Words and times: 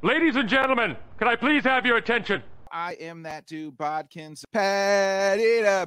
Ladies 0.00 0.36
and 0.36 0.48
gentlemen, 0.48 0.96
can 1.18 1.26
I 1.26 1.34
please 1.34 1.64
have 1.64 1.84
your 1.84 1.96
attention? 1.96 2.40
I 2.70 2.92
am 3.00 3.24
that 3.24 3.46
dude, 3.46 3.76
Bodkins. 3.76 4.44
Patty 4.52 5.60
to 5.62 5.84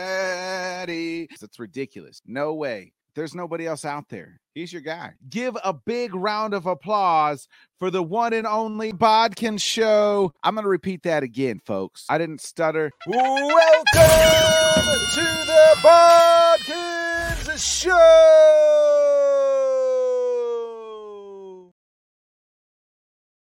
patty. 0.00 1.26
It's 1.28 1.58
ridiculous. 1.58 2.22
No 2.24 2.54
way. 2.54 2.92
There's 3.16 3.34
nobody 3.34 3.66
else 3.66 3.84
out 3.84 4.08
there. 4.10 4.38
He's 4.54 4.72
your 4.72 4.82
guy. 4.82 5.14
Give 5.28 5.58
a 5.64 5.72
big 5.72 6.14
round 6.14 6.54
of 6.54 6.66
applause 6.66 7.48
for 7.80 7.90
the 7.90 8.00
one 8.00 8.32
and 8.32 8.46
only 8.46 8.92
Bodkins 8.92 9.60
show. 9.60 10.30
I'm 10.44 10.54
going 10.54 10.62
to 10.62 10.68
repeat 10.68 11.02
that 11.02 11.24
again, 11.24 11.60
folks. 11.66 12.06
I 12.08 12.16
didn't 12.16 12.40
stutter. 12.40 12.92
Welcome 13.08 13.82
to 15.14 15.24
the 15.46 15.76
Bodkins 15.82 17.58
show. 17.58 19.29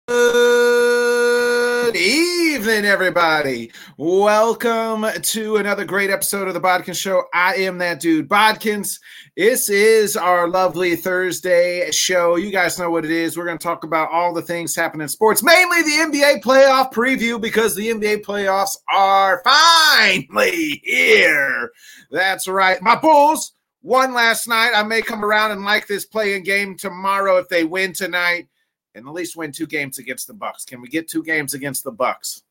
Good 0.09 1.95
evening, 1.95 2.85
everybody. 2.85 3.71
Welcome 3.95 5.05
to 5.21 5.57
another 5.57 5.85
great 5.85 6.09
episode 6.09 6.47
of 6.47 6.55
the 6.55 6.59
Bodkins 6.59 6.99
Show. 6.99 7.25
I 7.31 7.53
am 7.57 7.77
that 7.77 7.99
dude, 7.99 8.27
Bodkins. 8.27 8.99
This 9.37 9.69
is 9.69 10.17
our 10.17 10.49
lovely 10.49 10.95
Thursday 10.95 11.91
show. 11.91 12.37
You 12.37 12.49
guys 12.51 12.79
know 12.79 12.89
what 12.89 13.05
it 13.05 13.11
is. 13.11 13.37
We're 13.37 13.45
going 13.45 13.59
to 13.59 13.63
talk 13.63 13.83
about 13.83 14.09
all 14.09 14.33
the 14.33 14.41
things 14.41 14.75
happening 14.75 15.03
in 15.03 15.09
sports, 15.09 15.43
mainly 15.43 15.83
the 15.83 16.09
NBA 16.11 16.41
playoff 16.41 16.91
preview, 16.91 17.39
because 17.39 17.75
the 17.75 17.89
NBA 17.89 18.23
playoffs 18.23 18.77
are 18.91 19.43
finally 19.43 20.81
here. 20.83 21.69
That's 22.09 22.47
right. 22.47 22.81
My 22.81 22.95
Bulls 22.95 23.53
won 23.83 24.15
last 24.15 24.47
night. 24.47 24.71
I 24.73 24.81
may 24.81 25.03
come 25.03 25.23
around 25.23 25.51
and 25.51 25.63
like 25.63 25.85
this 25.85 26.05
playing 26.05 26.45
game 26.45 26.77
tomorrow 26.77 27.37
if 27.37 27.47
they 27.47 27.63
win 27.63 27.93
tonight 27.93 28.47
and 28.95 29.07
at 29.07 29.13
least 29.13 29.35
win 29.35 29.51
two 29.51 29.67
games 29.67 29.99
against 29.99 30.27
the 30.27 30.33
Bucks. 30.33 30.65
Can 30.65 30.81
we 30.81 30.87
get 30.87 31.07
two 31.07 31.23
games 31.23 31.53
against 31.53 31.83
the 31.83 31.91
Bucks? 31.91 32.43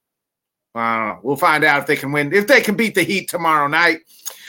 Uh, 0.74 1.16
we'll 1.22 1.36
find 1.36 1.64
out 1.64 1.80
if 1.80 1.86
they 1.86 1.96
can 1.96 2.12
win, 2.12 2.32
if 2.32 2.46
they 2.46 2.60
can 2.60 2.76
beat 2.76 2.94
the 2.94 3.02
Heat 3.02 3.28
tomorrow 3.28 3.66
night. 3.66 4.00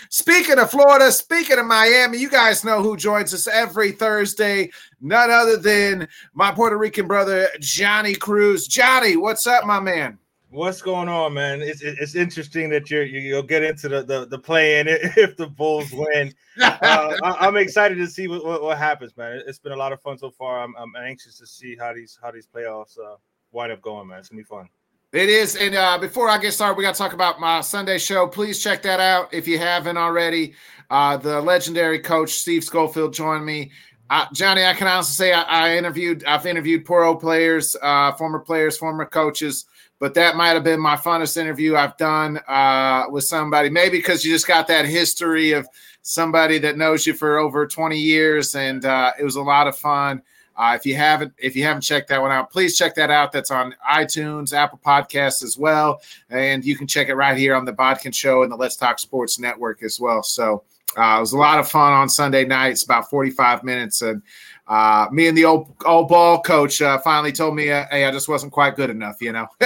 Speaking 0.10 0.60
of 0.60 0.72
Florida, 0.72 1.12
speaking 1.12 1.60
of 1.60 1.66
Miami, 1.66 2.17
you 2.17 2.30
guys 2.30 2.64
know 2.64 2.82
who 2.82 2.98
joins 2.98 3.34
us 3.34 3.48
every 3.48 3.92
Thursday. 3.92 4.72
None 5.02 5.32
other 5.32 5.58
than 5.58 6.08
my 6.34 6.52
Puerto 6.52 6.78
Rican 6.78 7.08
brother, 7.08 7.48
Johnny 7.60 8.16
Cruz. 8.16 8.67
Johnny, 8.67 9.17
what's 9.17 9.48
up, 9.48 9.66
my 9.66 9.80
man? 9.80 10.17
What's 10.52 10.81
going 10.81 11.09
on, 11.09 11.36
man? 11.36 11.61
It's 11.61 11.83
it's 11.83 12.16
interesting 12.16 12.72
that 12.72 12.89
you're 12.89 13.03
you'll 13.03 13.44
get 13.44 13.61
into 13.61 13.88
the 13.88 14.02
the, 14.02 14.25
the 14.25 14.39
play 14.39 14.80
in 14.80 14.88
if 14.89 15.38
the 15.38 15.47
Bulls 15.47 15.92
win. 15.92 16.33
Uh, 16.61 17.16
I, 17.23 17.47
am 17.47 17.55
excited 17.55 17.95
to 17.95 18.08
see 18.08 18.28
what, 18.28 18.44
what, 18.44 18.61
what, 18.61 18.77
happens, 18.77 19.16
man. 19.16 19.42
It's 19.47 19.59
been 19.59 19.72
a 19.72 19.77
lot 19.77 19.94
of 19.94 20.02
fun 20.02 20.17
so 20.17 20.30
far. 20.30 20.61
I'm, 20.61 20.75
I'm 20.77 20.94
anxious 21.02 21.38
to 21.38 21.47
see 21.47 21.77
how 21.80 21.94
these 21.94 22.20
how 22.22 22.31
these 22.31 22.47
playoffs 22.53 23.00
uh, 23.00 23.16
wind 23.53 23.72
up 23.72 23.81
going, 23.81 24.09
man. 24.09 24.20
It's 24.20 24.27
gonna 24.27 24.42
be 24.42 24.44
fun. 24.44 24.67
It 25.14 25.30
is, 25.30 25.55
and 25.55 25.73
uh, 25.73 25.97
before 26.00 26.27
I 26.30 26.38
get 26.38 26.53
started, 26.53 26.77
we 26.77 26.83
got 26.83 26.95
to 26.95 26.97
talk 26.97 27.14
about 27.14 27.39
my 27.39 27.61
Sunday 27.61 27.97
show. 27.97 28.27
Please 28.27 28.61
check 28.61 28.81
that 28.81 29.00
out 29.00 29.33
if 29.33 29.47
you 29.47 29.58
haven't 29.58 29.95
already. 29.95 30.53
Uh, 30.89 31.16
the 31.16 31.39
legendary 31.39 32.00
coach 32.00 32.31
Steve 32.31 32.66
Schofield 32.66 33.14
joined 33.14 33.45
me. 33.45 33.72
Uh, 34.09 34.25
Johnny, 34.33 34.66
I 34.66 34.73
can 34.73 34.88
honestly 34.88 35.14
say 35.14 35.31
I, 35.31 35.44
I 35.44 35.77
interviewed. 35.77 36.25
I've 36.25 36.45
interviewed 36.45 36.83
poor 36.83 37.03
old 37.03 37.22
players, 37.22 37.77
uh, 37.81 38.11
former 38.14 38.39
players, 38.39 38.77
former 38.77 39.05
coaches 39.05 39.66
but 40.00 40.14
that 40.14 40.36
might 40.36 40.50
have 40.50 40.64
been 40.64 40.80
my 40.80 40.95
funnest 40.95 41.38
interview 41.38 41.75
I've 41.75 41.97
done 41.97 42.39
uh, 42.47 43.05
with 43.09 43.25
somebody. 43.25 43.69
Maybe 43.69 43.97
because 43.97 44.25
you 44.25 44.33
just 44.33 44.47
got 44.47 44.67
that 44.67 44.86
history 44.86 45.52
of 45.52 45.67
somebody 46.02 46.58
that 46.59 46.78
knows 46.78 47.05
you 47.05 47.14
for 47.14 47.38
over 47.38 47.67
20 47.67 47.97
years, 47.97 48.55
and 48.55 48.86
uh, 48.86 49.11
it 49.20 49.23
was 49.23 49.36
a 49.36 49.42
lot 49.42 49.67
of 49.67 49.77
fun. 49.77 50.22
Uh, 50.55 50.73
if 50.75 50.86
you 50.86 50.95
haven't, 50.95 51.33
if 51.38 51.55
you 51.55 51.64
haven't 51.64 51.81
checked 51.81 52.09
that 52.09 52.22
one 52.22 52.31
out, 52.31 52.52
please 52.52 52.77
check 52.77 52.95
that 52.95 53.09
out. 53.09 53.31
That's 53.31 53.52
on 53.52 53.73
iTunes, 53.89 54.53
Apple 54.53 54.80
Podcasts 54.86 55.44
as 55.44 55.58
well, 55.58 56.02
and 56.30 56.66
you 56.66 56.75
can 56.75 56.88
check 56.88 57.08
it 57.08 57.16
right 57.16 57.38
here 57.38 57.55
on 57.55 57.64
the 57.64 57.72
Bodkin 57.72 58.11
Show 58.11 58.44
and 58.44 58.52
the 58.52 58.58
Let's 58.58 58.75
Talk 58.75 59.00
Sports 59.00 59.39
Network 59.39 59.83
as 59.83 59.99
well. 60.02 60.21
So 60.21 60.64
uh, 60.98 61.17
it 61.17 61.20
was 61.21 61.33
a 61.33 61.38
lot 61.38 61.59
of 61.59 61.70
fun 61.70 61.93
on 61.93 62.09
Sunday 62.09 62.45
nights, 62.45 62.83
about 62.83 63.09
45 63.09 63.64
minutes, 63.64 64.02
and 64.02 64.21
uh, 64.70 65.08
me 65.12 65.28
and 65.28 65.36
the 65.36 65.46
old 65.46 65.76
old 65.84 66.08
ball 66.08 66.42
coach 66.42 66.80
uh, 66.80 67.00
finally 67.00 67.32
told 67.32 67.56
me, 67.56 67.72
uh, 67.72 67.86
"Hey, 67.90 68.06
I 68.06 68.12
just 68.12 68.30
wasn't 68.30 68.52
quite 68.52 68.76
good 68.76 68.92
enough," 68.92 69.20
you 69.20 69.32
know. 69.32 69.48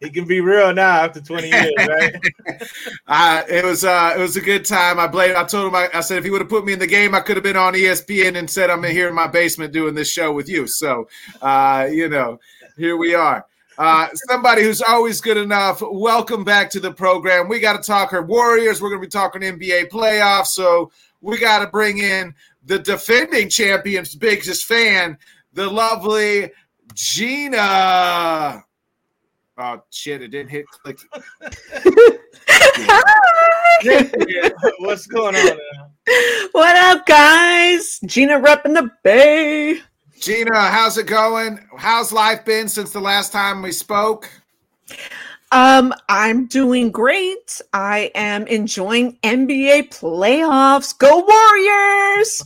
it 0.00 0.12
can 0.12 0.24
be 0.26 0.40
real 0.40 0.74
now 0.74 1.04
after 1.04 1.20
20 1.20 1.48
years, 1.48 1.72
right? 1.78 2.16
uh, 3.06 3.44
it 3.48 3.64
was 3.64 3.84
uh, 3.84 4.14
it 4.16 4.20
was 4.20 4.36
a 4.36 4.40
good 4.40 4.64
time. 4.64 4.98
I 4.98 5.06
blame. 5.06 5.36
I 5.36 5.44
told 5.44 5.68
him. 5.68 5.76
I, 5.76 5.88
I 5.94 6.00
said 6.00 6.18
if 6.18 6.24
he 6.24 6.30
would 6.30 6.40
have 6.40 6.50
put 6.50 6.64
me 6.64 6.72
in 6.72 6.80
the 6.80 6.88
game, 6.88 7.14
I 7.14 7.20
could 7.20 7.36
have 7.36 7.44
been 7.44 7.56
on 7.56 7.74
ESPN 7.74 8.36
and 8.36 8.50
said 8.50 8.68
I'm 8.68 8.82
here 8.82 9.08
in 9.08 9.14
my 9.14 9.28
basement 9.28 9.72
doing 9.72 9.94
this 9.94 10.10
show 10.10 10.32
with 10.32 10.48
you. 10.48 10.66
So, 10.66 11.08
uh, 11.40 11.86
you 11.88 12.08
know, 12.08 12.40
here 12.76 12.96
we 12.96 13.14
are. 13.14 13.46
Uh, 13.78 14.08
somebody 14.28 14.62
who's 14.62 14.82
always 14.82 15.20
good 15.20 15.36
enough. 15.36 15.80
Welcome 15.82 16.42
back 16.42 16.68
to 16.70 16.80
the 16.80 16.92
program. 16.92 17.48
We 17.48 17.60
got 17.60 17.80
to 17.80 17.86
talk 17.86 18.10
her 18.10 18.22
Warriors. 18.22 18.82
We're 18.82 18.88
going 18.88 19.00
to 19.00 19.06
be 19.06 19.10
talking 19.10 19.42
NBA 19.42 19.88
playoffs. 19.88 20.48
So 20.48 20.90
we 21.20 21.38
got 21.38 21.60
to 21.60 21.66
bring 21.68 21.98
in 21.98 22.34
the 22.68 22.78
defending 22.78 23.48
champion's 23.48 24.14
biggest 24.14 24.66
fan, 24.66 25.16
the 25.54 25.66
lovely 25.66 26.52
Gina. 26.94 28.62
Oh 29.56 29.82
shit! 29.90 30.22
It 30.22 30.28
didn't 30.28 30.50
hit 30.50 30.66
click. 30.68 30.98
What's 34.80 35.06
going 35.06 35.34
on? 35.34 35.58
What 36.52 36.76
up, 36.76 37.06
guys? 37.06 37.98
Gina 38.04 38.38
repping 38.38 38.74
the 38.74 38.90
Bay. 39.02 39.80
Gina, 40.20 40.54
how's 40.54 40.98
it 40.98 41.06
going? 41.06 41.66
How's 41.76 42.12
life 42.12 42.44
been 42.44 42.68
since 42.68 42.92
the 42.92 43.00
last 43.00 43.32
time 43.32 43.62
we 43.62 43.72
spoke? 43.72 44.30
Um, 45.50 45.94
I'm 46.08 46.46
doing 46.46 46.90
great. 46.90 47.62
I 47.72 48.10
am 48.14 48.46
enjoying 48.46 49.18
NBA 49.22 49.88
playoffs. 49.88 50.96
Go 50.96 51.24
Warriors! 51.26 52.42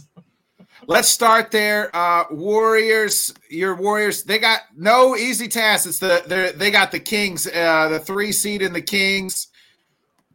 Let's 0.93 1.09
start 1.09 1.51
there. 1.51 1.89
Uh, 1.97 2.25
Warriors, 2.31 3.33
your 3.49 3.75
Warriors, 3.75 4.25
they 4.25 4.39
got 4.39 4.61
no 4.77 5.17
easy 5.17 5.49
task. 5.49 5.87
It's 5.87 5.99
the 5.99 6.53
they 6.55 6.71
got 6.71 6.93
the 6.93 7.01
Kings, 7.01 7.47
uh, 7.47 7.89
the 7.89 7.99
three 7.99 8.31
seed 8.31 8.61
in 8.61 8.75
the 8.75 8.83
Kings. 8.83 9.49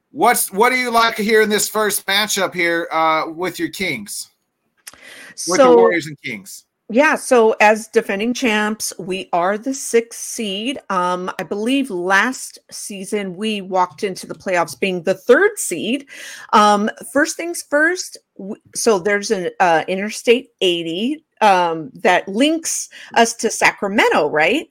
What's 0.10 0.52
what 0.52 0.72
do 0.72 0.76
you 0.76 0.90
like 0.90 1.16
here 1.16 1.44
in 1.44 1.50
this 1.50 1.70
first 1.70 2.08
matchup 2.08 2.56
here 2.56 2.88
uh, 2.92 3.26
with 3.28 3.60
your 3.60 3.70
Kings? 3.70 4.32
With 5.48 5.58
so, 5.60 5.70
the 5.70 5.78
Warriors 5.78 6.08
and 6.08 6.20
Kings. 6.24 6.66
Yeah, 6.90 7.16
so 7.16 7.54
as 7.60 7.90
defending 7.90 8.34
champs, 8.34 8.94
we 8.98 9.28
are 9.34 9.58
the 9.58 9.74
sixth 9.74 10.22
seed. 10.22 10.80
Um, 10.90 11.30
I 11.38 11.44
believe 11.44 11.90
last 11.90 12.60
season 12.72 13.36
we 13.36 13.60
walked 13.60 14.06
into 14.06 14.26
the 14.26 14.34
playoffs 14.36 14.80
being 14.80 15.04
the 15.04 15.14
third 15.14 15.58
seed. 15.60 16.08
Um, 16.54 16.90
first 17.12 17.36
things 17.36 17.62
first, 17.70 18.18
so 18.74 19.00
there's 19.00 19.32
an 19.32 19.50
uh, 19.60 19.84
Interstate 19.90 20.48
80 20.62 21.26
um, 21.42 21.92
that 21.94 22.26
links 22.30 22.88
us 23.16 23.34
to 23.36 23.50
Sacramento, 23.50 24.30
right? 24.30 24.68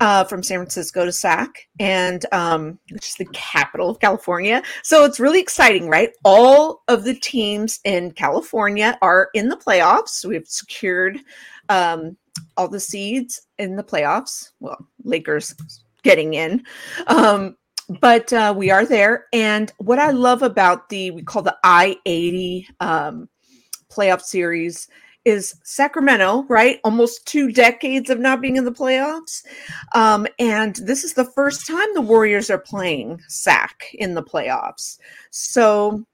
Uh, 0.00 0.24
from 0.24 0.42
San 0.42 0.58
Francisco 0.58 1.04
to 1.04 1.12
Sac, 1.12 1.68
and 1.78 2.24
um, 2.32 2.78
which 2.90 3.08
is 3.08 3.14
the 3.16 3.26
capital 3.26 3.90
of 3.90 4.00
California. 4.00 4.62
So 4.82 5.04
it's 5.04 5.20
really 5.20 5.38
exciting, 5.38 5.88
right? 5.88 6.10
All 6.24 6.82
of 6.88 7.04
the 7.04 7.14
teams 7.14 7.78
in 7.84 8.10
California 8.12 8.98
are 9.02 9.28
in 9.34 9.48
the 9.48 9.56
playoffs. 9.56 10.24
We've 10.24 10.48
secured 10.48 11.18
um, 11.68 12.16
all 12.56 12.68
the 12.68 12.80
seeds 12.80 13.42
in 13.58 13.76
the 13.76 13.84
playoffs. 13.84 14.50
Well, 14.60 14.88
Lakers 15.04 15.54
getting 16.02 16.34
in. 16.34 16.64
Um, 17.06 17.56
but 18.00 18.32
uh, 18.32 18.54
we 18.56 18.70
are 18.70 18.86
there. 18.86 19.26
And 19.32 19.72
what 19.78 19.98
I 19.98 20.10
love 20.10 20.42
about 20.42 20.88
the, 20.88 21.10
we 21.10 21.22
call 21.22 21.42
the 21.42 21.56
I 21.64 21.96
80 22.06 22.68
um, 22.80 23.28
playoff 23.90 24.22
series 24.22 24.88
is 25.24 25.54
Sacramento, 25.62 26.44
right? 26.48 26.80
Almost 26.84 27.26
two 27.26 27.52
decades 27.52 28.10
of 28.10 28.18
not 28.18 28.40
being 28.40 28.56
in 28.56 28.64
the 28.64 28.72
playoffs. 28.72 29.44
Um, 29.94 30.26
and 30.38 30.76
this 30.76 31.04
is 31.04 31.14
the 31.14 31.24
first 31.24 31.66
time 31.66 31.86
the 31.94 32.00
Warriors 32.00 32.50
are 32.50 32.58
playing 32.58 33.20
SAC 33.28 33.86
in 33.94 34.14
the 34.14 34.22
playoffs. 34.22 34.98
So 35.30 36.04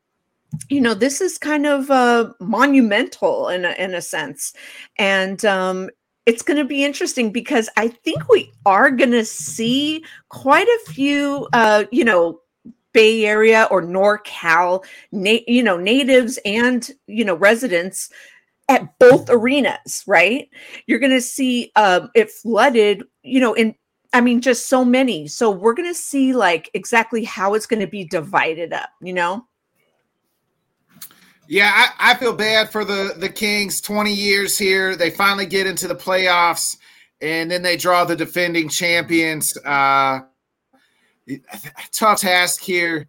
you 0.69 0.81
know 0.81 0.95
this 0.95 1.21
is 1.21 1.39
kind 1.39 1.67
of 1.67 1.91
uh, 1.91 2.33
monumental 2.41 3.49
in 3.49 3.65
a, 3.65 3.73
in 3.73 3.95
a 3.95 4.01
sense 4.01 4.55
and 4.99 5.45
um, 5.45 5.91
it's 6.27 6.43
going 6.43 6.57
to 6.57 6.65
be 6.65 6.85
interesting 6.85 7.31
because 7.31 7.69
i 7.77 7.89
think 7.89 8.29
we 8.29 8.51
are 8.65 8.91
going 8.91 9.11
to 9.11 9.25
see 9.25 10.03
quite 10.29 10.67
a 10.67 10.93
few 10.93 11.47
uh, 11.53 11.85
you 11.91 12.05
know 12.05 12.41
bay 12.93 13.27
area 13.27 13.69
or 13.71 13.83
norcal 13.83 14.85
na- 15.13 15.45
you 15.47 15.63
know 15.63 15.77
natives 15.77 16.39
and 16.45 16.91
you 17.07 17.25
know 17.25 17.35
residents 17.35 18.11
at 18.69 18.99
both 18.99 19.29
arenas 19.31 20.05
right 20.07 20.49
you're 20.87 20.99
going 20.99 21.13
to 21.13 21.21
see 21.21 21.73
um, 21.77 22.11
it 22.15 22.31
flooded 22.31 23.03
you 23.23 23.41
know 23.41 23.55
in 23.55 23.75
I 24.13 24.21
mean, 24.21 24.41
just 24.41 24.69
so 24.69 24.85
many. 24.85 25.29
So 25.29 25.51
we're 25.51 25.75
going 25.75 25.89
to 25.89 25.95
see 25.95 26.33
like 26.33 26.71
exactly 26.75 27.25
how 27.25 27.55
it's 27.55 27.67
going 27.67 27.81
to 27.81 27.87
be 27.87 28.05
divided 28.05 28.73
up, 28.73 28.89
you 29.03 29.13
know? 29.13 29.45
Yeah, 31.47 31.73
I, 31.75 32.13
I 32.13 32.15
feel 32.15 32.35
bad 32.35 32.71
for 32.71 32.85
the 32.85 33.15
the 33.17 33.31
Kings. 33.31 33.81
Twenty 33.81 34.13
years 34.13 34.59
here, 34.59 34.95
they 34.95 35.09
finally 35.11 35.47
get 35.47 35.67
into 35.67 35.89
the 35.89 35.95
playoffs, 35.95 36.77
and 37.23 37.51
then 37.51 37.63
they 37.63 37.79
draw 37.79 38.05
the 38.05 38.15
defending 38.15 38.69
champions. 38.69 39.57
Uh, 39.65 40.21
tough 41.91 42.21
task 42.21 42.61
here. 42.61 43.09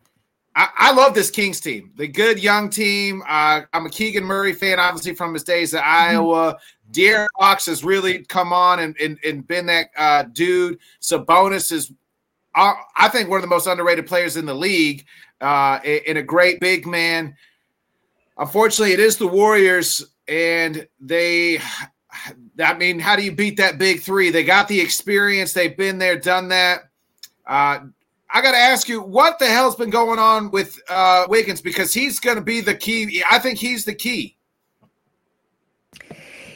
I, 0.55 0.69
I 0.75 0.91
love 0.93 1.13
this 1.13 1.31
Kings 1.31 1.61
team. 1.61 1.91
The 1.95 2.07
good 2.07 2.41
young 2.41 2.69
team. 2.69 3.21
Uh, 3.27 3.61
I'm 3.73 3.85
a 3.85 3.89
Keegan 3.89 4.23
Murray 4.23 4.53
fan, 4.53 4.79
obviously 4.79 5.13
from 5.13 5.33
his 5.33 5.43
days 5.43 5.73
at 5.73 5.83
Iowa. 5.83 6.57
De'Aaron 6.91 7.27
Fox 7.39 7.67
has 7.67 7.83
really 7.83 8.23
come 8.25 8.51
on 8.51 8.79
and, 8.79 8.95
and, 8.99 9.17
and 9.23 9.47
been 9.47 9.67
that 9.67 9.87
uh, 9.95 10.23
dude. 10.23 10.79
Sabonis 11.01 11.71
is, 11.71 11.91
uh, 12.55 12.73
I 12.97 13.09
think, 13.09 13.29
one 13.29 13.37
of 13.37 13.43
the 13.43 13.47
most 13.47 13.67
underrated 13.67 14.07
players 14.07 14.37
in 14.37 14.45
the 14.45 14.53
league, 14.53 15.05
uh, 15.39 15.79
and 15.83 16.17
a 16.17 16.23
great 16.23 16.59
big 16.59 16.87
man. 16.87 17.35
Unfortunately, 18.37 18.93
it 18.93 18.99
is 18.99 19.17
the 19.17 19.27
Warriors, 19.27 20.03
and 20.27 20.87
they. 20.99 21.59
I 22.59 22.73
mean, 22.73 22.99
how 22.99 23.15
do 23.15 23.23
you 23.23 23.31
beat 23.31 23.57
that 23.57 23.77
big 23.77 24.01
three? 24.01 24.31
They 24.31 24.43
got 24.43 24.67
the 24.67 24.81
experience. 24.81 25.53
They've 25.53 25.77
been 25.77 25.99
there, 25.99 26.17
done 26.17 26.49
that. 26.49 26.89
Uh, 27.45 27.79
I 28.31 28.41
got 28.41 28.51
to 28.51 28.57
ask 28.57 28.87
you, 28.87 29.01
what 29.01 29.39
the 29.39 29.47
hell's 29.47 29.75
been 29.75 29.89
going 29.89 30.19
on 30.19 30.51
with 30.51 30.79
uh, 30.87 31.25
Wiggins? 31.27 31.61
Because 31.61 31.93
he's 31.93 32.19
going 32.19 32.35
to 32.35 32.43
be 32.43 32.61
the 32.61 32.75
key. 32.75 33.23
I 33.29 33.39
think 33.39 33.57
he's 33.57 33.85
the 33.85 33.95
key. 33.95 34.37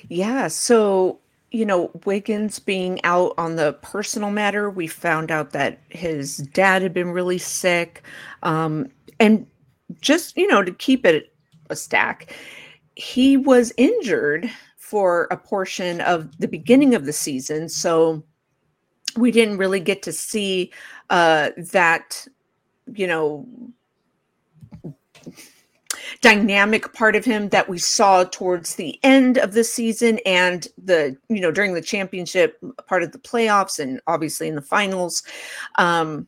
Yeah. 0.08 0.48
So, 0.50 1.20
you 1.52 1.66
know, 1.66 1.90
Wiggins 2.06 2.60
being 2.60 3.04
out 3.04 3.34
on 3.38 3.56
the 3.56 3.74
personal 3.82 4.30
matter, 4.30 4.70
we 4.70 4.86
found 4.86 5.32
out 5.32 5.52
that 5.52 5.80
his 5.90 6.38
dad 6.38 6.84
had 6.84 6.94
been 6.94 7.12
really 7.12 7.40
sick. 7.40 8.04
Um, 8.44 8.90
and 9.20 9.48
just, 10.00 10.38
you 10.38 10.48
know, 10.48 10.64
to 10.64 10.74
keep 10.74 11.06
it 11.06 11.34
a 11.70 11.76
stack, 11.76 12.36
he 12.96 13.38
was 13.38 13.74
injured 13.78 14.50
for 14.78 15.28
a 15.32 15.38
portion 15.38 16.02
of 16.02 16.38
the 16.38 16.48
beginning 16.48 16.94
of 16.94 17.06
the 17.06 17.14
season. 17.14 17.68
So 17.68 18.24
we 19.18 19.32
didn't 19.32 19.58
really 19.58 19.80
get 19.80 20.04
to 20.04 20.12
see 20.12 20.72
uh, 21.10 21.52
that, 21.58 22.28
you 22.94 23.08
know, 23.08 23.48
dynamic 26.22 26.94
part 26.94 27.16
of 27.16 27.26
him 27.26 27.50
that 27.50 27.70
we 27.70 27.78
saw 27.78 28.24
towards 28.24 28.76
the 28.76 29.00
end 29.04 29.38
of 29.38 29.54
the 29.54 29.64
season 29.64 30.20
and 30.26 30.68
the 30.84 31.16
you 31.30 31.40
know 31.40 31.52
during 31.52 31.74
the 31.74 31.82
championship 31.82 32.58
part 32.88 33.04
of 33.04 33.12
the 33.12 33.20
playoffs 33.20 33.80
and 33.80 34.00
obviously 34.08 34.48
in 34.48 34.56
the 34.56 34.62
finals. 34.62 35.24
Um 35.78 36.28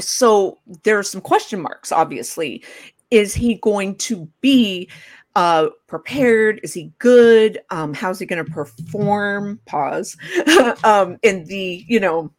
so 0.00 0.58
there 0.84 0.98
are 0.98 1.02
some 1.02 1.20
question 1.20 1.60
marks 1.60 1.92
obviously. 1.92 2.64
Is 3.10 3.34
he 3.34 3.56
going 3.56 3.96
to 3.96 4.28
be 4.40 4.88
uh 5.34 5.68
prepared? 5.86 6.60
Is 6.62 6.74
he 6.74 6.92
good? 6.98 7.60
Um 7.70 7.94
how's 7.94 8.18
he 8.18 8.26
going 8.26 8.44
to 8.44 8.50
perform? 8.50 9.60
Pause. 9.66 10.16
Um 10.84 11.18
in 11.22 11.44
the 11.44 11.84
you 11.88 12.00
know 12.00 12.30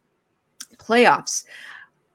playoffs 0.90 1.44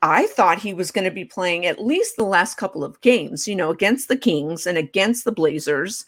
I 0.01 0.27
thought 0.27 0.60
he 0.60 0.74
was 0.74 0.92
going 0.92 1.06
to 1.06 1.12
be 1.12 1.25
playing 1.25 1.66
at 1.66 1.83
least 1.83 2.16
the 2.16 2.25
last 2.25 2.57
couple 2.57 2.83
of 2.83 3.01
games, 3.01 3.48
you 3.48 3.56
know, 3.56 3.72
against 3.72 4.07
the 4.07 4.18
Kings 4.18 4.68
and 4.68 4.77
against 4.77 5.25
the 5.25 5.31
Blazers, 5.31 6.06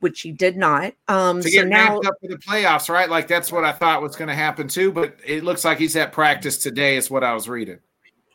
which 0.00 0.22
he 0.22 0.32
did 0.32 0.56
not. 0.56 0.94
Um, 1.06 1.40
to 1.42 1.50
get 1.50 1.62
so 1.62 1.68
now, 1.68 1.98
up 2.00 2.14
for 2.20 2.28
the 2.28 2.38
playoffs, 2.38 2.88
right? 2.88 3.08
Like 3.08 3.28
that's 3.28 3.52
what 3.52 3.64
I 3.64 3.70
thought 3.70 4.02
was 4.02 4.16
going 4.16 4.28
to 4.28 4.34
happen 4.34 4.66
too. 4.66 4.90
But 4.90 5.16
it 5.24 5.44
looks 5.44 5.64
like 5.64 5.78
he's 5.78 5.94
at 5.94 6.12
practice 6.12 6.58
today, 6.58 6.96
is 6.96 7.08
what 7.08 7.22
I 7.22 7.34
was 7.34 7.48
reading. 7.48 7.78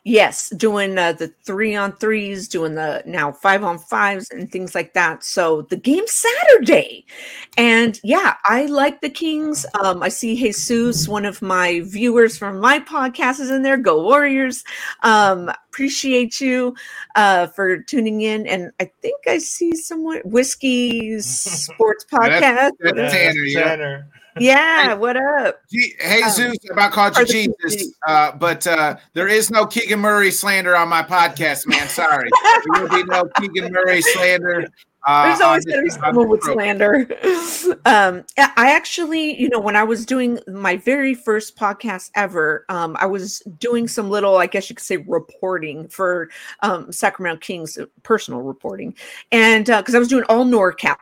Yes, 0.04 0.50
doing 0.50 0.98
uh, 0.98 1.12
the 1.12 1.28
three 1.44 1.76
on 1.76 1.92
threes, 1.92 2.48
doing 2.48 2.74
the 2.74 3.04
now 3.06 3.30
five 3.30 3.62
on 3.62 3.78
fives 3.78 4.28
and 4.30 4.50
things 4.50 4.74
like 4.74 4.94
that. 4.94 5.22
So 5.22 5.62
the 5.62 5.76
game 5.76 6.02
Saturday, 6.08 7.06
and 7.56 8.00
yeah, 8.02 8.34
I 8.44 8.66
like 8.66 9.00
the 9.00 9.08
Kings. 9.08 9.64
Um, 9.80 10.02
I 10.02 10.08
see 10.08 10.34
Jesus, 10.34 11.06
one 11.06 11.24
of 11.24 11.40
my 11.40 11.82
viewers 11.84 12.36
from 12.36 12.58
my 12.58 12.80
podcast, 12.80 13.38
is 13.38 13.50
in 13.50 13.62
there. 13.62 13.76
Go 13.76 14.02
Warriors! 14.02 14.64
Um, 15.04 15.52
appreciate 15.68 16.40
you 16.40 16.74
uh, 17.14 17.46
for 17.46 17.78
tuning 17.78 18.22
in, 18.22 18.44
and 18.48 18.72
I 18.80 18.90
think 19.02 19.28
I 19.28 19.38
see 19.38 19.76
someone 19.76 20.20
whiskey 20.24 21.20
sports 21.20 22.04
podcast. 22.12 22.72
that's, 22.80 22.96
that's 22.96 23.12
Tanner, 23.14 23.44
yeah. 23.44 23.64
Tanner 23.64 24.08
yeah, 24.38 24.94
what 24.94 25.16
up? 25.16 25.60
Hey, 25.70 26.22
um, 26.22 26.30
Zeus, 26.30 26.56
about 26.70 26.92
called 26.92 27.16
you 27.18 27.26
Jesus, 27.26 27.94
uh, 28.06 28.32
but 28.32 28.66
uh, 28.66 28.96
there 29.14 29.28
is 29.28 29.50
no 29.50 29.66
Keegan 29.66 30.00
Murray 30.00 30.30
slander 30.30 30.76
on 30.76 30.88
my 30.88 31.02
podcast, 31.02 31.66
man. 31.66 31.88
Sorry, 31.88 32.30
there 32.72 32.82
will 32.82 32.88
be 32.88 33.04
no 33.04 33.24
Keegan 33.38 33.72
Murray 33.72 34.02
slander. 34.02 34.68
Uh, 35.04 35.26
There's 35.26 35.40
always 35.40 35.64
going 35.64 35.78
to 35.78 35.82
be 35.82 35.90
someone 35.90 36.28
with 36.28 36.42
slander. 36.42 37.08
Um, 37.86 38.24
I 38.38 38.72
actually, 38.72 39.40
you 39.40 39.48
know, 39.48 39.58
when 39.58 39.74
I 39.74 39.82
was 39.82 40.06
doing 40.06 40.38
my 40.46 40.76
very 40.76 41.14
first 41.14 41.56
podcast 41.56 42.10
ever, 42.14 42.64
um, 42.68 42.96
I 43.00 43.06
was 43.06 43.40
doing 43.58 43.88
some 43.88 44.10
little, 44.10 44.36
I 44.36 44.46
guess 44.46 44.70
you 44.70 44.76
could 44.76 44.84
say, 44.84 44.98
reporting 44.98 45.88
for 45.88 46.28
um, 46.60 46.92
Sacramento 46.92 47.40
Kings, 47.40 47.76
uh, 47.76 47.86
personal 48.04 48.42
reporting, 48.42 48.94
and 49.32 49.66
because 49.66 49.94
uh, 49.94 49.96
I 49.96 50.00
was 50.00 50.08
doing 50.08 50.24
all 50.28 50.44
NorCal, 50.44 50.96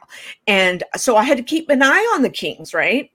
and 0.47 0.83
so 0.97 1.17
I 1.17 1.25
had 1.25 1.37
to 1.37 1.43
keep 1.43 1.69
an 1.69 1.83
eye 1.83 2.13
on 2.15 2.23
the 2.23 2.31
Kings, 2.31 2.73
right? 2.73 3.11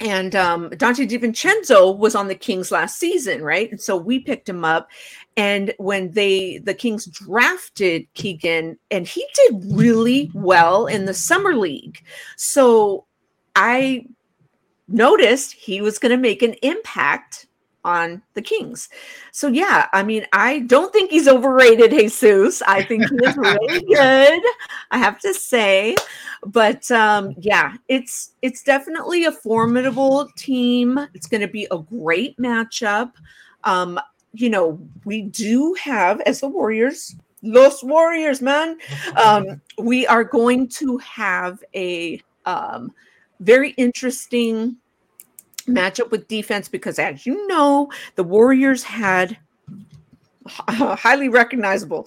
And 0.00 0.34
um, 0.34 0.70
Donte 0.70 1.08
DiVincenzo 1.08 1.96
was 1.96 2.14
on 2.14 2.28
the 2.28 2.34
Kings 2.34 2.70
last 2.70 2.98
season, 2.98 3.42
right? 3.42 3.70
And 3.70 3.80
so 3.80 3.96
we 3.96 4.18
picked 4.18 4.48
him 4.48 4.64
up. 4.64 4.90
And 5.36 5.74
when 5.78 6.10
they 6.12 6.58
the 6.58 6.74
Kings 6.74 7.06
drafted 7.06 8.06
Keegan, 8.14 8.78
and 8.90 9.06
he 9.06 9.26
did 9.34 9.62
really 9.72 10.30
well 10.34 10.86
in 10.86 11.06
the 11.06 11.14
summer 11.14 11.56
league, 11.56 12.02
so 12.36 13.06
I 13.56 14.06
noticed 14.88 15.52
he 15.52 15.80
was 15.80 15.98
going 15.98 16.10
to 16.10 16.18
make 16.18 16.42
an 16.42 16.54
impact 16.62 17.46
on 17.84 18.22
the 18.34 18.42
Kings. 18.42 18.88
So 19.30 19.48
yeah, 19.48 19.88
I 19.92 20.02
mean, 20.02 20.26
I 20.32 20.60
don't 20.60 20.92
think 20.92 21.10
he's 21.10 21.28
overrated, 21.28 21.90
Jesus. 21.90 22.62
I 22.62 22.82
think 22.82 23.08
he 23.08 23.16
is 23.16 23.36
really 23.36 23.80
good. 23.94 24.42
I 24.90 24.98
have 24.98 25.20
to 25.20 25.34
say, 25.34 25.96
but 26.46 26.90
um, 26.90 27.34
yeah, 27.38 27.74
it's 27.88 28.32
it's 28.42 28.62
definitely 28.62 29.24
a 29.24 29.32
formidable 29.32 30.28
team. 30.36 30.98
It's 31.14 31.26
going 31.26 31.42
to 31.42 31.48
be 31.48 31.66
a 31.70 31.78
great 31.78 32.36
matchup. 32.38 33.12
Um, 33.64 34.00
you 34.32 34.50
know, 34.50 34.80
we 35.04 35.22
do 35.22 35.74
have 35.74 36.20
as 36.22 36.40
the 36.40 36.48
Warriors, 36.48 37.14
Los 37.42 37.84
Warriors, 37.84 38.42
man. 38.42 38.78
Um, 39.16 39.60
we 39.78 40.06
are 40.06 40.24
going 40.24 40.68
to 40.68 40.98
have 40.98 41.62
a 41.74 42.20
um, 42.46 42.92
very 43.40 43.70
interesting 43.70 44.76
matchup 45.64 46.10
with 46.10 46.28
defense 46.28 46.68
because, 46.68 46.98
as 46.98 47.26
you 47.26 47.46
know, 47.46 47.90
the 48.16 48.24
Warriors 48.24 48.82
had 48.82 49.36
highly 50.46 51.28
recognizable 51.28 52.06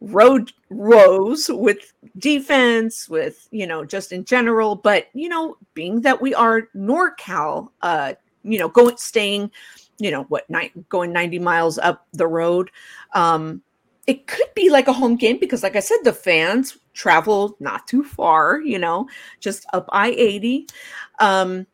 road 0.00 0.52
rows 0.70 1.48
with 1.50 1.92
defense 2.18 3.08
with 3.08 3.48
you 3.50 3.66
know 3.66 3.84
just 3.84 4.12
in 4.12 4.24
general. 4.24 4.76
But 4.76 5.06
you 5.14 5.28
know 5.28 5.56
being 5.74 6.00
that 6.02 6.20
we 6.20 6.34
are 6.34 6.68
norcal 6.74 7.68
uh 7.82 8.14
you 8.46 8.58
know 8.58 8.68
going 8.68 8.96
staying 8.96 9.50
you 9.98 10.10
know 10.10 10.22
what 10.24 10.48
night 10.48 10.72
going 10.88 11.12
90 11.12 11.38
miles 11.38 11.78
up 11.78 12.06
the 12.12 12.26
road 12.26 12.70
um 13.14 13.62
it 14.06 14.26
could 14.26 14.48
be 14.54 14.70
like 14.70 14.88
a 14.88 14.92
home 14.92 15.16
game 15.16 15.38
because 15.38 15.62
like 15.62 15.76
i 15.76 15.80
said 15.80 15.98
the 16.04 16.12
fans 16.12 16.78
travel 16.94 17.56
not 17.60 17.86
too 17.86 18.04
far 18.04 18.60
you 18.60 18.78
know 18.78 19.08
just 19.40 19.66
up 19.72 19.88
i-80 19.92 20.70
um 21.18 21.66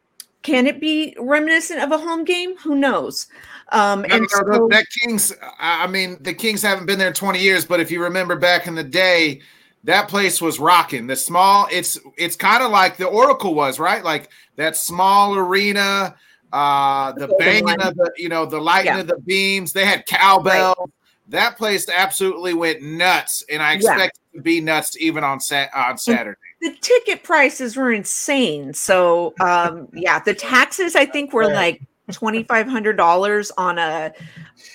can 0.43 0.67
it 0.67 0.81
be 0.81 1.17
reminiscent 1.19 1.83
of 1.83 1.93
a 1.93 1.99
home 1.99 2.25
game? 2.25 2.57
Who 2.59 2.75
knows? 2.75 3.27
Um, 3.71 4.03
no, 4.03 4.17
and 4.17 4.23
no, 4.23 4.53
so, 4.53 4.69
that 4.71 4.87
Kings, 5.01 5.33
I 5.59 5.87
mean, 5.87 6.19
the 6.21 6.35
Kings 6.35 6.63
haven't 6.63 6.87
been 6.87 6.99
there 6.99 7.13
20 7.13 7.39
years, 7.41 7.65
but 7.65 7.81
if 7.81 7.91
you 7.91 8.03
remember 8.03 8.37
back 8.37 8.67
in 8.67 8.75
the 8.75 8.85
day, 8.85 9.41
that 9.85 10.09
place 10.09 10.41
was 10.41 10.61
rocking. 10.61 11.07
The 11.07 11.17
small, 11.17 11.67
it's 11.71 11.99
it's 12.17 12.37
kind 12.37 12.63
of 12.63 12.71
like 12.71 12.97
the 12.97 13.07
Oracle 13.07 13.55
was, 13.55 13.79
right? 13.79 14.05
Like 14.05 14.31
that 14.57 14.77
small 14.77 15.35
arena, 15.35 16.15
uh, 16.53 17.13
the 17.13 17.29
banging 17.39 17.81
of 17.81 17.97
the, 17.97 18.13
you 18.17 18.29
know, 18.29 18.47
the 18.47 18.61
lighting 18.61 18.93
yeah. 18.93 19.01
of 19.01 19.07
the 19.09 19.19
beams. 19.19 19.73
They 19.73 19.85
had 19.85 20.07
cowbell. 20.07 20.77
Right. 20.79 20.89
That 21.29 21.57
place 21.57 21.89
absolutely 21.89 22.53
went 22.53 22.83
nuts, 22.83 23.45
and 23.49 23.63
I 23.63 23.73
expect 23.75 23.99
yeah. 23.99 24.05
it 24.05 24.37
to 24.37 24.43
be 24.43 24.61
nuts 24.61 24.97
even 24.99 25.25
on 25.25 25.41
sat 25.41 25.71
on 25.75 25.97
Saturday 25.97 26.37
the 26.63 26.75
ticket 26.81 27.25
prices 27.25 27.77
were 27.77 27.93
insane. 27.93 28.73
So 28.73 29.35
um 29.41 29.89
yeah, 29.93 30.21
the 30.21 30.33
taxes 30.33 30.97
I 30.97 31.05
think 31.05 31.33
were 31.33 31.53
like 31.53 31.83
twenty 32.13 32.45
five 32.45 32.69
hundred 32.69 32.97
dollars 32.97 33.51
on 33.59 33.79
a 33.79 34.13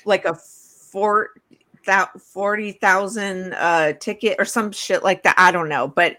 like 0.05 0.25
a 0.25 0.35
four 0.35 1.29
that 1.85 2.19
forty 2.21 2.73
thousand 2.73 3.53
uh 3.53 3.93
ticket 3.93 4.35
or 4.37 4.45
some 4.45 4.71
shit 4.71 5.01
like 5.03 5.23
that. 5.23 5.35
I 5.37 5.51
don't 5.51 5.69
know, 5.69 5.87
but 5.87 6.17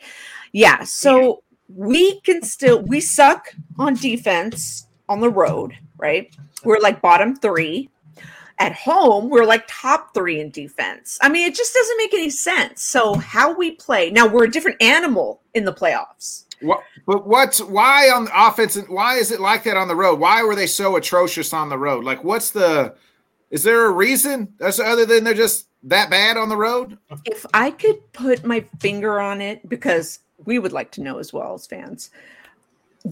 yeah. 0.52 0.84
So 0.84 1.42
we 1.68 2.20
can 2.22 2.42
still 2.42 2.80
we 2.82 3.00
suck 3.00 3.54
on 3.78 3.94
defense 3.94 4.86
on 5.08 5.20
the 5.20 5.30
road, 5.30 5.76
right? 5.98 6.34
We're 6.64 6.80
like 6.80 7.02
bottom 7.02 7.36
three. 7.36 7.90
At 8.58 8.74
home 8.74 9.28
we're 9.28 9.44
like 9.44 9.64
top 9.68 10.14
three 10.14 10.40
in 10.40 10.50
defense. 10.50 11.18
I 11.20 11.28
mean, 11.28 11.48
it 11.48 11.54
just 11.54 11.74
doesn't 11.74 11.96
make 11.98 12.14
any 12.14 12.30
sense. 12.30 12.82
So 12.82 13.14
how 13.14 13.54
we 13.54 13.72
play 13.72 14.10
now, 14.10 14.26
we're 14.26 14.44
a 14.44 14.50
different 14.50 14.82
animal 14.82 15.40
in 15.54 15.64
the 15.64 15.72
playoffs. 15.72 16.44
What, 16.60 16.82
but 17.06 17.26
what's 17.26 17.60
why 17.60 18.10
on 18.10 18.24
the 18.24 18.32
offense? 18.34 18.76
Why 18.88 19.14
is 19.14 19.30
it 19.30 19.40
like 19.40 19.62
that 19.64 19.76
on 19.76 19.88
the 19.88 19.94
road? 19.94 20.18
Why 20.18 20.42
were 20.42 20.56
they 20.56 20.66
so 20.66 20.96
atrocious 20.96 21.52
on 21.52 21.68
the 21.68 21.78
road? 21.78 22.04
Like, 22.04 22.24
what's 22.24 22.50
the? 22.50 22.94
Is 23.50 23.62
there 23.62 23.86
a 23.86 23.92
reason? 23.92 24.52
That's 24.58 24.80
other 24.80 25.06
than 25.06 25.24
they're 25.24 25.34
just 25.34 25.68
that 25.84 26.10
bad 26.10 26.36
on 26.36 26.48
the 26.48 26.56
road. 26.56 26.98
If 27.24 27.46
I 27.54 27.70
could 27.70 28.12
put 28.12 28.44
my 28.44 28.64
finger 28.80 29.20
on 29.20 29.40
it, 29.40 29.68
because 29.68 30.18
we 30.44 30.58
would 30.58 30.72
like 30.72 30.90
to 30.92 31.00
know 31.00 31.18
as 31.18 31.32
well 31.32 31.54
as 31.54 31.66
fans, 31.66 32.10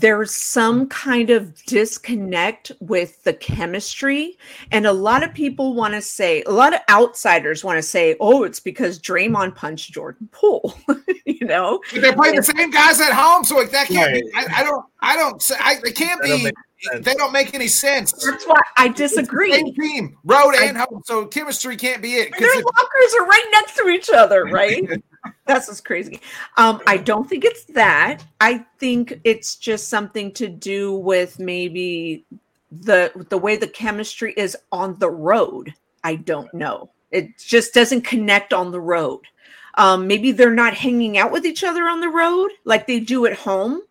there's 0.00 0.34
some 0.34 0.88
kind 0.88 1.30
of 1.30 1.54
disconnect 1.64 2.70
with 2.80 3.22
the 3.24 3.32
chemistry. 3.32 4.36
And 4.70 4.86
a 4.86 4.92
lot 4.92 5.22
of 5.22 5.32
people 5.32 5.74
want 5.74 5.94
to 5.94 6.02
say, 6.02 6.42
a 6.42 6.50
lot 6.50 6.74
of 6.74 6.80
outsiders 6.90 7.64
want 7.64 7.78
to 7.78 7.82
say, 7.82 8.14
oh, 8.20 8.44
it's 8.44 8.60
because 8.60 9.00
Draymond 9.00 9.54
punched 9.54 9.92
Jordan 9.92 10.28
Poole, 10.32 10.74
you 11.24 11.46
know? 11.46 11.80
But 11.92 12.02
they're 12.02 12.12
playing 12.14 12.36
and, 12.36 12.44
the 12.44 12.52
same 12.56 12.70
guys 12.70 13.00
at 13.00 13.12
home. 13.12 13.42
So 13.44 13.56
like 13.56 13.70
that 13.70 13.88
can't 13.88 14.12
right. 14.12 14.22
be, 14.22 14.30
I, 14.34 14.60
I, 14.60 14.62
don't, 14.64 14.84
I 15.00 15.16
don't, 15.16 15.52
I, 15.60 15.76
it 15.82 15.96
can't 15.96 16.20
that 16.20 16.26
be, 16.26 16.42
don't 16.42 16.54
they 17.00 17.14
don't 17.14 17.32
make 17.32 17.54
any 17.54 17.68
sense. 17.68 18.12
That's 18.12 18.46
why 18.46 18.60
I 18.76 18.88
disagree. 18.88 19.52
same 19.52 19.74
team, 19.74 20.16
road 20.24 20.54
and 20.60 20.76
home. 20.76 21.02
So 21.06 21.26
chemistry 21.26 21.76
can't 21.76 22.02
be 22.02 22.16
it. 22.16 22.32
Their 22.38 22.54
lockers 22.54 23.14
are 23.18 23.26
right 23.26 23.48
next 23.52 23.76
to 23.76 23.88
each 23.88 24.10
other, 24.10 24.44
right? 24.44 24.84
That's 25.46 25.68
just 25.68 25.84
crazy. 25.84 26.20
Um, 26.56 26.80
I 26.86 26.96
don't 26.96 27.28
think 27.28 27.44
it's 27.44 27.64
that. 27.66 28.24
I 28.40 28.64
think 28.78 29.20
it's 29.24 29.56
just 29.56 29.88
something 29.88 30.32
to 30.32 30.48
do 30.48 30.94
with 30.94 31.38
maybe 31.38 32.24
the 32.70 33.12
the 33.30 33.38
way 33.38 33.56
the 33.56 33.68
chemistry 33.68 34.34
is 34.36 34.56
on 34.72 34.98
the 34.98 35.10
road. 35.10 35.74
I 36.04 36.16
don't 36.16 36.52
know. 36.52 36.90
It 37.10 37.38
just 37.38 37.74
doesn't 37.74 38.02
connect 38.02 38.52
on 38.52 38.70
the 38.72 38.80
road. 38.80 39.22
Um, 39.74 40.06
maybe 40.06 40.32
they're 40.32 40.54
not 40.54 40.74
hanging 40.74 41.18
out 41.18 41.32
with 41.32 41.44
each 41.44 41.62
other 41.62 41.88
on 41.88 42.00
the 42.00 42.08
road 42.08 42.50
like 42.64 42.86
they 42.86 43.00
do 43.00 43.26
at 43.26 43.34
home. 43.34 43.82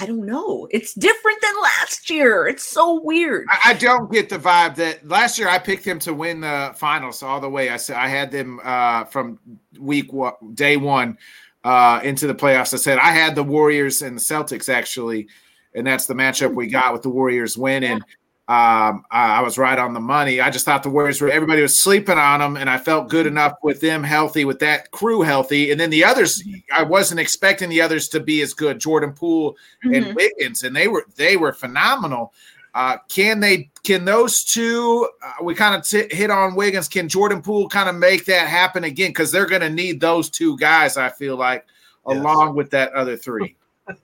I 0.00 0.06
don't 0.06 0.24
know. 0.24 0.68
It's 0.70 0.94
different 0.94 1.40
than 1.42 1.52
last 1.60 2.08
year. 2.08 2.46
It's 2.46 2.62
so 2.62 3.00
weird. 3.02 3.46
I, 3.50 3.70
I, 3.70 3.74
don't 3.74 4.10
get 4.12 4.28
the 4.28 4.38
vibe 4.38 4.76
that 4.76 5.06
last 5.08 5.38
year 5.38 5.48
I 5.48 5.58
picked 5.58 5.84
them 5.84 5.98
to 6.00 6.14
win 6.14 6.40
the 6.40 6.72
finals 6.76 7.22
all 7.22 7.40
the 7.40 7.50
way. 7.50 7.70
I 7.70 7.78
said 7.78 7.96
I 7.96 8.06
had 8.06 8.30
them 8.30 8.60
uh, 8.62 9.04
from 9.04 9.40
week 9.78 10.12
one, 10.12 10.34
day 10.54 10.76
one 10.76 11.18
uh, 11.64 12.00
into 12.04 12.28
the 12.28 12.34
playoffs. 12.34 12.72
I 12.72 12.76
said 12.76 12.98
I 12.98 13.10
had 13.10 13.34
the 13.34 13.42
Warriors 13.42 14.02
and 14.02 14.16
the 14.16 14.20
Celtics 14.20 14.72
actually, 14.72 15.28
and 15.74 15.86
that's 15.86 16.06
the 16.06 16.14
matchup 16.14 16.54
we 16.54 16.68
got 16.68 16.92
with 16.92 17.02
the 17.02 17.10
Warriors 17.10 17.58
winning. 17.58 18.00
Um, 18.48 19.04
I, 19.10 19.40
I, 19.40 19.40
was 19.42 19.58
right 19.58 19.78
on 19.78 19.92
the 19.92 20.00
money. 20.00 20.40
I 20.40 20.48
just 20.48 20.64
thought 20.64 20.82
the 20.82 20.88
Warriors 20.88 21.20
were 21.20 21.28
everybody 21.28 21.60
was 21.60 21.78
sleeping 21.78 22.16
on 22.16 22.40
them, 22.40 22.56
and 22.56 22.70
I 22.70 22.78
felt 22.78 23.10
good 23.10 23.26
enough 23.26 23.52
with 23.62 23.82
them 23.82 24.02
healthy, 24.02 24.46
with 24.46 24.58
that 24.60 24.90
crew 24.90 25.20
healthy, 25.20 25.70
and 25.70 25.78
then 25.78 25.90
the 25.90 26.02
others. 26.02 26.42
I 26.72 26.82
wasn't 26.82 27.20
expecting 27.20 27.68
the 27.68 27.82
others 27.82 28.08
to 28.08 28.20
be 28.20 28.40
as 28.40 28.54
good. 28.54 28.78
Jordan 28.78 29.12
Poole 29.12 29.54
and 29.82 29.92
mm-hmm. 29.92 30.14
Wiggins, 30.14 30.62
and 30.62 30.74
they 30.74 30.88
were 30.88 31.04
they 31.16 31.36
were 31.36 31.52
phenomenal. 31.52 32.32
Uh, 32.74 32.96
can 33.10 33.40
they? 33.40 33.68
Can 33.84 34.06
those 34.06 34.42
two? 34.42 35.06
Uh, 35.22 35.44
we 35.44 35.54
kind 35.54 35.76
of 35.76 35.86
t- 35.86 36.08
hit 36.10 36.30
on 36.30 36.54
Wiggins. 36.54 36.88
Can 36.88 37.06
Jordan 37.06 37.42
Poole 37.42 37.68
kind 37.68 37.90
of 37.90 37.96
make 37.96 38.24
that 38.24 38.48
happen 38.48 38.82
again? 38.84 39.10
Because 39.10 39.30
they're 39.30 39.44
going 39.44 39.60
to 39.60 39.68
need 39.68 40.00
those 40.00 40.30
two 40.30 40.56
guys. 40.56 40.96
I 40.96 41.10
feel 41.10 41.36
like, 41.36 41.66
yes. 42.08 42.16
along 42.16 42.56
with 42.56 42.70
that 42.70 42.94
other 42.94 43.18
three. 43.18 43.56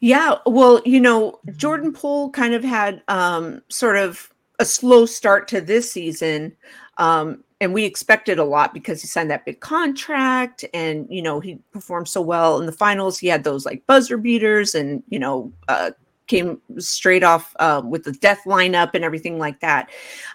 Yeah, 0.00 0.36
well, 0.46 0.80
you 0.84 1.00
know, 1.00 1.40
Jordan 1.56 1.92
Poole 1.92 2.30
kind 2.30 2.54
of 2.54 2.62
had 2.62 3.02
um, 3.08 3.62
sort 3.68 3.96
of 3.96 4.32
a 4.58 4.64
slow 4.64 5.06
start 5.06 5.48
to 5.48 5.60
this 5.60 5.90
season. 5.92 6.56
Um, 6.98 7.44
and 7.60 7.74
we 7.74 7.84
expected 7.84 8.38
a 8.38 8.44
lot 8.44 8.72
because 8.72 9.00
he 9.00 9.08
signed 9.08 9.30
that 9.30 9.44
big 9.44 9.60
contract 9.60 10.64
and 10.72 11.06
you 11.10 11.22
know 11.22 11.40
he 11.40 11.58
performed 11.72 12.08
so 12.08 12.20
well 12.20 12.60
in 12.60 12.66
the 12.66 12.72
finals 12.72 13.18
he 13.18 13.26
had 13.26 13.44
those 13.44 13.66
like 13.66 13.86
buzzer 13.86 14.16
beaters 14.16 14.74
and 14.74 15.02
you 15.08 15.18
know 15.18 15.52
uh, 15.68 15.90
came 16.26 16.60
straight 16.78 17.24
off 17.24 17.54
uh, 17.58 17.82
with 17.84 18.04
the 18.04 18.12
death 18.12 18.42
lineup 18.46 18.90
and 18.94 19.04
everything 19.04 19.38
like 19.38 19.60
that 19.60 19.90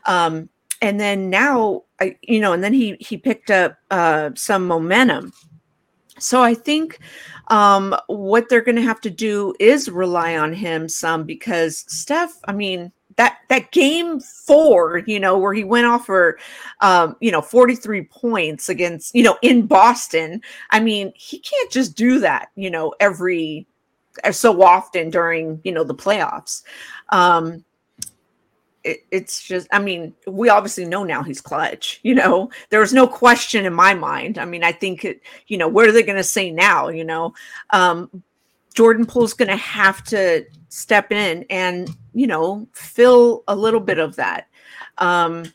um, 0.05 0.49
and 0.81 0.99
then 0.99 1.29
now 1.29 1.83
I, 1.99 2.17
you 2.21 2.39
know 2.39 2.53
and 2.53 2.63
then 2.63 2.73
he 2.73 2.97
he 2.99 3.17
picked 3.17 3.51
up 3.51 3.77
uh, 3.91 4.31
some 4.35 4.67
momentum 4.67 5.33
so 6.19 6.41
i 6.41 6.53
think 6.53 6.99
um, 7.47 7.95
what 8.07 8.49
they're 8.49 8.61
going 8.61 8.77
to 8.77 8.81
have 8.81 9.01
to 9.01 9.09
do 9.09 9.53
is 9.59 9.89
rely 9.89 10.37
on 10.37 10.53
him 10.53 10.87
some 10.87 11.25
because 11.25 11.83
Steph, 11.87 12.39
I 12.45 12.53
mean, 12.53 12.91
that 13.15 13.39
that 13.49 13.71
game 13.71 14.19
four, 14.19 15.03
you 15.05 15.19
know, 15.19 15.37
where 15.37 15.53
he 15.53 15.63
went 15.63 15.85
off 15.85 16.05
for, 16.05 16.39
um, 16.81 17.15
you 17.19 17.31
know, 17.31 17.41
forty 17.41 17.75
three 17.75 18.03
points 18.03 18.69
against, 18.69 19.13
you 19.13 19.23
know, 19.23 19.37
in 19.41 19.67
Boston. 19.67 20.41
I 20.71 20.79
mean, 20.79 21.13
he 21.15 21.39
can't 21.39 21.71
just 21.71 21.95
do 21.95 22.19
that, 22.19 22.49
you 22.55 22.71
know, 22.71 22.93
every 22.99 23.67
so 24.31 24.61
often 24.63 25.09
during 25.09 25.59
you 25.63 25.71
know 25.71 25.83
the 25.83 25.95
playoffs. 25.95 26.63
Um, 27.09 27.63
it, 28.83 29.05
it's 29.11 29.43
just 29.43 29.67
i 29.71 29.79
mean 29.79 30.13
we 30.27 30.49
obviously 30.49 30.85
know 30.85 31.03
now 31.03 31.23
he's 31.23 31.41
clutch 31.41 31.99
you 32.03 32.13
know? 32.13 32.49
There's 32.69 32.93
no 32.93 33.07
question 33.07 33.65
in 33.65 33.73
my 33.73 33.93
mind. 33.93 34.37
I 34.37 34.45
mean 34.45 34.63
i 34.63 34.71
think 34.71 35.05
it 35.05 35.21
you 35.47 35.57
know 35.57 35.67
what 35.67 35.87
are 35.87 35.91
they 35.91 36.03
going 36.03 36.17
to 36.17 36.23
say 36.23 36.51
now 36.51 36.89
you 36.89 37.03
know? 37.03 37.33
Um 37.69 38.23
jordan 38.73 39.05
poole's 39.05 39.33
going 39.33 39.49
to 39.49 39.55
have 39.55 40.03
to 40.05 40.45
step 40.69 41.11
in 41.11 41.45
and 41.49 41.89
you 42.13 42.27
know 42.27 42.67
fill 42.73 43.43
a 43.47 43.55
little 43.55 43.79
bit 43.79 43.99
of 43.99 44.15
that. 44.17 44.47
Um 44.97 45.53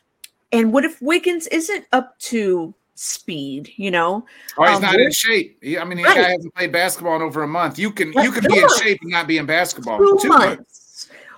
and 0.51 0.73
what 0.73 0.85
if 0.85 1.01
wiggins 1.01 1.47
isn't 1.47 1.85
up 1.91 2.17
to 2.19 2.73
speed 2.95 3.71
you 3.77 3.91
know? 3.91 4.25
Or 4.57 4.67
he's 4.67 4.77
um, 4.77 4.81
not 4.81 4.99
in 4.99 5.11
shape. 5.11 5.59
I 5.63 5.83
mean 5.85 5.97
the 5.97 6.03
right. 6.03 6.15
guy 6.15 6.29
hasn't 6.31 6.55
played 6.55 6.71
basketball 6.71 7.15
in 7.15 7.21
over 7.21 7.43
a 7.43 7.47
month. 7.47 7.77
You 7.77 7.91
can 7.91 8.11
you 8.13 8.31
can 8.31 8.45
be 8.49 8.59
in 8.59 8.69
shape 8.81 8.99
and 9.01 9.11
not 9.11 9.27
be 9.27 9.37
in 9.37 9.45
basketball 9.45 9.99
two, 9.99 10.17
two 10.21 10.29
months. 10.29 10.57
months 10.57 10.88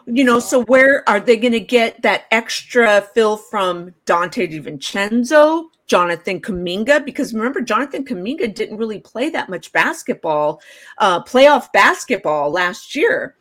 you 0.05 0.23
know, 0.23 0.39
so 0.39 0.63
where 0.63 1.07
are 1.07 1.19
they 1.19 1.37
going 1.37 1.53
to 1.53 1.59
get 1.59 2.01
that 2.01 2.25
extra 2.31 3.01
fill 3.13 3.37
from 3.37 3.93
Donte 4.05 4.51
DiVincenzo, 4.51 5.65
Jonathan 5.87 6.41
Kuminga? 6.41 7.03
Because 7.05 7.33
remember, 7.33 7.61
Jonathan 7.61 8.05
Kuminga 8.05 8.53
didn't 8.53 8.77
really 8.77 8.99
play 8.99 9.29
that 9.29 9.49
much 9.49 9.71
basketball, 9.71 10.61
uh, 10.97 11.23
playoff 11.23 11.71
basketball 11.71 12.51
last 12.51 12.95
year. 12.95 13.35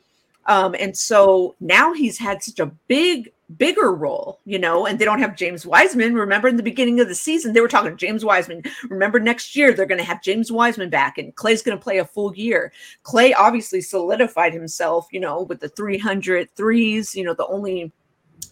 Um, 0.46 0.74
and 0.78 0.96
so 0.96 1.54
now 1.60 1.92
he's 1.92 2.18
had 2.18 2.42
such 2.42 2.58
a 2.58 2.72
big 2.88 3.32
bigger 3.56 3.92
role, 3.92 4.40
you 4.44 4.58
know, 4.58 4.86
and 4.86 4.98
they 4.98 5.04
don't 5.04 5.18
have 5.20 5.36
James 5.36 5.66
Wiseman. 5.66 6.14
Remember 6.14 6.48
in 6.48 6.56
the 6.56 6.62
beginning 6.62 7.00
of 7.00 7.08
the 7.08 7.14
season, 7.14 7.52
they 7.52 7.60
were 7.60 7.68
talking 7.68 7.96
James 7.96 8.24
Wiseman. 8.24 8.62
Remember 8.88 9.18
next 9.18 9.56
year, 9.56 9.72
they're 9.72 9.86
going 9.86 9.98
to 9.98 10.04
have 10.04 10.22
James 10.22 10.52
Wiseman 10.52 10.90
back 10.90 11.18
and 11.18 11.34
Klay's 11.34 11.62
going 11.62 11.76
to 11.76 11.82
play 11.82 11.98
a 11.98 12.04
full 12.04 12.34
year. 12.34 12.72
Klay 13.04 13.32
obviously 13.36 13.80
solidified 13.80 14.52
himself, 14.52 15.08
you 15.10 15.20
know, 15.20 15.42
with 15.42 15.60
the 15.60 15.68
300 15.68 16.50
threes, 16.54 17.14
you 17.14 17.24
know, 17.24 17.34
the 17.34 17.46
only 17.46 17.92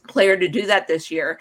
player 0.08 0.36
to 0.36 0.48
do 0.48 0.66
that 0.66 0.88
this 0.88 1.10
year. 1.10 1.38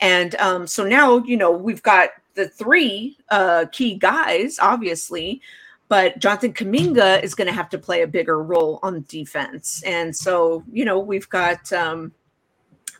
And 0.00 0.34
um, 0.36 0.66
so 0.66 0.86
now, 0.86 1.18
you 1.18 1.36
know, 1.36 1.50
we've 1.50 1.82
got 1.82 2.10
the 2.34 2.48
three 2.48 3.16
uh, 3.30 3.66
key 3.72 3.96
guys, 3.96 4.58
obviously 4.60 5.40
but 5.88 6.18
Jonathan 6.18 6.52
Kuminga 6.52 7.22
is 7.22 7.36
going 7.36 7.46
to 7.46 7.52
have 7.52 7.68
to 7.70 7.78
play 7.78 8.02
a 8.02 8.08
bigger 8.08 8.42
role 8.42 8.80
on 8.82 9.04
defense. 9.08 9.84
And 9.84 10.14
so, 10.14 10.64
you 10.72 10.84
know, 10.84 10.98
we've 10.98 11.28
got 11.28 11.72
um, 11.72 12.12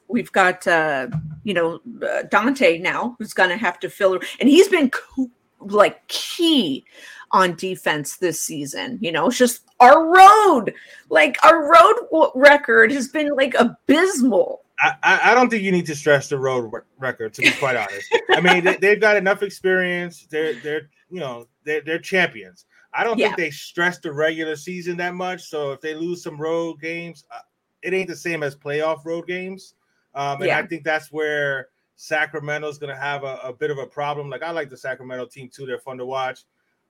we've 0.08 0.32
got 0.32 0.66
uh, 0.66 1.08
you 1.44 1.54
know 1.54 1.80
uh, 2.02 2.22
Donte 2.24 2.80
now 2.80 3.16
who's 3.18 3.34
going 3.34 3.50
to 3.50 3.56
have 3.56 3.78
to 3.80 3.90
fill 3.90 4.18
and 4.40 4.48
he's 4.48 4.68
been 4.68 4.90
co- 4.90 5.30
like 5.60 6.06
key 6.08 6.84
on 7.32 7.54
defense 7.56 8.16
this 8.16 8.40
season 8.40 8.98
you 9.00 9.12
know? 9.12 9.28
It's 9.28 9.38
just 9.38 9.62
our 9.80 10.06
road 10.06 10.72
like 11.10 11.42
our 11.44 11.70
road 11.70 12.30
record 12.34 12.92
has 12.92 13.08
been 13.08 13.34
like 13.34 13.54
abysmal. 13.58 14.62
I, 14.80 15.20
I 15.24 15.34
don't 15.34 15.48
think 15.48 15.62
you 15.62 15.72
need 15.72 15.86
to 15.86 15.96
stress 15.96 16.28
the 16.28 16.38
road 16.38 16.70
record 16.98 17.34
to 17.34 17.42
be 17.42 17.50
quite 17.52 17.76
honest. 17.76 18.06
I 18.30 18.40
mean 18.40 18.76
they, 18.80 18.90
have 18.90 19.00
got 19.00 19.16
enough 19.16 19.42
experience. 19.42 20.26
They're 20.30 20.54
they're 20.60 20.88
you 21.10 21.20
know 21.20 21.46
they're, 21.64 21.80
they're 21.80 21.98
champions. 21.98 22.66
I 22.92 23.04
don't 23.04 23.18
yeah. 23.18 23.26
think 23.26 23.38
they 23.38 23.50
stress 23.50 23.98
the 23.98 24.12
regular 24.12 24.56
season 24.56 24.96
that 24.98 25.14
much 25.14 25.42
so 25.42 25.72
if 25.72 25.80
they 25.80 25.94
lose 25.94 26.22
some 26.22 26.40
road 26.40 26.80
games 26.80 27.24
uh, 27.30 27.40
it 27.82 27.92
ain't 27.94 28.08
the 28.08 28.16
same 28.16 28.42
as 28.42 28.56
playoff 28.56 29.04
road 29.04 29.26
games 29.26 29.74
um, 30.16 30.40
and 30.40 30.46
yeah. 30.46 30.58
I 30.58 30.66
think 30.66 30.82
that's 30.82 31.12
where 31.12 31.68
Sacramento's 31.96 32.78
going 32.78 32.92
to 32.92 33.00
have 33.00 33.22
a, 33.22 33.38
a, 33.44 33.52
bit 33.52 33.70
of 33.70 33.78
a 33.78 33.86
problem. 33.86 34.30
Like 34.30 34.42
I 34.42 34.50
like 34.50 34.70
the 34.70 34.76
Sacramento 34.76 35.26
team 35.26 35.50
too; 35.52 35.66
they're 35.66 35.78
fun 35.78 35.98
to 35.98 36.06
watch, 36.06 36.44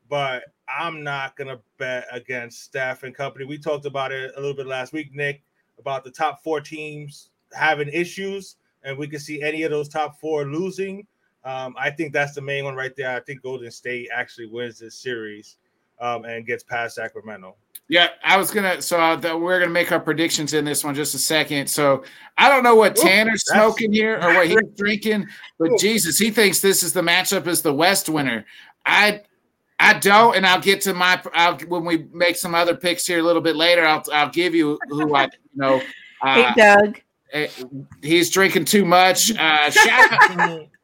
but 0.09 0.45
I'm 0.69 1.03
not 1.03 1.37
going 1.37 1.49
to 1.49 1.61
bet 1.77 2.07
against 2.13 2.63
Steph 2.63 3.03
and 3.03 3.15
company. 3.15 3.45
We 3.45 3.59
talked 3.59 3.85
about 3.85 4.13
it 4.13 4.33
a 4.37 4.41
little 4.41 4.57
bit 4.57 4.67
last 4.67 4.93
week, 4.93 5.13
Nick, 5.13 5.43
about 5.79 6.05
the 6.05 6.11
top 6.11 6.43
four 6.43 6.61
teams 6.61 7.31
having 7.53 7.89
issues, 7.89 8.57
and 8.85 8.97
we 8.97 9.09
can 9.09 9.19
see 9.19 9.43
any 9.43 9.65
of 9.65 9.73
those 9.73 9.89
top 9.89 10.21
four 10.21 10.45
losing. 10.45 11.05
Um, 11.45 11.75
I 11.79 11.91
think 11.91 12.13
that's 12.13 12.35
the 12.35 12.41
main 12.41 12.65
one 12.65 12.75
right 12.75 12.95
there. 12.97 13.15
I 13.15 13.21
think 13.21 13.43
Golden 13.43 13.71
State 13.71 14.09
actually 14.15 14.47
wins 14.47 14.79
this 14.79 14.97
series. 14.97 15.57
Um, 16.01 16.25
and 16.25 16.47
gets 16.47 16.63
past 16.65 16.95
Sacramento. 16.97 17.57
Yeah, 17.89 18.09
I 18.25 18.37
was 18.37 18.51
gonna. 18.51 18.83
So 18.83 19.01
uh, 19.01 19.15
the, 19.17 19.37
we're 19.39 19.61
gonna 19.61 19.71
make 19.71 19.93
our 19.93 20.01
predictions 20.01 20.55
in 20.55 20.65
this 20.65 20.83
one 20.83 20.95
just 20.95 21.15
a 21.15 21.19
second. 21.19 21.69
So 21.69 22.03
I 22.37 22.49
don't 22.49 22.65
know 22.65 22.75
what 22.75 22.99
Ooh, 22.99 23.03
Tanner's 23.03 23.45
that's- 23.45 23.65
smoking 23.65 23.93
here 23.93 24.17
or 24.21 24.35
what 24.35 24.49
he's 24.49 24.59
drinking, 24.77 25.29
but 25.59 25.71
Jesus, 25.79 26.19
he 26.19 26.31
thinks 26.33 26.61
this 26.61 26.83
is 26.83 26.93
the 26.93 27.01
matchup 27.03 27.47
as 27.47 27.63
the 27.63 27.73
West 27.73 28.09
winner. 28.09 28.45
I 28.85 29.23
I 29.79 29.99
don't, 30.01 30.37
and 30.37 30.45
I'll 30.45 30.61
get 30.61 30.81
to 30.83 30.95
my. 30.95 31.23
I'll 31.33 31.57
when 31.69 31.85
we 31.85 32.09
make 32.13 32.37
some 32.37 32.55
other 32.57 32.75
picks 32.75 33.07
here 33.07 33.21
a 33.21 33.23
little 33.23 33.43
bit 33.43 33.55
later. 33.55 33.87
I'll 33.87 34.03
I'll 34.13 34.31
give 34.31 34.53
you 34.55 34.79
who 34.89 35.15
I 35.15 35.25
you 35.25 35.31
know. 35.55 35.81
Hey, 36.25 36.45
Uh, 36.47 36.55
Doug. 36.55 37.01
eh, 37.35 37.47
he's 38.03 38.31
drinking 38.31 38.65
too 38.65 38.87
much. 38.87 39.31
Uh, 39.37 39.71
shout 39.71 40.13
out, 40.41 40.61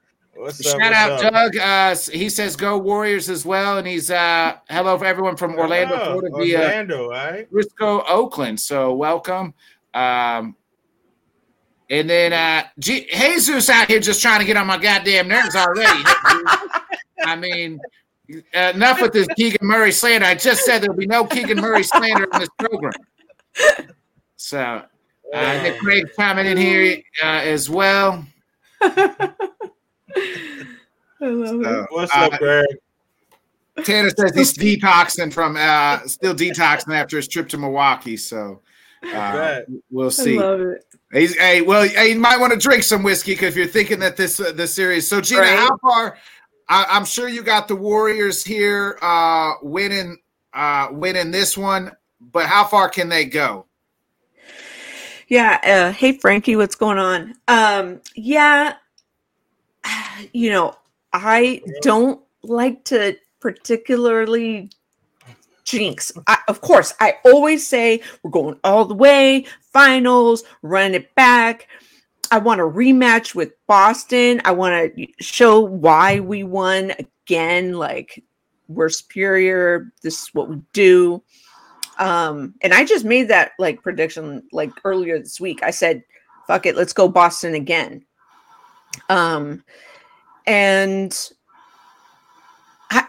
What's 0.43 0.59
up? 0.67 0.81
shout 0.81 0.91
what's 0.91 1.23
out 1.23 1.35
up? 1.35 1.53
Doug. 1.53 1.57
Uh, 1.57 1.95
he 2.13 2.29
says 2.29 2.57
go 2.57 2.77
Warriors 2.77 3.31
as 3.31 3.47
well, 3.47 3.79
and 3.79 3.87
he's 3.87 4.11
uh 4.11 4.57
hello 4.69 4.99
for 4.99 5.05
everyone 5.05 5.37
from 5.37 5.55
Orlando, 5.55 5.95
Oh, 5.95 6.05
Florida 6.19 6.37
via 6.37 6.59
Orlando, 6.59 7.09
right? 7.11 7.49
Frisco, 7.49 8.03
Oakland. 8.09 8.59
So 8.59 8.93
welcome. 8.93 9.55
Um, 9.95 10.57
and 11.89 12.11
then 12.11 12.33
uh, 12.33 12.67
G- 12.81 13.07
Jesus 13.09 13.71
out 13.71 13.87
here 13.87 14.01
just 14.01 14.21
trying 14.21 14.41
to 14.41 14.45
get 14.45 14.57
on 14.57 14.67
my 14.67 14.79
goddamn 14.79 15.29
nerves 15.29 15.55
already. 15.55 16.03
I 17.25 17.37
mean, 17.39 17.79
uh, 18.53 18.73
enough 18.75 19.01
with 19.01 19.13
this 19.13 19.29
Keegan 19.37 19.65
Murray 19.65 19.93
slander. 19.93 20.27
I 20.27 20.35
just 20.35 20.65
said 20.65 20.81
there'll 20.83 20.97
be 20.97 21.07
no 21.07 21.25
Keegan 21.25 21.61
Murray 21.61 21.85
slander 21.85 22.25
in 22.25 22.41
this 22.41 22.49
program. 22.59 22.93
So 24.35 24.83
uh, 25.33 25.63
Nick 25.63 25.79
Craig 25.79 26.05
chiming 26.19 26.47
in 26.47 26.57
here 26.57 27.01
uh, 27.23 27.27
as 27.27 27.71
well. 27.71 28.27
I 31.21 31.27
love 31.27 31.63
it. 31.63 31.87
What's 31.91 32.15
uh, 32.15 32.21
up, 32.21 32.39
Greg? 32.39 32.67
Tanner 33.85 34.11
says 34.11 34.35
he's 34.35 34.53
detoxing 34.55 35.33
from 35.33 35.57
uh, 35.57 36.01
still 36.07 36.35
detoxing 36.35 36.95
after 36.95 37.17
his 37.17 37.29
trip 37.29 37.49
to 37.51 37.59
Milwaukee. 37.59 38.17
So 38.17 38.61
uh, 39.13 39.61
we'll 39.91 40.09
I 40.09 40.11
see. 40.11 40.39
love 40.39 40.61
it. 40.61 40.85
He's, 41.13 41.37
hey, 41.37 41.61
well, 41.61 41.87
hey, 41.87 42.13
you 42.13 42.21
might 42.21 42.41
want 42.41 42.53
to 42.53 42.59
drink 42.59 42.83
some 42.83 43.03
whiskey 43.03 43.33
because 43.33 43.49
if 43.49 43.57
you're 43.57 43.67
thinking 43.67 43.99
that 44.01 44.17
this 44.17 44.41
uh, 44.41 44.53
this 44.53 44.75
series. 44.75 45.09
So, 45.09 45.21
Gina, 45.21 45.43
Right. 45.43 45.59
how 45.59 45.77
far? 45.79 46.19
I, 46.69 46.87
I'm 46.89 47.05
sure 47.05 47.29
you 47.29 47.43
got 47.43 47.69
the 47.69 47.77
Warriors 47.77 48.45
here 48.45 48.99
uh, 49.03 49.55
winning 49.63 50.19
uh, 50.55 50.89
winning 50.91 51.31
this 51.31 51.57
one, 51.57 51.93
but 52.21 52.47
how 52.47 52.65
far 52.65 52.89
can 52.89 53.09
they 53.09 53.25
go? 53.25 53.67
Yeah. 55.29 55.59
Uh, 55.63 55.93
hey, 55.93 56.19
Frankie, 56.19 56.57
what's 56.57 56.75
going 56.75 56.99
on? 56.99 57.35
Um, 57.49 58.01
yeah. 58.15 58.75
You 60.33 60.51
know, 60.51 60.77
I 61.13 61.63
don't 61.81 62.21
like 62.43 62.85
to 62.85 63.17
particularly 63.41 64.71
jinx. 65.65 66.13
I, 66.27 66.39
of 66.49 66.61
course, 66.61 66.95
I 67.01 67.15
always 67.25 67.67
say 67.67 68.03
we're 68.23 68.31
going 68.31 68.59
all 68.63 68.85
the 68.85 68.95
way, 68.95 69.47
finals, 69.73 70.45
run 70.63 70.95
it 70.95 71.15
back. 71.15 71.69
I 72.31 72.39
want 72.39 72.61
a 72.61 72.65
rematch 72.65 73.35
with 73.35 73.53
Boston. 73.67 74.41
I 74.45 74.53
want 74.53 74.97
to 74.97 75.07
show 75.21 75.61
why 75.61 76.21
we 76.21 76.45
won 76.45 76.93
again. 76.99 77.75
Like 77.75 78.23
we're 78.69 78.89
superior. 78.89 79.93
This 80.03 80.23
is 80.23 80.29
what 80.35 80.49
we 80.49 80.61
do. 80.73 81.23
Um, 81.99 82.55
and 82.63 82.73
I 82.73 82.85
just 82.85 83.05
made 83.05 83.29
that 83.29 83.53
like 83.59 83.83
prediction 83.83 84.43
like 84.53 84.73
earlier 84.85 85.19
this 85.19 85.41
week. 85.41 85.63
I 85.63 85.71
said, 85.71 86.03
fuck 86.47 86.67
it, 86.67 86.77
let's 86.77 86.93
go 86.93 87.09
Boston 87.09 87.55
again. 87.55 88.05
Um, 89.09 89.65
and 90.47 91.17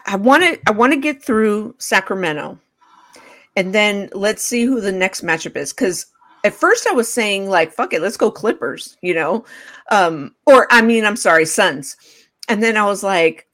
I 0.06 0.16
want 0.16 0.42
to 0.42 0.58
I 0.66 0.70
want 0.72 0.92
to 0.92 0.98
get 0.98 1.22
through 1.22 1.74
Sacramento, 1.78 2.58
and 3.56 3.74
then 3.74 4.08
let's 4.12 4.42
see 4.42 4.64
who 4.64 4.80
the 4.80 4.92
next 4.92 5.22
matchup 5.22 5.56
is. 5.56 5.72
Because 5.72 6.06
at 6.44 6.54
first 6.54 6.86
I 6.86 6.92
was 6.92 7.12
saying 7.12 7.48
like, 7.48 7.72
fuck 7.72 7.92
it, 7.92 8.00
let's 8.00 8.16
go 8.16 8.30
Clippers, 8.30 8.96
you 9.02 9.14
know, 9.14 9.44
um, 9.90 10.34
or 10.46 10.66
I 10.70 10.80
mean, 10.80 11.04
I'm 11.04 11.16
sorry, 11.16 11.44
Suns, 11.44 11.96
and 12.48 12.62
then 12.62 12.76
I 12.76 12.86
was 12.86 13.02
like, 13.02 13.46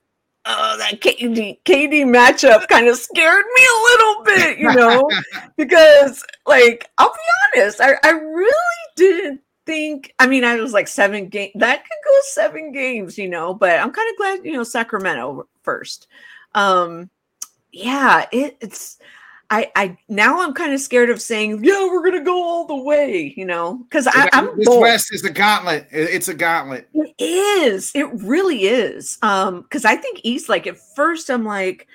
oh, 0.47 0.77
that 0.79 1.01
KD 1.01 1.63
KD 1.65 2.05
matchup 2.05 2.69
kind 2.69 2.87
of 2.87 2.97
scared 2.97 3.45
me 3.55 3.63
a 3.63 3.83
little 3.83 4.25
bit, 4.25 4.59
you 4.59 4.73
know, 4.73 5.11
because 5.57 6.25
like 6.47 6.89
I'll 6.99 7.13
be 7.13 7.61
honest, 7.61 7.81
I 7.81 7.95
I 8.05 8.11
really 8.11 8.55
didn't 8.97 9.41
think 9.71 10.13
I 10.19 10.27
mean 10.27 10.43
I 10.43 10.57
was 10.57 10.73
like 10.73 10.89
seven 10.89 11.29
game 11.29 11.51
that 11.55 11.79
could 11.79 12.05
go 12.05 12.19
seven 12.25 12.73
games, 12.73 13.17
you 13.17 13.29
know, 13.29 13.55
but 13.55 13.79
I'm 13.79 13.93
kind 13.93 14.11
of 14.11 14.17
glad, 14.17 14.45
you 14.45 14.53
know, 14.53 14.65
Sacramento 14.65 15.47
first. 15.63 16.09
Um 16.55 17.09
yeah, 17.71 18.27
it, 18.33 18.57
it's 18.61 18.99
I 19.49 19.71
I 19.77 19.97
now 20.09 20.43
I'm 20.43 20.55
kind 20.55 20.73
of 20.73 20.81
scared 20.81 21.09
of 21.09 21.23
saying, 21.23 21.63
yeah, 21.63 21.87
we're 21.87 22.05
gonna 22.05 22.25
go 22.25 22.43
all 22.43 22.67
the 22.67 22.77
way, 22.77 23.33
you 23.37 23.45
know, 23.45 23.75
because 23.89 24.09
I'm 24.13 24.57
this 24.57 24.67
bold. 24.67 24.81
West 24.81 25.15
is 25.15 25.25
a 25.25 25.31
gauntlet. 25.31 25.87
It's 25.93 26.29
a 26.29 26.35
gauntlet. 26.35 26.89
It 26.93 27.15
is. 27.19 27.93
It 27.95 28.09
really 28.13 28.65
is. 28.65 29.19
Um, 29.23 29.63
because 29.63 29.85
I 29.85 29.95
think 29.95 30.21
East, 30.25 30.49
like 30.49 30.67
at 30.67 30.79
first, 30.97 31.31
I'm 31.31 31.45
like, 31.45 31.87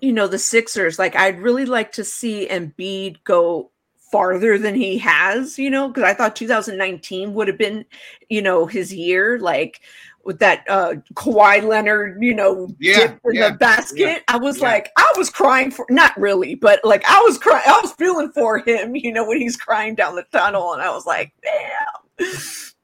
you 0.00 0.12
know, 0.12 0.26
the 0.26 0.38
Sixers, 0.38 0.98
like 0.98 1.16
I'd 1.16 1.40
really 1.40 1.66
like 1.66 1.92
to 1.92 2.04
see 2.04 2.48
Embiid 2.48 3.24
go 3.24 3.71
farther 4.12 4.58
than 4.58 4.74
he 4.74 4.98
has, 4.98 5.58
you 5.58 5.70
know, 5.70 5.88
because 5.88 6.04
I 6.04 6.14
thought 6.14 6.36
2019 6.36 7.34
would 7.34 7.48
have 7.48 7.58
been, 7.58 7.84
you 8.28 8.42
know, 8.42 8.66
his 8.66 8.94
year, 8.94 9.38
like 9.40 9.80
with 10.24 10.38
that 10.38 10.64
uh 10.68 10.94
Kawhi 11.14 11.66
Leonard, 11.66 12.22
you 12.22 12.34
know, 12.34 12.68
Yeah, 12.78 12.98
dip 12.98 13.20
in 13.24 13.34
yeah, 13.34 13.50
the 13.50 13.56
basket. 13.56 14.22
I 14.28 14.36
was 14.36 14.58
yeah. 14.58 14.68
like, 14.68 14.92
I 14.96 15.12
was 15.16 15.30
crying 15.30 15.70
for 15.70 15.86
not 15.90 16.16
really, 16.20 16.54
but 16.54 16.80
like 16.84 17.02
I 17.08 17.20
was 17.22 17.38
crying, 17.38 17.64
I 17.66 17.80
was 17.80 17.92
feeling 17.94 18.30
for 18.30 18.58
him, 18.58 18.94
you 18.96 19.12
know, 19.12 19.26
when 19.26 19.40
he's 19.40 19.56
crying 19.56 19.94
down 19.94 20.14
the 20.14 20.26
tunnel, 20.30 20.74
and 20.74 20.82
I 20.82 20.90
was 20.90 21.06
like, 21.06 21.32
damn. 21.42 22.28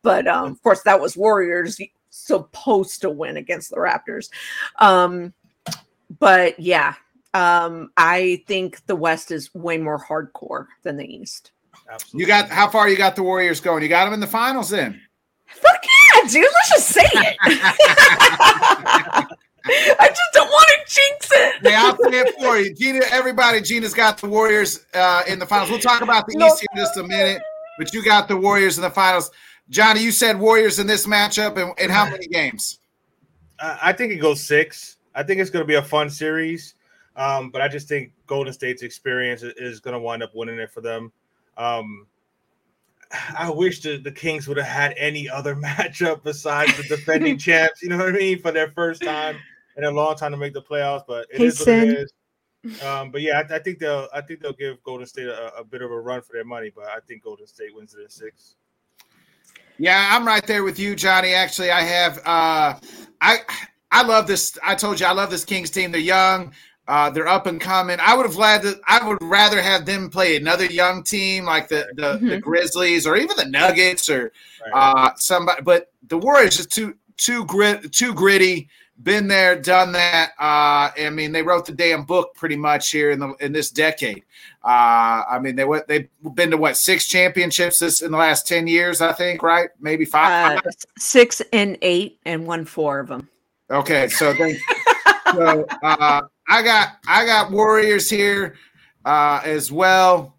But 0.03 0.27
um, 0.27 0.53
of 0.53 0.63
course, 0.63 0.83
that 0.83 1.01
was 1.01 1.17
Warriors 1.17 1.79
supposed 2.11 3.03
to 3.03 3.11
win 3.11 3.37
against 3.37 3.71
the 3.71 3.77
Raptors. 3.77 4.31
Um, 4.79 5.35
but 6.19 6.59
yeah, 6.59 6.95
um, 7.35 7.91
I 7.97 8.43
think 8.47 8.85
the 8.87 8.97
West 8.97 9.31
is 9.31 9.55
way 9.55 9.79
more 9.79 10.03
hardcore 10.03 10.67
than 10.83 10.97
the 10.97 11.07
East. 11.07 11.53
Absolutely. 11.91 12.21
You 12.21 12.27
got 12.27 12.49
how 12.49 12.69
far 12.69 12.89
you 12.89 12.97
got 12.97 13.17
the 13.17 13.23
Warriors 13.23 13.61
going? 13.61 13.83
You 13.83 13.89
got 13.89 14.05
them 14.05 14.15
in 14.15 14.21
the 14.21 14.27
finals 14.27 14.71
then. 14.71 15.01
Fuck 15.47 15.85
yeah, 16.15 16.29
dude! 16.29 16.43
Let's 16.43 16.71
just 16.71 16.89
say 16.89 17.09
it. 17.13 17.37
I 19.71 20.09
just 20.09 20.33
don't 20.33 20.49
want 20.49 20.69
to 20.69 20.95
jinx 20.95 21.31
it. 21.33 21.55
Hey, 21.63 21.75
I'll 21.75 21.97
say 21.97 22.21
it 22.21 22.35
for 22.39 22.59
you. 22.59 22.75
Gina, 22.75 23.05
everybody, 23.11 23.61
Gina's 23.61 23.95
got 23.95 24.19
the 24.19 24.29
Warriors 24.29 24.87
uh, 24.95 25.23
in 25.27 25.39
the 25.39 25.47
finals. 25.47 25.71
We'll 25.71 25.79
talk 25.79 26.01
about 26.03 26.27
the 26.27 26.37
No. 26.37 26.47
East 26.47 26.61
here 26.61 26.69
in 26.73 26.79
just 26.79 26.97
a 26.97 27.03
minute, 27.03 27.43
but 27.79 27.93
you 27.93 28.05
got 28.05 28.29
the 28.29 28.37
Warriors 28.37 28.79
in 28.79 28.83
the 28.83 28.91
finals. 28.91 29.31
Johnny, 29.71 30.03
you 30.03 30.11
said 30.11 30.39
Warriors 30.39 30.79
in 30.79 30.87
this 30.87 31.07
matchup, 31.07 31.57
and, 31.57 31.73
and 31.79 31.91
how 31.91 32.09
many 32.09 32.27
games? 32.29 32.79
I 33.61 33.79
I 33.83 33.93
think 33.93 34.13
it 34.13 34.17
goes 34.17 34.41
six. 34.41 34.97
I 35.15 35.23
think 35.23 35.41
it's 35.41 35.51
going 35.51 35.63
to 35.65 35.67
be 35.67 35.75
a 35.75 35.83
fun 35.83 36.09
series, 36.11 36.75
um, 37.19 37.51
but 37.51 37.61
I 37.61 37.69
just 37.69 37.89
think 37.89 38.13
Golden 38.27 38.53
State's 38.53 38.83
experience 38.83 39.43
is 39.43 39.81
going 39.81 39.93
to 39.95 40.01
wind 40.01 40.23
up 40.23 40.35
winning 40.35 40.59
it 40.59 40.71
for 40.71 40.81
them. 40.81 41.13
Um, 41.57 42.07
I 43.39 43.51
wish 43.51 43.81
the, 43.83 43.99
the 43.99 44.13
Kings 44.13 44.47
would 44.49 44.57
have 44.57 44.67
had 44.67 44.95
any 44.97 45.29
other 45.29 45.55
matchup 45.57 46.23
besides 46.23 46.77
the 46.77 46.85
defending 46.85 47.37
champs. 47.47 47.83
You 47.83 47.91
know 47.91 47.99
what 47.99 48.09
I 48.09 48.13
mean 48.13 48.41
for 48.41 48.53
their 48.53 48.71
first 48.71 49.03
time 49.03 49.37
in 49.77 49.85
a 49.85 49.91
long 49.91 50.17
time 50.17 50.31
to 50.31 50.37
make 50.39 50.55
the 50.55 50.63
playoffs, 50.63 51.03
but 51.07 51.27
it 51.33 51.41
is 51.43 51.59
Hey, 51.59 51.75
what 51.75 51.83
it 51.83 51.89
Sin. 51.89 51.97
is. 51.97 52.13
Um, 52.83 53.11
but 53.11 53.23
yeah, 53.23 53.43
I, 53.49 53.55
I 53.55 53.59
think 53.61 53.79
they'll 53.79 54.09
I 54.13 54.21
think 54.21 54.41
they'll 54.41 54.53
give 54.53 54.83
Golden 54.83 55.07
State 55.07 55.29
a, 55.29 55.55
a 55.57 55.65
bit 55.65 55.81
of 55.81 55.91
a 55.91 56.01
run 56.01 56.23
for 56.23 56.33
their 56.33 56.45
money, 56.45 56.71
but 56.75 56.85
I 56.87 56.99
think 57.07 57.23
Golden 57.23 57.47
State 57.47 57.75
wins 57.75 57.95
it 57.95 58.03
in 58.03 58.09
six. 58.09 58.57
Yeah, 59.79 60.11
I'm 60.13 60.27
right 60.27 60.45
there 60.45 60.65
with 60.65 60.79
you, 60.79 60.97
Johnny. 60.97 61.35
Actually, 61.35 61.71
I 61.71 61.83
have. 61.83 62.19
Uh, 62.19 62.75
I 63.21 63.39
I 63.93 64.03
love 64.03 64.27
this. 64.27 64.59
I 64.65 64.75
told 64.75 64.99
you 64.99 65.07
I 65.07 65.13
love 65.13 65.31
this 65.31 65.45
Kings 65.45 65.71
team. 65.71 65.93
They're 65.93 66.01
young. 66.01 66.53
Uh, 66.89 67.11
they're 67.11 67.29
up 67.29 67.47
and 67.47 67.61
coming. 67.61 67.99
I 68.01 68.15
would 68.17 68.25
have 68.25 68.35
glad 68.35 68.63
to. 68.63 68.81
I 68.87 69.07
would 69.07 69.19
rather 69.23 69.61
have 69.61 69.85
them 69.85 70.09
play 70.09 70.37
another 70.37 70.65
young 70.65 71.03
team 71.05 71.45
like 71.45 71.69
the 71.69 71.87
the, 71.95 72.13
the 72.19 72.37
Mhm. 72.39 72.41
Grizzlies 72.41 73.07
or 73.07 73.17
even 73.17 73.37
the 73.37 73.45
Nuggets 73.45 74.09
or 74.09 74.33
Right. 74.73 74.73
uh, 74.75 75.11
somebody. 75.17 75.61
But 75.63 75.93
the 76.09 76.17
Warriors 76.19 76.59
is 76.59 76.67
too 76.67 76.95
too 77.19 77.45
grit 77.45 77.93
too 77.93 78.15
gritty. 78.15 78.69
Been 79.03 79.29
there, 79.29 79.55
done 79.55 79.93
that. 79.93 80.31
Uh, 80.41 80.91
I 80.99 81.11
mean, 81.13 81.31
they 81.31 81.43
wrote 81.43 81.67
the 81.67 81.73
damn 81.73 82.03
book 82.05 82.35
pretty 82.35 82.57
much 82.57 82.91
here 82.91 83.11
in 83.13 83.21
the 83.21 83.35
in 83.41 83.53
this 83.53 83.71
decade. 83.71 84.25
Uh, 84.65 85.23
I 85.31 85.39
mean, 85.41 85.55
they 85.57 85.65
went 85.65 85.87
they've 85.87 86.09
been 86.35 86.51
to 86.51 86.57
what 86.57 86.77
six 86.77 87.07
championships 87.07 87.79
this 87.79 88.01
in 88.03 88.11
the 88.11 88.19
last 88.19 88.49
ten 88.49 88.67
years, 88.67 89.01
I 89.03 89.13
think, 89.13 89.43
right? 89.43 89.69
Maybe 89.79 90.05
five. 90.07 90.59
Uh, 90.67 90.71
six 90.99 91.41
and 91.53 91.77
eight, 91.83 92.19
and 92.25 92.47
won 92.47 92.65
four 92.65 92.99
of 92.99 93.07
them. 93.09 93.29
Okay, 93.71 94.09
so 94.09 94.33
then, 94.33 94.57
so 95.35 95.65
uh, 95.85 96.23
I 96.49 96.63
got 96.63 96.97
I 97.07 97.27
got 97.27 97.51
Warriors 97.51 98.09
here 98.09 98.57
uh, 99.05 99.41
as 99.45 99.71
well. 99.71 100.35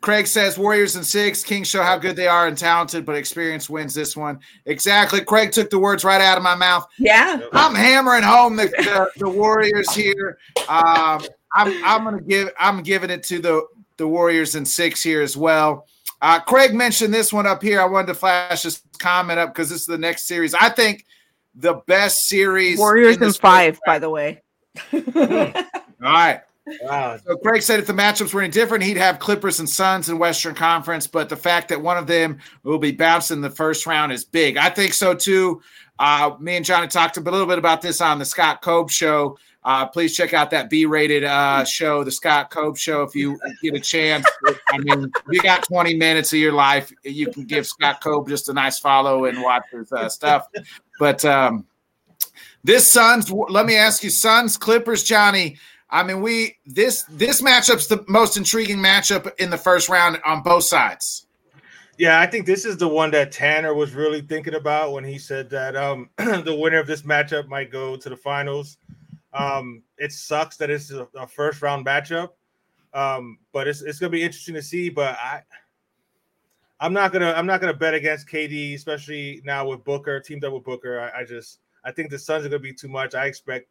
Craig 0.00 0.26
says 0.26 0.58
Warriors 0.58 0.96
in 0.96 1.04
six. 1.04 1.42
Kings 1.42 1.68
show 1.68 1.82
how 1.82 1.96
good 1.96 2.16
they 2.16 2.26
are 2.26 2.46
and 2.46 2.58
talented, 2.58 3.06
but 3.06 3.14
experience 3.14 3.70
wins 3.70 3.94
this 3.94 4.16
one. 4.16 4.40
Exactly. 4.66 5.22
Craig 5.22 5.52
took 5.52 5.70
the 5.70 5.78
words 5.78 6.04
right 6.04 6.20
out 6.20 6.36
of 6.36 6.42
my 6.42 6.54
mouth. 6.54 6.86
Yeah, 6.98 7.40
I'm 7.52 7.74
hammering 7.74 8.22
home 8.22 8.56
the, 8.56 8.66
the, 8.66 9.10
the 9.16 9.28
Warriors 9.28 9.92
here. 9.94 10.38
Um, 10.68 11.22
I'm 11.54 11.84
I'm 11.84 12.04
gonna 12.04 12.20
give 12.20 12.50
I'm 12.58 12.82
giving 12.82 13.10
it 13.10 13.22
to 13.24 13.38
the 13.38 13.66
the 13.96 14.08
Warriors 14.08 14.54
in 14.54 14.64
six 14.64 15.02
here 15.02 15.22
as 15.22 15.36
well. 15.36 15.86
Uh, 16.20 16.40
Craig 16.40 16.74
mentioned 16.74 17.14
this 17.14 17.32
one 17.32 17.46
up 17.46 17.62
here. 17.62 17.80
I 17.80 17.86
wanted 17.86 18.08
to 18.08 18.14
flash 18.14 18.62
this 18.62 18.82
comment 18.98 19.38
up 19.38 19.54
because 19.54 19.70
this 19.70 19.80
is 19.80 19.86
the 19.86 19.98
next 19.98 20.26
series. 20.26 20.52
I 20.52 20.68
think 20.68 21.06
the 21.54 21.74
best 21.86 22.28
series. 22.28 22.78
Warriors 22.78 23.16
in 23.18 23.32
five, 23.32 23.78
by 23.86 23.98
the 23.98 24.10
way. 24.10 24.42
Round. 24.92 25.56
All 25.56 26.12
right. 26.12 26.40
Wow. 26.82 27.18
So 27.24 27.36
Craig 27.36 27.62
said 27.62 27.80
if 27.80 27.86
the 27.86 27.92
matchups 27.92 28.34
were 28.34 28.42
any 28.42 28.50
different, 28.50 28.84
he'd 28.84 28.96
have 28.96 29.18
Clippers 29.18 29.58
and 29.58 29.68
Suns 29.68 30.08
in 30.08 30.18
Western 30.18 30.54
Conference. 30.54 31.06
But 31.06 31.28
the 31.28 31.36
fact 31.36 31.68
that 31.68 31.80
one 31.80 31.96
of 31.96 32.06
them 32.06 32.38
will 32.62 32.78
be 32.78 32.92
bouncing 32.92 33.40
the 33.40 33.50
first 33.50 33.86
round 33.86 34.12
is 34.12 34.24
big. 34.24 34.56
I 34.56 34.68
think 34.70 34.92
so 34.94 35.14
too. 35.14 35.62
Uh, 35.98 36.36
me 36.38 36.56
and 36.56 36.64
Johnny 36.64 36.86
talked 36.86 37.16
a 37.16 37.20
little 37.20 37.46
bit 37.46 37.58
about 37.58 37.82
this 37.82 38.00
on 38.00 38.18
the 38.18 38.24
Scott 38.24 38.62
Cobe 38.62 38.90
show. 38.90 39.38
Uh, 39.64 39.84
please 39.86 40.16
check 40.16 40.32
out 40.32 40.50
that 40.50 40.70
B-rated 40.70 41.24
uh, 41.24 41.64
show, 41.64 42.04
the 42.04 42.12
Scott 42.12 42.50
Cobe 42.50 42.78
show, 42.78 43.02
if 43.02 43.14
you 43.14 43.38
get 43.62 43.74
a 43.74 43.80
chance. 43.80 44.24
I 44.70 44.78
mean, 44.78 45.10
if 45.14 45.22
you 45.32 45.42
got 45.42 45.64
20 45.64 45.94
minutes 45.94 46.32
of 46.32 46.38
your 46.38 46.52
life, 46.52 46.92
you 47.02 47.30
can 47.30 47.44
give 47.44 47.66
Scott 47.66 48.00
Cobe 48.00 48.28
just 48.28 48.48
a 48.48 48.52
nice 48.52 48.78
follow 48.78 49.24
and 49.24 49.42
watch 49.42 49.64
his 49.72 49.92
uh, 49.92 50.08
stuff. 50.08 50.46
But 51.00 51.24
um, 51.24 51.66
this 52.64 52.86
Suns, 52.86 53.30
let 53.30 53.66
me 53.66 53.76
ask 53.76 54.02
you, 54.02 54.10
Suns, 54.10 54.56
Clippers, 54.56 55.02
Johnny. 55.02 55.56
I 55.90 56.02
mean, 56.02 56.20
we 56.20 56.56
this 56.66 57.04
this 57.04 57.40
matchup's 57.40 57.86
the 57.86 58.04
most 58.08 58.36
intriguing 58.36 58.78
matchup 58.78 59.30
in 59.38 59.48
the 59.50 59.56
first 59.56 59.88
round 59.88 60.18
on 60.24 60.42
both 60.42 60.64
sides. 60.64 61.26
Yeah, 61.96 62.20
I 62.20 62.26
think 62.26 62.46
this 62.46 62.64
is 62.64 62.76
the 62.76 62.86
one 62.86 63.10
that 63.10 63.32
Tanner 63.32 63.74
was 63.74 63.94
really 63.94 64.20
thinking 64.20 64.54
about 64.54 64.92
when 64.92 65.02
he 65.02 65.18
said 65.18 65.50
that 65.50 65.74
um, 65.74 66.10
the 66.16 66.56
winner 66.56 66.78
of 66.78 66.86
this 66.86 67.02
matchup 67.02 67.48
might 67.48 67.72
go 67.72 67.96
to 67.96 68.08
the 68.08 68.16
finals. 68.16 68.78
Um, 69.32 69.82
it 69.98 70.12
sucks 70.12 70.56
that 70.58 70.70
it's 70.70 70.92
a, 70.92 71.08
a 71.16 71.26
first 71.26 71.60
round 71.60 71.84
matchup, 71.84 72.30
um, 72.94 73.38
but 73.52 73.66
it's 73.66 73.82
it's 73.82 73.98
gonna 73.98 74.10
be 74.10 74.22
interesting 74.22 74.54
to 74.54 74.62
see. 74.62 74.90
But 74.90 75.16
I, 75.20 75.42
I'm 76.80 76.92
not 76.92 77.12
gonna 77.12 77.32
I'm 77.32 77.46
not 77.46 77.60
gonna 77.60 77.74
bet 77.74 77.94
against 77.94 78.28
KD, 78.28 78.74
especially 78.74 79.40
now 79.44 79.66
with 79.66 79.82
Booker 79.84 80.20
teamed 80.20 80.44
up 80.44 80.52
with 80.52 80.64
Booker. 80.64 81.00
I, 81.00 81.20
I 81.20 81.24
just 81.24 81.60
I 81.84 81.92
think 81.92 82.10
the 82.10 82.18
Suns 82.18 82.44
are 82.44 82.48
gonna 82.48 82.60
be 82.60 82.72
too 82.72 82.88
much. 82.88 83.14
I 83.14 83.26
expect 83.26 83.68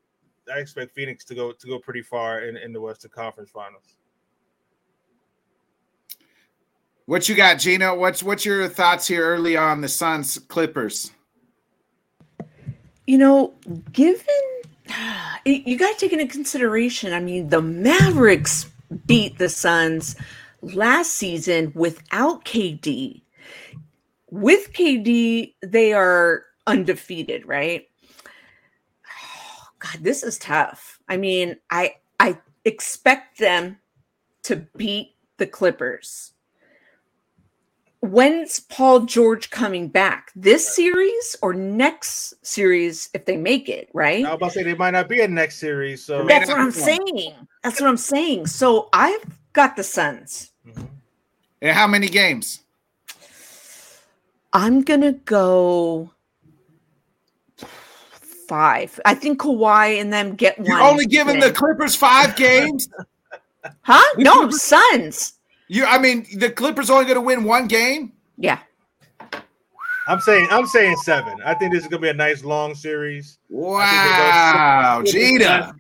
I 0.54 0.60
expect 0.60 0.94
Phoenix 0.94 1.24
to 1.26 1.36
go 1.36 1.52
to 1.52 1.68
go 1.68 1.80
pretty 1.80 2.02
far 2.02 2.42
in, 2.42 2.58
in 2.58 2.74
the 2.74 2.82
Western 2.82 3.12
Conference 3.12 3.50
Finals. 3.50 3.96
What 7.06 7.30
you 7.30 7.36
got, 7.36 7.60
Gino? 7.60 7.96
What's 7.96 8.22
what's 8.22 8.46
your 8.46 8.68
thoughts 8.68 9.08
here 9.08 9.24
early 9.24 9.56
on 9.56 9.82
the 9.82 9.88
Suns 9.88 10.38
Clippers? 10.38 11.12
You 13.06 13.18
know, 13.18 13.54
given 13.94 14.26
you 15.46 15.78
got 15.78 15.98
to 15.98 16.00
take 16.00 16.14
into 16.14 16.28
consideration, 16.28 17.14
I 17.14 17.20
mean, 17.20 17.50
the 17.50 17.62
Mavericks 17.62 18.70
beat 19.06 19.38
the 19.38 19.50
Suns 19.50 20.16
last 20.62 21.12
season 21.12 21.72
without 21.76 22.46
KD. 22.46 23.22
With 24.30 24.74
KD, 24.74 25.54
they 25.62 25.94
are 25.94 26.44
undefeated, 26.66 27.48
right? 27.48 27.87
God, 29.94 30.04
this 30.04 30.24
is 30.24 30.38
tough. 30.38 31.00
I 31.08 31.18
mean, 31.18 31.58
I 31.70 31.96
I 32.20 32.38
expect 32.66 33.38
them 33.40 33.78
to 34.44 34.58
beat 34.78 35.16
the 35.38 35.48
Clippers. 35.48 36.34
When's 38.02 38.60
Paul 38.60 39.02
George 39.02 39.50
coming 39.50 39.88
back? 39.88 40.32
This 40.36 40.76
series 40.76 41.36
or 41.42 41.54
next 41.54 42.34
series 42.46 43.10
if 43.14 43.26
they 43.26 43.38
make 43.38 43.70
it, 43.70 43.90
right? 43.94 44.24
I 44.24 44.30
was 44.30 44.36
about 44.36 44.48
to 44.48 44.60
say 44.60 44.64
they 44.64 44.76
might 44.76 44.92
not 44.92 45.10
be 45.10 45.22
in 45.22 45.34
next 45.34 45.58
series. 45.58 46.04
So 46.04 46.26
That's 46.26 46.50
what 46.50 46.60
I'm 46.60 46.72
saying. 46.72 47.34
That's 47.64 47.82
what 47.82 47.90
I'm 47.90 47.98
saying. 47.98 48.48
So 48.48 48.90
I've 48.94 49.26
got 49.54 49.76
the 49.76 49.84
Suns. 49.84 50.52
Mhm. 50.68 50.88
And 51.62 51.76
how 51.76 51.88
many 51.88 52.08
games? 52.08 52.62
I'm 54.54 54.84
gonna 54.84 55.14
go 55.14 56.12
five. 58.48 59.00
I 59.06 59.14
think 59.14 59.40
Kawhi 59.42 60.00
and 60.02 60.12
them 60.12 60.36
get 60.36 60.58
one. 60.58 60.68
You're 60.68 60.82
only 60.82 61.06
giving 61.06 61.40
the. 61.40 61.52
Clippers 61.52 61.96
five 61.96 62.36
games. 62.38 62.88
huh? 63.82 64.02
the 64.16 64.24
No, 64.24 64.34
Clippers- 64.42 64.62
Suns. 64.64 65.34
You, 65.70 65.86
I 65.86 65.98
mean, 65.98 66.26
the 66.38 66.50
Clippers 66.50 66.90
only 66.90 67.06
going 67.06 67.16
to 67.16 67.22
win 67.22 67.44
one 67.44 67.68
game. 67.68 68.14
Yeah. 68.38 68.60
I'm 70.08 70.22
saying 70.22 70.48
I'm 70.52 70.66
saying 70.66 70.96
seven. 71.04 71.38
I 71.44 71.54
think 71.54 71.74
this 71.74 71.84
is 71.84 71.90
gonna 71.90 72.02
be 72.04 72.08
a 72.08 72.14
nice 72.14 72.42
long 72.46 72.74
series. 72.76 73.40
Wow, 73.50 73.80
I 73.82 75.02
think 75.04 75.40
they 75.40 75.44
go- 75.44 75.44
Gina, 75.50 75.76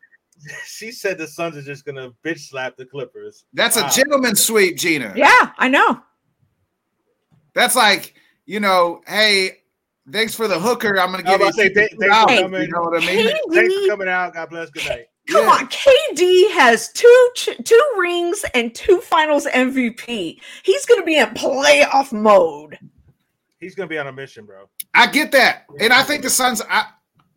She 0.65 0.91
said 0.91 1.17
the 1.17 1.25
Suns 1.25 1.55
are 1.55 1.61
just 1.61 1.85
gonna 1.85 2.11
bitch 2.25 2.39
slap 2.39 2.75
the 2.75 2.85
Clippers. 2.85 3.45
that's 3.53 3.77
Wow. 3.77 3.87
a 3.87 3.89
gentleman's 3.89 4.43
sweep, 4.43 4.75
Gina. 4.75 5.13
Yeah, 5.15 5.51
I 5.57 5.69
know. 5.69 6.01
That's 7.53 7.73
like, 7.77 8.15
you 8.45 8.59
know, 8.59 9.01
hey, 9.07 9.59
thanks 10.11 10.33
for 10.35 10.47
the 10.47 10.59
hooker. 10.59 10.99
I'm 10.99 11.11
going 11.11 11.23
to 11.23 11.29
give 11.29 11.39
was 11.39 11.55
you. 11.57 11.63
say, 11.63 11.73
thank- 11.73 11.91
thanks 11.99 12.15
$50, 12.15 12.21
for 12.37 12.41
coming. 12.43 12.61
You 12.61 12.67
know 12.69 12.81
what 12.81 13.03
I 13.03 13.05
mean? 13.05 13.27
KD, 13.27 13.53
Thanks 13.53 13.73
for 13.75 13.87
coming 13.89 14.07
out. 14.07 14.33
God 14.33 14.49
bless. 14.49 14.69
Good 14.69 14.85
night. 14.87 15.05
come 15.29 15.43
Yeah. 15.45 15.49
on. 15.51 15.67
KD 15.67 16.51
has 16.51 16.91
two 16.93 17.29
two 17.35 17.81
rings 17.97 18.45
and 18.53 18.73
two 18.73 18.99
finals 19.01 19.45
MVP. 19.47 20.39
He's 20.63 20.85
gonna 20.85 21.03
be 21.03 21.17
in 21.17 21.27
playoff 21.29 22.11
mode. 22.13 22.77
He's 23.59 23.75
gonna 23.75 23.87
be 23.87 23.97
on 23.97 24.07
a 24.07 24.11
mission, 24.13 24.45
bro. 24.45 24.69
I 24.93 25.07
get 25.07 25.31
that, 25.33 25.65
and 25.79 25.91
I 25.93 26.03
think 26.03 26.23
the 26.23 26.29
Suns. 26.29 26.61
I, 26.69 26.85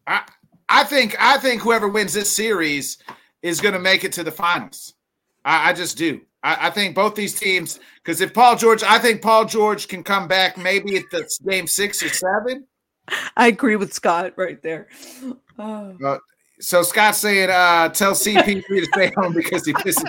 I, 0.06 0.22
I 0.68 0.84
think, 0.84 1.16
I 1.18 1.36
think 1.38 1.62
whoever 1.62 1.88
wins 1.88 2.12
this 2.14 2.30
series 2.30 2.98
is 3.42 3.60
going 3.60 3.74
to 3.74 3.80
make 3.80 4.04
it 4.04 4.12
to 4.12 4.22
the 4.22 4.30
finals. 4.30 4.94
I, 5.44 5.70
I 5.70 5.72
just 5.72 5.98
do. 5.98 6.20
I, 6.42 6.68
I 6.68 6.70
think 6.70 6.94
both 6.94 7.14
these 7.14 7.38
teams, 7.38 7.80
because 7.96 8.20
if 8.20 8.32
Paul 8.32 8.56
George, 8.56 8.82
I 8.82 8.98
think 8.98 9.20
Paul 9.22 9.44
George 9.44 9.88
can 9.88 10.02
come 10.02 10.26
back 10.28 10.56
maybe 10.56 10.96
at 10.96 11.04
the 11.10 11.28
game 11.48 11.66
six 11.66 12.02
or 12.02 12.08
seven. 12.08 12.66
I 13.36 13.48
agree 13.48 13.76
with 13.76 13.92
Scott 13.92 14.34
right 14.36 14.62
there. 14.62 14.88
Oh. 15.58 16.18
So 16.60 16.82
Scott's 16.82 17.18
saying, 17.18 17.50
uh, 17.50 17.88
tell 17.88 18.12
CP3 18.12 18.62
to 18.66 18.84
stay 18.92 19.12
home 19.16 19.32
because 19.32 19.64
he 19.64 19.72
pisses. 19.72 20.04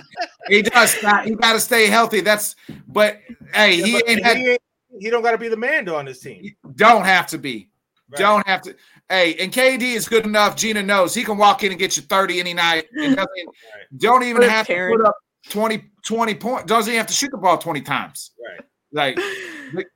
He 0.48 0.62
does. 0.62 0.92
Scott. 0.92 1.26
He 1.26 1.36
got 1.36 1.54
to 1.54 1.60
stay 1.60 1.88
healthy. 1.88 2.20
That's. 2.22 2.56
But 2.88 3.20
hey, 3.54 3.82
he 3.82 3.94
But 3.94 4.10
ain't 4.10 4.24
had. 4.24 4.38
he, 4.38 4.50
ain't- 4.52 4.62
he 5.00 5.10
don't 5.10 5.22
got 5.24 5.32
to 5.32 5.38
be 5.38 5.48
the 5.48 5.56
man 5.58 5.86
though 5.86 5.96
on 5.96 6.04
this 6.06 6.20
team. 6.20 6.54
Don't 6.76 7.06
have 7.06 7.26
to 7.28 7.38
be. 7.38 7.70
Right. 8.12 8.20
Don't 8.20 8.46
have 8.48 8.62
to. 8.64 8.76
Hey, 9.08 9.36
and 9.36 9.52
KD 9.52 9.82
is 9.96 10.08
good 10.10 10.26
enough. 10.26 10.58
Gina 10.58 10.84
knows 10.84 11.14
he 11.14 11.24
can 11.24 11.38
walk 11.38 11.64
in 11.64 11.72
and 11.72 11.80
get 11.80 11.96
you 11.96 12.04
30 12.04 12.40
any 12.42 12.54
night. 12.54 12.86
And 13.02 13.16
doesn't, 13.16 13.30
don't 13.98 14.24
even 14.24 14.42
Good 14.42 14.50
have 14.52 14.68
Karen. 14.68 14.92
to 14.92 14.98
put 15.00 15.08
up 15.08 15.16
20, 15.50 15.84
20 16.06 16.36
points. 16.36 16.66
Doesn't 16.66 16.92
even 16.92 16.98
have 16.98 17.08
to 17.08 17.14
shoot 17.14 17.32
the 17.32 17.38
ball 17.38 17.58
20 17.58 17.82
times. 17.82 18.32
Right. 18.40 18.66
Like 18.94 19.18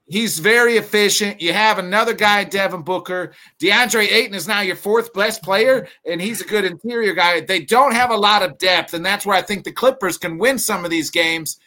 he's 0.05 0.39
very 0.39 0.77
efficient. 0.77 1.41
You 1.41 1.51
have 1.51 1.79
another 1.79 2.13
guy, 2.13 2.45
Devin 2.45 2.83
Booker. 2.83 3.33
DeAndre 3.61 4.09
Ayton 4.09 4.33
is 4.33 4.47
now 4.47 4.61
your 4.61 4.77
fourth 4.77 5.13
best 5.13 5.43
player, 5.43 5.89
and 6.09 6.21
he's 6.21 6.39
a 6.39 6.45
good 6.45 6.63
interior 6.63 7.13
guy. 7.13 7.41
They 7.41 7.59
don't 7.59 7.93
have 7.93 8.09
a 8.09 8.15
lot 8.15 8.41
of 8.41 8.57
depth, 8.57 8.93
and 8.93 9.05
that's 9.05 9.25
where 9.25 9.35
I 9.35 9.41
think 9.41 9.65
the 9.65 9.73
Clippers 9.73 10.17
can 10.17 10.37
win 10.37 10.57
some 10.57 10.85
of 10.85 10.91
these 10.91 11.09
games. 11.09 11.59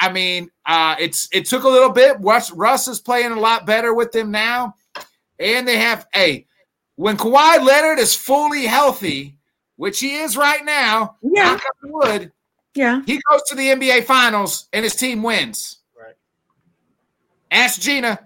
I 0.00 0.10
mean, 0.10 0.50
uh, 0.66 0.96
it's 0.98 1.28
it 1.32 1.46
took 1.46 1.62
a 1.62 1.68
little 1.68 1.92
bit. 1.92 2.16
Russ, 2.18 2.50
Russ 2.50 2.88
is 2.88 3.00
playing 3.00 3.32
a 3.32 3.38
lot 3.38 3.64
better 3.64 3.94
with 3.94 4.12
them 4.12 4.32
now, 4.32 4.74
and 5.38 5.66
they 5.66 5.78
have 5.78 6.06
a 6.14 6.44
when 6.96 7.16
Kawhi 7.16 7.64
Leonard 7.64 7.98
is 7.98 8.14
fully 8.14 8.66
healthy, 8.66 9.36
which 9.76 10.00
he 10.00 10.16
is 10.16 10.36
right 10.36 10.64
now. 10.64 11.16
Yeah. 11.22 11.58
wood, 11.84 12.32
Yeah. 12.74 13.02
he 13.06 13.20
goes 13.30 13.42
to 13.48 13.54
the 13.56 13.68
NBA 13.68 14.04
Finals 14.04 14.68
and 14.72 14.84
his 14.84 14.94
team 14.94 15.22
wins. 15.22 15.78
Right. 15.98 16.14
Ask 17.50 17.80
Gina. 17.80 18.20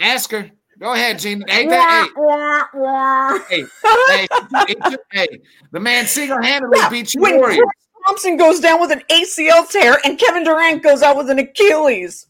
Ask 0.00 0.30
her. 0.32 0.50
Go 0.78 0.94
ahead, 0.94 1.18
Gina. 1.18 1.44
Hey, 1.46 1.66
that, 1.66 2.10
Wah, 2.16 2.64
wah, 2.74 3.34
wah. 3.34 3.38
hey, 3.50 3.64
hey, 4.08 4.26
hey, 4.66 4.96
hey, 5.12 5.28
the 5.72 5.80
man 5.80 6.06
single-handedly 6.06 6.78
Yeah, 6.78 6.88
beat 6.88 7.12
you 7.12 7.20
when 7.20 7.36
Warriors. 7.36 7.58
Chris 7.58 8.04
Thompson 8.06 8.36
goes 8.38 8.60
down 8.60 8.80
with 8.80 8.90
an 8.90 9.02
ACL 9.10 9.68
tear 9.68 9.98
and 10.06 10.18
Kevin 10.18 10.42
Durant 10.42 10.82
goes 10.82 11.02
out 11.02 11.18
with 11.18 11.28
an 11.28 11.38
Achilles. 11.38 12.26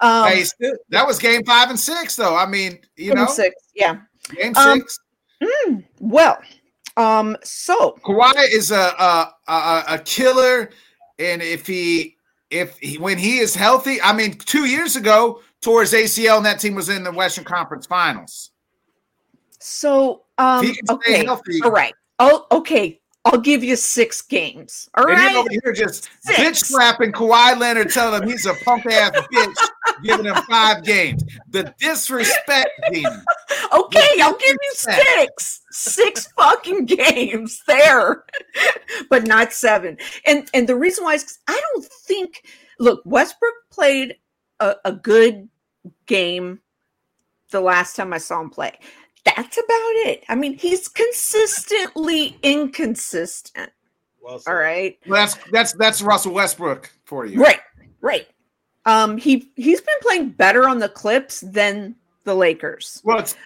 Um, 0.00 0.28
Hey, 0.28 0.44
that 0.90 1.04
was 1.04 1.18
game 1.18 1.42
five 1.44 1.68
and 1.70 1.78
six, 1.78 2.14
though. 2.14 2.36
I 2.36 2.46
mean, 2.46 2.78
you 2.96 3.12
know, 3.12 3.26
game 3.26 3.34
six. 3.34 3.54
Yeah. 3.74 3.96
game 4.36 4.52
Um, 4.56 4.78
six. 4.78 4.98
Well, 5.98 6.38
um, 6.96 7.36
so 7.42 7.98
Kawhi 8.04 8.34
is 8.52 8.70
a, 8.70 8.76
a 8.76 9.34
a 9.48 9.84
a 9.88 9.98
killer, 9.98 10.70
and 11.18 11.42
if 11.42 11.66
he 11.66 12.16
if 12.50 12.78
he, 12.78 12.98
when 12.98 13.18
he 13.18 13.38
is 13.38 13.54
healthy, 13.54 14.00
I 14.02 14.12
mean, 14.12 14.34
two 14.34 14.66
years 14.66 14.96
ago, 14.96 15.40
tore 15.60 15.82
his 15.82 15.92
ACL, 15.92 16.38
and 16.38 16.46
that 16.46 16.60
team 16.60 16.74
was 16.74 16.88
in 16.88 17.04
the 17.04 17.12
Western 17.12 17.44
Conference 17.44 17.86
Finals. 17.86 18.50
so 19.58 20.22
um 20.38 20.64
If 20.64 20.70
he 20.70 20.76
can 20.76 20.86
stay 20.86 21.14
okay. 21.14 21.24
healthy, 21.24 21.60
All 21.62 21.70
right. 21.70 21.94
Oh, 22.18 22.46
okay. 22.52 22.99
I'll 23.24 23.40
give 23.40 23.62
you 23.62 23.76
six 23.76 24.22
games. 24.22 24.88
All 24.94 25.06
and 25.06 25.12
right. 25.12 25.36
over 25.36 25.48
here 25.50 25.72
just 25.74 26.08
Six. 26.22 26.38
bitch 26.38 26.56
slapping 26.56 27.12
Kawhi 27.12 27.58
Leonard, 27.58 27.90
telling 27.90 28.22
him 28.22 28.28
he's 28.28 28.46
a 28.46 28.54
punk 28.64 28.86
ass 28.86 29.10
bitch, 29.32 29.54
giving 30.02 30.24
him 30.24 30.36
five 30.48 30.82
games. 30.84 31.22
The 31.50 31.74
disrespect, 31.78 32.70
demon. 32.92 33.22
Okay, 33.72 34.20
I'll 34.20 34.36
give 34.36 34.56
you 34.56 34.72
six, 34.74 35.60
six 35.70 36.26
fucking 36.32 36.86
games 36.86 37.62
there, 37.66 38.24
but 39.10 39.26
not 39.26 39.52
seven. 39.52 39.96
And 40.26 40.48
and 40.54 40.68
the 40.68 40.76
reason 40.76 41.04
why 41.04 41.14
is 41.14 41.38
I 41.46 41.60
don't 41.72 41.84
think. 41.84 42.44
Look, 42.78 43.02
Westbrook 43.04 43.54
played 43.70 44.16
a, 44.58 44.76
a 44.86 44.92
good 44.92 45.48
game 46.06 46.60
the 47.50 47.60
last 47.60 47.96
time 47.96 48.12
I 48.12 48.18
saw 48.18 48.40
him 48.40 48.50
play. 48.50 48.78
That's 49.24 49.56
about 49.56 49.94
it. 50.06 50.24
I 50.28 50.34
mean, 50.34 50.56
he's 50.56 50.88
consistently 50.88 52.38
inconsistent. 52.42 53.70
Well. 54.22 54.40
All 54.46 54.54
right. 54.54 54.98
Well, 55.06 55.20
that's 55.20 55.36
that's 55.50 55.72
that's 55.74 56.02
Russell 56.02 56.32
Westbrook 56.32 56.90
for 57.04 57.26
you. 57.26 57.40
Right, 57.40 57.60
right. 58.00 58.26
Um, 58.86 59.16
he 59.16 59.50
he's 59.56 59.80
been 59.80 59.94
playing 60.02 60.30
better 60.30 60.68
on 60.68 60.78
the 60.78 60.88
Clips 60.88 61.40
than 61.40 61.94
the 62.24 62.34
Lakers. 62.34 63.00
Well, 63.04 63.18
it's, 63.18 63.36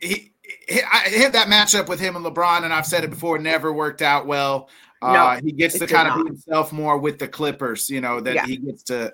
he, 0.00 0.32
he 0.68 0.80
I 0.82 1.08
hit 1.08 1.32
that 1.32 1.48
matchup 1.48 1.88
with 1.88 2.00
him 2.00 2.16
and 2.16 2.24
LeBron, 2.24 2.62
and 2.62 2.72
I've 2.72 2.86
said 2.86 3.04
it 3.04 3.10
before, 3.10 3.38
never 3.38 3.72
worked 3.72 4.02
out 4.02 4.26
well. 4.26 4.68
Uh, 5.02 5.12
No, 5.12 5.40
he 5.44 5.52
gets 5.52 5.78
to 5.78 5.86
kind 5.86 6.08
of 6.08 6.16
be 6.16 6.28
himself 6.30 6.72
more 6.72 6.98
with 6.98 7.18
the 7.18 7.28
Clippers, 7.28 7.90
you 7.90 8.00
know, 8.00 8.20
that 8.20 8.34
Yeah. 8.34 8.46
he 8.46 8.56
gets 8.56 8.82
to 8.84 9.12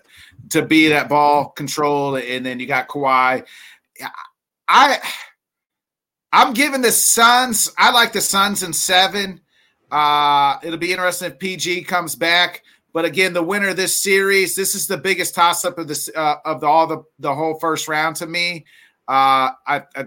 to 0.50 0.62
be 0.62 0.88
that 0.88 1.08
ball 1.08 1.50
control, 1.50 2.16
and 2.16 2.44
then 2.44 2.60
you 2.60 2.66
got 2.66 2.88
Kawhi. 2.88 3.44
I 4.68 5.00
I'm 6.32 6.54
giving 6.54 6.80
the 6.80 6.92
Suns. 6.92 7.70
I 7.76 7.92
like 7.92 8.12
the 8.12 8.20
Suns 8.20 8.62
in 8.62 8.72
seven. 8.72 9.40
Uh, 9.90 10.58
it'll 10.62 10.78
be 10.78 10.92
interesting 10.92 11.30
if 11.30 11.38
PG 11.38 11.84
comes 11.84 12.14
back. 12.14 12.62
But 12.94 13.04
again, 13.04 13.32
the 13.32 13.42
winner 13.42 13.68
of 13.68 13.76
this 13.76 14.02
series, 14.02 14.54
this 14.54 14.74
is 14.74 14.86
the 14.86 14.98
biggest 14.98 15.34
toss 15.34 15.64
up 15.64 15.78
of 15.78 15.88
this 15.88 16.10
uh, 16.14 16.36
of 16.44 16.60
the, 16.60 16.66
all 16.66 16.86
the 16.86 17.02
the 17.18 17.34
whole 17.34 17.58
first 17.58 17.88
round 17.88 18.16
to 18.16 18.26
me. 18.26 18.64
Uh, 19.08 19.52
I, 19.66 19.82
I 19.96 20.06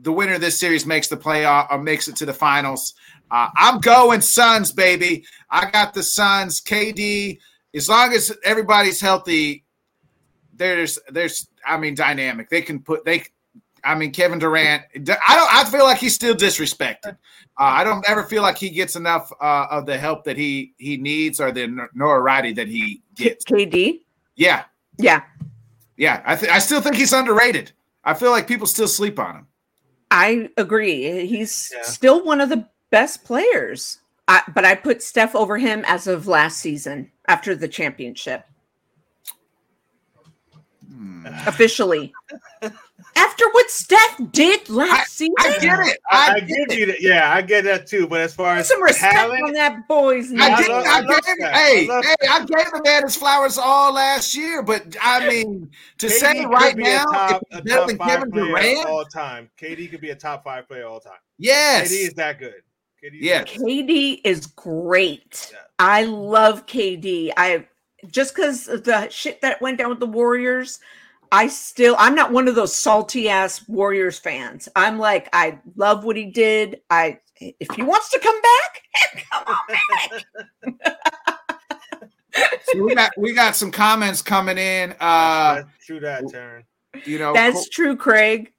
the 0.00 0.12
winner 0.12 0.34
of 0.34 0.40
this 0.40 0.58
series 0.58 0.86
makes 0.86 1.08
the 1.08 1.16
playoff 1.16 1.68
or 1.70 1.78
makes 1.78 2.08
it 2.08 2.16
to 2.16 2.26
the 2.26 2.34
finals. 2.34 2.94
Uh, 3.30 3.48
I'm 3.56 3.80
going 3.80 4.20
Suns, 4.20 4.72
baby. 4.72 5.24
I 5.50 5.70
got 5.70 5.92
the 5.94 6.02
Suns. 6.02 6.60
KD, 6.60 7.38
as 7.74 7.88
long 7.88 8.12
as 8.12 8.36
everybody's 8.44 9.00
healthy, 9.00 9.64
there's 10.54 10.98
there's 11.10 11.48
I 11.66 11.78
mean 11.78 11.94
dynamic. 11.94 12.48
They 12.48 12.62
can 12.62 12.80
put 12.80 13.04
they. 13.04 13.24
I 13.84 13.94
mean 13.94 14.10
Kevin 14.12 14.38
Durant. 14.38 14.82
I 14.94 14.98
don't. 14.98 15.18
I 15.54 15.64
feel 15.70 15.84
like 15.84 15.98
he's 15.98 16.14
still 16.14 16.34
disrespected. 16.34 17.12
Uh, 17.12 17.14
I 17.56 17.84
don't 17.84 18.08
ever 18.08 18.22
feel 18.24 18.42
like 18.42 18.56
he 18.58 18.70
gets 18.70 18.96
enough 18.96 19.32
uh, 19.40 19.66
of 19.70 19.86
the 19.86 19.98
help 19.98 20.24
that 20.24 20.36
he 20.36 20.74
he 20.78 20.96
needs 20.96 21.40
or 21.40 21.50
the 21.52 21.66
nor- 21.66 21.90
notoriety 21.94 22.52
that 22.54 22.68
he 22.68 23.02
gets. 23.14 23.44
KD, 23.44 24.00
Yeah, 24.36 24.64
yeah, 24.98 25.22
yeah. 25.96 26.22
I 26.24 26.36
th- 26.36 26.50
I 26.52 26.58
still 26.60 26.80
think 26.80 26.96
he's 26.96 27.12
underrated. 27.12 27.72
I 28.04 28.14
feel 28.14 28.30
like 28.30 28.46
people 28.46 28.66
still 28.66 28.88
sleep 28.88 29.18
on 29.18 29.34
him. 29.36 29.46
I 30.10 30.48
agree. 30.56 31.26
He's 31.26 31.72
Yeah. 31.74 31.82
still 31.82 32.24
one 32.24 32.40
of 32.40 32.48
the 32.48 32.66
best 32.90 33.24
players. 33.24 33.98
I, 34.28 34.42
but 34.54 34.64
I 34.64 34.74
put 34.74 35.02
Steph 35.02 35.34
over 35.34 35.58
him 35.58 35.84
as 35.86 36.06
of 36.06 36.26
last 36.26 36.58
season 36.58 37.10
after 37.28 37.54
the 37.54 37.68
championship 37.68 38.44
Hmm. 40.98 41.26
officially. 41.46 42.12
after 43.14 43.44
what 43.52 43.70
Steph 43.70 44.20
did 44.32 44.68
last 44.68 45.12
season, 45.14 45.34
I 45.38 45.56
get 45.60 45.78
it. 45.80 45.98
I, 46.10 46.16
I, 46.30 46.32
I 46.34 46.40
get 46.40 46.48
give 46.48 46.70
it. 46.70 46.78
you 46.78 46.86
that. 46.86 47.00
Yeah, 47.00 47.32
I 47.32 47.40
get 47.42 47.62
that 47.64 47.86
too. 47.86 48.08
But 48.08 48.20
as 48.22 48.34
far 48.34 48.54
Put 48.54 48.60
as 48.60 48.68
some 48.68 48.82
respect 48.82 49.14
talent, 49.14 49.44
on 49.44 49.52
that 49.52 49.86
boy's 49.86 50.30
name. 50.32 50.40
I, 50.42 50.46
I 50.54 50.56
did, 50.62 50.68
love- 50.70 50.84
I, 50.86 50.88
I 50.88 51.00
love 51.00 51.20
gave, 51.24 51.36
that. 51.38 51.54
hey, 51.54 51.84
I 51.84 51.88
love 51.94 52.04
hey, 52.04 52.14
I 52.28 52.38
gave 52.40 52.72
the 52.72 52.82
man 52.84 53.02
his 53.04 53.14
flowers 53.16 53.58
all 53.58 53.92
last 53.94 54.34
year, 54.36 54.62
but 54.62 54.96
I 55.00 55.28
mean, 55.28 55.70
to 55.98 56.06
KD 56.06 56.10
say 56.10 56.42
could 56.42 56.50
right 56.50 56.76
be 56.76 56.82
now, 56.82 57.04
a 57.04 57.06
top, 57.12 57.42
it's 57.50 57.60
a 57.60 57.62
better 57.62 57.76
top 57.78 57.86
than 57.88 57.98
five 57.98 58.08
Kevin 58.08 58.30
player 58.32 58.46
Durant, 58.46 58.88
all 58.88 59.04
time. 59.04 59.50
KD 59.56 59.90
could 59.90 60.00
be 60.00 60.10
a 60.10 60.16
top 60.16 60.42
five 60.42 60.66
player 60.66 60.84
all 60.86 60.98
time. 60.98 61.12
yes, 61.38 61.92
KD 61.92 62.08
is 62.08 62.14
that 62.14 62.38
good. 62.40 62.62
KD 63.02 63.14
is 63.14 63.22
Yes. 63.22 63.44
KD 63.56 64.20
is 64.24 64.46
great. 64.48 65.50
Yeah. 65.52 65.58
I 65.78 66.02
love 66.02 66.66
KD. 66.66 67.30
I 67.36 67.64
just 68.10 68.34
because 68.34 68.64
the 68.66 69.08
shit 69.10 69.40
that 69.40 69.60
went 69.60 69.78
down 69.78 69.90
with 69.90 70.00
the 70.00 70.06
Warriors, 70.06 70.80
I 71.32 71.48
still 71.48 71.96
I'm 71.98 72.14
not 72.14 72.32
one 72.32 72.48
of 72.48 72.54
those 72.54 72.74
salty 72.74 73.28
ass 73.28 73.66
Warriors 73.68 74.18
fans. 74.18 74.68
I'm 74.76 74.98
like 74.98 75.28
I 75.32 75.58
love 75.76 76.04
what 76.04 76.16
he 76.16 76.26
did. 76.26 76.80
I 76.90 77.18
if 77.40 77.68
he 77.74 77.82
wants 77.82 78.10
to 78.10 78.18
come 78.18 78.40
back, 78.40 78.82
come 79.30 79.44
on 79.46 79.76
back. 80.72 80.94
So 82.72 82.84
we 82.84 82.94
got 82.94 83.10
we 83.16 83.32
got 83.32 83.56
some 83.56 83.72
comments 83.72 84.22
coming 84.22 84.58
in. 84.58 84.94
Uh, 85.00 85.54
That's 85.56 85.86
true 85.86 86.00
that, 86.00 86.22
Taryn. 86.24 86.62
you 87.04 87.18
know, 87.18 87.32
That's 87.32 87.68
true, 87.68 87.96
Craig. 87.96 88.52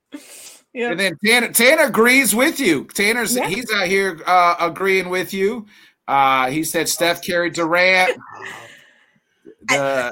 Yeah. 0.74 0.92
and 0.92 1.00
then 1.00 1.18
Tanner 1.24 1.54
Tanner 1.54 1.84
agrees 1.84 2.36
with 2.36 2.60
you. 2.60 2.86
Tanner's 2.94 3.36
Yeah. 3.38 3.48
he's 3.48 3.72
out 3.72 3.88
here 3.88 4.20
uh, 4.26 4.56
agreeing 4.60 5.10
with 5.10 5.34
you. 5.34 5.66
Uh, 6.08 6.50
he 6.50 6.64
said 6.64 6.90
Steph 6.90 7.22
carried 7.24 7.54
Durant. 7.54 8.18
The, 9.70 10.12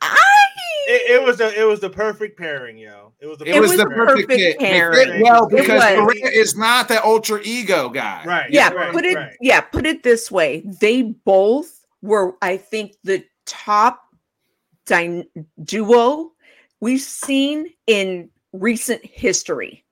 I 0.00 0.44
It, 0.86 1.20
it 1.20 1.22
was 1.22 1.38
the 1.38 1.58
it 1.58 1.64
was 1.64 1.80
the 1.80 1.90
perfect 1.90 2.38
pairing, 2.38 2.76
yo. 2.76 3.12
It 3.20 3.26
was 3.26 3.38
the 3.38 3.46
it, 3.46 3.58
was, 3.60 3.70
was 3.70 3.78
the 3.78 3.84
the 3.84 3.94
perfect, 3.94 4.28
perfect 4.28 4.32
fit. 4.32 4.56
It 4.56 4.58
pairing. 4.58 5.12
fit 5.12 5.22
well 5.22 5.48
because 5.48 5.68
was. 5.68 5.94
Durant 5.94 6.34
is 6.34 6.56
not 6.56 6.88
the 6.88 7.02
ultra 7.04 7.40
ego 7.42 7.88
guy. 7.88 8.22
right. 8.26 8.50
yeah, 8.50 8.70
right, 8.70 8.92
put 8.92 9.04
it 9.04 9.16
right. 9.16 9.36
yeah, 9.40 9.60
put 9.60 9.86
it 9.86 10.02
this 10.02 10.30
way. 10.30 10.62
They 10.80 11.02
both 11.02 11.84
were, 12.02 12.36
I 12.42 12.58
think, 12.58 12.96
the 13.02 13.24
top 13.46 14.02
dy- 14.86 15.28
duo 15.62 16.32
we've 16.80 17.00
seen 17.00 17.72
in 17.86 18.28
recent 18.52 19.04
history. 19.04 19.84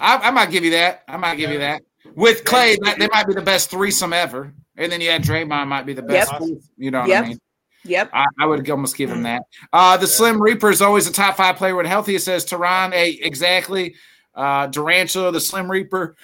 I, 0.00 0.16
I 0.16 0.30
might 0.30 0.50
give 0.50 0.64
you 0.64 0.72
that. 0.72 1.04
I 1.06 1.16
might 1.16 1.36
give 1.36 1.50
you 1.50 1.58
that. 1.58 1.82
With 2.16 2.44
Klay, 2.44 2.76
that, 2.82 2.98
they 2.98 3.08
might 3.08 3.26
be 3.26 3.34
the 3.34 3.42
best 3.42 3.70
threesome 3.70 4.12
ever. 4.12 4.52
And 4.76 4.90
then 4.90 5.00
you 5.00 5.10
had 5.10 5.22
Draymond 5.22 5.68
might 5.68 5.86
be 5.86 5.92
the 5.92 6.02
best. 6.02 6.32
Yep. 6.32 6.58
You 6.76 6.90
know 6.90 7.00
what 7.00 7.08
Yep. 7.08 7.24
I 7.24 7.28
mean? 7.28 7.38
Yep. 7.84 8.10
I, 8.12 8.24
I 8.38 8.46
would 8.46 8.68
almost 8.70 8.96
give 8.96 9.10
him 9.10 9.22
that. 9.24 9.42
Uh, 9.72 9.96
the 9.96 10.06
Yeah. 10.06 10.12
Slim 10.12 10.40
Reaper 10.42 10.70
is 10.70 10.80
always 10.82 11.06
a 11.06 11.12
top 11.12 11.36
five 11.36 11.56
player 11.56 11.76
when 11.76 11.86
healthy. 11.86 12.14
It 12.14 12.22
says 12.22 12.44
Taryn. 12.44 12.92
Hey, 12.92 13.18
exactly. 13.22 13.94
Uh, 14.34 14.66
Durantula, 14.68 15.32
the 15.32 15.40
Slim 15.40 15.70
Reaper, 15.70 16.16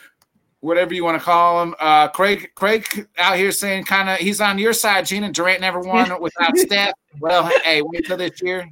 whatever 0.61 0.94
you 0.94 1.05
want 1.05 1.18
to 1.18 1.25
call 1.25 1.62
him. 1.62 1.75
Uh, 1.79 2.09
Craig, 2.09 2.51
Craig 2.55 3.07
out 3.18 3.37
here 3.37 3.53
saying 3.53 3.85
kind 3.85 4.09
of 4.09 4.18
he's 4.18 4.40
on 4.40 4.59
your 4.59 4.73
side, 4.73 5.07
Gina. 5.07 5.31
Durant 5.31 5.61
never 5.61 5.81
won 5.81 6.20
without 6.20 6.57
Steph. 6.57 6.94
Well, 7.20 7.44
hey, 7.64 7.83
wait 7.83 8.07
till 8.07 8.16
this 8.16 8.40
year. 8.42 8.68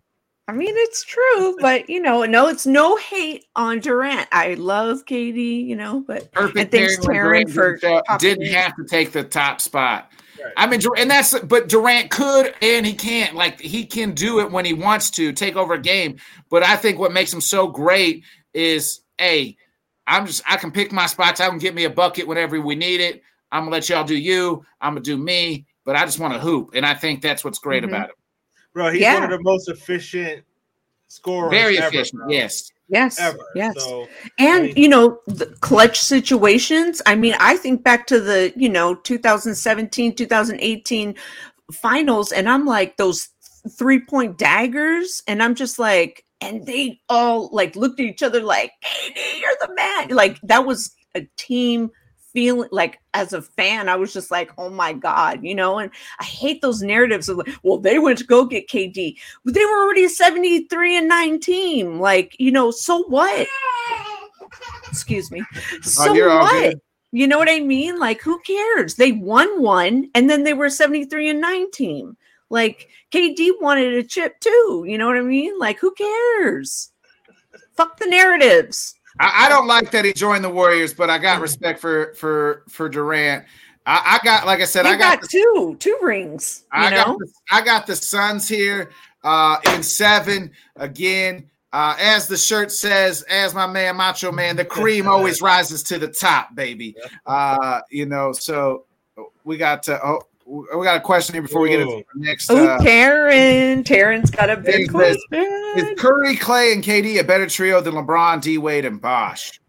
I 0.48 0.52
mean, 0.52 0.72
it's 0.78 1.04
true, 1.04 1.58
but 1.60 1.90
you 1.90 2.00
know, 2.00 2.24
no, 2.24 2.48
it's 2.48 2.64
no 2.64 2.96
hate 2.96 3.44
on 3.54 3.80
Durant. 3.80 4.26
I 4.32 4.54
love 4.54 5.04
KD, 5.04 5.66
you 5.66 5.76
know, 5.76 6.02
but 6.06 6.32
Perfect 6.32 6.58
And 6.58 6.70
thanks, 6.70 6.96
Taryn, 6.96 7.52
for 7.52 7.76
didn't 7.76 8.18
didn't 8.18 8.46
in. 8.46 8.54
have 8.54 8.74
to 8.76 8.84
take 8.84 9.12
the 9.12 9.24
top 9.24 9.60
spot. 9.60 10.10
Right. 10.42 10.52
I 10.56 10.66
mean, 10.66 10.80
and 10.96 11.10
that's 11.10 11.38
but 11.40 11.68
Durant 11.68 12.10
could 12.10 12.54
and 12.62 12.86
he 12.86 12.94
can't. 12.94 13.34
Like 13.34 13.60
he 13.60 13.84
can 13.84 14.12
do 14.12 14.40
it 14.40 14.50
when 14.50 14.64
he 14.64 14.72
wants 14.72 15.10
to 15.12 15.32
take 15.32 15.56
over 15.56 15.74
a 15.74 15.80
game. 15.80 16.16
But 16.50 16.62
I 16.62 16.76
think 16.76 16.98
what 16.98 17.12
makes 17.12 17.32
him 17.32 17.40
so 17.40 17.66
great 17.66 18.24
is, 18.54 19.00
hey, 19.18 19.56
I'm 20.06 20.26
just 20.26 20.42
I 20.48 20.56
can 20.56 20.70
pick 20.70 20.92
my 20.92 21.06
spots. 21.06 21.40
I 21.40 21.48
can 21.48 21.58
get 21.58 21.74
me 21.74 21.84
a 21.84 21.90
bucket 21.90 22.26
whenever 22.26 22.60
we 22.60 22.74
need 22.74 23.00
it. 23.00 23.22
I'm 23.50 23.62
gonna 23.62 23.72
let 23.72 23.88
y'all 23.88 24.04
do 24.04 24.16
you. 24.16 24.64
I'm 24.80 24.92
gonna 24.94 25.00
do 25.02 25.16
me. 25.16 25.66
But 25.84 25.96
I 25.96 26.04
just 26.04 26.18
want 26.18 26.34
to 26.34 26.40
hoop, 26.40 26.72
and 26.74 26.84
I 26.84 26.94
think 26.94 27.22
that's 27.22 27.42
what's 27.44 27.58
great 27.58 27.82
Mhm. 27.82 27.88
about 27.88 28.10
him. 28.10 28.14
Bro, 28.74 28.90
he's 28.92 29.00
Yeah. 29.00 29.14
one 29.14 29.24
of 29.24 29.30
the 29.30 29.42
most 29.42 29.68
efficient 29.70 30.44
scorers. 31.08 31.50
Very 31.50 31.78
ever, 31.78 31.88
efficient. 31.88 32.20
bro. 32.22 32.30
Yes. 32.30 32.70
Yes, 32.88 33.18
Ever. 33.20 33.38
yes. 33.54 33.74
So 33.78 34.08
And 34.38 34.64
mean- 34.64 34.76
you 34.76 34.88
know, 34.88 35.20
the 35.26 35.46
clutch 35.60 36.00
situations. 36.00 37.00
I 37.06 37.14
mean, 37.14 37.34
I 37.38 37.56
think 37.56 37.82
back 37.84 38.06
to 38.08 38.20
the, 38.20 38.52
you 38.56 38.68
know, 38.68 38.94
2017, 38.94 40.14
2018 40.14 41.14
finals, 41.72 42.32
and 42.32 42.48
I'm 42.48 42.64
like 42.66 42.96
those 42.96 43.28
three 43.78 44.00
point 44.00 44.38
daggers, 44.38 45.22
and 45.26 45.42
I'm 45.42 45.54
just 45.54 45.78
like, 45.78 46.24
and 46.40 46.64
they 46.66 47.00
all 47.08 47.50
like 47.52 47.74
looked 47.76 47.98
at 48.00 48.06
each 48.06 48.22
other 48.22 48.40
like, 48.40 48.72
hey, 48.82 49.40
you're 49.40 49.56
the 49.60 49.74
man. 49.74 50.08
Like 50.10 50.40
that 50.42 50.64
was 50.66 50.94
a 51.14 51.26
team 51.36 51.90
feeling 52.38 52.68
like 52.70 53.00
as 53.14 53.32
a 53.32 53.42
fan, 53.42 53.88
I 53.88 53.96
was 53.96 54.12
just 54.12 54.30
like, 54.30 54.52
oh 54.58 54.70
my 54.70 54.92
God, 54.92 55.42
you 55.42 55.56
know, 55.56 55.78
and 55.78 55.90
I 56.20 56.24
hate 56.24 56.62
those 56.62 56.82
narratives 56.82 57.28
of 57.28 57.38
like, 57.38 57.48
well, 57.64 57.78
they 57.78 57.98
went 57.98 58.16
to 58.18 58.24
go 58.24 58.44
get 58.44 58.68
KD. 58.68 59.16
But 59.44 59.54
they 59.54 59.64
were 59.64 59.82
already 59.82 60.04
a 60.04 60.08
73 60.08 60.98
and 60.98 61.08
9 61.08 61.40
team. 61.40 61.98
Like, 61.98 62.36
you 62.38 62.52
know, 62.52 62.70
so 62.70 63.02
what? 63.08 63.48
Excuse 64.88 65.32
me. 65.32 65.42
So 65.82 66.16
Oh, 66.16 66.38
what? 66.38 66.76
You 67.10 67.26
know 67.26 67.38
what 67.38 67.50
I 67.50 67.58
mean? 67.58 67.98
Like, 67.98 68.20
who 68.20 68.38
cares? 68.46 68.94
They 68.94 69.10
won 69.10 69.60
one 69.60 70.08
and 70.14 70.30
then 70.30 70.44
they 70.44 70.54
were 70.54 70.66
a 70.66 70.70
73 70.70 71.30
and 71.30 71.40
9 71.40 71.72
team. 71.72 72.16
Like, 72.50 72.88
KD 73.10 73.50
wanted 73.60 73.94
a 73.94 74.04
chip 74.04 74.38
too. 74.38 74.84
You 74.86 74.96
know 74.96 75.08
what 75.08 75.16
I 75.16 75.22
mean? 75.22 75.58
Like, 75.58 75.80
who 75.80 75.92
cares? 75.92 76.92
Fuck 77.74 77.98
the 77.98 78.06
narratives. 78.06 78.94
I, 79.20 79.46
I 79.46 79.48
don't 79.48 79.66
like 79.66 79.90
that 79.90 80.04
he 80.04 80.12
joined 80.12 80.44
the 80.44 80.50
Warriors, 80.50 80.94
but 80.94 81.10
I 81.10 81.18
got 81.18 81.40
respect 81.40 81.80
for 81.80 82.14
for 82.14 82.64
for 82.68 82.88
Durant. 82.88 83.44
I, 83.88 84.18
I 84.20 84.24
got, 84.24 84.44
like 84.44 84.60
I 84.60 84.66
said, 84.66 84.84
I 84.84 84.96
got, 84.98 85.20
got, 85.20 85.22
the, 85.22 85.28
two 85.28 85.76
two 85.80 85.98
rings. 86.02 86.64
You 86.74 86.80
I 86.80 86.90
know, 86.90 87.04
got, 87.04 87.18
the, 87.18 87.32
I 87.50 87.60
got 87.62 87.86
the 87.86 87.96
Suns 87.96 88.46
here 88.46 88.90
uh, 89.24 89.56
in 89.74 89.82
seven 89.82 90.50
again. 90.76 91.48
Uh, 91.72 91.96
as 91.98 92.26
the 92.26 92.36
shirt 92.36 92.72
says, 92.72 93.22
as 93.22 93.54
my 93.54 93.66
man 93.66 93.96
Macho 93.96 94.32
Man, 94.32 94.56
the 94.56 94.64
cream 94.64 95.08
always 95.08 95.42
rises 95.42 95.82
to 95.84 95.98
the 95.98 96.08
top, 96.08 96.54
baby. 96.54 96.96
Uh, 97.26 97.80
you 97.90 98.06
know, 98.06 98.32
so 98.32 98.84
we 99.44 99.56
got 99.56 99.82
to. 99.84 100.04
Oh, 100.04 100.22
we 100.48 100.84
got 100.84 100.96
a 100.96 101.00
question 101.00 101.34
here 101.34 101.42
before 101.42 101.60
we 101.62 101.68
get 101.70 101.80
into 101.80 102.04
the 102.14 102.20
next. 102.20 102.50
oh, 102.50 102.56
Uh, 102.66 102.78
Taryn, 102.80 103.84
Taryn's 103.84 104.30
got 104.30 104.48
a 104.50 104.56
big 104.56 104.90
Thanks, 104.90 104.94
Liz. 104.94 105.16
question. 105.28 105.52
is 105.76 106.00
Curry, 106.00 106.36
Klay, 106.36 106.72
and 106.72 106.82
KD 106.82 107.18
a 107.20 107.24
better 107.24 107.46
trio 107.46 107.80
than 107.80 107.94
LeBron, 107.94 108.40
D 108.40 108.56
Wade, 108.58 108.84
and 108.84 109.00
Bosh? 109.00 109.60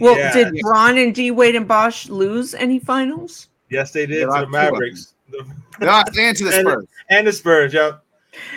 Well, 0.00 0.16
Yeah. 0.16 0.32
did 0.32 0.54
Bron 0.60 0.96
and 0.96 1.12
D 1.14 1.30
Wade 1.32 1.56
and 1.56 1.66
Bosh 1.66 2.08
lose 2.08 2.54
any 2.54 2.78
finals? 2.78 3.48
Yes, 3.68 3.90
they 3.90 4.06
did 4.06 4.20
Yeah, 4.20 4.26
to 4.26 4.26
the 4.26 4.32
two 4.36 4.36
of 4.36 4.40
them. 4.42 4.50
Mavericks 4.52 5.14
The- 5.30 5.44
No, 5.80 6.02
and 6.18 6.36
to 6.36 6.44
the 6.44 6.50
And- 6.58 6.68
Spurs. 6.68 6.86
and 7.10 7.26
the 7.26 7.32
Spurs. 7.32 7.74
Yep. 7.74 8.00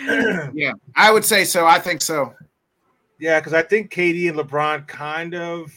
Yeah, 0.54 0.72
I 0.94 1.10
would 1.10 1.24
say 1.24 1.44
so. 1.44 1.66
I 1.66 1.78
think 1.80 2.00
so. 2.00 2.34
yeah, 3.18 3.40
because 3.40 3.54
I 3.54 3.62
think 3.62 3.90
KD 3.92 4.28
and 4.28 4.38
LeBron 4.38 4.86
kind 4.86 5.34
of 5.34 5.72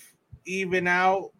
even 0.45 0.87
out. 0.87 1.31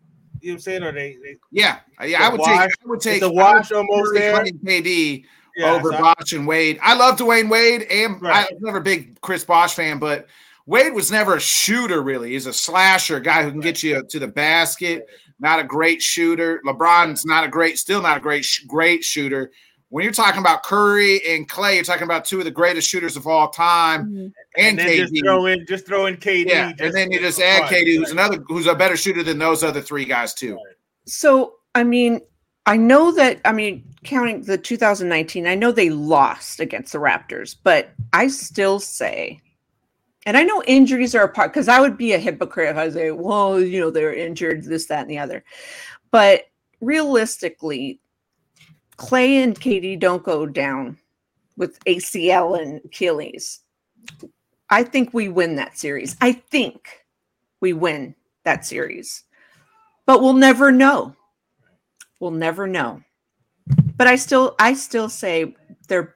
You 0.41 0.49
know 0.49 0.53
what 0.53 0.57
I'm 0.57 0.59
saying? 0.61 0.83
Or 0.83 0.91
they, 0.91 1.17
they 1.23 1.37
Yeah, 1.51 1.79
yeah. 2.03 2.25
I 2.25 2.29
would 2.29 2.39
wash. 2.39 2.49
take. 2.49 2.59
I 2.59 2.87
would 2.87 3.01
take. 3.01 3.19
the 3.21 3.29
I 3.29 3.31
wash 3.31 3.71
almost 3.71 4.13
there. 4.13 4.43
KD 4.43 5.25
Yeah, 5.55 5.71
over 5.73 5.91
so 5.91 5.97
I- 5.97 6.01
Bosh 6.13 6.33
and 6.33 6.45
Wade. 6.47 6.79
I 6.81 6.93
love 6.95 7.17
Dwyane 7.17 7.49
Wade, 7.49 7.83
and 7.83 8.15
I 8.17 8.29
Right. 8.29 8.47
was 8.51 8.61
never 8.61 8.77
a 8.79 8.81
big 8.81 9.19
Chris 9.21 9.43
Bosh 9.43 9.73
fan, 9.73 9.99
but 9.99 10.27
Wade 10.65 10.93
was 10.93 11.11
never 11.11 11.35
a 11.35 11.39
shooter. 11.39 12.01
Really, 12.01 12.31
he's 12.31 12.45
a 12.47 12.53
slasher, 12.53 13.17
a 13.17 13.21
guy 13.21 13.43
who 13.43 13.51
can 13.51 13.59
get 13.61 13.81
you 13.83 14.03
to 14.09 14.19
the 14.19 14.27
basket. 14.27 15.07
Not 15.39 15.59
a 15.59 15.63
great 15.63 16.01
shooter. 16.01 16.61
LeBron's 16.65 17.25
not 17.25 17.43
a 17.43 17.47
great, 17.49 17.77
still 17.77 18.01
not 18.01 18.17
a 18.17 18.19
great, 18.21 18.47
great 18.67 19.03
shooter. 19.03 19.51
When 19.95 20.03
you're 20.03 20.11
talking 20.11 20.41
about 20.41 20.63
Curry 20.63 21.21
and 21.25 21.47
Klay, 21.47 21.75
you're 21.75 21.83
talking 21.85 22.03
about 22.03 22.25
two 22.25 22.39
of 22.39 22.43
the 22.43 22.51
greatest 22.51 22.89
shooters 22.89 23.15
of 23.15 23.27
all 23.27 23.47
time, 23.47 24.07
mm-hmm. 24.07 24.17
and, 24.17 24.33
and 24.57 24.77
then 24.77 24.87
KD. 24.87 24.97
just 24.97 25.23
throw 25.23 25.45
in 25.45 25.65
just 25.65 25.85
throw 25.87 26.05
in 26.07 26.17
KD. 26.17 26.49
yeah, 26.49 26.73
and 26.79 26.93
then 26.93 27.13
you 27.13 27.19
just 27.21 27.39
add 27.39 27.61
Right, 27.61 27.85
KD, 27.85 27.95
who's 27.99 28.11
another, 28.11 28.43
who's 28.45 28.67
a 28.67 28.75
better 28.75 28.97
shooter 28.97 29.23
than 29.23 29.39
those 29.39 29.63
other 29.63 29.81
three 29.81 30.03
guys 30.03 30.33
too. 30.33 30.59
So, 31.05 31.53
I 31.75 31.85
mean, 31.85 32.19
I 32.65 32.75
know 32.75 33.13
that, 33.13 33.39
I 33.45 33.53
mean, 33.53 33.85
counting 34.03 34.41
the 34.41 34.57
2019, 34.57 35.47
I 35.47 35.55
know 35.55 35.71
they 35.71 35.89
lost 35.89 36.59
against 36.59 36.91
the 36.91 36.99
Raptors, 36.99 37.55
but 37.63 37.93
I 38.11 38.27
still 38.27 38.81
say, 38.81 39.39
and 40.25 40.35
I 40.35 40.43
know 40.43 40.61
injuries 40.67 41.15
are 41.15 41.23
a 41.23 41.29
part 41.29 41.53
because 41.53 41.69
I 41.69 41.79
would 41.79 41.97
be 41.97 42.11
a 42.11 42.19
hypocrite 42.19 42.71
if 42.71 42.75
I 42.75 42.89
say, 42.89 43.11
well, 43.11 43.61
you 43.61 43.79
know, 43.79 43.91
they're 43.91 44.13
injured, 44.13 44.65
this, 44.65 44.87
that, 44.87 45.03
and 45.03 45.09
the 45.09 45.19
other. 45.19 45.45
But 46.11 46.47
realistically, 46.81 48.01
Klay 48.97 49.43
and 49.43 49.59
KD 49.59 49.99
don't 49.99 50.23
go 50.23 50.45
down 50.45 50.97
with 51.57 51.83
ACL 51.85 52.61
and 52.61 52.81
Achilles. 52.85 53.59
I 54.69 54.83
think 54.83 55.13
we 55.13 55.29
win 55.29 55.55
that 55.55 55.77
series. 55.77 56.15
I 56.21 56.31
think 56.33 57.05
we 57.61 57.73
win 57.73 58.15
that 58.43 58.65
series, 58.65 59.23
but 60.05 60.21
we'll 60.21 60.33
never 60.33 60.71
know. 60.71 61.15
We'll 62.19 62.31
never 62.31 62.67
know. 62.67 63.01
But 63.97 64.07
I 64.07 64.15
still, 64.15 64.55
I 64.59 64.73
still 64.73 65.09
say 65.09 65.55
they're 65.87 66.15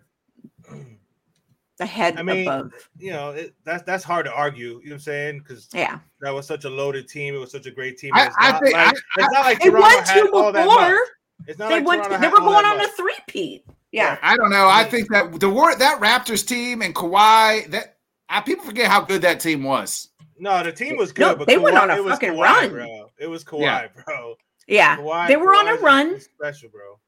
the 1.78 1.86
head 1.86 2.18
I 2.18 2.24
mean, 2.24 2.42
above. 2.48 2.72
You 2.98 3.12
know, 3.12 3.30
it, 3.32 3.56
that's 3.64 3.84
that's 3.84 4.04
hard 4.04 4.26
to 4.26 4.34
argue. 4.34 4.68
You 4.68 4.74
know 4.74 4.80
what 4.82 4.94
I'm 4.96 5.00
saying? 5.00 5.40
Because 5.40 5.70
Yeah, 5.74 6.00
that 6.22 6.32
was 6.32 6.46
such 6.46 6.66
a 6.66 6.70
loaded 6.70 7.08
team. 7.08 7.34
It 7.36 7.38
was 7.38 7.52
such 7.52 7.66
a 7.68 7.72
great 7.72 7.98
team. 7.98 8.12
It's 8.16 8.36
I 8.38 8.52
not 8.52 8.62
think- 8.62 8.74
like, 8.76 8.88
I- 8.88 9.00
it's 9.18 9.34
not 9.34 9.46
like 9.46 9.60
Toronto 9.62 9.88
had 9.88 10.22
two 10.22 10.32
all 10.34 10.52
that 10.52 10.66
much. 10.68 10.98
Before. 11.40 11.50
It's 11.52 11.60
not 11.60 11.70
They 11.70 11.76
like 11.76 11.88
went. 11.88 12.04
Toronto 12.04 12.22
They 12.22 12.28
were 12.32 12.40
going 12.40 12.64
that 12.64 12.74
on 12.74 12.80
a 12.80 12.84
much. 12.84 12.92
three-peat. 12.92 13.66
Yeah. 13.92 14.18
I 14.22 14.38
don't 14.38 14.52
know. 14.52 14.68
I 14.70 14.84
think 14.84 15.10
that 15.12 15.40
the 15.40 15.50
war 15.50 15.76
that 15.76 16.00
Raptors 16.00 16.46
team 16.46 16.82
and 16.82 16.94
Kawhi 16.94 17.72
that 17.72 17.98
I, 18.30 18.42
people 18.42 18.64
forget 18.66 18.90
how 18.90 19.02
good 19.02 19.24
that 19.24 19.40
team 19.40 19.64
was. 19.64 20.10
No, 20.38 20.64
the 20.64 20.72
team 20.72 20.96
was 20.96 21.12
good, 21.12 21.22
No, 21.26 21.36
but 21.36 21.48
they 21.48 21.56
Kawhi, 21.58 21.64
went 21.64 21.78
on 21.78 21.90
a 21.90 21.96
it 21.96 22.04
was 22.04 22.14
fucking 22.14 22.34
Kawhi, 22.34 22.42
run. 22.44 22.70
bro. 22.70 23.12
It 23.20 23.28
was 23.28 23.44
Kawhi, 23.44 23.62
Yeah. 23.62 23.88
bro. 24.06 24.36
Yeah, 24.68 24.98
Kawhi, 24.98 25.28
they 25.28 25.36
were 25.38 25.54
on 25.56 25.68
a 25.68 25.76
run. 25.76 26.20
Special, 26.22 26.70
bro. 26.70 27.00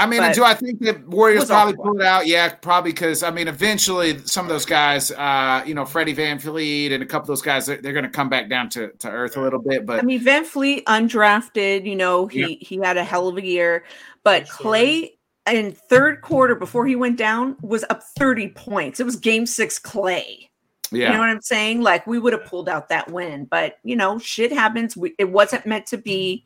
I 0.00 0.06
mean, 0.06 0.20
But- 0.20 0.34
do 0.34 0.42
I 0.44 0.54
think 0.54 0.80
that 0.80 1.06
Warriors 1.08 1.44
probably 1.46 1.74
Kawhi. 1.74 1.82
pulled 1.84 2.02
out? 2.02 2.26
Yeah, 2.26 2.48
probably 2.54 2.92
because 2.92 3.22
I 3.22 3.30
mean, 3.30 3.48
eventually 3.48 4.18
some 4.24 4.46
of 4.46 4.48
those 4.48 4.64
guys, 4.64 5.10
uh, 5.12 5.62
you 5.66 5.74
know, 5.74 5.84
Freddie 5.84 6.14
VanVleet 6.14 6.92
and 6.92 7.02
a 7.02 7.06
couple 7.06 7.24
of 7.24 7.26
those 7.28 7.42
guys, 7.42 7.66
they're, 7.66 7.76
they're 7.80 7.92
going 7.92 8.04
to 8.04 8.10
come 8.10 8.28
back 8.28 8.48
down 8.48 8.68
to, 8.70 8.88
to 9.00 9.08
earth 9.10 9.36
a 9.36 9.40
little 9.40 9.60
bit. 9.60 9.84
But 9.86 9.98
I 9.98 10.02
mean, 10.02 10.20
VanVleet 10.24 10.84
undrafted. 10.84 11.84
You 11.86 11.96
know, 11.96 12.26
he 12.26 12.40
Yeah. 12.40 12.56
he 12.60 12.76
had 12.78 12.96
a 12.96 13.04
hell 13.04 13.28
of 13.28 13.36
a 13.36 13.44
year, 13.44 13.84
but 14.24 14.44
Good. 14.44 14.66
Klay 14.66 15.10
in 15.50 15.72
third 15.72 16.20
quarter 16.22 16.54
before 16.54 16.86
he 16.86 16.96
went 16.96 17.16
down 17.16 17.56
was 17.62 17.84
up 17.90 18.02
thirty 18.18 18.48
points. 18.48 19.00
It 19.00 19.04
was 19.04 19.16
Game 19.16 19.46
Six 19.46 19.78
Klay. 19.78 20.48
yeah, 20.92 21.08
You 21.08 21.12
know 21.14 21.18
what 21.20 21.28
I'm 21.28 21.40
saying? 21.42 21.82
Like 21.82 22.06
we 22.06 22.18
would 22.18 22.32
have 22.32 22.44
pulled 22.44 22.68
out 22.68 22.88
that 22.88 23.10
win, 23.10 23.44
but 23.50 23.78
you 23.82 23.96
know, 23.96 24.18
shit 24.18 24.52
happens. 24.52 24.96
We, 24.96 25.14
it 25.18 25.30
wasn't 25.30 25.66
meant 25.66 25.86
to 25.86 25.98
be. 25.98 26.44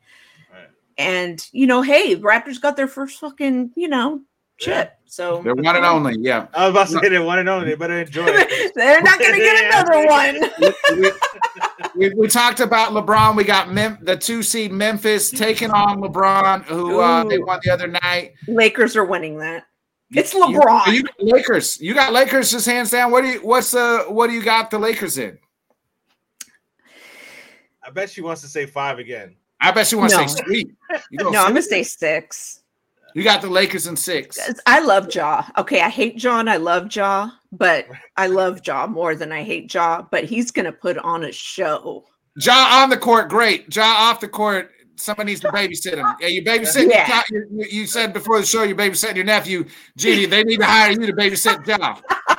Right. 0.97 1.05
And 1.07 1.47
you 1.51 1.67
know, 1.67 1.81
hey, 1.81 2.15
Raptors 2.15 2.61
got 2.61 2.77
their 2.77 2.87
first 2.87 3.19
fucking 3.19 3.71
you 3.75 3.87
know 3.87 4.21
chip. 4.57 4.93
So 5.05 5.41
they're 5.43 5.55
one 5.55 5.75
and 5.75 5.85
only. 5.85 6.15
Yeah. 6.19 6.47
I 6.53 6.67
was 6.67 6.71
about 6.71 6.87
to 6.87 6.99
say 6.99 7.09
they 7.09 7.19
want 7.19 7.39
to 7.39 7.43
know. 7.43 7.63
They 7.63 7.75
better 7.75 7.99
enjoy 8.01 8.25
it. 8.27 8.73
They're 8.75 9.01
not 9.01 9.19
going 9.19 9.33
to 9.33 9.39
get 9.39 9.65
another 9.73 10.07
one. 10.07 11.13
we, 11.95 12.09
we, 12.09 12.15
we 12.15 12.27
talked 12.27 12.59
about 12.59 12.91
LeBron. 12.91 13.35
We 13.35 13.43
got 13.45 13.71
Mem- 13.71 13.99
the 14.01 14.17
two 14.17 14.43
seed 14.43 14.71
Memphis 14.73 15.29
taking 15.29 15.71
on 15.71 16.01
LeBron, 16.01 16.63
who 16.63 16.99
uh, 16.99 17.23
they 17.23 17.37
won 17.37 17.59
the 17.63 17.71
other 17.71 17.87
night. 17.87 18.33
Lakers 18.47 18.97
are 18.97 19.05
winning 19.05 19.37
that. 19.37 19.65
It's 20.11 20.33
You- 20.33 20.41
LeBron. 20.41 20.93
You, 20.93 21.03
got 21.03 21.15
Lakers. 21.19 21.79
You 21.79 21.93
got 21.93 22.11
Lakers 22.11 22.51
just 22.51 22.65
hands 22.65 22.91
down. 22.91 23.11
What 23.11 23.21
do 23.21 23.27
you? 23.27 23.39
What's 23.39 23.71
the? 23.71 24.05
What 24.09 24.27
do 24.27 24.33
you 24.33 24.43
got 24.43 24.69
the 24.69 24.79
Lakers 24.79 25.17
in? 25.17 25.37
I 27.83 27.91
bet 27.91 28.09
she 28.09 28.21
wants 28.21 28.41
to 28.41 28.47
say 28.47 28.65
five 28.65 28.99
again. 28.99 29.35
I 29.65 29.71
bet 29.71 29.91
you 29.91 29.97
want 29.97 30.11
to 30.11 30.17
No. 30.17 30.27
say 30.27 30.43
sweet. 30.43 30.71
You, 31.09 31.19
go 31.19 31.31
no, 31.31 31.39
I'm 31.41 31.49
gonna 31.49 31.61
say 31.61 31.81
six. 31.83 32.61
you 33.15 33.23
got 33.23 33.41
the 33.41 33.49
Lakers 33.49 33.87
in 33.87 33.95
six. 33.95 34.37
I 34.65 34.79
love 34.79 35.13
Ja. 35.13 35.43
Okay, 35.57 35.81
I 35.81 35.89
hate 35.89 36.21
Ja 36.23 36.39
and 36.39 36.49
I 36.49 36.57
love 36.57 36.95
Ja, 36.95 37.31
but 37.51 37.87
I 38.17 38.27
love 38.27 38.61
Ja 38.65 38.85
more 38.87 39.15
than 39.15 39.31
I 39.31 39.43
hate 39.43 39.73
Ja. 39.73 40.03
But 40.11 40.25
he's 40.25 40.51
gonna 40.51 40.71
put 40.71 40.97
on 40.99 41.23
a 41.23 41.31
show. 41.31 42.05
Ja 42.39 42.81
on 42.83 42.89
the 42.89 42.97
court, 42.97 43.29
great. 43.29 43.75
Ja 43.75 44.09
off 44.09 44.19
the 44.19 44.27
court, 44.27 44.69
somebody 44.97 45.31
needs 45.31 45.41
to 45.41 45.49
babysit 45.51 45.95
him. 45.95 46.05
Yeah, 46.19 46.27
you 46.27 46.43
babysitting. 46.43 46.89
Yeah. 46.89 47.21
You, 47.31 47.47
you, 47.51 47.65
you 47.71 47.87
said 47.87 48.13
before 48.13 48.39
the 48.39 48.45
show 48.45 48.63
you're 48.63 48.75
babysitting 48.77 49.15
your 49.15 49.25
nephew, 49.25 49.65
Jeannie. 49.97 50.25
They 50.27 50.43
need 50.43 50.59
to 50.59 50.65
hire 50.65 50.91
you 50.91 51.07
to 51.07 51.13
babysit 51.13 51.65
Ja 51.65 51.95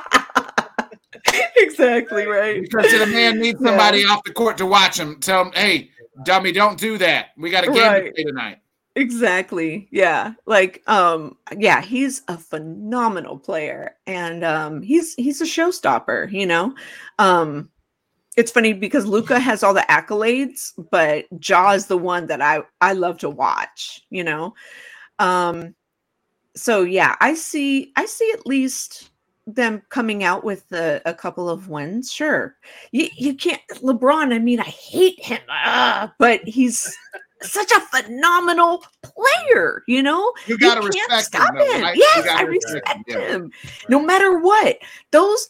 exactly 1.57 2.25
right. 2.25 2.61
because 2.61 2.91
the 2.91 3.05
man 3.07 3.39
needs 3.39 3.59
somebody 3.61 4.03
off 4.05 4.23
the 4.23 4.33
court 4.33 4.57
to 4.57 4.65
watch 4.65 4.99
him. 4.99 5.19
Tell 5.19 5.45
him, 5.45 5.51
hey, 5.53 5.89
dummy, 6.23 6.51
don't 6.51 6.79
do 6.79 6.97
that. 6.97 7.27
We 7.37 7.49
got 7.49 7.63
a 7.63 7.67
game 7.67 7.75
Right. 7.75 8.05
to 8.05 8.11
play 8.11 8.23
tonight. 8.23 8.59
Exactly. 8.95 9.87
Yeah. 9.91 10.33
Like 10.47 10.81
um 10.87 11.37
yeah, 11.55 11.81
he's 11.81 12.23
a 12.27 12.37
phenomenal 12.37 13.37
player 13.37 13.95
and 14.07 14.43
um 14.43 14.81
he's 14.81 15.13
he's 15.13 15.39
a 15.39 15.45
showstopper, 15.45 16.31
you 16.31 16.45
know. 16.47 16.73
Um 17.19 17.69
it's 18.35 18.51
funny 18.51 18.73
because 18.73 19.05
Luka 19.05 19.39
has 19.39 19.63
all 19.63 19.73
the 19.73 19.85
accolades, 19.89 20.73
but 20.91 21.25
Ja 21.47 21.71
is 21.73 21.85
the 21.87 21.97
one 21.97 22.25
that 22.27 22.41
I 22.41 22.61
I 22.81 22.93
love 22.93 23.19
to 23.19 23.29
watch, 23.29 24.01
you 24.09 24.23
know. 24.23 24.55
Um 25.19 25.75
so 26.55 26.81
yeah, 26.81 27.15
I 27.21 27.35
see 27.35 27.91
I 27.95 28.05
see 28.07 28.31
at 28.33 28.47
least 28.47 29.11
them 29.47 29.81
coming 29.89 30.23
out 30.25 30.43
with 30.43 30.71
a, 30.73 31.01
a 31.05 31.13
couple 31.13 31.49
of 31.49 31.69
wins. 31.69 32.11
Sure. 32.11 32.55
You 32.91 33.07
you 33.15 33.33
can't 33.33 33.61
LeBron, 33.81 34.33
I 34.33 34.39
mean, 34.39 34.59
I 34.59 34.63
hate 34.65 35.23
him, 35.23 35.39
ah, 35.49 36.13
but 36.19 36.41
he's 36.43 36.95
such 37.41 37.71
a 37.71 37.79
phenomenal 37.81 38.83
player, 39.01 39.83
you 39.87 40.03
know? 40.03 40.33
You 40.47 40.57
got 40.57 40.75
to 40.75 40.83
You 40.83 40.89
can't 40.89 41.11
respect 41.11 41.45
stop 41.45 41.55
him. 41.55 41.81
him. 41.83 41.95
You 41.95 42.05
Yes, 42.15 42.27
I 42.29 42.41
respect 42.43 43.03
yeah. 43.07 43.19
him. 43.19 43.51
No 43.89 44.01
matter 44.01 44.39
what, 44.39 44.77
those 45.11 45.47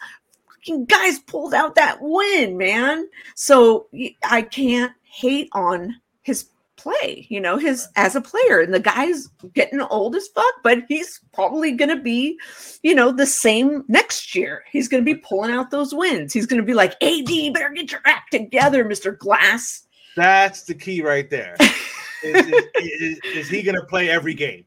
fucking 0.54 0.86
guys 0.86 1.20
pulled 1.20 1.54
out 1.54 1.76
that 1.76 1.98
win, 2.00 2.58
man. 2.58 3.08
So 3.36 3.88
I 4.24 4.44
can't 4.44 4.92
hate 5.04 5.50
on 5.54 5.96
his 6.22 6.50
play, 6.88 7.28
you 7.30 7.40
know, 7.40 7.58
his 7.58 7.88
as 7.96 8.16
a 8.16 8.22
player. 8.22 8.62
And 8.62 8.74
the 8.74 8.80
guy's 8.80 9.28
getting 9.54 9.82
old 9.82 10.16
as 10.16 10.28
fuck, 10.30 10.54
but 10.64 10.80
he's 10.88 11.20
probably 11.34 11.72
going 11.72 11.90
to 11.90 12.02
be, 12.02 12.40
you 12.84 12.96
know, 12.96 13.12
the 13.12 13.26
same 13.26 13.84
next 13.88 14.36
year. 14.36 14.64
He's 14.72 14.88
going 14.88 15.04
to 15.04 15.14
be 15.14 15.20
pulling 15.20 15.52
out 15.52 15.72
those 15.72 15.94
wins. 15.94 16.34
He's 16.34 16.46
going 16.46 16.62
to 16.62 16.66
be 16.66 16.74
like, 16.74 16.94
AD, 17.02 17.54
better 17.54 17.70
get 17.70 17.92
your 17.92 18.02
act 18.06 18.32
together, 18.32 18.86
Mr. 18.86 19.18
Glass. 19.18 19.88
That's 20.16 20.64
the 20.64 20.74
key 20.74 21.02
right 21.02 21.30
there. 21.30 21.56
is, 22.24 22.48
is, 22.48 22.64
is, 22.76 23.20
is 23.36 23.50
he 23.50 23.62
going 23.62 23.76
to 23.76 23.86
play 23.86 24.10
every 24.10 24.34
game? 24.34 24.66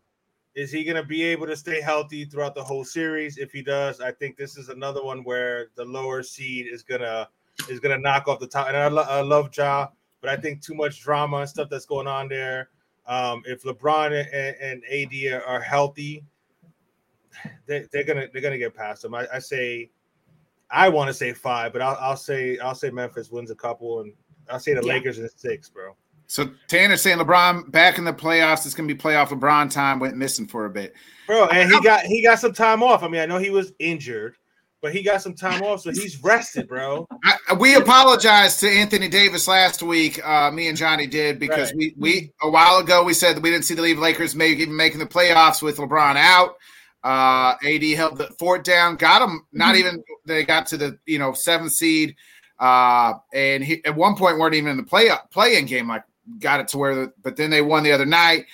Is 0.54 0.72
he 0.72 0.84
going 0.84 0.96
to 0.96 1.04
be 1.04 1.22
able 1.22 1.46
to 1.46 1.56
stay 1.56 1.80
healthy 1.80 2.24
throughout 2.24 2.54
the 2.54 2.62
whole 2.62 2.84
series? 2.84 3.38
If 3.38 3.52
he 3.52 3.62
does, 3.62 4.00
I 4.00 4.12
think 4.12 4.36
this 4.36 4.56
is 4.56 4.68
another 4.68 5.02
one 5.02 5.24
where 5.24 5.68
the 5.76 5.84
lower 5.84 6.22
seed 6.22 6.66
is 6.66 6.82
gonna 6.82 7.28
is 7.68 7.78
gonna 7.78 7.98
knock 7.98 8.26
off 8.26 8.40
the 8.40 8.48
top. 8.48 8.66
And 8.66 8.76
I, 8.76 8.88
lo- 8.88 9.06
I 9.08 9.20
love 9.20 9.50
Ja, 9.56 9.88
but 10.20 10.30
I 10.30 10.36
think 10.36 10.62
too 10.62 10.74
much 10.74 11.00
drama 11.00 11.38
and 11.38 11.48
stuff 11.48 11.68
that's 11.70 11.86
going 11.86 12.06
on 12.06 12.28
there. 12.28 12.70
Um, 13.06 13.42
if 13.46 13.62
LeBron 13.62 14.12
and, 14.32 14.56
and 14.60 14.82
AD 14.84 15.42
are 15.46 15.60
healthy, 15.60 16.24
they, 17.66 17.86
they're 17.92 18.04
gonna 18.04 18.26
they're 18.32 18.42
gonna 18.42 18.58
get 18.58 18.74
past 18.74 19.02
them. 19.02 19.14
I, 19.14 19.26
I 19.32 19.38
say, 19.38 19.90
I 20.70 20.88
want 20.88 21.08
to 21.08 21.14
say 21.14 21.32
five, 21.32 21.72
but 21.72 21.82
I'll, 21.82 21.96
I'll 22.00 22.16
say 22.16 22.58
I'll 22.58 22.74
say 22.74 22.90
Memphis 22.90 23.30
wins 23.30 23.50
a 23.50 23.54
couple, 23.54 24.00
and 24.00 24.12
I'll 24.48 24.60
say 24.60 24.74
the 24.74 24.82
Yeah. 24.84 24.94
Lakers 24.94 25.18
in 25.18 25.28
six, 25.28 25.68
bro. 25.68 25.96
So 26.26 26.48
Tanner's 26.68 27.02
saying 27.02 27.18
LeBron 27.18 27.72
back 27.72 27.98
in 27.98 28.04
the 28.04 28.12
playoffs. 28.12 28.64
It's 28.64 28.72
going 28.72 28.88
to 28.88 28.94
be 28.94 29.00
playoff 29.00 29.30
LeBron 29.30 29.68
time. 29.68 29.98
Went 29.98 30.16
missing 30.16 30.46
for 30.46 30.66
a 30.66 30.70
bit. 30.70 30.94
Bro, 31.26 31.46
and 31.46 31.68
he 31.68 31.80
got 31.80 32.02
he 32.02 32.22
got 32.22 32.38
some 32.38 32.52
time 32.52 32.84
off. 32.84 33.02
I 33.02 33.08
mean, 33.08 33.20
I 33.20 33.26
know 33.26 33.38
he 33.38 33.50
was 33.50 33.72
injured, 33.80 34.36
but 34.82 34.92
he 34.94 35.02
got 35.02 35.22
some 35.22 35.34
time 35.34 35.62
off, 35.62 35.82
so 35.82 35.90
he's 35.90 36.22
rested, 36.22 36.66
bro. 36.68 37.06
I, 37.24 37.54
we 37.54 37.74
apologized 37.74 38.60
to 38.60 38.68
Anthony 38.70 39.08
Davis 39.08 39.46
last 39.46 39.82
week. 39.82 40.24
Uh, 40.26 40.50
me 40.50 40.68
and 40.68 40.76
Johnny 40.76 41.06
did 41.06 41.38
because 41.38 41.68
Right. 41.72 41.76
we 41.76 41.94
we 41.98 42.32
a 42.42 42.50
while 42.50 42.78
ago 42.78 43.04
we 43.04 43.12
said 43.12 43.36
that 43.36 43.42
we 43.42 43.50
didn't 43.50 43.64
see 43.64 43.74
the 43.74 43.82
Leave 43.82 43.98
Lakers 43.98 44.34
maybe 44.34 44.62
even 44.62 44.76
making 44.76 44.98
the 45.00 45.06
playoffs 45.06 45.62
with 45.62 45.76
LeBron 45.76 46.16
out. 46.16 46.56
Uh, 47.02 47.54
AD 47.66 47.82
held 47.96 48.18
the 48.18 48.28
fort 48.38 48.64
down, 48.64 48.96
got 48.96 49.20
them. 49.20 49.46
Not 49.52 49.76
even 49.76 50.02
they 50.26 50.44
got 50.44 50.66
to 50.68 50.76
the 50.76 50.98
you 51.06 51.18
know 51.18 51.32
seventh 51.32 51.72
seed, 51.72 52.14
uh, 52.58 53.14
and 53.34 53.64
he, 53.64 53.84
at 53.84 53.96
one 53.96 54.16
point 54.16 54.38
weren't 54.38 54.54
even 54.54 54.70
in 54.70 54.76
the 54.76 54.82
play 54.82 55.10
play-in 55.30 55.66
game. 55.66 55.88
Like 55.88 56.04
got 56.38 56.60
it 56.60 56.68
to 56.68 56.78
where, 56.78 56.94
the, 56.94 57.12
but 57.22 57.36
then 57.36 57.50
they 57.50 57.62
won 57.62 57.82
the 57.82 57.92
other 57.92 58.06
night. 58.06 58.46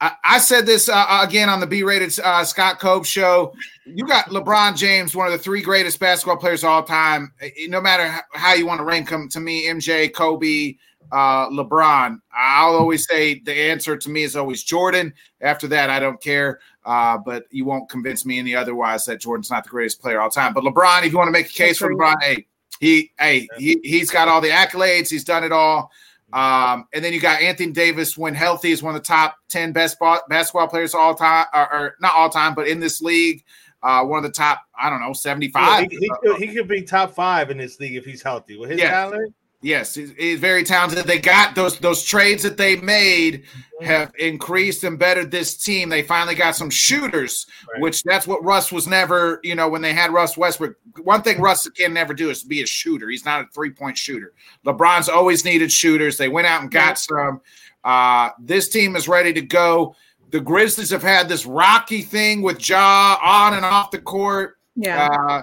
I, 0.00 0.12
I 0.24 0.38
said 0.38 0.66
this 0.66 0.88
uh, 0.88 1.20
again 1.22 1.48
on 1.48 1.60
the 1.60 1.66
B-rated 1.66 2.18
uh, 2.20 2.44
Scott 2.44 2.78
Cope 2.78 3.04
show. 3.04 3.52
You 3.84 4.06
got 4.06 4.26
LeBron 4.26 4.76
James, 4.76 5.14
one 5.14 5.26
of 5.26 5.32
the 5.32 5.38
three 5.38 5.62
greatest 5.62 5.98
basketball 5.98 6.36
players 6.36 6.62
of 6.62 6.70
all 6.70 6.82
time. 6.84 7.32
No 7.66 7.80
matter 7.80 8.20
how 8.32 8.54
you 8.54 8.66
want 8.66 8.78
to 8.78 8.84
rank 8.84 9.10
them, 9.10 9.28
to 9.30 9.40
me, 9.40 9.66
MJ, 9.66 10.12
Kobe, 10.12 10.76
uh, 11.10 11.48
LeBron. 11.48 12.20
I'll 12.32 12.76
always 12.76 13.06
say 13.06 13.40
the 13.40 13.52
answer 13.52 13.96
to 13.96 14.10
me 14.10 14.22
is 14.22 14.36
always 14.36 14.62
Jordan. 14.62 15.12
After 15.40 15.66
that, 15.68 15.90
I 15.90 15.98
don't 15.98 16.20
care. 16.20 16.60
Uh, 16.84 17.18
but 17.18 17.44
you 17.50 17.64
won't 17.64 17.90
convince 17.90 18.24
me 18.24 18.38
any 18.38 18.54
otherwise 18.54 19.04
that 19.04 19.20
Jordan's 19.20 19.50
not 19.50 19.64
the 19.64 19.70
greatest 19.70 20.00
player 20.00 20.18
of 20.18 20.24
all 20.24 20.30
time. 20.30 20.54
But 20.54 20.64
LeBron, 20.64 21.04
if 21.04 21.12
you 21.12 21.18
want 21.18 21.28
to 21.28 21.32
make 21.32 21.50
a 21.50 21.52
case 21.52 21.78
for 21.78 21.92
LeBron, 21.92 22.14
hey, 22.22 22.46
he, 22.80 23.12
hey, 23.18 23.48
he, 23.58 23.78
he's 23.82 24.10
got 24.10 24.28
all 24.28 24.40
the 24.40 24.48
accolades. 24.50 25.10
He's 25.10 25.24
done 25.24 25.44
it 25.44 25.52
all. 25.52 25.90
Um, 26.32 26.86
and 26.92 27.02
then 27.04 27.12
you 27.12 27.20
got 27.20 27.40
Anthony 27.40 27.72
Davis 27.72 28.18
when 28.18 28.34
healthy 28.34 28.70
is 28.70 28.82
one 28.82 28.94
of 28.94 29.00
the 29.00 29.06
top 29.06 29.36
10 29.48 29.72
best 29.72 29.98
ba- 29.98 30.20
basketball 30.28 30.68
players 30.68 30.94
all 30.94 31.14
time, 31.14 31.46
or, 31.54 31.72
or 31.72 31.94
not 32.00 32.14
all 32.14 32.28
time, 32.28 32.54
but 32.54 32.68
in 32.68 32.80
this 32.80 33.00
league, 33.00 33.44
uh, 33.82 34.04
one 34.04 34.18
of 34.18 34.24
the 34.24 34.36
top, 34.36 34.60
I 34.78 34.90
don't 34.90 35.00
know, 35.00 35.12
75. 35.12 35.86
he, 35.90 35.96
he, 35.96 36.10
could, 36.22 36.36
he 36.36 36.48
could 36.48 36.68
be 36.68 36.82
top 36.82 37.14
five 37.14 37.50
in 37.50 37.56
this 37.58 37.80
league 37.80 37.96
if 37.96 38.04
he's 38.04 38.22
healthy. 38.22 38.58
With 38.58 38.70
his 38.70 38.80
Yeah. 38.80 38.90
talent, 38.90 39.34
Yes, 39.60 39.92
he's, 39.92 40.12
he's 40.12 40.38
very 40.38 40.62
talented. 40.62 41.04
They 41.04 41.18
got 41.18 41.56
those 41.56 41.78
those 41.80 42.04
trades 42.04 42.44
that 42.44 42.56
they 42.56 42.76
made 42.76 43.42
have 43.82 44.12
increased 44.18 44.84
and 44.84 44.96
bettered 44.96 45.32
this 45.32 45.56
team. 45.56 45.88
They 45.88 46.02
finally 46.02 46.36
got 46.36 46.54
some 46.54 46.70
shooters, 46.70 47.44
Right. 47.72 47.82
which 47.82 48.04
that's 48.04 48.24
what 48.26 48.44
Russ 48.44 48.70
was 48.70 48.86
never. 48.86 49.40
You 49.42 49.56
know, 49.56 49.68
when 49.68 49.82
they 49.82 49.92
had 49.92 50.12
Russ 50.12 50.36
Westbrook, 50.36 50.76
one 51.02 51.22
thing 51.22 51.40
Russ 51.40 51.68
can 51.70 51.92
never 51.92 52.14
do 52.14 52.30
is 52.30 52.44
be 52.44 52.62
a 52.62 52.66
shooter. 52.66 53.08
He's 53.08 53.24
not 53.24 53.40
a 53.40 53.46
three 53.52 53.70
point 53.70 53.98
shooter. 53.98 54.32
LeBron's 54.64 55.08
always 55.08 55.44
needed 55.44 55.72
shooters. 55.72 56.16
They 56.16 56.28
went 56.28 56.46
out 56.46 56.62
and 56.62 56.70
got 56.70 56.96
some. 56.96 57.40
Uh, 57.82 58.30
this 58.38 58.68
team 58.68 58.94
is 58.94 59.08
ready 59.08 59.32
to 59.32 59.42
go. 59.42 59.96
The 60.30 60.40
Grizzlies 60.40 60.90
have 60.90 61.02
had 61.02 61.28
this 61.28 61.46
rocky 61.46 62.02
thing 62.02 62.42
with 62.42 62.68
Ja 62.68 63.18
on 63.20 63.54
and 63.54 63.64
off 63.64 63.90
the 63.90 63.98
court. 63.98 64.56
Yeah. 64.76 65.08
Uh, 65.08 65.42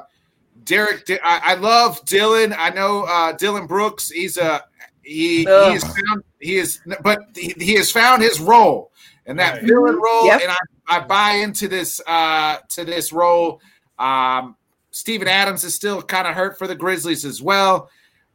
Derek, 0.66 1.10
I, 1.24 1.42
I 1.44 1.54
love 1.56 2.04
Dillon. 2.06 2.54
I 2.58 2.70
know 2.70 3.04
uh, 3.04 3.32
Dillon 3.34 3.68
Brooks. 3.68 4.10
He's 4.10 4.38
a 4.38 4.64
he. 5.04 5.40
He 5.40 5.48
Ugh. 5.48 5.74
has 5.74 5.84
found 5.84 6.24
he 6.40 6.58
is, 6.58 6.80
but 7.04 7.20
he, 7.36 7.54
he 7.60 7.76
has 7.76 7.92
found 7.92 8.22
his 8.22 8.40
role, 8.40 8.92
and 9.26 9.40
that 9.40 9.56
Right. 9.56 9.64
villain 9.64 9.96
role. 9.96 10.26
Yep. 10.26 10.42
And 10.42 10.52
I, 10.52 10.58
I 10.88 11.00
buy 11.02 11.32
into 11.34 11.68
this 11.68 12.02
uh, 12.08 12.58
to 12.70 12.84
this 12.86 13.14
role. 13.14 13.62
Um, 14.00 14.56
Steven 14.92 15.28
Adams 15.28 15.64
is 15.64 15.76
still 15.76 16.02
kind 16.02 16.28
of 16.28 16.34
hurt 16.36 16.58
for 16.58 16.68
the 16.68 16.76
Grizzlies 16.76 17.26
as 17.26 17.42
well. 17.42 17.90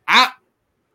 I, 0.06 0.30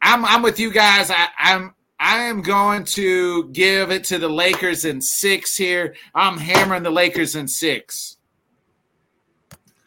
I'm 0.01 0.23
I'm 0.25 0.41
with 0.41 0.59
you 0.59 0.71
guys. 0.71 1.11
I, 1.11 1.27
I'm 1.37 1.73
I 1.99 2.23
am 2.23 2.41
going 2.41 2.83
to 2.85 3.49
give 3.49 3.91
it 3.91 4.03
to 4.05 4.17
the 4.19 4.27
Lakers 4.29 4.85
in 4.85 5.01
six 5.01 5.55
here. 5.55 5.95
I'm 6.13 6.37
hammering 6.37 6.83
the 6.83 6.91
Lakers 6.91 7.35
in 7.35 7.47
six. 7.47 8.17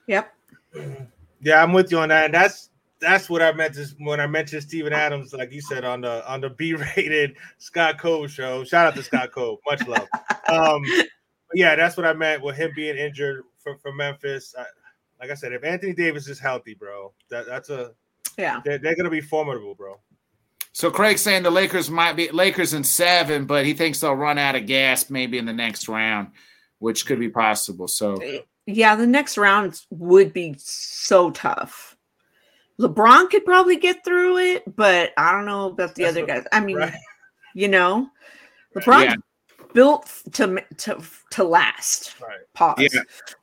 yep. 0.06 0.34
Yeah, 1.40 1.62
I'm 1.62 1.72
with 1.72 1.90
you 1.90 1.98
on 1.98 2.08
that. 2.10 2.26
And 2.26 2.34
that's 2.34 2.70
that's 3.00 3.30
what 3.30 3.42
I 3.42 3.52
meant 3.52 3.74
to, 3.74 3.86
when 4.00 4.20
I 4.20 4.26
mentioned 4.26 4.62
Steven 4.64 4.92
Adams, 4.92 5.32
like 5.32 5.52
you 5.52 5.60
said 5.60 5.84
on 5.84 6.00
the 6.00 6.28
on 6.30 6.40
the 6.40 6.50
B-rated 6.58 7.36
Scott 7.58 7.98
Cove 7.98 8.30
show. 8.30 8.64
Shout 8.64 8.86
out 8.86 8.94
to 8.96 9.02
Scott 9.02 9.32
Cove, 9.32 9.58
much 9.66 9.86
love. 9.86 10.08
Um, 10.48 10.82
but 10.82 11.54
yeah, 11.54 11.76
that's 11.76 11.96
what 11.96 12.06
I 12.06 12.12
meant 12.12 12.42
with 12.42 12.56
him 12.56 12.72
being 12.74 12.96
injured 12.96 13.44
for, 13.58 13.76
for 13.78 13.92
Memphis. 13.92 14.54
I, 14.58 14.64
like 15.20 15.30
I 15.30 15.34
said, 15.34 15.52
if 15.52 15.64
Anthony 15.64 15.92
Davis 15.94 16.28
is 16.28 16.38
healthy, 16.38 16.74
bro, 16.74 17.12
that, 17.30 17.46
that's 17.46 17.70
a 17.70 17.92
Yeah. 18.36 18.60
they're, 18.64 18.78
they're 18.78 18.96
gonna 18.96 19.10
be 19.10 19.20
formidable, 19.20 19.74
bro. 19.74 19.98
So 20.72 20.90
Craig's 20.90 21.22
saying 21.22 21.42
the 21.42 21.50
Lakers 21.50 21.90
might 21.90 22.14
be 22.14 22.30
Lakers 22.30 22.72
in 22.72 22.84
seven, 22.84 23.46
but 23.46 23.66
he 23.66 23.74
thinks 23.74 24.00
they'll 24.00 24.14
run 24.14 24.38
out 24.38 24.54
of 24.54 24.66
gas 24.66 25.10
maybe 25.10 25.36
in 25.38 25.44
the 25.44 25.52
next 25.52 25.88
round, 25.88 26.28
which 26.78 27.04
could 27.04 27.18
be 27.18 27.28
possible. 27.28 27.88
So 27.88 28.16
Yeah, 28.70 28.96
the 28.96 29.06
next 29.06 29.38
round 29.38 29.80
would 29.88 30.34
be 30.34 30.54
so 30.58 31.30
tough. 31.30 31.96
LeBron 32.78 33.30
could 33.30 33.46
probably 33.46 33.76
get 33.76 34.04
through 34.04 34.36
it, 34.36 34.76
but 34.76 35.12
I 35.16 35.32
don't 35.32 35.46
know 35.46 35.68
about 35.70 35.94
the 35.94 36.02
That's 36.04 36.12
other 36.16 36.20
what- 36.20 36.28
guys. 36.28 36.44
I 36.52 36.60
mean, 36.60 36.76
Right. 36.76 36.92
you 37.54 37.66
know, 37.68 38.10
LeBron 38.76 39.04
Yeah. 39.04 39.14
built 39.72 40.12
to 40.32 40.62
to 40.76 41.02
to 41.30 41.44
last. 41.44 42.14
Right. 42.20 42.38
Pause. 42.52 42.98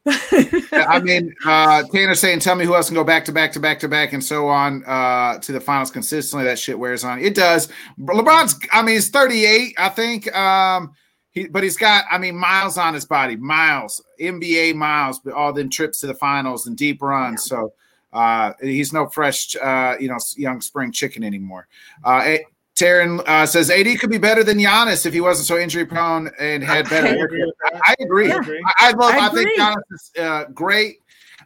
I 0.71 0.99
mean, 1.03 1.33
uh, 1.43 1.83
Tanner's 1.91 2.19
saying, 2.19 2.39
"Tell 2.41 2.55
me 2.55 2.63
who 2.63 2.75
else 2.75 2.87
can 2.87 2.95
go 2.95 3.03
back 3.03 3.25
to 3.25 3.31
back 3.31 3.51
to 3.53 3.59
back 3.59 3.79
to 3.79 3.87
back 3.87 4.13
and 4.13 4.23
so 4.23 4.47
on 4.47 4.85
uh, 4.85 5.39
to 5.39 5.51
the 5.51 5.59
finals 5.59 5.89
consistently." 5.89 6.45
That 6.45 6.59
shit 6.59 6.77
wears 6.77 7.03
on. 7.03 7.19
It 7.19 7.33
does. 7.33 7.67
LeBron's. 7.99 8.59
I 8.71 8.83
mean, 8.83 8.93
he's 8.95 9.09
38, 9.09 9.73
I 9.79 9.89
think. 9.89 10.33
Um, 10.35 10.93
he, 11.35 11.47
but 11.47 11.61
he's 11.61 11.77
got. 11.77 12.05
I 12.09 12.17
mean, 12.17 12.35
miles 12.35 12.79
on 12.79 12.95
his 12.95 13.05
body, 13.05 13.35
miles, 13.35 14.03
NBA 14.19 14.73
miles, 14.75 15.19
but 15.19 15.33
all 15.33 15.53
them 15.53 15.69
trips 15.69 15.99
to 15.99 16.07
the 16.07 16.15
finals 16.15 16.65
and 16.67 16.75
deep 16.75 17.01
runs. 17.01 17.45
So. 17.45 17.73
Uh, 18.13 18.53
he's 18.61 18.93
no 18.93 19.07
fresh, 19.09 19.57
uh, 19.57 19.97
you 19.99 20.07
know, 20.07 20.17
young 20.37 20.61
spring 20.61 20.89
chicken 20.89 21.21
anymore. 21.21 21.67
Uh, 22.01 22.37
Taryn 22.75 23.21
uh, 23.25 23.45
says 23.45 23.69
AD 23.69 23.99
could 23.99 24.09
be 24.09 24.17
better 24.17 24.43
than 24.43 24.57
Giannis 24.57 25.05
if 25.05 25.13
he 25.13 25.21
wasn't 25.21 25.47
so 25.47 25.57
injury 25.57 25.85
prone 25.85 26.29
and 26.39 26.63
had 26.63 26.85
I 26.87 26.89
better. 26.89 27.07
agree. 27.25 27.53
I 27.73 27.95
agree. 27.99 28.27
Yeah. 28.27 28.39
I, 28.79 28.89
I 28.89 28.91
love. 28.91 29.15
I 29.15 29.27
I, 29.27 29.29
think. 29.29 29.59
Giannis 29.59 29.75
is 29.91 30.11
uh, 30.19 30.45
great. 30.53 30.99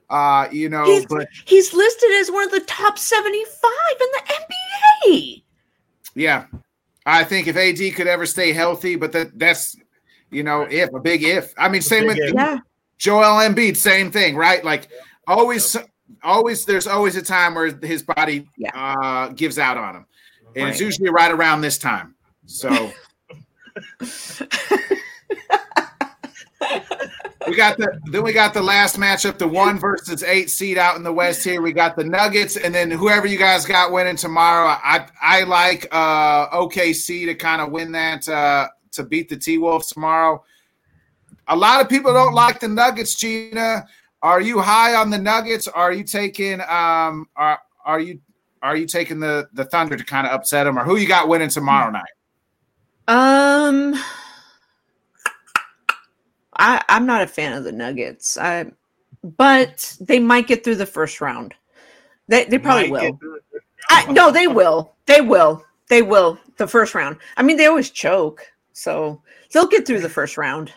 Uh, 0.10 0.48
you 0.52 0.70
know, 0.70 0.86
He's, 0.86 1.06
but 1.06 1.28
he's 1.46 1.74
listed 1.74 2.10
as 2.14 2.32
one 2.32 2.44
of 2.44 2.52
the 2.52 2.62
top 2.62 2.98
75 2.98 3.72
in 4.02 4.08
the 4.12 4.34
NBA. 5.14 5.44
yeah, 6.16 6.46
I 7.10 7.24
think 7.24 7.48
if 7.48 7.56
AD 7.56 7.96
could 7.96 8.08
ever 8.08 8.26
stay 8.26 8.54
healthy, 8.54 8.96
but 8.96 9.12
that 9.14 9.38
that's 9.38 9.76
you 10.32 10.44
know, 10.44 10.62
if 10.70 10.94
a 10.94 11.00
big 11.00 11.24
if. 11.24 11.54
I 11.58 11.70
mean, 11.70 11.82
same 11.82 12.06
with. 12.06 12.18
Yeah. 12.18 12.60
Joel 12.98 13.40
Embiid, 13.48 13.78
same 13.78 14.12
thing, 14.12 14.36
right? 14.36 14.64
Like 14.64 14.90
always, 15.26 15.76
always. 16.24 16.66
There's 16.66 16.86
always 16.88 17.16
a 17.16 17.22
time 17.22 17.56
where 17.56 17.74
his 17.82 18.04
body 18.04 18.48
Yeah. 18.58 18.72
uh, 18.76 19.30
gives 19.30 19.58
out 19.58 19.78
on 19.78 19.96
him, 19.96 20.06
and 20.56 20.70
it's 20.70 20.82
usually 20.82 21.10
right 21.10 21.32
around 21.32 21.62
this 21.62 21.78
time. 21.78 22.16
So. 22.46 22.92
We 27.48 27.56
got 27.56 27.78
the 27.78 28.00
then 28.06 28.24
we 28.24 28.34
got 28.34 28.54
the 28.54 28.62
last 28.62 28.98
matchup, 28.98 29.38
the 29.38 29.48
one 29.48 29.80
versus 29.80 30.24
eight 30.24 30.50
seed 30.50 30.78
out 30.78 30.98
in 30.98 31.04
the 31.04 31.14
West 31.14 31.44
here. 31.44 31.62
We 31.62 31.72
got 31.72 31.96
the 31.96 32.04
Nuggets, 32.04 32.58
and 32.58 32.76
then 32.76 32.92
whoever 32.92 33.28
you 33.28 33.38
guys 33.38 33.66
got 33.66 33.92
winning 33.92 34.18
tomorrow. 34.18 34.78
I 34.84 35.08
I 35.22 35.44
like 35.44 35.88
uh 35.92 36.50
OKC 36.50 37.26
to 37.26 37.36
kind 37.36 37.62
of 37.62 37.72
win 37.72 37.92
that 37.94 38.28
uh 38.28 38.68
to 38.92 39.04
beat 39.04 39.30
the 39.30 39.38
T 39.38 39.58
Wolves 39.58 39.88
tomorrow. 39.88 40.44
A 41.48 41.56
lot 41.56 41.82
of 41.82 41.90
people 41.90 42.14
don't 42.14 42.34
like 42.34 42.60
the 42.60 42.68
Nuggets, 42.68 43.16
Gina. 43.16 43.86
Are 44.22 44.42
you 44.42 44.60
high 44.60 44.96
on 44.96 45.10
the 45.10 45.18
Nuggets? 45.18 45.68
Are 45.68 45.94
you 45.94 46.04
taking 46.04 46.60
um 46.62 47.30
are 47.38 47.60
are 47.86 48.02
you 48.02 48.20
are 48.62 48.76
you 48.76 48.86
taking 48.86 49.20
the 49.20 49.48
the 49.54 49.64
Thunder 49.66 49.96
to 49.96 50.04
kind 50.04 50.28
of 50.28 50.34
upset 50.34 50.66
them, 50.66 50.78
or 50.78 50.84
who 50.84 50.98
you 50.98 51.08
got 51.08 51.30
winning 51.30 51.50
tomorrow 51.50 51.90
night? 51.90 52.04
Um, 53.08 54.00
I 56.60 56.84
I'm 56.90 57.08
not 57.08 57.24
a 57.24 57.28
fan 57.28 57.54
of 57.54 57.64
the 57.64 57.72
Nuggets. 57.72 58.38
I, 58.38 58.72
but 59.24 59.98
they 60.00 60.20
might 60.20 60.48
get 60.48 60.64
through 60.64 60.76
the 60.76 60.86
first 60.86 61.22
round. 61.22 61.56
They 62.28 62.46
they 62.46 62.60
probably 62.60 62.92
Might 62.92 63.14
will. 63.22 63.40
it. 63.54 63.64
I, 63.90 64.12
no, 64.12 64.30
they 64.32 64.48
will. 64.48 64.94
They 65.08 65.22
will. 65.22 65.66
They 65.88 66.04
will. 66.04 66.38
The 66.58 66.68
first 66.68 66.94
round. 66.94 67.18
I 67.38 67.42
mean, 67.42 67.58
they 67.58 67.66
always 67.66 67.90
choke, 67.90 68.46
so 68.74 69.22
they'll 69.52 69.68
get 69.68 69.88
through 69.88 70.02
the 70.02 70.10
first 70.10 70.38
round. 70.38 70.72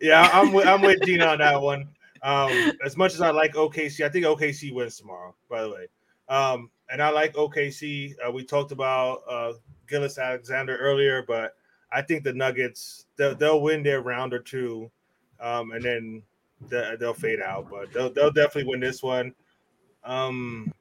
Yeah, 0.00 0.30
I'm 0.32 0.52
with 0.52 0.66
I'm 0.66 0.82
with 0.82 1.02
Gina 1.02 1.26
on 1.26 1.38
that 1.38 1.60
one. 1.60 1.88
Um, 2.22 2.72
as 2.84 2.96
much 2.96 3.14
as 3.14 3.20
I 3.20 3.30
like 3.30 3.54
OKC, 3.54 4.04
I 4.04 4.08
think 4.08 4.26
OKC 4.26 4.72
wins 4.72 4.98
tomorrow. 4.98 5.34
By 5.48 5.62
the 5.62 5.70
way, 5.70 5.86
um, 6.28 6.70
and 6.90 7.02
I 7.02 7.08
like 7.08 7.34
OKC. 7.34 8.14
Uh, 8.24 8.30
we 8.30 8.44
talked 8.44 8.70
about 8.70 9.22
uh, 9.28 9.52
Gilgeous-Alexander 9.88 10.76
earlier, 10.76 11.24
but 11.26 11.54
I 11.92 12.02
think 12.02 12.24
the 12.24 12.32
Nuggets 12.32 13.06
they'll, 13.16 13.34
they'll 13.34 13.60
win 13.60 13.82
their 13.82 14.00
round 14.02 14.34
or 14.34 14.40
two, 14.40 14.90
um, 15.40 15.72
and 15.72 15.82
then 15.82 16.22
they'll, 16.68 16.96
they'll 16.98 17.14
fade 17.14 17.40
out. 17.40 17.68
But 17.70 17.92
they'll 17.92 18.10
they'll 18.12 18.30
definitely 18.32 18.70
win 18.70 18.80
this 18.80 19.02
one. 19.02 19.34
Um, 20.04 20.72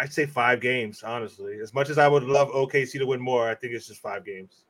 I'd 0.00 0.12
say 0.12 0.26
five 0.26 0.60
games, 0.60 1.02
honestly. 1.04 1.58
As 1.62 1.72
much 1.72 1.88
as 1.90 1.98
I 1.98 2.08
would 2.08 2.24
love 2.24 2.48
OKC 2.50 2.92
to 2.98 3.04
win 3.06 3.20
more, 3.20 3.48
I 3.48 3.54
think 3.54 3.72
it's 3.74 3.86
just 3.86 4.00
five 4.02 4.24
games. 4.24 4.64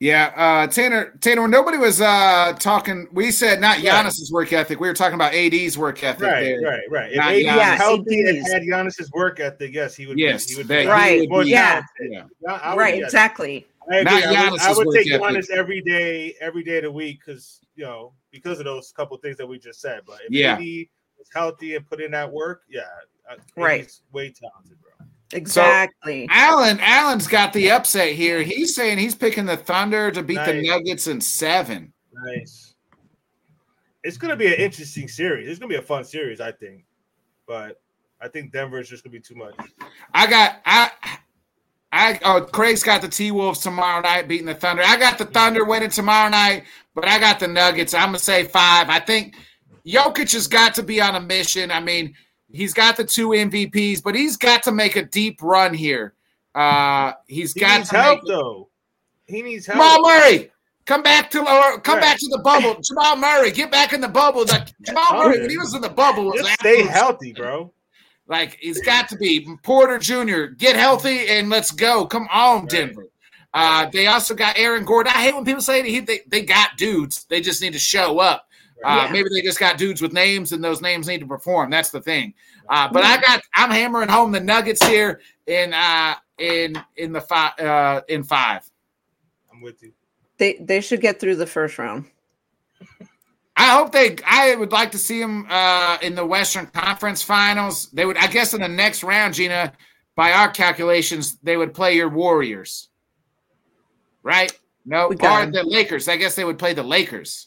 Yeah, 0.00 0.32
uh, 0.34 0.66
Tanner. 0.66 1.12
Tanner, 1.20 1.42
when 1.42 1.50
nobody 1.52 1.76
was 1.78 2.00
uh, 2.00 2.54
talking, 2.58 3.06
we 3.12 3.30
said 3.30 3.60
not 3.60 3.76
Right. 3.76 3.84
Giannis's 3.86 4.32
work 4.32 4.52
ethic. 4.52 4.80
We 4.80 4.88
were 4.88 4.94
talking 4.94 5.14
about 5.14 5.32
AD's 5.32 5.78
work 5.78 6.02
ethic. 6.02 6.22
Right, 6.22 6.42
there. 6.42 6.60
right, 6.62 6.80
right. 6.90 7.10
If 7.12 7.16
Not 7.18 7.28
AD 7.28 7.36
Giannis. 7.42 7.70
was 7.70 7.78
healthy 7.78 8.20
AD 8.22 8.26
and 8.30 8.38
is- 8.38 8.52
had 8.52 8.62
Giannis's 8.62 9.12
work 9.12 9.38
ethic, 9.38 9.72
yes, 9.72 9.94
he 9.94 10.06
would. 10.06 10.18
Yes, 10.18 10.46
be, 10.46 10.54
he 10.54 10.58
would 10.58 10.68
that 10.68 10.76
be 10.78 10.82
he 10.82 10.88
Right, 10.88 11.30
would 11.30 11.44
be- 11.44 11.50
yeah. 11.50 11.82
talented. 11.98 12.28
yeah. 12.42 12.52
I, 12.52 12.72
I 12.72 12.76
right, 12.76 12.96
yes. 12.96 13.04
exactly. 13.04 13.66
I 13.90 13.96
agree. 13.98 14.12
Not 14.12 14.22
I 14.24 14.50
would, 14.50 14.60
I 14.60 14.64
Giannis's 14.70 14.76
would 14.78 14.86
work 14.86 14.96
take 14.96 15.12
ethic. 15.12 15.22
Giannis 15.22 15.50
every 15.50 15.80
day, 15.82 16.34
every 16.40 16.62
day 16.62 16.78
of 16.78 16.84
the 16.84 16.92
week, 16.92 17.20
because 17.24 17.60
you 17.74 17.84
know, 17.84 18.12
because 18.30 18.58
of 18.58 18.64
those 18.64 18.92
couple 18.92 19.16
things 19.18 19.36
that 19.38 19.46
we 19.46 19.58
just 19.58 19.80
said. 19.80 20.02
But 20.06 20.20
if 20.26 20.30
Yeah. 20.30 20.54
AD 20.54 20.88
was 21.18 21.28
healthy 21.34 21.74
and 21.76 21.88
put 21.88 22.00
in 22.00 22.10
that 22.12 22.30
work, 22.30 22.62
yeah, 22.68 22.82
I- 23.28 23.36
Right. 23.56 23.82
he's 23.84 24.02
way 24.12 24.30
talented, 24.30 24.78
bro. 24.80 25.06
Exactly. 25.32 26.28
Alan, 26.30 26.78
Alan's 26.80 27.26
got 27.26 27.52
the 27.54 27.70
upset 27.70 28.12
here. 28.12 28.42
He's 28.42 28.74
saying 28.74 28.98
he's 28.98 29.14
picking 29.14 29.46
the 29.46 29.56
Thunder 29.56 30.10
to 30.10 30.22
beat 30.22 30.44
the 30.44 30.60
Nuggets 30.62 31.06
in 31.06 31.20
seven. 31.22 31.92
Nice. 32.12 32.74
It's 34.04 34.18
gonna 34.18 34.36
be 34.36 34.48
an 34.48 34.54
interesting 34.60 35.08
series. 35.08 35.48
It's 35.48 35.58
gonna 35.58 35.70
be 35.70 35.76
a 35.76 35.82
fun 35.82 36.04
series, 36.04 36.40
I 36.40 36.52
think. 36.52 36.84
But 37.46 37.80
I 38.20 38.28
think 38.28 38.52
Denver 38.52 38.78
is 38.78 38.88
just 38.88 39.04
gonna 39.04 39.12
be 39.12 39.20
too 39.20 39.34
much. 39.36 39.54
I 40.12 40.26
got 40.26 40.60
I 40.66 40.90
I 41.92 42.18
oh 42.24 42.40
Craig's 42.40 42.82
got 42.82 43.02
the 43.02 43.08
T 43.08 43.30
Wolves 43.30 43.60
tomorrow 43.60 44.00
night 44.00 44.26
beating 44.26 44.46
the 44.46 44.54
Thunder. 44.54 44.82
I 44.84 44.96
got 44.96 45.18
the 45.18 45.26
Thunder 45.26 45.64
winning 45.64 45.90
tomorrow 45.90 46.30
night, 46.30 46.64
but 46.94 47.06
I 47.06 47.18
got 47.18 47.38
the 47.38 47.48
Nuggets. 47.48 47.92
I'm 47.94 48.06
gonna 48.08 48.18
say 48.18 48.44
five. 48.44 48.88
I 48.88 48.98
think 48.98 49.34
Jokic 49.86 50.32
has 50.32 50.46
got 50.48 50.74
to 50.76 50.82
be 50.82 51.00
on 51.00 51.16
a 51.16 51.20
mission. 51.20 51.70
I 51.70 51.80
mean, 51.80 52.14
he's 52.50 52.72
got 52.72 52.96
the 52.96 53.04
two 53.04 53.28
MVPs, 53.28 54.02
but 54.02 54.14
he's 54.14 54.36
got 54.36 54.62
to 54.64 54.72
make 54.72 54.96
a 54.96 55.04
deep 55.04 55.42
run 55.42 55.74
here. 55.74 56.14
Uh 56.54 57.12
he's 57.26 57.52
He 57.52 57.60
got 57.60 57.78
needs 57.78 57.90
to 57.90 57.96
help 58.00 58.20
though. 58.26 58.68
He 59.26 59.42
needs 59.42 59.66
help. 59.66 59.76
Jamal 59.78 60.02
Murray. 60.02 60.50
Come 60.84 61.02
back 61.02 61.30
to 61.30 61.40
or 61.40 61.78
come 61.80 61.94
Right. 61.96 62.00
back 62.02 62.18
to 62.18 62.28
the 62.30 62.40
bubble. 62.42 62.80
Jamal 62.82 63.16
Murray, 63.16 63.52
get 63.52 63.70
back 63.70 63.92
in 63.92 64.00
the 64.00 64.08
bubble. 64.08 64.44
Like 64.46 64.68
Jamal 64.82 65.12
Murray, 65.24 65.40
when 65.40 65.50
he 65.50 65.56
was 65.58 65.74
in 65.74 65.80
the 65.82 65.88
bubble, 65.88 66.24
was 66.24 66.50
stay 66.54 66.82
healthy, 66.86 67.32
bro. 67.32 67.72
Like 68.26 68.56
he's 68.60 68.80
got 68.80 69.08
to 69.10 69.16
be 69.16 69.46
Porter 69.62 69.98
Jr. 69.98 70.46
Get 70.56 70.76
healthy 70.76 71.28
and 71.28 71.50
let's 71.50 71.70
go. 71.70 72.06
Come 72.06 72.28
on, 72.32 72.66
Denver. 72.66 73.08
Uh, 73.54 73.86
they 73.90 74.06
also 74.06 74.34
got 74.34 74.58
Aaron 74.58 74.84
Gordon. 74.84 75.12
I 75.14 75.22
hate 75.22 75.34
when 75.34 75.44
people 75.44 75.60
say 75.60 75.88
he, 75.88 76.00
they 76.00 76.20
they 76.28 76.42
got 76.42 76.76
dudes. 76.76 77.24
They 77.24 77.40
just 77.40 77.60
need 77.60 77.74
to 77.74 77.78
show 77.78 78.18
up. 78.18 78.48
Uh, 78.84 79.04
Yeah. 79.06 79.12
Maybe 79.12 79.28
they 79.34 79.42
just 79.42 79.58
got 79.60 79.76
dudes 79.78 80.00
with 80.00 80.12
names, 80.12 80.52
and 80.52 80.64
those 80.64 80.80
names 80.80 81.06
need 81.06 81.20
to 81.20 81.26
perform. 81.26 81.70
That's 81.70 81.90
the 81.90 82.00
thing. 82.00 82.34
Uh, 82.68 82.88
but 82.90 83.04
I 83.04 83.20
got 83.20 83.42
I'm 83.54 83.70
hammering 83.70 84.08
home 84.08 84.32
the 84.32 84.40
Nuggets 84.40 84.84
here 84.86 85.20
in 85.46 85.74
uh 85.74 86.14
in 86.38 86.82
in 86.96 87.12
the 87.12 87.20
five 87.20 87.58
uh 87.58 88.00
in 88.08 88.22
five. 88.24 88.68
I'm 89.52 89.60
with 89.60 89.82
you. 89.82 89.92
They 90.38 90.54
they 90.60 90.80
should 90.80 91.00
get 91.00 91.20
through 91.20 91.36
the 91.36 91.46
first 91.46 91.78
round. 91.78 92.06
I 93.62 93.66
hope 93.76 93.92
they. 93.92 94.16
I 94.26 94.56
would 94.56 94.72
like 94.72 94.90
to 94.90 94.98
see 94.98 95.20
them 95.20 95.46
uh, 95.48 95.96
in 96.02 96.16
the 96.16 96.26
Western 96.26 96.66
Conference 96.66 97.22
Finals. 97.22 97.88
They 97.92 98.04
would, 98.04 98.16
I 98.16 98.26
guess, 98.26 98.54
in 98.54 98.60
the 98.60 98.66
next 98.66 99.04
round, 99.04 99.34
Gina. 99.34 99.72
By 100.16 100.32
our 100.32 100.50
calculations, 100.50 101.38
they 101.44 101.56
would 101.56 101.72
play 101.72 101.94
your 101.94 102.08
Warriors, 102.08 102.88
right? 104.24 104.52
No, 104.84 105.08
We 105.08 105.14
got 105.16 105.52
the 105.52 105.62
Lakers. 105.62 106.08
I 106.08 106.16
guess 106.16 106.34
they 106.34 106.44
would 106.44 106.58
play 106.58 106.74
the 106.74 106.82
Lakers. 106.82 107.46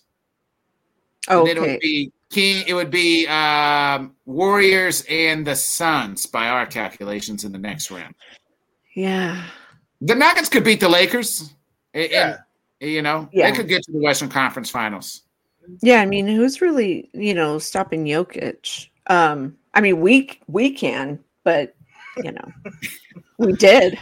Oh, 1.28 1.39
And 1.39 1.49
then 1.49 1.57
it 1.57 1.61
would 1.61 1.80
be 1.82 2.13
King. 2.32 2.63
It 2.66 2.74
would 2.74 2.89
be 2.89 3.28
um, 3.28 4.16
Warriors 4.26 5.03
and 5.09 5.45
the 5.45 5.55
Suns 5.55 6.26
by 6.26 6.47
our 6.47 6.66
calculations 6.66 7.43
in 7.43 7.51
the 7.51 7.57
next 7.59 7.91
round. 7.91 8.16
Yeah. 8.95 9.43
The 9.99 10.16
Nuggets 10.16 10.47
could 10.47 10.63
beat 10.63 10.80
the 10.80 10.88
Lakers. 10.89 11.53
and- 11.93 12.09
Yeah. 12.09 12.38
and, 12.80 12.89
you 12.89 13.01
know, 13.01 13.28
Yeah. 13.34 13.51
they 13.51 13.57
could 13.57 13.68
get 13.68 13.84
to 13.84 13.91
the 13.91 13.99
Western 13.99 14.30
Conference 14.30 14.70
Finals. 14.70 15.24
Yeah, 15.82 16.01
I 16.01 16.05
mean, 16.05 16.28
who's 16.28 16.61
really, 16.61 17.09
you 17.13 17.34
know, 17.34 17.59
stopping 17.59 18.05
Jokic? 18.05 18.89
Um, 19.07 19.55
I 19.74 19.82
mean, 19.82 20.01
we 20.01 20.39
we 20.47 20.72
can, 20.72 21.20
but 21.43 21.76
you 22.18 22.32
know, 22.32 22.51
we 23.38 23.53
did. 23.53 23.99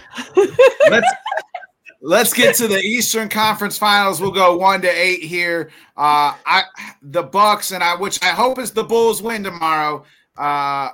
let's 0.89 1.13
let's 2.01 2.33
get 2.33 2.55
to 2.55 2.67
the 2.67 2.79
Eastern 2.79 3.29
Conference 3.29 3.77
Finals. 3.77 4.21
We'll 4.21 4.31
go 4.31 4.57
one 4.57 4.81
to 4.81 4.89
eight 4.89 5.23
here. 5.23 5.71
Uh, 5.97 6.35
I 6.45 6.63
the 7.01 7.23
Bucks 7.23 7.71
and 7.71 7.83
I, 7.83 7.95
which 7.95 8.21
I 8.23 8.27
hope 8.27 8.59
is 8.59 8.71
the 8.71 8.83
Bulls 8.83 9.21
win 9.21 9.43
tomorrow. 9.43 10.05
Uh, 10.37 10.89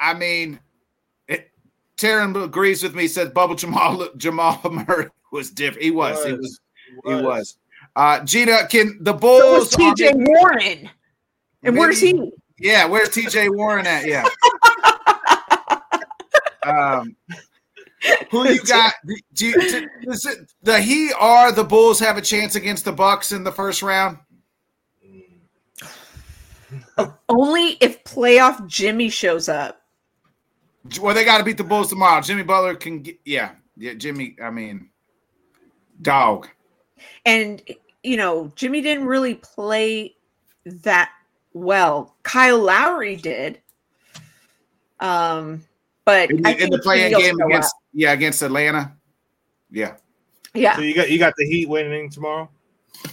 I 0.00 0.14
mean, 0.14 0.58
it, 1.28 1.50
Taryn 1.96 2.42
agrees 2.42 2.82
with 2.82 2.94
me. 2.94 3.06
Says 3.06 3.30
Bubble 3.30 3.54
Jamal 3.54 4.08
Jamal 4.16 4.60
Murray 4.88 5.08
was 5.30 5.50
different. 5.50 5.84
He 5.84 5.90
was. 5.90 6.24
He 6.24 6.32
was. 6.32 6.60
He 7.04 7.14
was. 7.14 7.58
Uh, 7.98 8.22
Gina, 8.22 8.64
can 8.68 8.96
the 9.00 9.12
Bulls? 9.12 9.74
are 9.74 9.92
TJ 9.92 10.12
Warren. 10.14 10.88
And 11.64 11.76
where's 11.76 12.00
he? 12.00 12.30
Yeah, 12.56 12.86
where's 12.86 13.08
TJ 13.08 13.52
Warren 13.56 13.88
at? 13.88 14.06
Yeah. 14.06 14.24
um, 16.64 17.16
who 18.30 18.48
you 18.48 18.62
got? 18.62 18.94
Do 19.34 19.46
you, 19.48 19.54
it 19.56 20.50
the 20.62 20.80
he 20.80 21.12
or 21.20 21.50
the 21.50 21.64
Bulls 21.64 21.98
have 21.98 22.16
a 22.16 22.22
chance 22.22 22.54
against 22.54 22.84
the 22.84 22.92
Bucks 22.92 23.32
in 23.32 23.42
the 23.42 23.50
first 23.50 23.82
round? 23.82 24.18
Only 27.28 27.78
if 27.80 28.04
playoff 28.04 28.64
Jimmy 28.68 29.08
shows 29.08 29.48
up. 29.48 29.82
Well, 31.00 31.16
they 31.16 31.24
got 31.24 31.38
to 31.38 31.44
beat 31.44 31.56
the 31.56 31.64
Bulls 31.64 31.88
tomorrow. 31.88 32.22
Jimmy 32.22 32.44
Butler 32.44 32.76
can 32.76 33.02
get. 33.02 33.18
Yeah, 33.24 33.50
yeah. 33.76 33.94
Jimmy. 33.94 34.36
I 34.40 34.50
mean, 34.50 34.90
dog. 36.00 36.46
And 37.26 37.60
you 38.08 38.16
know, 38.16 38.50
Jimmy 38.56 38.80
didn't 38.80 39.04
really 39.06 39.34
play 39.34 40.16
that 40.64 41.10
well. 41.52 42.16
Kyle 42.22 42.58
Lowry 42.58 43.16
did. 43.16 43.60
Um, 45.00 45.62
but 46.04 46.30
In, 46.30 46.46
I 46.46 46.54
the- 46.54 46.64
in 46.64 46.70
the 46.70 46.78
play-in 46.78 47.12
game 47.18 47.40
against 47.40 47.74
up. 47.74 47.80
yeah 47.92 48.12
against 48.12 48.42
Atlanta. 48.42 48.92
Yeah. 49.70 49.96
Yeah, 50.54 50.76
So 50.76 50.82
you 50.82 50.94
got 50.94 51.10
you 51.10 51.18
got 51.18 51.34
the 51.36 51.44
Heat 51.46 51.68
winning 51.68 52.08
tomorrow. 52.10 52.48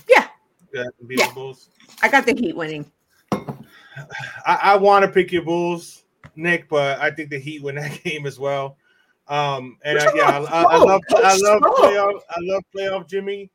Yeah. 0.09 0.27
Yeah, 0.73 0.85
Yeah. 1.09 1.31
Bulls. 1.33 1.69
I 2.01 2.07
got 2.07 2.25
the 2.25 2.33
Heat 2.33 2.55
winning. 2.55 2.89
I, 3.31 3.51
I 4.45 4.75
want 4.77 5.03
to 5.05 5.11
pick 5.11 5.31
your 5.31 5.43
Bulls, 5.43 6.03
Nick, 6.35 6.67
but 6.69 6.99
I 6.99 7.11
think 7.11 7.29
the 7.29 7.37
Heat 7.39 7.61
win 7.61 7.75
that 7.75 8.01
game 8.03 8.25
as 8.25 8.39
well. 8.39 8.77
Um, 9.27 9.77
and 9.83 9.99
I, 9.99 10.03
yeah, 10.15 10.29
I, 10.29 10.37
I, 10.37 10.61
I 10.63 10.77
love 10.77 11.01
I 11.15 11.35
love 11.37 11.61
playoff 11.61 12.19
I 12.29 12.39
love 12.41 12.63
playoff 12.75 13.07
Jimmy, 13.09 13.49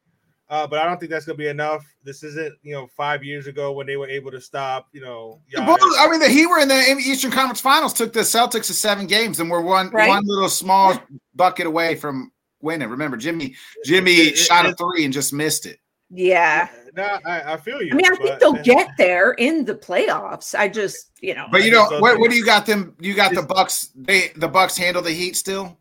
uh, 0.51 0.67
but 0.67 0.79
I 0.81 0.85
don't 0.85 0.99
think 0.99 1.11
that's 1.11 1.25
gonna 1.25 1.37
be 1.39 1.49
enough. 1.49 1.85
This 2.05 2.23
isn't 2.23 2.55
you 2.63 2.75
know 2.75 2.89
five 2.97 3.25
years 3.25 3.47
ago 3.47 3.73
when 3.73 3.87
they 3.87 3.97
were 3.97 4.09
able 4.09 4.31
to 4.33 4.41
stop 4.41 4.89
you 4.93 5.01
know. 5.01 5.41
The 5.53 5.63
Bulls, 5.63 5.79
I 5.99 6.09
mean, 6.11 6.21
the 6.21 6.29
Heat 6.29 6.47
were 6.47 6.59
in 6.59 6.69
the 6.69 6.75
Eastern 6.99 7.31
Conference 7.31 7.61
Finals, 7.61 7.93
took 7.95 8.13
the 8.13 8.21
Celtics 8.21 8.67
to 8.67 8.75
seven 8.75 9.07
games, 9.07 9.41
and 9.41 9.51
were 9.51 9.63
one 9.63 9.91
Right. 9.91 10.09
one 10.09 10.23
little 10.27 10.49
small 10.49 11.01
bucket 11.35 11.67
away 11.67 11.95
from 11.95 12.31
winning. 12.61 12.89
Remember, 12.89 13.17
Jimmy 13.17 13.55
Jimmy 13.85 14.13
It- 14.13 14.27
it- 14.33 14.37
shot 14.39 14.67
a 14.67 14.71
it- 14.71 14.79
three 14.79 15.05
and 15.05 15.15
just 15.15 15.33
missed 15.33 15.65
it. 15.67 15.79
Yeah. 16.13 16.69
No, 16.97 17.05
I, 17.25 17.53
I 17.53 17.57
feel 17.57 17.81
you. 17.81 17.93
I 17.93 17.95
mean, 17.95 18.13
I 18.13 18.17
think 18.17 18.41
they'll 18.41 18.53
get 18.65 18.91
there 18.99 19.31
in 19.35 19.65
the 19.65 19.77
playoffs. 19.77 20.59
I 20.59 20.67
just, 20.69 21.13
you 21.21 21.37
know, 21.37 21.47
But 21.53 21.63
you 21.63 21.71
know, 21.71 21.87
so, 21.89 22.01
what, 22.01 22.19
what 22.19 22.31
do 22.33 22.37
you 22.37 22.45
got 22.45 22.67
them? 22.67 22.97
You 22.99 23.15
got 23.15 23.33
the 23.33 23.43
Bucks. 23.43 23.91
They 23.95 24.33
the 24.35 24.49
Bucks 24.49 24.77
handle 24.77 25.03
the 25.03 25.13
Heat 25.13 25.37
still. 25.37 25.79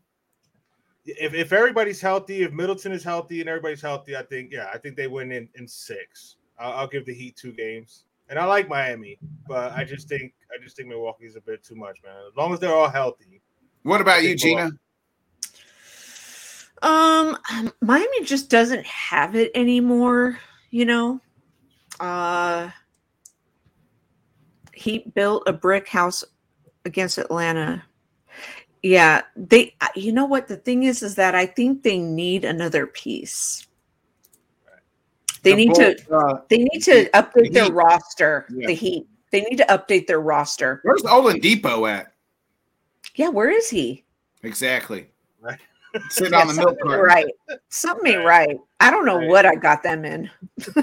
If, 1.04 1.34
if 1.34 1.52
everybody's 1.52 2.00
healthy, 2.00 2.42
if 2.42 2.52
Middleton 2.52 2.92
is 2.92 3.02
healthy 3.02 3.40
and 3.40 3.48
everybody's 3.48 3.82
healthy, 3.82 4.16
I 4.16 4.22
think 4.22 4.52
yeah, 4.52 4.68
I 4.72 4.78
think 4.78 4.96
they 4.96 5.06
win 5.06 5.32
in, 5.32 5.48
in 5.54 5.66
six. 5.66 6.36
I'll, 6.58 6.72
I'll 6.72 6.86
give 6.88 7.06
the 7.06 7.14
Heat 7.14 7.36
two 7.36 7.52
games, 7.52 8.04
and 8.28 8.38
I 8.38 8.44
like 8.44 8.68
Miami, 8.68 9.18
but 9.48 9.72
I 9.72 9.84
just 9.84 10.08
think 10.08 10.34
I 10.52 10.62
just 10.62 10.76
think 10.76 10.88
Milwaukee's 10.88 11.36
a 11.36 11.40
bit 11.40 11.62
too 11.64 11.74
much, 11.74 11.98
man. 12.04 12.14
As 12.28 12.36
long 12.36 12.52
as 12.52 12.60
they're 12.60 12.74
all 12.74 12.90
healthy, 12.90 13.40
What 13.82 14.00
about 14.00 14.22
you, 14.22 14.36
Gina? 14.36 14.70
um, 16.82 17.36
um, 17.52 17.72
Miami 17.80 18.24
just 18.24 18.50
doesn't 18.50 18.84
have 18.86 19.34
it 19.36 19.50
anymore. 19.54 20.38
You 20.70 20.84
know, 20.84 21.20
uh, 21.98 22.70
he 24.74 25.10
built 25.14 25.44
a 25.46 25.52
brick 25.52 25.88
house 25.88 26.24
against 26.84 27.18
Atlanta. 27.18 27.82
Yeah, 28.82 29.22
they. 29.36 29.74
uh, 29.80 29.88
You 29.94 30.12
know 30.12 30.24
what 30.24 30.48
the 30.48 30.56
thing 30.56 30.84
is? 30.84 31.02
Is 31.02 31.14
that 31.16 31.34
I 31.34 31.46
think 31.46 31.82
they 31.82 31.98
need 31.98 32.44
another 32.44 32.86
piece. 32.86 33.66
They 35.42 35.50
The 35.52 35.56
need 35.56 35.74
to. 35.74 35.96
Uh, 36.14 36.40
They 36.48 36.58
need 36.58 36.80
to 36.84 37.08
update 37.10 37.52
their 37.52 37.64
Heat. 37.64 37.72
roster. 37.74 38.46
Yeah. 38.54 38.66
The 38.68 38.74
Heat. 38.74 39.06
They 39.32 39.42
need 39.42 39.56
to 39.56 39.64
update 39.66 40.06
their 40.06 40.20
roster. 40.20 40.80
where's 40.82 41.02
Oladipo 41.02 41.88
at? 41.90 42.12
Yeah, 43.14 43.28
where 43.28 43.50
is 43.50 43.68
he? 43.70 44.04
Exactly. 44.42 45.08
sitting 46.08 46.34
on 46.40 46.48
the 46.48 46.54
milk 46.54 46.78
carton. 46.82 47.04
right. 47.04 47.26
Something 47.68 48.14
ain't 48.14 48.24
right. 48.24 48.58
I 48.80 48.90
don't 48.90 49.04
know 49.04 49.18
Right. 49.18 49.28
what 49.28 49.46
I 49.46 49.54
got 49.56 49.82
them 49.82 50.04
in. 50.04 50.30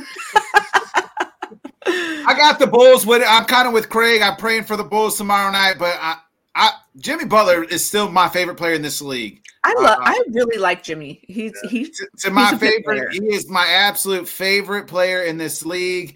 I 1.90 2.34
got 2.38 2.60
the 2.60 2.68
Bulls 2.68 3.06
with 3.06 3.22
it. 3.22 3.28
I'm 3.30 3.46
kind 3.46 3.68
of 3.68 3.74
with 3.74 3.90
Craig. 3.90 4.22
I'm 4.22 4.36
praying 4.36 4.64
for 4.66 4.76
the 4.76 4.84
Bulls 4.84 5.18
tomorrow 5.18 5.50
night, 5.52 5.76
but 5.80 5.98
I, 6.02 6.18
I 6.58 6.72
Jimmy 6.98 7.26
Butler 7.26 7.64
is 7.64 7.86
still 7.86 8.10
my 8.12 8.28
favorite 8.28 8.56
player 8.56 8.74
in 8.74 8.82
this 8.82 9.02
league. 9.02 9.42
I 9.64 9.74
love. 9.80 10.00
Uh, 10.00 10.04
I 10.04 10.24
really 10.32 10.58
like 10.58 10.84
Jimmy. 10.84 11.24
He's 11.28 11.54
he's 11.70 11.98
To, 11.98 12.08
to 12.22 12.32
my 12.32 12.50
He's 12.52 12.60
favorite, 12.60 13.14
he 13.14 13.26
is 13.28 13.50
my 13.50 13.66
absolute 13.68 14.28
favorite 14.28 14.88
player 14.88 15.24
in 15.24 15.38
this 15.38 15.66
league. 15.66 16.16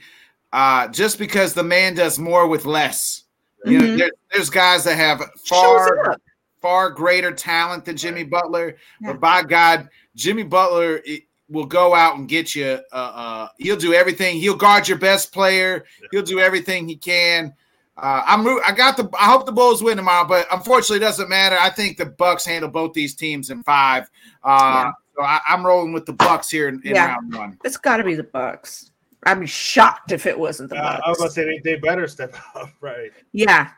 Uh, 0.54 0.88
just 0.90 1.18
because 1.20 1.54
the 1.54 1.64
man 1.64 1.96
does 1.96 2.20
more 2.20 2.48
with 2.48 2.66
less. 2.66 3.24
You 3.64 3.78
know, 3.80 3.86
Mhm. 3.86 3.98
there, 4.00 4.12
there's 4.34 4.50
guys 4.50 4.84
that 4.86 4.96
have 4.98 5.22
far 5.46 6.18
far 6.62 6.90
greater 6.90 7.32
talent 7.32 7.86
than 7.86 7.96
Jimmy 7.98 8.24
Butler. 8.24 8.76
Yeah. 9.02 9.12
But 9.14 9.20
by 9.22 9.44
God, 9.44 9.90
Jimmy 10.16 10.44
Butler 10.44 11.02
i- 11.08 11.24
will 11.50 11.66
go 11.66 11.94
out 11.94 12.18
and 12.18 12.28
get 12.28 12.56
you. 12.56 12.80
Uh, 12.92 12.96
uh, 12.96 13.48
he'll 13.58 13.78
do 13.78 13.94
everything. 13.94 14.38
He'll 14.40 14.56
guard 14.56 14.88
your 14.88 14.98
best 14.98 15.32
player. 15.34 15.86
He'll 16.12 16.22
do 16.24 16.40
everything 16.40 16.88
he 16.88 16.96
can. 16.96 17.54
Uh, 17.98 18.24
I'm. 18.26 18.48
I 18.66 18.72
got 18.76 18.96
the. 18.98 19.10
I 19.20 19.26
hope 19.26 19.46
the 19.46 19.52
Bulls 19.52 19.84
win 19.84 19.98
tomorrow, 19.98 20.28
but 20.28 20.48
unfortunately, 20.52 20.98
it 20.98 21.02
doesn't 21.02 21.30
matter. 21.30 21.58
I 21.60 21.70
think 21.70 21.98
the 21.98 22.06
Bucks 22.06 22.46
handle 22.46 22.70
both 22.70 22.94
these 22.94 23.14
teams 23.16 23.50
in 23.50 23.64
five. 23.64 24.10
Uh, 24.44 24.58
Yeah. 24.86 24.92
So 25.18 25.24
I, 25.24 25.40
I'm 25.48 25.66
rolling 25.66 25.92
with 25.92 26.06
the 26.06 26.14
Bucks 26.14 26.50
here 26.50 26.70
in, 26.70 26.76
in 26.86 26.96
Yeah. 26.96 27.08
round 27.08 27.36
one. 27.36 27.58
It's 27.66 27.76
got 27.78 27.98
to 27.98 28.04
be 28.06 28.16
the 28.16 28.24
Bucks. 28.24 28.92
I'd 29.26 29.40
be 29.42 29.46
shocked 29.46 30.12
if 30.14 30.26
it 30.26 30.40
wasn't 30.40 30.70
the 30.70 30.78
Uh, 30.78 30.94
Bucks. 30.94 31.02
I 31.06 31.10
was 31.10 31.18
gonna 31.18 31.30
say 31.32 31.44
they, 31.46 31.60
they 31.60 31.76
better 31.80 32.08
step 32.08 32.34
up, 32.56 32.70
right? 32.80 33.12
yeah, 33.34 33.70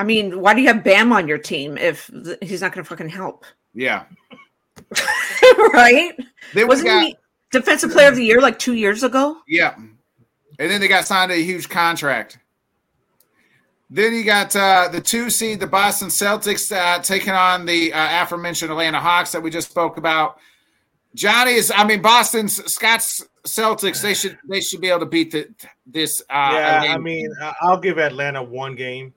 I 0.00 0.04
mean, 0.04 0.40
why 0.40 0.52
do 0.52 0.60
you 0.62 0.66
have 0.66 0.82
Bam 0.82 1.12
on 1.12 1.28
your 1.28 1.38
team 1.38 1.78
if 1.78 2.10
th- 2.24 2.38
he's 2.42 2.60
not 2.60 2.72
going 2.72 2.82
to 2.84 2.88
fucking 2.88 3.08
help? 3.08 3.44
Yeah. 3.72 4.02
right? 5.72 6.12
Then 6.54 6.66
Wasn't 6.66 6.88
got. 6.88 7.04
he 7.04 7.16
defensive 7.52 7.92
player 7.92 8.08
of 8.08 8.16
the 8.16 8.24
year 8.24 8.40
like 8.40 8.58
two 8.58 8.74
years 8.74 9.04
ago? 9.04 9.36
Yeah. 9.46 9.74
And 9.76 10.70
then 10.70 10.80
they 10.80 10.88
got 10.88 11.06
signed 11.06 11.30
a 11.32 11.36
huge 11.36 11.68
contract. 11.68 12.38
Then 13.92 14.14
you 14.14 14.22
got 14.22 14.54
uh, 14.54 14.88
the 14.90 15.00
two 15.00 15.30
seed, 15.30 15.58
the 15.58 15.66
Boston 15.66 16.08
Celtics, 16.08 16.70
uh, 16.74 17.00
taking 17.02 17.32
on 17.32 17.66
the 17.66 17.92
uh, 17.92 18.22
aforementioned 18.22 18.70
Atlanta 18.70 19.00
Hawks 19.00 19.32
that 19.32 19.42
we 19.42 19.50
just 19.50 19.68
spoke 19.68 19.96
about. 19.96 20.38
Johnny 21.16 21.54
is, 21.54 21.72
I 21.74 21.82
mean, 21.82 22.00
Boston's 22.00 22.64
Scott's 22.72 23.24
Celtics. 23.44 24.00
They 24.00 24.14
should 24.14 24.38
they 24.48 24.60
should 24.60 24.80
be 24.80 24.88
able 24.90 25.00
to 25.00 25.06
beat 25.06 25.32
the, 25.32 25.48
this. 25.84 26.20
Uh, 26.30 26.50
yeah, 26.52 26.84
I 26.94 26.98
mean, 26.98 27.28
I- 27.42 27.54
I'll 27.62 27.80
give 27.80 27.98
Atlanta 27.98 28.40
one 28.40 28.76
game, 28.76 29.12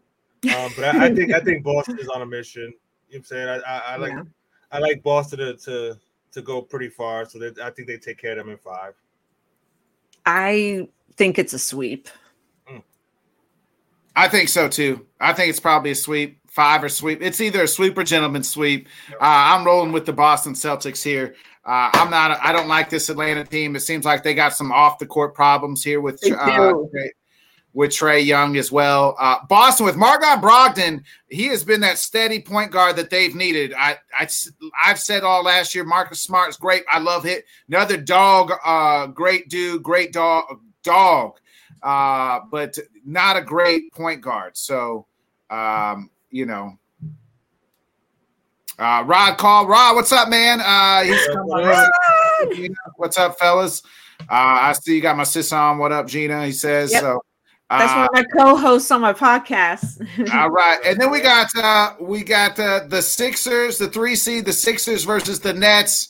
um, 0.46 0.72
but 0.76 0.86
I, 0.86 1.06
I 1.06 1.14
think 1.14 1.32
I 1.32 1.40
think 1.40 1.64
Boston 1.64 2.00
is 2.00 2.08
on 2.08 2.24
a 2.24 2.26
mission. 2.26 2.64
You 2.64 2.68
know 2.70 2.74
what 3.10 3.18
I'm 3.20 3.24
saying? 3.26 3.48
I, 3.48 3.58
I, 3.58 3.78
I 3.94 3.96
like 3.98 4.12
Yeah. 4.12 4.24
I 4.72 4.80
like 4.80 5.04
Boston 5.04 5.38
to, 5.38 5.54
to 5.56 6.00
to 6.32 6.42
go 6.42 6.64
pretty 6.64 6.90
far, 6.90 7.26
so 7.30 7.38
that 7.38 7.60
I 7.60 7.70
think 7.70 7.88
they 7.88 7.98
take 7.98 8.18
care 8.18 8.32
of 8.32 8.38
them 8.40 8.50
in 8.50 8.58
five. 8.58 8.96
I 10.26 10.88
think 11.16 11.38
it's 11.38 11.54
a 11.54 11.60
sweep. 11.60 12.08
I 14.16 14.28
think 14.28 14.50
so 14.50 14.68
too. 14.68 15.06
I 15.20 15.34
think 15.34 15.50
it's 15.50 15.60
probably 15.60 15.92
a 15.92 15.96
sweep, 15.96 16.40
five 16.48 16.84
or 16.84 16.90
sweep. 16.90 17.22
It's 17.22 17.42
either 17.42 17.64
a 17.64 17.68
sweep 17.68 17.98
or 17.98 18.04
gentleman 18.04 18.44
sweep. 18.44 18.88
Uh, 19.14 19.18
I'm 19.22 19.66
rolling 19.66 19.92
with 19.92 20.06
the 20.06 20.14
Boston 20.14 20.54
Celtics 20.54 21.04
here. 21.04 21.36
Uh, 21.66 21.90
I'm 21.94 22.10
not. 22.10 22.38
I 22.42 22.52
don't 22.52 22.68
like 22.68 22.90
this 22.90 23.10
Atlanta 23.10 23.44
team. 23.44 23.76
It 23.76 23.80
seems 23.80 24.06
like 24.06 24.24
they 24.24 24.34
got 24.34 24.54
some 24.54 24.72
off 24.72 25.00
the 25.00 25.06
court 25.06 25.34
problems 25.34 25.84
here 25.84 26.02
with 26.02 26.20
uh. 26.26 26.30
Trae- 26.30 27.10
with 27.74 27.92
Trae 27.92 28.24
Young 28.24 28.56
as 28.58 28.72
well. 28.72 29.16
Uh, 29.20 29.38
Boston 29.50 29.86
with 29.86 29.98
Malcolm 29.98 30.42
Brogdon, 30.42 31.04
he 31.30 31.48
has 31.48 31.64
been 31.64 31.82
that 31.82 31.98
steady 31.98 32.40
point 32.40 32.72
guard 32.72 32.96
that 32.96 33.10
they've 33.10 33.34
needed. 33.34 33.74
I, 33.74 33.98
I 34.18 34.28
I've 34.84 35.00
said 35.00 35.24
all 35.24 35.44
last 35.44 35.74
year. 35.74 35.84
Marcus 35.84 36.22
Smart 36.22 36.50
is 36.50 36.58
great. 36.58 36.84
I 36.92 37.00
love 37.00 37.26
it. 37.26 37.46
Another 37.68 37.98
dog, 37.98 38.52
uh, 38.64 39.08
great 39.08 39.50
dude, 39.50 39.82
great 39.82 40.14
dog, 40.14 40.60
dog, 40.84 41.40
uh, 41.84 42.40
but 42.50 42.78
not 43.06 43.38
a 43.38 43.42
great 43.42 43.92
point 43.92 44.22
guard. 44.22 44.58
So, 44.58 45.08
um, 45.50 46.10
you 46.32 46.46
know. 46.46 46.78
Uh, 48.80 49.04
Rod 49.06 49.38
call 49.38 49.68
Rod, 49.68 49.96
what's 49.96 50.12
up, 50.12 50.30
man? 50.30 50.60
Uh, 50.60 51.04
he's 51.04 51.28
coming 51.28 52.76
What's 52.96 53.20
up, 53.20 53.38
fellas? 53.38 53.84
Uh, 54.22 54.26
I 54.32 54.74
see 54.74 54.96
you 54.96 55.02
got 55.02 55.16
my 55.16 55.26
sis 55.26 55.52
on. 55.52 55.78
What 55.78 55.92
up, 55.92 56.08
Gina? 56.08 56.46
He 56.46 56.52
says 56.52 56.92
Yep. 56.92 57.02
so. 57.02 57.22
That's 57.70 57.92
uh, 57.92 57.96
one 57.96 58.04
of 58.06 58.14
my 58.14 58.24
co-hosts 58.44 58.92
on 58.92 59.02
my 59.02 59.14
podcast. 59.14 60.06
all 60.34 60.50
right, 60.50 60.80
and 60.86 61.00
then 61.00 61.12
we 61.12 61.22
got 61.22 61.48
uh 61.56 61.94
we 62.00 62.24
got 62.24 62.60
uh, 62.60 62.82
the 62.88 63.02
Sixers, 63.02 63.78
the 63.78 63.88
three 63.88 64.16
seed, 64.16 64.46
the 64.46 64.54
Sixers 64.54 65.04
versus 65.04 65.40
the 65.40 65.54
Nets. 65.54 66.10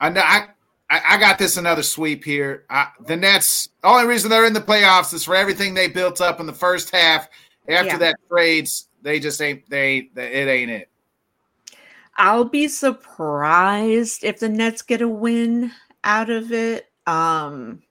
I 0.00 0.10
know 0.10 0.22
I 0.22 0.48
I, 0.90 1.00
I 1.06 1.18
got 1.18 1.38
this 1.38 1.56
another 1.56 1.82
sweep 1.82 2.24
here. 2.24 2.64
Uh, 2.70 2.86
the 3.06 3.16
Nets. 3.16 3.68
Only 3.84 4.06
reason 4.06 4.30
they're 4.30 4.46
in 4.46 4.52
the 4.52 4.60
playoffs 4.60 5.12
is 5.12 5.24
for 5.24 5.34
everything 5.34 5.74
they 5.74 5.88
built 5.88 6.20
up 6.20 6.40
in 6.40 6.46
the 6.46 6.52
first 6.52 6.90
half. 6.90 7.28
After 7.68 7.92
Yeah. 7.92 7.98
that 7.98 8.16
trades, 8.30 8.88
they 9.02 9.20
just 9.20 9.40
ain't 9.42 9.68
they, 9.68 10.10
they 10.14 10.32
it 10.32 10.48
ain't 10.48 10.70
it. 10.70 10.88
I'll 12.16 12.44
be 12.44 12.66
surprised 12.66 14.24
if 14.24 14.40
the 14.40 14.48
Nets 14.48 14.82
get 14.82 15.02
a 15.02 15.08
win 15.08 15.70
out 16.02 16.30
of 16.30 16.52
it. 16.52 16.90
Um, 17.06 17.82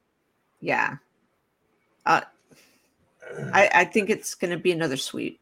yeah, 0.60 0.98
uh, 2.06 2.22
I, 3.54 3.70
I 3.74 3.86
think 3.86 4.10
it's 4.10 4.36
going 4.36 4.52
to 4.52 4.58
be 4.58 4.72
another 4.72 4.98
sweep. 4.98 5.40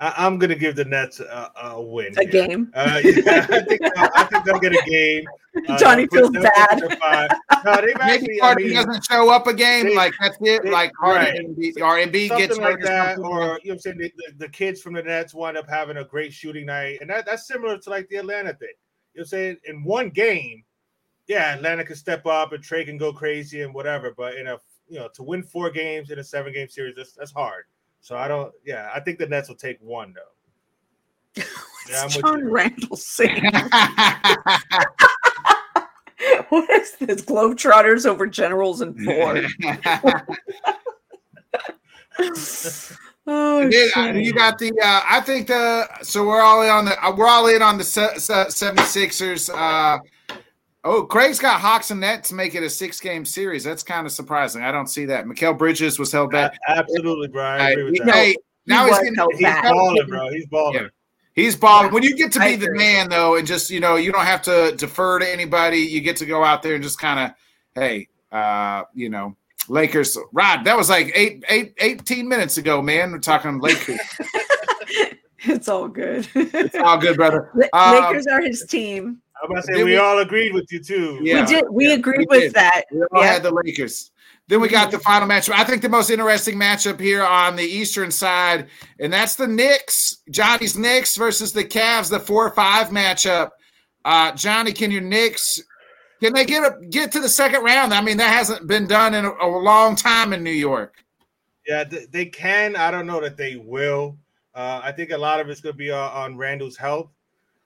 I, 0.00 0.12
I'm 0.26 0.38
gonna 0.38 0.54
give 0.56 0.76
the 0.76 0.84
Nets 0.84 1.20
a, 1.20 1.50
a 1.62 1.80
win. 1.82 2.12
A 2.18 2.22
here. 2.22 2.46
game. 2.48 2.70
Uh, 2.74 3.00
yeah, 3.04 3.46
I 3.50 3.60
think 3.62 3.80
I 3.96 4.24
think 4.24 4.44
they'll 4.44 4.58
get 4.58 4.72
a 4.72 4.82
game. 4.88 5.24
Uh, 5.68 5.78
Johnny 5.78 6.04
feels 6.08 6.30
bad. 6.30 6.82
it 6.82 6.88
to. 6.90 7.38
No, 7.64 7.76
they've 7.76 7.96
Maybe 8.00 8.40
actually. 8.40 8.42
I 8.42 8.54
mean, 8.56 8.72
doesn't 8.74 9.04
show 9.04 9.30
up 9.30 9.46
a 9.46 9.54
game 9.54 9.86
they- 9.86 9.94
like 9.94 10.12
that's 10.20 10.36
it. 10.40 10.64
they- 10.64 10.70
like 10.72 10.90
Harden 10.98 11.22
right. 11.26 11.36
and 11.38 11.56
Embiid- 11.56 11.76
or 11.76 11.96
Embiid 11.96 12.36
gets 12.36 12.58
like 12.58 12.80
hurt 12.80 12.82
that, 12.82 13.18
or 13.20 13.22
you 13.22 13.38
know 13.38 13.50
what 13.60 13.70
I'm 13.74 13.78
saying, 13.78 13.98
the, 13.98 14.12
the, 14.16 14.32
the 14.38 14.48
kids 14.48 14.82
from 14.82 14.94
the 14.94 15.02
Nets 15.04 15.32
wind 15.32 15.56
up 15.56 15.68
having 15.70 15.98
a 15.98 16.04
great 16.04 16.32
shooting 16.32 16.66
night, 16.66 16.98
and 17.00 17.08
that, 17.08 17.24
that's 17.24 17.46
similar 17.46 17.78
to 17.78 17.88
like 17.88 18.08
the 18.08 18.16
Atlanta 18.16 18.52
thing. 18.54 18.66
You 19.14 19.20
know 19.20 19.20
what 19.20 19.22
I'm 19.22 19.26
saying? 19.28 19.56
In 19.66 19.84
one 19.84 20.10
game, 20.10 20.64
yeah, 21.28 21.54
Atlanta 21.54 21.84
can 21.84 21.94
step 21.94 22.26
up 22.26 22.52
and 22.52 22.60
Trae 22.62 22.84
can 22.84 22.98
go 22.98 23.12
crazy 23.12 23.62
and 23.62 23.72
whatever, 23.72 24.12
but 24.16 24.34
in 24.34 24.48
a 24.48 24.58
you 24.88 24.98
know 24.98 25.08
to 25.14 25.22
win 25.22 25.44
four 25.44 25.70
games 25.70 26.10
in 26.10 26.18
a 26.18 26.24
seven 26.24 26.52
game 26.52 26.68
series, 26.68 26.96
that's 26.96 27.12
that's 27.12 27.30
hard. 27.30 27.66
So 28.04 28.16
I 28.18 28.28
don't, 28.28 28.52
yeah, 28.66 28.90
I 28.94 29.00
think 29.00 29.18
the 29.18 29.24
Nets 29.26 29.48
will 29.48 29.56
take 29.56 29.78
one 29.80 30.12
though. 30.14 31.42
Yeah, 31.88 31.98
I'm 32.00 32.04
What's 32.04 32.16
with 32.16 32.24
John. 32.26 32.50
Randall 32.50 32.96
saying? 32.96 33.44
what 36.50 36.70
is 36.70 36.92
this? 36.96 37.22
Globetrotters 37.22 38.04
over 38.06 38.26
Generals 38.26 38.80
and 38.82 38.94
Ford. 39.04 39.46
oh, 43.26 43.62
And 43.62 43.72
then, 43.72 43.88
uh, 43.96 44.12
shit. 44.12 44.24
you 44.24 44.32
got 44.34 44.58
the 44.58 44.70
uh, 44.82 45.00
I 45.06 45.20
think 45.20 45.46
the 45.46 45.88
so 46.02 46.26
we're 46.26 46.40
all 46.42 46.62
in 46.62 46.68
on 46.70 46.84
the 46.86 47.04
uh, 47.06 47.14
we're 47.14 47.28
all 47.28 47.46
in 47.48 47.60
on 47.62 47.76
the 47.78 47.84
se- 47.84 48.18
se- 48.18 48.46
76ers. 48.48 49.50
Uh, 50.84 50.88
oh, 50.88 51.02
Craig's 51.04 51.38
got 51.38 51.60
Hawks 51.60 51.90
and 51.90 52.00
Nets 52.00 52.32
make 52.32 52.54
it 52.54 52.62
a 52.62 52.70
six 52.70 53.00
game 53.00 53.24
series. 53.24 53.64
That's 53.64 53.82
kind 53.82 54.06
of 54.06 54.12
surprising. 54.12 54.62
I 54.62 54.70
don't 54.72 54.86
see 54.88 55.04
that. 55.06 55.24
Mikal 55.26 55.56
Bridges 55.56 55.98
was 55.98 56.12
held 56.12 56.30
back. 56.30 56.56
A- 56.68 56.72
Absolutely, 56.78 57.28
bro. 57.28 57.42
I 57.44 57.70
agree 57.70 57.84
with 57.84 57.98
Hey, 57.98 58.04
that. 58.04 58.14
hey, 58.14 58.36
now 58.66 58.84
He 58.84 58.90
he's 58.90 58.98
getting, 58.98 59.14
held 59.14 59.32
He's 59.32 59.42
back. 59.42 59.64
balling, 59.64 60.06
bro. 60.06 60.28
He's 60.30 60.46
balling. 60.46 60.74
Yeah. 60.82 60.88
he's 61.34 61.56
balling. 61.56 61.92
When 61.92 62.02
you 62.02 62.14
get 62.16 62.32
to 62.32 62.40
be 62.40 62.56
the 62.56 62.70
man 62.72 63.08
though, 63.08 63.36
and 63.36 63.46
just 63.46 63.70
you 63.70 63.80
know 63.80 63.96
you 63.96 64.12
don't 64.12 64.24
have 64.26 64.42
to 64.42 64.74
defer 64.76 65.18
to 65.18 65.28
anybody. 65.30 65.78
You 65.78 66.00
get 66.00 66.16
to 66.18 66.26
go 66.26 66.44
out 66.44 66.62
there 66.62 66.74
and 66.74 66.82
just 66.82 66.98
kind 66.98 67.20
of 67.20 67.36
hey, 67.74 68.08
uh, 68.32 68.84
you 68.94 69.08
know. 69.08 69.36
Lakers, 69.66 70.18
Rod. 70.34 70.64
That 70.64 70.76
was 70.76 70.90
like 70.90 71.10
eight, 71.14 71.42
eight, 71.48 71.72
18 71.80 72.28
minutes 72.28 72.58
ago, 72.58 72.82
man. 72.82 73.12
We're 73.12 73.18
talking 73.18 73.60
Lakers. 73.60 73.98
it's 75.38 75.68
all 75.68 75.88
good. 75.88 76.28
It's 76.34 76.74
all 76.74 76.98
good, 76.98 77.16
brother. 77.16 77.50
Um, 77.72 77.94
Lakers 78.04 78.26
are 78.26 78.42
his 78.42 78.66
team. 78.66 79.22
I'm 79.44 79.50
about 79.50 79.64
to 79.66 79.74
say 79.74 79.84
we, 79.84 79.92
we- 79.92 79.96
all 79.96 80.18
agreed 80.18 80.52
with 80.54 80.70
you 80.72 80.80
too. 80.82 81.18
Yeah. 81.22 81.40
we 81.42 81.46
did. 81.46 81.64
We 81.70 81.88
yeah, 81.88 81.94
agreed 81.94 82.18
we 82.20 82.26
with 82.28 82.40
did. 82.40 82.54
that. 82.54 82.84
We 82.90 83.02
all 83.12 83.22
Yeah. 83.22 83.32
had 83.32 83.42
the 83.42 83.50
Lakers. 83.52 84.10
Then 84.46 84.60
we 84.60 84.68
got 84.68 84.90
the 84.90 84.98
final 84.98 85.26
matchup. 85.26 85.54
I 85.54 85.64
think 85.64 85.80
the 85.80 85.88
most 85.88 86.10
interesting 86.10 86.56
matchup 86.58 87.00
here 87.00 87.24
on 87.24 87.56
the 87.56 87.62
Eastern 87.62 88.10
side, 88.10 88.68
and 89.00 89.10
that's 89.10 89.36
the 89.36 89.46
Knicks, 89.46 90.18
Johnny's 90.30 90.76
Knicks 90.76 91.16
versus 91.16 91.52
the 91.54 91.64
Cavs, 91.64 92.10
the 92.10 92.20
four 92.20 92.46
or 92.46 92.50
five 92.50 92.88
matchup. 92.88 93.50
Uh, 94.04 94.32
Johnny, 94.32 94.72
can 94.72 94.90
your 94.90 95.00
Knicks 95.00 95.62
can 96.20 96.32
they 96.32 96.44
get 96.44 96.62
a, 96.62 96.86
get 96.86 97.10
to 97.12 97.20
the 97.20 97.28
second 97.28 97.62
round? 97.64 97.92
I 97.94 98.00
mean, 98.00 98.16
that 98.18 98.28
hasn't 98.32 98.66
been 98.66 98.86
done 98.86 99.14
in 99.14 99.24
a, 99.24 99.30
a 99.30 99.46
long 99.48 99.96
time 99.96 100.32
in 100.32 100.42
New 100.42 100.50
York. 100.52 100.94
Yeah, 101.66 101.84
th- 101.84 102.10
they 102.10 102.26
can. 102.26 102.76
I 102.76 102.90
don't 102.90 103.06
know 103.06 103.20
that 103.20 103.36
they 103.36 103.56
will. 103.56 104.16
Uh, 104.54 104.80
I 104.84 104.92
think 104.92 105.10
a 105.10 105.16
lot 105.18 105.40
of 105.40 105.48
it's 105.48 105.60
going 105.60 105.72
to 105.74 105.76
be 105.78 105.90
on, 105.90 106.12
on 106.12 106.36
Randle's 106.36 106.76
health. 106.76 107.10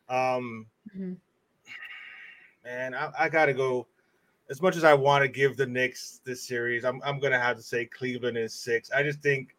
Um, 0.08 0.66
Mhm. 0.96 1.16
And 2.68 2.94
I, 2.94 3.10
I 3.18 3.28
got 3.28 3.46
to 3.46 3.54
go. 3.54 3.86
As 4.50 4.62
much 4.62 4.76
as 4.76 4.84
I 4.84 4.94
want 4.94 5.22
to 5.22 5.28
give 5.28 5.56
the 5.58 5.66
Knicks 5.66 6.20
this 6.24 6.42
series, 6.42 6.84
I'm 6.84 7.00
I'm 7.04 7.20
going 7.20 7.32
to 7.32 7.38
have 7.38 7.56
to 7.56 7.62
say 7.62 7.84
Cleveland 7.84 8.38
is 8.38 8.54
six. 8.54 8.90
I 8.90 9.02
just 9.02 9.20
think, 9.20 9.54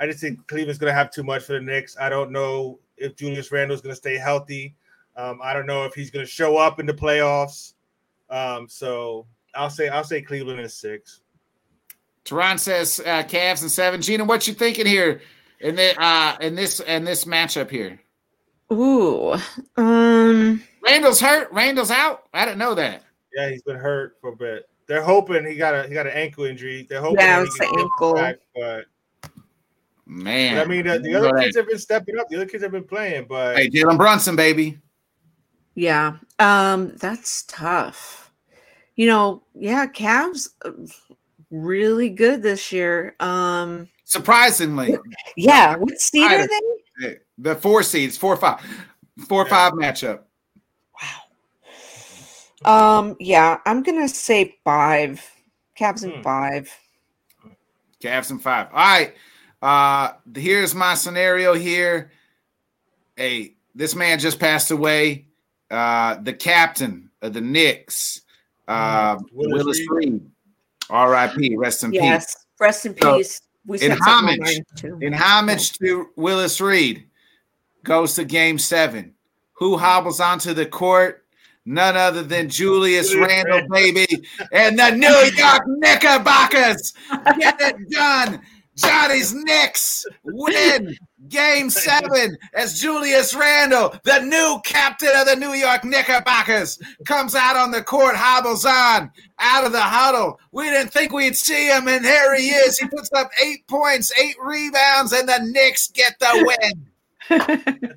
I 0.00 0.06
just 0.06 0.20
think 0.20 0.46
Cleveland's 0.48 0.78
going 0.78 0.90
to 0.90 0.94
have 0.96 1.12
too 1.12 1.22
much 1.22 1.44
for 1.44 1.52
the 1.52 1.60
Knicks. 1.60 1.96
I 2.00 2.08
don't 2.08 2.32
know 2.32 2.80
if 2.96 3.14
Julius 3.14 3.52
Randle's 3.52 3.80
going 3.80 3.92
to 3.92 3.96
stay 3.96 4.16
healthy. 4.16 4.74
Um, 5.16 5.40
I 5.42 5.52
don't 5.54 5.66
know 5.66 5.84
if 5.84 5.94
he's 5.94 6.10
going 6.10 6.24
to 6.24 6.30
show 6.30 6.56
up 6.56 6.80
in 6.80 6.86
the 6.86 6.92
playoffs. 6.92 7.74
Um, 8.28 8.68
so 8.68 9.26
I'll 9.54 9.70
say 9.70 9.88
I'll 9.88 10.04
say 10.04 10.22
Cleveland 10.22 10.60
is 10.60 10.74
six. 10.74 11.20
Taryn 12.24 12.58
says 12.58 13.00
uh, 13.00 13.22
Cavs 13.22 13.62
and 13.62 13.70
seven. 13.70 14.02
Gina, 14.02 14.24
what 14.24 14.48
you 14.48 14.54
thinking 14.54 14.86
here 14.86 15.20
in 15.60 15.76
the 15.76 15.94
uh 16.02 16.36
in 16.40 16.54
this 16.54 16.80
in 16.80 17.04
this 17.04 17.24
matchup 17.24 17.70
here? 17.70 18.00
Ooh. 18.72 19.36
Um 19.76 20.62
Randle's 20.86 21.20
hurt. 21.20 21.52
Randle's 21.52 21.90
out. 21.90 22.24
I 22.32 22.44
didn't 22.44 22.58
know 22.58 22.74
that. 22.74 23.02
Yeah, 23.36 23.50
he's 23.50 23.62
been 23.62 23.76
hurt 23.76 24.16
for 24.20 24.30
a 24.32 24.36
bit. 24.36 24.68
They're 24.86 25.02
hoping 25.02 25.44
he 25.44 25.56
got 25.56 25.74
a 25.74 25.88
he 25.88 25.94
got 25.94 26.06
an 26.06 26.12
ankle 26.12 26.44
injury. 26.44 26.86
They're 26.88 27.00
hoping 27.00 27.18
Yeah, 27.20 27.40
that 27.40 27.42
he 27.42 27.46
it's 27.48 27.58
the 27.58 27.78
ankle. 27.78 28.14
back, 28.14 28.36
but 28.54 28.84
Man, 30.08 30.58
I 30.58 30.64
mean, 30.64 30.86
uh, 30.86 30.98
the 30.98 31.14
other 31.16 31.32
know 31.32 31.40
kids 31.40 31.54
that. 31.54 31.62
have 31.62 31.68
been 31.68 31.78
stepping 31.78 32.16
up. 32.18 32.28
The 32.28 32.36
other 32.36 32.46
kids 32.46 32.62
have 32.62 32.70
been 32.70 32.84
playing, 32.84 33.26
but 33.28 33.56
Hey, 33.56 33.68
Jalen 33.68 33.96
Brunson, 33.96 34.36
baby. 34.36 34.78
yeah. 35.74 36.18
Um 36.38 36.92
that's 36.96 37.42
tough. 37.48 38.30
You 38.94 39.06
know, 39.08 39.42
yeah, 39.54 39.86
Cavs 39.88 40.48
really 41.50 42.08
good 42.10 42.42
this 42.42 42.70
year. 42.72 43.16
Um 43.18 43.88
Surprisingly, 44.04 44.96
yeah, 45.36 45.74
what 45.76 45.98
seed 45.98 46.30
are 46.30 46.46
they? 47.00 47.16
the 47.38 47.56
four 47.56 47.82
seeds, 47.82 48.16
four 48.16 48.36
five, 48.36 48.60
four 49.28 49.42
Yeah. 49.42 49.50
five 49.50 49.72
matchup. 49.72 50.20
Um 52.66 53.16
yeah, 53.20 53.58
I'm 53.64 53.82
going 53.82 54.00
to 54.00 54.08
say 54.08 54.56
5. 54.64 55.24
Cavs 55.78 56.02
and 56.02 56.14
Hmm. 56.14 56.22
5. 56.22 56.70
Cavs 58.02 58.30
and 58.30 58.42
five. 58.42 58.66
All 58.72 58.76
right. 58.78 59.14
Uh 59.62 60.12
here's 60.34 60.74
my 60.74 60.94
scenario 60.94 61.54
here. 61.54 62.12
Hey, 63.16 63.54
this 63.74 63.94
man 63.94 64.18
just 64.18 64.38
passed 64.38 64.70
away. 64.70 65.26
Uh 65.70 66.16
the 66.22 66.32
captain 66.34 67.10
of 67.22 67.32
the 67.32 67.40
Knicks, 67.40 68.20
uh 68.68 69.16
Willis 69.32 69.64
Willis 69.64 69.78
Reed. 69.90 70.12
Reed. 70.12 70.30
R.I.P. 70.90 71.56
Rest 71.56 71.82
in 71.84 71.90
peace. 71.90 72.00
Yes. 72.02 72.46
Rest 72.60 72.86
in 72.86 72.96
So, 73.00 73.16
peace. 73.16 73.40
We 73.66 73.80
in 73.80 73.90
said 73.90 73.98
something 74.04 74.40
on 74.40 74.46
homage- 74.46 75.02
In 75.02 75.12
homage 75.12 75.72
to 75.78 76.06
Willis 76.14 76.60
Reed, 76.60 77.08
goes 77.82 78.14
to 78.14 78.24
game 78.24 78.58
seven. 78.58 79.14
Who 79.54 79.76
hobbles 79.78 80.20
onto 80.20 80.52
the 80.54 80.66
court? 80.66 81.25
None 81.66 81.96
other 81.96 82.22
than 82.22 82.48
Julius 82.48 83.10
Julius 83.10 83.28
Randle, 83.28 83.68
Randle. 83.68 83.70
baby, 83.70 84.26
and 84.52 84.78
the 84.78 84.90
New 84.92 85.08
York 85.36 85.62
Knickerbockers. 85.66 86.92
Get 87.38 87.60
it 87.60 87.90
done. 87.90 88.40
Johnny's 88.76 89.34
Knicks 89.34 90.04
win 90.22 90.96
game 91.28 91.70
seven 91.70 92.36
as 92.54 92.78
Julius 92.80 93.34
Randle, 93.34 93.98
the 94.04 94.20
new 94.20 94.60
captain 94.64 95.10
of 95.16 95.26
the 95.26 95.34
New 95.34 95.54
York 95.54 95.82
Knickerbockers, 95.82 96.78
comes 97.06 97.34
out 97.34 97.56
on 97.56 97.70
the 97.70 97.82
court, 97.82 98.14
hobbles 98.16 98.64
on 98.64 99.10
out 99.38 99.64
of 99.64 99.72
the 99.72 99.80
huddle. 99.80 100.38
We 100.52 100.64
didn't 100.64 100.92
think 100.92 101.12
we'd 101.12 101.36
see 101.36 101.68
him, 101.68 101.88
and 101.88 102.04
here 102.04 102.36
he 102.36 102.50
is. 102.50 102.78
He 102.78 102.86
puts 102.86 103.10
up 103.16 103.30
eight 103.42 103.66
points, 103.66 104.12
eight 104.20 104.36
rebounds, 104.40 105.12
and 105.12 105.28
the 105.28 105.38
Knicks 105.42 105.88
get 105.88 106.18
the 106.20 106.54
win. 107.30 107.94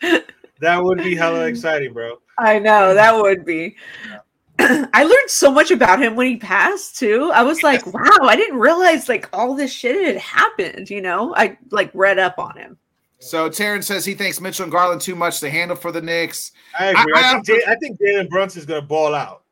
that 0.60 0.82
would 0.82 0.98
be 0.98 1.16
hella 1.16 1.46
exciting, 1.46 1.92
bro. 1.92 2.18
I 2.38 2.58
know 2.58 2.94
that 2.94 3.14
would 3.14 3.44
be. 3.44 3.76
I 4.58 5.02
learned 5.02 5.28
so 5.30 5.50
much 5.50 5.70
about 5.70 6.02
him 6.02 6.16
when 6.16 6.26
he 6.28 6.36
passed 6.36 6.98
too. 6.98 7.30
I 7.34 7.42
was 7.42 7.62
like, 7.62 7.84
wow, 7.92 8.18
I 8.22 8.36
didn't 8.36 8.58
realize 8.58 9.08
like 9.08 9.28
all 9.32 9.54
this 9.54 9.72
shit 9.72 10.06
had 10.06 10.16
happened, 10.16 10.88
you 10.88 11.02
know? 11.02 11.34
I 11.36 11.58
like 11.70 11.90
read 11.94 12.18
up 12.18 12.38
on 12.38 12.56
him. 12.56 12.78
So 13.18 13.48
Terrence 13.48 13.86
says 13.86 14.04
he 14.04 14.14
thinks 14.14 14.40
Mitchell 14.40 14.64
and 14.64 14.72
Garland 14.72 15.00
too 15.00 15.14
much 15.14 15.40
to 15.40 15.50
handle 15.50 15.76
for 15.76 15.92
the 15.92 16.00
Knicks. 16.00 16.52
I 16.78 16.86
agree. 16.88 17.12
I- 17.16 17.20
I, 17.20 17.28
I- 17.28 17.32
think, 17.32 17.46
Jay, 17.46 17.60
I 17.68 17.74
think 17.76 18.00
Jalen 18.00 18.28
Brunson's 18.30 18.66
gonna 18.66 18.82
ball 18.82 19.14
out, 19.14 19.42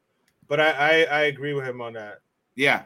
but 0.49 0.61
I, 0.61 0.71
I 0.71 0.91
I 1.05 1.21
agree 1.25 1.53
with 1.55 1.65
him 1.67 1.81
on 1.81 1.93
that. 1.95 2.21
Yeah. 2.55 2.83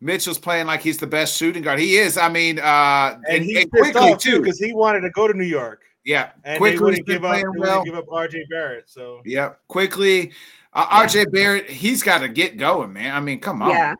Mitchell's 0.00 0.38
playing 0.38 0.66
like 0.66 0.80
he's 0.80 0.96
the 0.96 1.06
best 1.06 1.36
shooting 1.36 1.62
guard. 1.62 1.78
He 1.78 1.96
is. 1.98 2.16
I 2.16 2.28
mean, 2.30 2.58
uh, 2.58 3.16
And, 3.28 3.36
and, 3.36 3.44
he's 3.44 3.58
and 3.64 3.70
quickly 3.70 4.12
too 4.12 4.16
too. 4.16 4.40
because 4.40 4.58
he 4.58 4.72
wanted 4.72 5.02
to 5.02 5.10
go 5.10 5.28
to 5.28 5.34
New 5.36 5.44
York, 5.44 5.79
Yeah, 6.04 6.30
and 6.44 6.58
quickly 6.58 6.96
he's 6.96 7.04
give 7.04 7.24
up. 7.24 7.42
well. 7.56 7.84
give 7.84 7.94
up 7.94 8.06
R.J. 8.10 8.46
Barrett. 8.50 8.88
So 8.88 9.20
Yeah, 9.24 9.54
quickly. 9.68 10.32
Uh, 10.72 11.04
RJ 11.04 11.32
Barrett, 11.32 11.68
he's 11.68 12.02
got 12.02 12.18
to 12.18 12.28
get 12.28 12.56
going, 12.56 12.92
man. 12.92 13.14
I 13.14 13.20
mean, 13.20 13.40
come 13.40 13.60
on. 13.60 13.70
Yeah. 13.70 13.94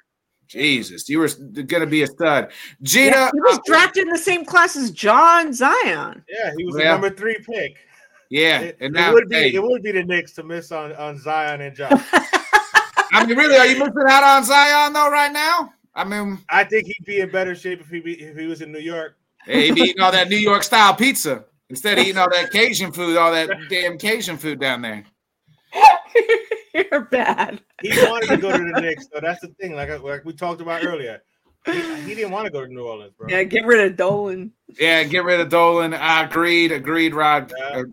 Jesus, 0.47 1.09
you 1.09 1.19
were 1.19 1.29
going 1.29 1.81
to 1.81 1.87
be 1.87 2.03
a 2.03 2.07
stud. 2.07 2.51
Gina, 2.83 3.11
Yeah, 3.11 3.31
he 3.33 3.41
was 3.41 3.59
uh, 3.59 3.61
drafted 3.67 4.05
in 4.05 4.09
the 4.13 4.19
same 4.19 4.45
class 4.45 4.77
as 4.77 5.01
Ja 5.03 5.45
Zion. 5.53 6.25
yeah, 6.29 6.53
he 6.57 6.65
was 6.65 6.77
Yeah. 6.79 6.85
the 6.85 6.91
number 6.93 7.11
three 7.11 7.37
pick. 7.45 7.77
yeah, 8.31 8.61
It, 8.61 8.77
and 8.81 8.97
it 8.97 9.13
would 9.13 9.29
be 9.29 9.37
hey, 9.37 9.55
it 9.55 9.63
would 9.63 9.83
be 9.83 9.93
the 9.93 10.03
Knicks 10.05 10.33
to 10.35 10.43
miss 10.43 10.73
on 10.73 10.93
on 10.95 11.19
Zion 11.19 11.61
and 11.61 11.77
Ja. 11.77 11.89
I 13.13 13.27
mean, 13.27 13.37
really, 13.37 13.57
are 13.57 13.67
you 13.67 13.79
missing 13.79 13.95
out 14.09 14.23
on 14.23 14.45
Zion 14.45 14.93
though 14.93 15.11
right 15.11 15.33
now? 15.33 15.73
I 15.95 16.05
mean, 16.05 16.39
I 16.49 16.65
think 16.65 16.87
he'd 16.87 17.05
be 17.05 17.21
in 17.21 17.31
better 17.31 17.55
shape 17.55 17.81
if 17.81 17.89
he 17.89 18.01
be, 18.01 18.15
if 18.21 18.37
he 18.37 18.47
was 18.47 18.61
in 18.63 18.71
New 18.73 18.79
York. 18.79 19.17
hey, 19.45 19.67
he 19.67 19.73
be 19.73 19.81
eating 19.83 20.01
all 20.01 20.13
that 20.13 20.29
New 20.29 20.37
York 20.37 20.63
style 20.63 20.95
pizza 20.95 21.45
instead 21.71 21.99
of 21.99 22.05
eating 22.05 22.19
all 22.19 22.29
that 22.31 22.51
Cajun 22.51 22.93
food, 22.93 23.17
all 23.17 23.33
that 23.33 23.49
damn 23.71 23.97
Cajun 23.97 24.37
food 24.37 24.61
down 24.61 24.83
there. 24.83 25.05
You're 26.75 27.03
bad. 27.03 27.61
He 27.83 27.91
wanted 27.91 28.29
to 28.29 28.37
go 28.37 28.53
to 28.57 28.59
the 28.75 28.81
Knicks, 28.81 29.07
so 29.13 29.21
that's 29.21 29.41
the 29.41 29.49
thing. 29.61 29.75
Like 29.75 29.91
I- 29.91 29.97
like 29.97 30.25
we 30.25 30.33
talked 30.33 30.61
about 30.61 30.85
earlier, 30.85 31.23
he, 31.67 31.73
he 32.03 32.15
didn't 32.15 32.31
want 32.31 32.47
to 32.47 32.53
go 32.53 32.65
to 32.65 32.73
New 32.73 32.83
Orleans, 32.87 33.13
bro. 33.17 33.29
Yeah, 33.29 33.43
get 33.45 33.65
rid 33.67 33.81
of 33.91 33.97
Dolan. 33.97 34.53
Yeah, 34.79 35.03
get 35.05 35.25
rid 35.25 35.41
of 35.41 35.49
Dolan. 35.49 35.95
I 35.95 36.25
agreed, 36.25 36.73
agreed, 36.73 37.15
Rod. 37.15 37.53
Yeah. 37.57 37.65
Uh, 37.81 37.85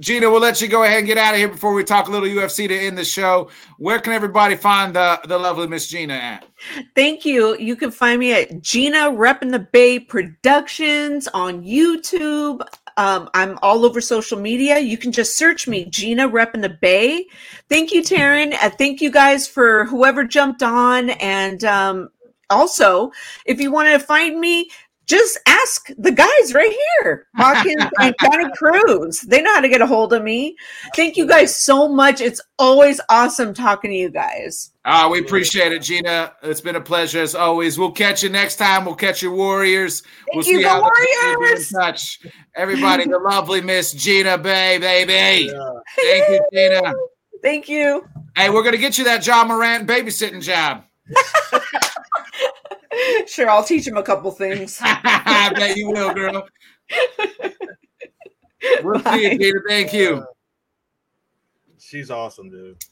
Gina, 0.00 0.28
we'll 0.30 0.40
let 0.40 0.60
you 0.60 0.66
go 0.68 0.82
ahead 0.84 0.98
and 0.98 1.06
get 1.06 1.18
out 1.18 1.34
of 1.34 1.38
here 1.38 1.48
before 1.48 1.74
we 1.74 1.84
talk 1.84 2.08
a 2.08 2.10
little 2.10 2.26
UFC 2.26 2.66
to 2.66 2.76
end 2.76 2.96
the 2.98 3.04
show. 3.04 3.50
Where 3.78 4.00
can 4.00 4.14
everybody 4.14 4.56
find 4.56 4.96
the, 4.96 5.20
the 5.28 5.38
lovely 5.38 5.68
Miss 5.68 5.86
Gina 5.86 6.14
at? 6.14 6.46
Thank 6.96 7.24
you. 7.26 7.56
You 7.58 7.76
can 7.76 7.90
find 7.90 8.18
me 8.18 8.32
at 8.32 8.62
Gina 8.62 9.10
Rep 9.12 9.42
in 9.42 9.48
the 9.48 9.58
Bay 9.60 10.00
Productions 10.00 11.28
on 11.28 11.62
YouTube. 11.62 12.66
Um, 12.96 13.28
I'm 13.34 13.58
all 13.62 13.84
over 13.84 14.00
social 14.00 14.38
media. 14.38 14.78
You 14.78 14.98
can 14.98 15.12
just 15.12 15.36
search 15.36 15.66
me, 15.66 15.84
Gina 15.86 16.28
Reppin 16.28 16.62
the 16.62 16.68
Bay. 16.68 17.26
Thank 17.68 17.92
you, 17.92 18.02
Taryn. 18.02 18.54
Uh, 18.54 18.70
thank 18.70 19.00
you 19.00 19.10
guys 19.10 19.48
for 19.48 19.84
whoever 19.86 20.24
jumped 20.24 20.62
on. 20.62 21.10
And 21.10 21.64
um, 21.64 22.08
also, 22.50 23.12
if 23.46 23.60
you 23.60 23.72
want 23.72 23.88
to 23.88 23.98
find 23.98 24.38
me, 24.38 24.70
just 25.06 25.38
ask 25.46 25.88
the 25.98 26.12
guys 26.12 26.54
right 26.54 26.74
here, 27.02 27.26
Hawkins 27.36 27.84
and 28.00 28.14
Johnny 28.20 28.50
Cruz. 28.56 29.20
They 29.20 29.42
know 29.42 29.54
how 29.54 29.60
to 29.60 29.68
get 29.68 29.80
a 29.80 29.86
hold 29.86 30.12
of 30.12 30.22
me. 30.22 30.56
Thank 30.94 31.16
you 31.16 31.26
guys 31.26 31.56
so 31.56 31.88
much. 31.88 32.20
It's 32.20 32.40
always 32.58 33.00
awesome 33.08 33.52
talking 33.52 33.90
to 33.90 33.96
you 33.96 34.10
guys. 34.10 34.72
Uh, 34.84 35.08
we 35.10 35.20
appreciate 35.20 35.72
it, 35.72 35.82
Gina. 35.82 36.32
It's 36.42 36.60
been 36.60 36.76
a 36.76 36.80
pleasure 36.80 37.20
as 37.20 37.34
always. 37.34 37.78
We'll 37.78 37.92
catch 37.92 38.22
you 38.22 38.28
next 38.28 38.56
time. 38.56 38.84
We'll 38.84 38.94
catch 38.94 39.22
your 39.22 39.32
Warriors. 39.34 40.02
we'll 40.32 40.44
you, 40.44 40.66
how 40.66 40.80
go 40.80 40.86
the 40.86 41.36
Warriors! 41.38 41.70
touch. 41.70 42.20
Everybody, 42.54 43.04
the 43.04 43.18
lovely 43.18 43.60
Miss 43.60 43.92
Gina 43.92 44.38
Bay, 44.38 44.78
baby. 44.78 45.50
Yeah. 45.52 45.72
Thank 46.00 46.28
you, 46.30 46.40
Gina. 46.52 46.94
Thank 47.42 47.68
you. 47.68 48.04
Hey, 48.36 48.50
we're 48.50 48.62
gonna 48.62 48.76
get 48.76 48.98
you 48.98 49.04
that 49.04 49.26
Ja 49.26 49.44
Morant 49.44 49.86
babysitting 49.86 50.42
job. 50.42 50.84
Sure, 53.26 53.48
I'll 53.48 53.64
teach 53.64 53.86
him 53.86 53.96
a 53.96 54.02
couple 54.02 54.30
things. 54.30 54.78
I 54.82 55.52
bet 55.54 55.76
you 55.76 55.90
will, 55.90 56.12
girl. 56.12 56.46
We'll 58.82 58.98
see 59.00 59.22
you, 59.22 59.30
Bye. 59.30 59.36
Gina. 59.38 59.60
Thank 59.68 59.92
you. 59.92 60.24
She's 61.78 62.10
awesome, 62.10 62.50
dude. 62.50 62.82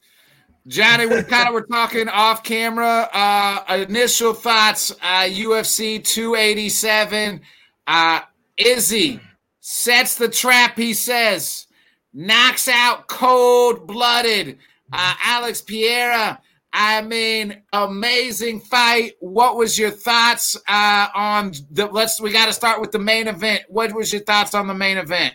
Johnny, 0.67 1.07
we 1.07 1.23
kind 1.23 1.49
of 1.49 1.55
were 1.55 1.67
talking 1.67 2.09
off 2.09 2.43
camera. 2.43 3.09
Uh, 3.13 3.87
initial 3.89 4.35
thoughts: 4.35 4.91
uh, 5.03 5.25
UFC 5.25 6.03
287. 6.03 7.41
Uh, 7.87 8.21
Izzy 8.57 9.21
sets 9.61 10.17
the 10.17 10.29
trap. 10.29 10.77
He 10.77 10.93
says, 10.95 11.67
knocks 12.13 12.69
out 12.69 13.09
cold 13.09 13.87
blooded. 13.87 14.59
Uh, 14.93 15.15
Alex 15.25 15.63
Pereira. 15.63 16.41
I 16.73 17.03
mean, 17.03 17.63
amazing 17.73 18.61
fight. 18.61 19.15
What 19.21 19.57
was 19.57 19.79
your 19.79 19.91
thoughts 19.91 20.57
uh, 20.69 21.09
on 21.15 21.53
the? 21.71 21.87
Let's. 21.87 22.21
We 22.21 22.33
got 22.33 22.47
to 22.47 22.53
start 22.53 22.81
with 22.81 22.93
the 22.93 22.99
main 22.99 23.27
event. 23.27 23.63
What 23.69 23.93
was 23.93 24.13
your 24.13 24.23
thoughts 24.23 24.55
on 24.55 24.67
the 24.69 24.75
main 24.75 24.97
event? 24.97 25.35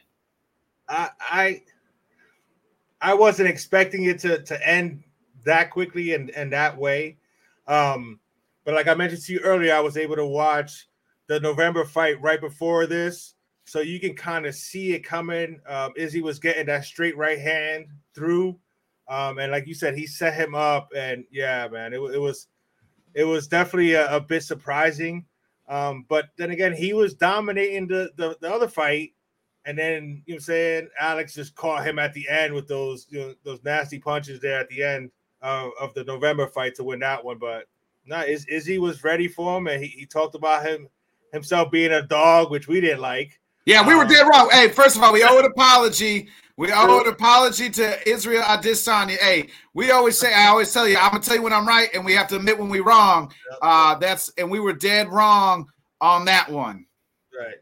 I 0.88 1.10
I 1.20 1.62
I 3.02 3.14
wasn't 3.14 3.50
expecting 3.50 4.06
it 4.06 4.20
to 4.20 4.42
to 4.44 4.68
end 4.68 5.04
that 5.46 5.72
quickly 5.72 6.14
and 6.14 6.30
and 6.32 6.54
that 6.54 6.78
way. 6.78 7.18
Um, 7.68 8.20
but 8.64 8.74
like 8.74 8.88
I 8.88 8.94
mentioned 8.94 9.24
to 9.24 9.34
you 9.34 9.40
earlier, 9.40 9.76
I 9.76 9.82
was 9.82 9.98
able 9.98 10.16
to 10.16 10.26
watch 10.26 10.88
the 11.28 11.40
November 11.40 11.86
fight 11.86 12.22
right 12.22 12.40
before 12.40 12.86
this, 12.86 13.36
so 13.66 13.82
you 13.82 14.00
can 14.00 14.16
kind 14.16 14.46
of 14.46 14.56
see 14.56 14.94
it 14.94 15.00
coming. 15.00 15.60
Um, 15.68 15.94
Izzy 15.96 16.22
was 16.22 16.40
getting 16.40 16.68
that 16.68 16.86
straight 16.86 17.18
right 17.18 17.40
hand 17.40 17.88
through, 18.14 18.58
um, 19.08 19.38
and 19.38 19.52
like 19.52 19.68
you 19.68 19.74
said, 19.74 19.96
he 19.96 20.08
set 20.08 20.34
him 20.34 20.56
up, 20.56 20.90
and 20.96 21.26
yeah, 21.32 21.68
man, 21.68 21.94
it, 21.94 21.98
it 21.98 22.20
was 22.20 22.48
it 23.14 23.24
was 23.24 23.48
definitely 23.48 23.94
a, 23.94 24.16
a 24.16 24.20
bit 24.20 24.44
surprising. 24.44 25.26
Um, 25.68 26.06
but 26.08 26.26
then 26.38 26.52
again, 26.52 26.74
he 26.74 26.94
was 26.94 27.14
dominating 27.14 27.88
the, 27.88 28.12
the 28.18 28.38
the 28.42 28.52
other 28.52 28.68
fight, 28.68 29.14
and 29.66 29.78
then 29.78 30.24
you 30.26 30.34
know 30.34 30.38
I'm 30.38 30.42
saying 30.42 30.90
Alex 31.00 31.34
just 31.34 31.56
caught 31.56 31.86
him 31.86 32.00
at 32.00 32.14
the 32.14 32.28
end 32.30 32.54
with 32.54 32.68
those 32.68 33.08
you 33.10 33.20
know 33.20 33.34
those 33.44 33.64
nasty 33.64 34.00
punches 34.00 34.40
there 34.40 34.60
at 34.60 34.70
the 34.70 34.84
end 34.84 35.12
uh, 35.42 35.70
of 35.80 35.94
the 35.94 36.04
November 36.04 36.48
fight 36.48 36.76
to 36.76 36.84
win 36.84 37.00
that 37.00 37.24
one. 37.24 37.38
But 37.38 37.66
no, 38.06 38.18
nah, 38.18 38.24
Iz- 38.24 38.46
Izzy 38.48 38.78
was 38.78 39.04
ready 39.04 39.28
for 39.28 39.58
him, 39.58 39.68
and 39.68 39.82
he, 39.84 39.90
he 39.90 40.06
talked 40.06 40.36
about 40.36 40.66
him 40.66 40.88
himself 41.32 41.72
being 41.72 41.92
a 41.92 42.02
dog, 42.02 42.50
which 42.52 42.68
we 42.68 42.82
didn't 42.82 43.02
like. 43.02 43.40
Yeah, 43.66 43.86
we 43.86 43.96
were 43.96 44.04
Um, 44.04 44.10
dead 44.10 44.28
wrong. 44.28 44.50
Hey, 44.52 44.70
first 44.70 44.96
of 44.96 45.04
all, 45.04 45.12
we 45.14 45.24
owe 45.24 45.40
an 45.40 45.46
apology. 45.46 46.28
We 46.58 46.72
owe 46.72 47.02
an 47.02 47.08
apology 47.08 47.70
to 47.70 48.10
Israel 48.10 48.44
Adesanya. 48.44 49.18
Hey, 49.18 49.50
we 49.74 49.92
always 49.92 50.18
say, 50.18 50.34
I 50.34 50.48
always 50.48 50.72
tell 50.72 50.88
you, 50.88 50.98
I'm 50.98 51.12
gonna 51.12 51.24
tell 51.24 51.36
you 51.36 51.42
when 51.42 51.52
I'm 51.52 51.68
right, 51.68 51.90
and 51.94 52.06
we 52.06 52.14
have 52.14 52.30
to 52.30 52.38
admit 52.38 52.58
when 52.58 52.70
we're 52.70 52.84
wrong. 52.84 53.34
Uh, 53.62 53.96
that's 53.96 54.32
and 54.38 54.50
we 54.50 54.62
were 54.62 54.72
dead 54.72 55.10
wrong 55.10 55.68
on 56.00 56.24
that 56.26 56.50
one. 56.50 56.86
Right. 57.38 57.56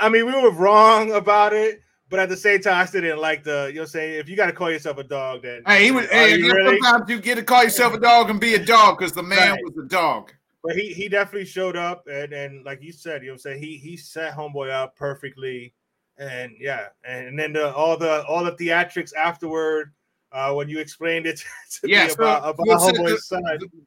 I 0.00 0.08
mean, 0.08 0.24
we 0.26 0.32
were 0.32 0.50
wrong 0.50 1.12
about 1.12 1.52
it, 1.52 1.82
but 2.08 2.20
at 2.20 2.30
the 2.30 2.36
same 2.36 2.60
time, 2.60 2.74
I 2.76 2.86
still 2.86 3.02
didn't 3.02 3.20
like 3.20 3.44
the. 3.44 3.70
You 3.72 3.80
know, 3.80 3.84
saying 3.86 4.18
if 4.18 4.30
you 4.30 4.36
got 4.36 4.46
to 4.46 4.52
call 4.52 4.70
yourself 4.70 4.96
a 4.96 5.04
dog, 5.04 5.42
then 5.42 5.62
Hey, 5.66 5.84
he 5.84 5.90
was. 5.90 6.06
Hey, 6.06 6.36
you 6.36 6.52
really? 6.52 6.80
sometimes 6.80 7.10
you 7.10 7.20
get 7.20 7.34
to 7.34 7.42
call 7.42 7.64
yourself 7.64 7.92
a 7.94 8.00
dog 8.00 8.30
and 8.30 8.40
be 8.40 8.54
a 8.54 8.64
dog 8.64 8.98
because 8.98 9.12
the 9.12 9.22
man 9.22 9.52
Right. 9.52 9.64
was 9.64 9.84
a 9.84 9.88
dog. 9.88 10.32
But 10.62 10.76
he 10.76 10.92
he 10.94 11.08
definitely 11.08 11.46
showed 11.46 11.76
up, 11.76 12.06
and 12.10 12.32
and 12.32 12.64
like 12.64 12.82
you 12.82 12.92
said, 12.92 13.22
you 13.22 13.28
know, 13.28 13.34
what 13.34 13.46
I'm 13.46 13.52
saying 13.52 13.62
he 13.62 13.76
he 13.76 13.96
set 13.96 14.34
homeboy 14.34 14.70
up 14.70 14.96
perfectly, 14.96 15.72
and 16.20 16.52
yeah, 16.60 16.86
and 17.04 17.38
then 17.38 17.52
the 17.52 17.74
all 17.74 17.96
the 17.96 18.24
all 18.26 18.44
the 18.44 18.52
theatrics 18.52 19.14
afterward. 19.14 19.92
Uh, 20.32 20.52
when 20.52 20.68
you 20.68 20.78
explained 20.78 21.26
it 21.26 21.42
to 21.72 21.90
Yeah, 21.90 22.04
me 22.04 22.10
so 22.10 22.14
about, 22.14 22.42
about 22.42 22.58
we'll 22.60 22.78
homeboy's 22.78 23.26
son, 23.26 23.42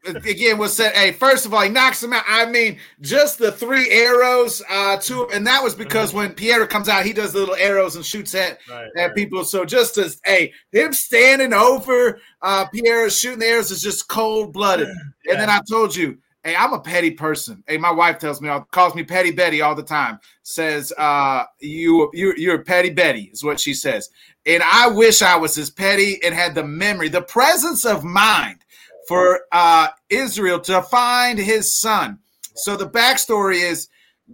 Again, 0.05 0.57
was 0.57 0.75
said. 0.75 0.93
Hey, 0.93 1.13
first 1.13 1.45
of 1.45 1.53
all, 1.53 1.61
he 1.61 1.69
knocks 1.69 2.03
him 2.03 2.11
out. 2.11 2.25
I 2.27 2.45
mean, 2.45 2.79
just 2.99 3.37
the 3.37 3.49
three 3.49 3.89
arrows 3.89 4.61
uh, 4.69 4.97
to, 4.97 5.29
and 5.29 5.47
that 5.47 5.63
was 5.63 5.73
because 5.73 6.13
when 6.13 6.33
Pierre 6.33 6.67
comes 6.67 6.89
out, 6.89 7.05
he 7.05 7.13
does 7.13 7.31
the 7.31 7.39
little 7.39 7.55
arrows 7.55 7.95
and 7.95 8.05
shoots 8.05 8.35
at 8.35 8.57
right, 8.69 8.89
at 8.97 9.05
right. 9.05 9.15
people. 9.15 9.45
So 9.45 9.63
just 9.63 9.97
as 9.97 10.19
hey, 10.25 10.51
him 10.73 10.91
standing 10.91 11.53
over 11.53 12.19
uh 12.41 12.65
Pierre 12.73 13.09
shooting 13.09 13.39
the 13.39 13.45
arrows 13.45 13.71
is 13.71 13.81
just 13.81 14.09
cold 14.09 14.51
blooded. 14.51 14.89
And 15.29 15.39
then 15.39 15.49
I 15.49 15.61
told 15.69 15.95
you, 15.95 16.17
hey, 16.43 16.55
I'm 16.55 16.73
a 16.73 16.79
petty 16.79 17.11
person. 17.11 17.63
Hey, 17.67 17.77
my 17.77 17.91
wife 17.91 18.19
tells 18.19 18.41
me 18.41 18.49
calls 18.71 18.95
me 18.95 19.03
Petty 19.03 19.31
Betty 19.31 19.61
all 19.61 19.75
the 19.75 19.83
time. 19.83 20.19
Says 20.43 20.91
uh 20.97 21.43
you 21.59 22.09
you 22.13 22.33
you're 22.37 22.63
Petty 22.63 22.89
Betty 22.89 23.29
is 23.33 23.43
what 23.43 23.59
she 23.59 23.73
says. 23.73 24.09
And 24.45 24.61
I 24.63 24.89
wish 24.89 25.21
I 25.21 25.37
was 25.37 25.57
as 25.57 25.69
petty 25.69 26.19
and 26.23 26.35
had 26.35 26.53
the 26.53 26.65
memory, 26.65 27.07
the 27.07 27.21
presence 27.21 27.85
of 27.85 28.03
mind 28.03 28.59
for 29.07 29.41
uh 29.51 29.87
Israel 30.09 30.59
to 30.61 30.81
find 30.83 31.39
his 31.39 31.79
son. 31.79 32.19
So 32.55 32.75
the 32.75 32.89
backstory 32.89 33.63
is 33.63 33.89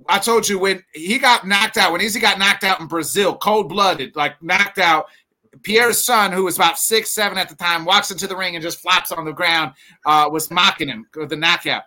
I 0.07 0.20
told 0.20 0.47
you 0.47 0.60
when 0.60 0.84
he 0.93 1.18
got 1.18 1.47
knocked 1.47 1.78
out, 1.78 1.91
when 1.91 2.01
Izzy 2.01 2.20
got 2.20 2.39
knocked 2.39 2.64
out 2.64 2.80
in 2.80 2.88
Brazil, 2.88 3.36
cold 3.36 3.70
blooded, 3.70 4.16
like 4.16 4.41
knocked 4.41 4.80
out. 4.80 5.07
Pierre's 5.64 6.05
son, 6.05 6.32
who 6.32 6.45
was 6.45 6.55
about 6.55 6.78
six, 6.78 7.14
seven 7.14 7.38
at 7.38 7.49
the 7.49 7.55
time, 7.55 7.84
walks 7.84 8.12
into 8.12 8.28
the 8.28 8.38
ring 8.38 8.55
and 8.55 8.64
just 8.64 8.80
flops 8.80 9.12
on 9.12 9.26
the 9.26 9.34
ground, 9.34 9.74
uh, 10.05 10.30
was 10.32 10.49
mocking 10.51 10.88
him 10.88 11.07
with 11.16 11.30
the 11.30 11.36
knockout. 11.36 11.84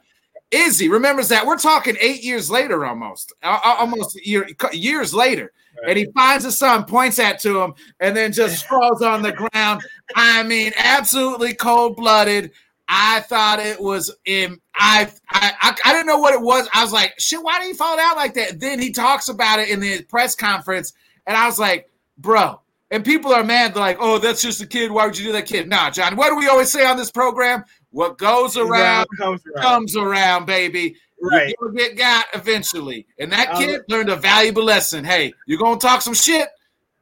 Izzy 0.53 0.89
remembers 0.89 1.29
that. 1.29 1.47
We're 1.47 1.57
talking 1.57 1.97
eight 2.01 2.23
years 2.23 2.51
later, 2.51 2.85
almost, 2.85 3.33
uh, 3.43 3.59
uh, 3.65 3.77
almost 3.79 4.25
year, 4.25 4.47
years 4.73 5.15
later. 5.15 5.51
And 5.89 5.99
he 5.99 6.07
finds 6.15 6.45
his 6.45 6.59
son, 6.59 6.85
points 6.85 7.19
at 7.19 7.41
to 7.41 7.63
him, 7.63 7.75
and 7.99 8.15
then 8.15 8.33
just 8.33 8.67
falls 8.69 9.03
on 9.03 9.23
the 9.23 9.33
ground. 9.33 9.83
I 10.15 10.43
mean, 10.43 10.73
absolutely 10.77 11.55
cold 11.55 11.97
blooded. 11.97 12.53
I 12.87 13.21
thought 13.21 13.59
it 13.59 13.81
was 13.81 14.15
in. 14.27 14.61
I, 14.75 15.11
I 15.31 15.53
I 15.63 15.77
I 15.85 15.93
didn't 15.93 16.07
know 16.07 16.19
what 16.19 16.35
it 16.35 16.41
was. 16.43 16.69
I 16.75 16.83
was 16.83 16.93
like, 16.93 17.15
shit, 17.19 17.43
why 17.43 17.59
did 17.59 17.69
he 17.69 17.73
fall 17.73 17.99
out 17.99 18.17
like 18.17 18.35
that? 18.35 18.61
Then 18.61 18.79
he 18.79 18.93
talks 18.93 19.31
about 19.31 19.61
it 19.61 19.71
in 19.71 19.81
the 19.81 20.03
press 20.05 20.35
conference, 20.35 20.93
and 21.27 21.37
I 21.37 21.47
was 21.47 21.59
like, 21.59 21.91
bro. 22.19 22.61
And 22.91 23.03
people 23.03 23.33
are 23.33 23.43
mad. 23.43 23.73
They're 23.73 23.83
like, 23.83 23.97
oh, 24.01 24.19
that's 24.19 24.43
just 24.43 24.61
a 24.61 24.67
kid. 24.67 24.91
Why 24.91 25.07
would 25.07 25.17
you 25.17 25.25
do 25.25 25.33
that, 25.33 25.47
kid? 25.47 25.67
Nah, 25.67 25.89
John. 25.89 26.15
What 26.15 26.29
do 26.29 26.37
we 26.37 26.49
always 26.49 26.71
say 26.71 26.85
on 26.85 26.99
this 26.99 27.11
program? 27.11 27.65
What 27.93 28.19
goes 28.19 28.57
around 28.57 29.07
comes 29.19 29.43
around. 29.47 29.63
comes 29.63 29.97
around, 29.97 30.47
baby. 30.47 30.97
Right. 31.21 31.55
You're 31.61 31.71
gonna 31.71 31.79
get 31.79 31.97
got 31.97 32.27
eventually. 32.35 33.07
And 33.19 33.31
that 33.33 33.51
Um, 33.51 33.63
kid 33.63 33.83
learned 33.89 34.09
a 34.09 34.17
valuable 34.17 34.65
lesson. 34.65 35.05
Hey, 35.05 35.33
you're 35.47 35.59
gonna 35.59 35.79
talk 35.79 36.03
some 36.03 36.15
shit, 36.15 36.49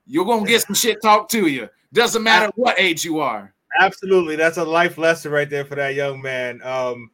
you're 0.07 0.27
gonna 0.27 0.47
get 0.47 0.63
some 0.63 0.75
shit 0.75 1.01
talked 1.01 1.31
to 1.33 1.47
you. 1.47 1.69
Doesn't 1.93 2.23
matter 2.23 2.51
what 2.57 2.79
age 2.79 3.05
you 3.05 3.21
are. 3.21 3.55
Absolutely, 3.81 4.37
that's 4.37 4.59
a 4.59 4.65
life 4.65 4.99
lesson 4.99 5.33
right 5.33 5.49
there 5.49 5.65
for 5.65 5.77
that 5.77 5.95
young 5.95 6.21
man. 6.21 6.61
Um, 6.63 7.11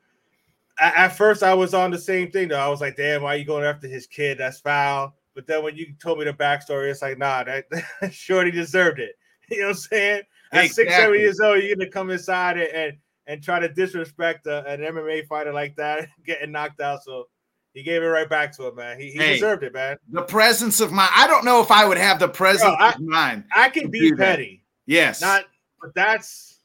at, 0.78 1.08
first, 1.08 1.42
I 1.42 1.54
was 1.54 1.74
on 1.74 1.90
the 1.90 1.98
same 1.98 2.30
thing 2.30 2.48
though. 2.48 2.58
I 2.58 2.68
was 2.68 2.80
like, 2.80 2.96
"Damn, 2.96 3.22
why 3.22 3.34
are 3.34 3.38
you 3.38 3.44
going 3.44 3.64
after 3.64 3.86
his 3.86 4.06
kid? 4.06 4.38
That's 4.38 4.60
foul." 4.60 5.14
But 5.34 5.46
then 5.46 5.62
when 5.62 5.76
you 5.76 5.94
told 6.02 6.18
me 6.18 6.24
the 6.24 6.32
backstory, 6.32 6.90
it's 6.90 7.02
like, 7.02 7.18
"Nah, 7.18 7.44
that 7.44 7.66
Shorty 8.10 8.50
deserved 8.50 9.00
it." 9.00 9.16
You 9.48 9.58
know 9.60 9.66
what 9.66 9.76
I'm 9.76 9.76
saying? 9.76 10.22
At 10.50 10.70
six, 10.70 10.92
seven 10.92 11.20
years 11.20 11.38
old, 11.38 11.62
you're 11.62 11.76
gonna 11.76 11.88
come 11.88 12.10
inside 12.10 12.58
and 12.58 12.68
and, 12.68 12.96
and 13.26 13.42
try 13.42 13.58
to 13.58 13.68
disrespect 13.68 14.46
a, 14.46 14.64
an 14.66 14.80
MMA 14.80 15.26
fighter 15.26 15.52
like 15.52 15.76
that, 15.76 16.08
getting 16.26 16.52
knocked 16.52 16.80
out. 16.80 17.02
So 17.02 17.28
he 17.72 17.82
gave 17.82 18.02
it 18.02 18.06
right 18.06 18.28
back 18.28 18.56
to 18.56 18.66
him, 18.68 18.76
man. 18.76 18.98
He, 19.00 19.10
he 19.10 19.18
Hey. 19.18 19.32
deserved 19.34 19.62
it, 19.64 19.72
man. 19.74 19.96
The 20.10 20.22
presence 20.22 20.80
of 20.80 20.92
mind. 20.92 21.10
I 21.14 21.26
don't 21.26 21.44
know 21.44 21.60
if 21.60 21.70
I 21.70 21.84
would 21.84 21.98
have 21.98 22.18
the 22.18 22.28
presence 22.28 22.74
I- 22.78 22.92
of 22.92 23.00
mind. 23.00 23.44
I 23.54 23.68
can 23.68 23.90
be 23.90 24.00
do 24.00 24.16
that. 24.16 24.36
petty, 24.36 24.62
Yes. 24.86 25.20
not, 25.20 25.44
but 25.80 25.94
that's, 25.94 26.60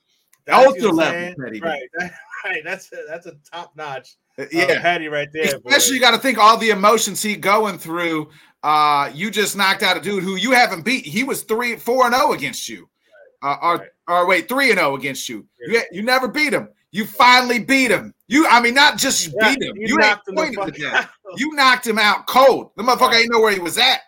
that's 0.45 0.65
Ultra 0.65 0.81
you 0.81 0.87
know 0.89 0.95
what 0.95 1.07
I'm 1.07 1.13
level 1.23 1.43
petty, 1.45 1.59
right? 1.61 1.81
right. 2.45 2.61
That's 2.63 2.91
a, 2.93 2.97
that's 3.07 3.25
a 3.25 3.33
top 3.51 3.75
notch. 3.75 4.15
Uh, 4.39 4.45
Yeah, 4.51 4.67
yeah. 4.69 4.81
petty 4.81 5.07
right 5.07 5.27
there. 5.33 5.59
boy. 5.59 5.69
Especially 5.69 5.95
you 5.95 6.01
got 6.01 6.11
to 6.11 6.17
think 6.17 6.37
all 6.37 6.57
the 6.57 6.69
emotions 6.69 7.21
he 7.21 7.35
going 7.35 7.77
through. 7.77 8.29
Uh, 8.63 9.09
you 9.13 9.31
just 9.31 9.57
knocked 9.57 9.81
out 9.83 9.97
a 9.97 9.99
dude 9.99 10.23
who 10.23 10.35
you 10.35 10.51
haven't 10.51 10.83
beat. 10.85 11.05
He 11.05 11.23
was 11.23 11.41
three, 11.43 11.75
four 11.75 12.05
and 12.05 12.13
zero 12.15 12.33
against 12.33 12.69
you. 12.69 12.87
Uh, 13.41 13.57
or, 13.61 13.77
Right. 13.77 13.89
or 14.07 14.27
wait, 14.27 14.47
three 14.47 14.69
and 14.69 14.79
zero 14.79 14.95
against 14.95 15.27
you. 15.27 15.47
You, 15.59 15.81
you 15.91 16.01
never 16.03 16.27
beat 16.27 16.53
him. 16.53 16.69
You 16.91 17.05
finally 17.05 17.59
beat 17.59 17.89
him. 17.89 18.13
You, 18.27 18.45
I 18.47 18.61
mean, 18.61 18.73
not 18.73 18.97
just 18.97 19.29
Yeah, 19.41 19.55
beat 19.55 19.63
him. 19.63 19.75
you 19.77 19.97
knocked 19.97 20.27
him 20.27 20.35
the 20.35 20.71
to 20.71 20.71
that. 20.83 20.93
out. 20.93 21.09
You 21.37 21.53
knocked 21.53 21.87
him 21.87 21.97
out 21.97 22.27
cold. 22.27 22.71
The 22.77 22.83
motherfucker 22.83 23.07
Right. 23.11 23.21
ain't 23.21 23.31
know 23.31 23.39
where 23.39 23.53
he 23.53 23.59
was 23.59 23.77
at. 23.77 24.01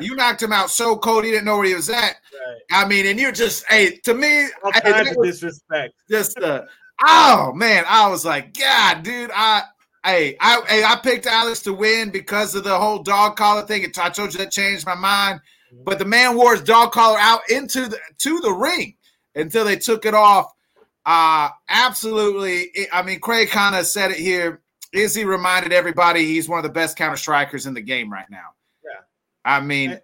You 0.00 0.16
knocked 0.16 0.42
him 0.42 0.52
out 0.52 0.70
so 0.70 0.96
cold 0.96 1.24
he 1.24 1.30
didn't 1.30 1.44
know 1.44 1.58
where 1.58 1.66
he 1.66 1.74
was 1.74 1.90
at. 1.90 2.16
Right. 2.32 2.60
I 2.70 2.84
mean, 2.86 3.06
and 3.06 3.20
you're 3.20 3.32
just, 3.32 3.64
hey, 3.68 3.96
to 4.04 4.14
me, 4.14 4.44
All 4.64 4.72
hey, 4.72 4.80
kinds 4.92 5.10
of 5.16 5.22
disrespect. 5.22 5.94
just 6.08 6.38
uh, 6.40 6.62
oh 7.04 7.52
man, 7.54 7.84
I 7.86 8.08
was 8.08 8.24
like, 8.24 8.56
God, 8.58 9.02
dude, 9.02 9.30
I. 9.34 9.62
Hey, 10.02 10.34
I 10.40 10.62
hey, 10.66 10.82
I 10.82 10.96
picked 10.96 11.26
Alex 11.26 11.60
to 11.64 11.74
win 11.74 12.08
because 12.08 12.54
of 12.54 12.64
the 12.64 12.74
whole 12.74 13.02
dog 13.02 13.36
collar 13.36 13.66
thing. 13.66 13.84
I 13.98 14.08
told 14.08 14.32
you 14.32 14.38
that 14.38 14.50
changed 14.50 14.86
my 14.86 14.94
mind. 14.94 15.42
But 15.84 15.98
the 15.98 16.04
man 16.04 16.36
wore 16.36 16.52
his 16.54 16.62
dog 16.64 16.92
collar 16.92 17.18
out 17.18 17.40
into 17.50 17.88
the 17.88 17.98
to 18.18 18.40
the 18.40 18.52
ring 18.52 18.96
until 19.34 19.64
they 19.64 19.76
took 19.76 20.04
it 20.06 20.14
off. 20.14 20.52
Uh 21.06 21.48
absolutely. 21.68 22.70
I 22.92 23.02
mean, 23.02 23.20
Craig 23.20 23.48
kind 23.50 23.74
of 23.74 23.86
said 23.86 24.10
it 24.10 24.18
here. 24.18 24.60
Izzy 24.92 25.24
reminded 25.24 25.72
everybody 25.72 26.24
he's 26.26 26.48
one 26.48 26.58
of 26.58 26.64
the 26.64 26.68
best 26.68 26.96
counter 26.96 27.16
strikers 27.16 27.66
in 27.66 27.74
the 27.74 27.80
game 27.80 28.12
right 28.12 28.28
now. 28.30 28.48
Yeah. 28.84 29.00
I 29.44 29.60
mean, 29.60 29.90
And- 29.92 30.02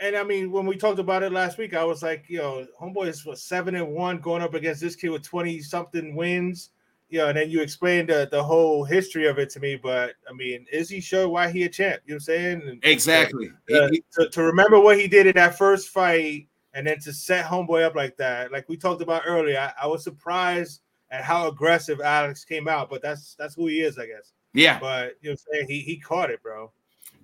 And 0.00 0.16
I 0.16 0.24
mean, 0.24 0.50
when 0.50 0.66
we 0.66 0.76
talked 0.76 0.98
about 0.98 1.22
it 1.22 1.32
last 1.32 1.56
week, 1.56 1.72
I 1.72 1.84
was 1.84 2.02
like, 2.02 2.24
you 2.28 2.38
know, 2.38 2.66
homeboy 2.78 3.06
is 3.06 3.24
what 3.24 3.38
seven 3.38 3.74
and 3.76 3.92
one 3.94 4.18
going 4.18 4.42
up 4.42 4.52
against 4.52 4.80
this 4.82 4.96
kid 4.96 5.08
with 5.10 5.22
20 5.22 5.60
something 5.60 6.14
wins. 6.14 6.70
You 7.10 7.18
know, 7.18 7.28
and 7.28 7.36
then 7.36 7.50
you 7.50 7.60
explained 7.60 8.08
the, 8.08 8.28
the 8.30 8.42
whole 8.42 8.82
history 8.84 9.26
of 9.28 9.38
it 9.38 9.50
to 9.50 9.60
me. 9.60 9.76
But 9.76 10.14
I 10.28 10.32
mean, 10.32 10.66
is 10.72 10.88
he 10.88 11.00
sure 11.00 11.28
why 11.28 11.50
he 11.50 11.62
a 11.64 11.68
champ? 11.68 12.02
You 12.06 12.14
know 12.14 12.16
what 12.16 12.16
I'm 12.16 12.20
saying? 12.20 12.62
And- 12.68 12.84
exactly. 12.84 13.50
uh, 13.72 13.88
He- 13.92 14.02
to, 14.14 14.28
to 14.28 14.42
remember 14.42 14.80
what 14.80 14.98
he 14.98 15.06
did 15.06 15.26
in 15.26 15.34
that 15.34 15.56
first 15.56 15.90
fight 15.90 16.48
and 16.74 16.86
then 16.86 16.98
to 16.98 17.12
set 17.12 17.44
homeboy 17.46 17.84
up 17.84 17.94
like 17.94 18.16
that 18.16 18.50
like 18.50 18.68
we 18.68 18.76
talked 18.76 19.00
about 19.00 19.22
earlier 19.26 19.58
I, 19.58 19.84
I 19.84 19.86
was 19.86 20.02
surprised 20.02 20.80
at 21.10 21.22
how 21.22 21.46
aggressive 21.48 22.00
alex 22.00 22.44
came 22.44 22.66
out 22.68 22.90
but 22.90 23.00
that's 23.00 23.36
that's 23.36 23.54
who 23.54 23.68
he 23.68 23.80
is 23.80 23.96
i 23.98 24.06
guess 24.06 24.32
yeah. 24.52 24.78
but 24.80 25.14
you 25.22 25.30
know 25.30 25.36
what 25.36 25.54
I'm 25.54 25.66
saying 25.66 25.66
he 25.68 25.80
he 25.80 25.96
caught 25.98 26.30
it 26.30 26.42
bro 26.42 26.72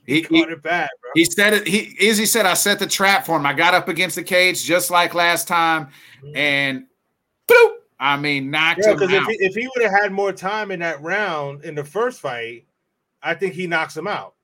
He, 0.07 0.16
he 0.16 0.22
caught 0.22 0.51
it 0.53 0.62
bad 0.62 0.89
bro 1.03 1.11
He 1.14 1.24
said 1.24 1.55
it. 1.55 1.66
He 1.66 1.97
Izzy 1.99 2.26
said, 2.26 2.47
"I 2.47 2.55
set 2.55 2.78
the 2.78 2.87
trap 2.87 3.26
for 3.26 3.37
him. 3.37 3.45
I 3.47 3.53
got 3.53 3.74
up 3.74 3.89
against 3.89 4.14
the 4.16 4.22
cage 4.22 4.62
just 4.64 4.91
like 4.91 5.14
last 5.14 5.49
time, 5.49 5.89
and 6.35 6.87
boop. 7.49 7.74
I 8.03 8.16
mean, 8.16 8.51
knocked 8.51 8.80
yeah 8.82 8.92
him 8.92 8.98
because 8.98 9.12
if 9.12 9.22
out. 9.22 9.30
he, 9.30 9.36
if 9.40 9.55
he 9.55 9.68
would 9.76 9.84
have 9.84 10.01
had 10.03 10.11
more 10.12 10.32
time 10.32 10.70
in 10.70 10.80
that 10.80 11.01
round 11.03 11.64
in 11.64 11.74
the 11.74 11.84
first 11.84 12.20
fight 12.20 12.64
i 13.22 13.34
think 13.34 13.53
he 13.55 13.66
knocks 13.66 13.96
him 13.96 14.07
out 14.09 14.34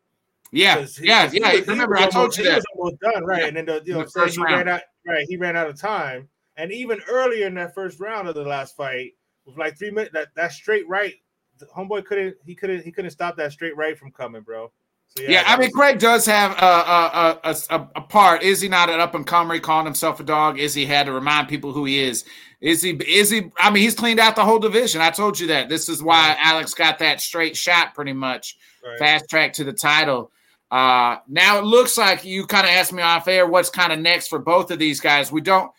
yeah, 0.52 0.84
he- 0.84 1.06
yeah, 1.08 1.28
yeah. 1.32 1.52
was- 1.54 1.66
Remember, 1.66 1.96
I 1.96 2.06
told 2.08 2.36
you 2.36 2.44
he 2.44 2.50
that. 2.50 2.56
was 2.56 2.64
almost 2.76 3.00
done 3.00 3.24
right 3.24 3.40
Yeah. 3.42 3.46
and 3.48 3.56
then 3.56 3.64
the, 3.66 3.82
you 3.84 3.94
know 3.94 4.04
the 4.04 4.10
first 4.10 4.36
he 4.36 4.42
round. 4.42 4.54
ran 4.56 4.68
out 4.68 4.82
right 5.06 5.26
he 5.28 5.36
ran 5.36 5.56
out 5.56 5.68
of 5.68 5.80
time 5.80 6.28
and 6.58 6.70
even 6.72 7.00
earlier 7.08 7.46
in 7.46 7.54
that 7.54 7.74
first 7.74 7.98
round 7.98 8.28
of 8.28 8.34
the 8.34 8.44
last 8.44 8.76
fight 8.76 9.14
with 9.46 9.56
like 9.56 9.76
three 9.78 9.90
minutes 9.90 10.12
that, 10.12 10.28
that 10.36 10.52
straight 10.52 10.86
right 10.88 11.14
the 11.58 11.64
homeboy 11.66 12.04
couldn't 12.04 12.36
he 12.44 12.54
couldn't 12.54 12.82
he 12.84 12.92
couldn't 12.92 13.10
stop 13.10 13.36
that 13.38 13.52
straight 13.52 13.76
right 13.76 13.98
from 13.98 14.10
coming 14.12 14.42
bro 14.42 14.70
so 15.16 15.22
Yeah, 15.26 15.44
I 15.46 15.56
mean, 15.56 15.70
Craig 15.70 15.98
does 15.98 16.26
have 16.26 16.52
a, 16.52 16.64
a, 16.64 17.40
a, 17.44 17.56
a, 17.70 17.88
a 17.96 18.00
part. 18.00 18.42
Is 18.42 18.60
he 18.60 18.68
not 18.68 18.90
an 18.90 19.00
up 19.00 19.14
and 19.14 19.26
comer? 19.26 19.54
He 19.54 19.60
calling 19.60 19.86
himself 19.86 20.20
a 20.20 20.24
dog. 20.24 20.58
Is 20.58 20.74
he 20.74 20.86
had 20.86 21.06
to 21.06 21.12
remind 21.12 21.48
people 21.48 21.72
who 21.72 21.84
he 21.84 22.00
is? 22.00 22.24
Is 22.60 22.82
he? 22.82 22.90
Is 22.90 23.30
he? 23.30 23.50
I 23.58 23.70
mean, 23.70 23.82
he's 23.82 23.94
cleaned 23.94 24.20
out 24.20 24.36
the 24.36 24.44
whole 24.44 24.58
division. 24.58 25.00
I 25.00 25.10
told 25.10 25.38
you 25.38 25.46
that. 25.48 25.68
This 25.68 25.88
is 25.88 26.02
why 26.02 26.36
Alex 26.42 26.74
got 26.74 26.98
that 27.00 27.20
straight 27.20 27.56
shot, 27.56 27.94
pretty 27.94 28.12
much 28.14 28.56
right. 28.84 28.98
fast 28.98 29.28
track 29.28 29.52
to 29.54 29.64
the 29.64 29.72
title. 29.72 30.30
Uh, 30.70 31.18
now 31.28 31.58
it 31.58 31.64
looks 31.64 31.96
like 31.96 32.24
you 32.24 32.46
kind 32.46 32.66
of 32.66 32.72
asked 32.72 32.92
me 32.92 33.02
off 33.02 33.28
air 33.28 33.46
what's 33.46 33.70
kind 33.70 33.92
of 33.92 34.00
next 34.00 34.28
for 34.28 34.38
both 34.38 34.70
of 34.70 34.78
these 34.78 35.00
guys. 35.00 35.30
We 35.30 35.40
don't. 35.40 35.70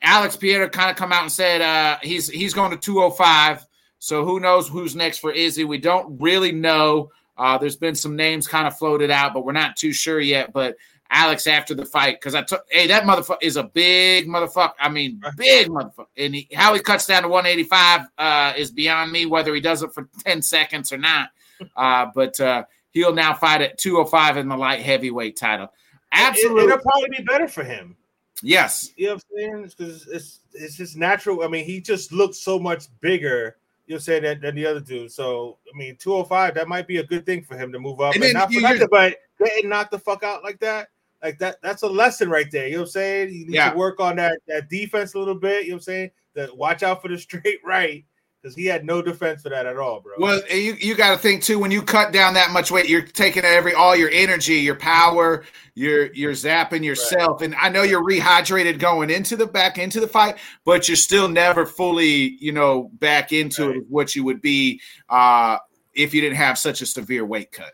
Alex 0.00 0.36
Pereira 0.36 0.68
kind 0.68 0.90
of 0.90 0.96
come 0.96 1.12
out 1.12 1.22
and 1.22 1.32
said 1.32 1.60
uh, 1.60 1.98
he's 2.02 2.28
he's 2.28 2.54
going 2.54 2.70
to 2.70 2.76
205. 2.76 3.66
So 3.98 4.24
who 4.24 4.40
knows 4.40 4.68
who's 4.68 4.96
next 4.96 5.18
for 5.18 5.30
Izzy? 5.32 5.64
We 5.64 5.78
don't 5.78 6.20
really 6.20 6.50
know. 6.50 7.10
Uh, 7.42 7.58
there's 7.58 7.74
been 7.74 7.96
some 7.96 8.14
names 8.14 8.46
kind 8.46 8.68
of 8.68 8.78
floated 8.78 9.10
out, 9.10 9.34
but 9.34 9.44
we're 9.44 9.50
not 9.50 9.74
too 9.74 9.92
sure 9.92 10.20
yet. 10.20 10.52
But 10.52 10.76
Alex 11.10 11.48
after 11.48 11.74
the 11.74 11.84
fight, 11.84 12.20
because 12.20 12.36
I 12.36 12.42
took, 12.42 12.64
hey, 12.70 12.86
that 12.86 13.02
motherfucker 13.02 13.42
is 13.42 13.56
a 13.56 13.64
big 13.64 14.28
motherfucker. 14.28 14.74
I 14.78 14.88
mean, 14.88 15.20
big 15.36 15.66
motherfucker. 15.66 16.06
And 16.16 16.36
he, 16.36 16.48
how 16.54 16.72
he 16.72 16.78
cuts 16.78 17.04
down 17.04 17.22
to 17.22 17.28
185 17.28 18.06
uh, 18.16 18.52
is 18.56 18.70
beyond 18.70 19.10
me, 19.10 19.26
whether 19.26 19.52
he 19.52 19.60
does 19.60 19.82
it 19.82 19.92
for 19.92 20.08
10 20.24 20.40
seconds 20.42 20.92
or 20.92 20.98
not. 20.98 21.30
Uh, 21.76 22.06
but 22.12 22.40
uh, 22.40 22.64
he'll 22.90 23.14
now 23.14 23.32
fight 23.32 23.62
at 23.62 23.78
205 23.78 24.36
in 24.36 24.48
the 24.48 24.56
light 24.56 24.80
heavyweight 24.80 25.36
title. 25.36 25.68
Absolutely. 26.10 26.64
It, 26.64 26.66
will 26.66 26.78
probably 26.78 27.10
be 27.16 27.22
better 27.22 27.46
for 27.46 27.62
him. 27.62 27.94
Yes. 28.42 28.90
You 28.96 29.06
know 29.06 29.12
what 29.14 29.22
I'm 29.22 29.38
saying? 29.38 29.72
Because 29.78 30.08
it's, 30.08 30.40
it's 30.54 30.76
just 30.76 30.96
natural. 30.96 31.44
I 31.44 31.46
mean, 31.46 31.64
he 31.64 31.80
just 31.80 32.10
looks 32.10 32.38
so 32.38 32.58
much 32.58 32.86
bigger 33.00 33.58
you 33.92 33.98
are 33.98 34.00
saying 34.00 34.22
that 34.22 34.40
than 34.40 34.54
the 34.54 34.66
other 34.66 34.80
dude. 34.80 35.12
So 35.12 35.58
I 35.72 35.76
mean, 35.76 35.96
205, 35.96 36.54
that 36.54 36.66
might 36.66 36.88
be 36.88 36.96
a 36.96 37.04
good 37.04 37.26
thing 37.26 37.44
for 37.44 37.56
him 37.56 37.70
to 37.72 37.78
move 37.78 38.00
up. 38.00 38.14
And, 38.14 38.24
and 38.24 38.32
not 38.32 38.52
for 38.52 38.60
nothing, 38.60 38.88
but 38.90 39.18
getting 39.38 39.68
knocked 39.68 39.90
the 39.90 39.98
fuck 39.98 40.24
out 40.24 40.42
like 40.42 40.58
that, 40.60 40.88
like 41.22 41.38
that, 41.38 41.58
that's 41.62 41.82
a 41.82 41.86
lesson 41.86 42.30
right 42.30 42.50
there. 42.50 42.66
You 42.66 42.74
know 42.74 42.80
what 42.80 42.86
I'm 42.86 42.92
saying? 42.92 43.28
You 43.34 43.46
need 43.46 43.54
yeah. 43.54 43.70
to 43.70 43.76
work 43.76 44.00
on 44.00 44.16
that 44.16 44.38
that 44.48 44.70
defense 44.70 45.14
a 45.14 45.18
little 45.18 45.34
bit. 45.34 45.64
You 45.64 45.70
know 45.70 45.74
what 45.76 45.80
I'm 45.80 45.84
saying? 45.84 46.10
That 46.34 46.56
watch 46.56 46.82
out 46.82 47.02
for 47.02 47.08
the 47.08 47.18
straight 47.18 47.60
right 47.64 48.04
because 48.42 48.56
he 48.56 48.64
had 48.64 48.84
no 48.84 49.00
defense 49.00 49.42
for 49.42 49.50
that 49.50 49.66
at 49.66 49.76
all, 49.76 50.00
bro. 50.00 50.14
Well, 50.18 50.42
you 50.50 50.74
you 50.80 50.94
got 50.94 51.12
to 51.12 51.18
think 51.18 51.42
too 51.42 51.58
when 51.58 51.70
you 51.70 51.82
cut 51.82 52.12
down 52.12 52.34
that 52.34 52.50
much 52.50 52.70
weight, 52.70 52.88
you're 52.88 53.02
taking 53.02 53.44
every 53.44 53.72
all 53.74 53.94
your 53.94 54.10
energy, 54.10 54.54
your 54.54 54.74
power, 54.74 55.44
you're 55.74 56.12
you're 56.12 56.32
zapping 56.32 56.84
yourself. 56.84 57.40
Right. 57.40 57.50
And 57.50 57.54
I 57.54 57.68
know 57.68 57.82
you're 57.82 58.04
rehydrated 58.04 58.78
going 58.78 59.10
into 59.10 59.36
the 59.36 59.46
back 59.46 59.78
into 59.78 60.00
the 60.00 60.08
fight, 60.08 60.36
but 60.64 60.88
you're 60.88 60.96
still 60.96 61.28
never 61.28 61.64
fully, 61.64 62.36
you 62.40 62.52
know, 62.52 62.90
back 62.94 63.32
into 63.32 63.68
right. 63.68 63.82
what 63.88 64.16
you 64.16 64.24
would 64.24 64.42
be 64.42 64.80
uh, 65.08 65.58
if 65.94 66.12
you 66.12 66.20
didn't 66.20 66.36
have 66.36 66.58
such 66.58 66.82
a 66.82 66.86
severe 66.86 67.24
weight 67.24 67.52
cut. 67.52 67.72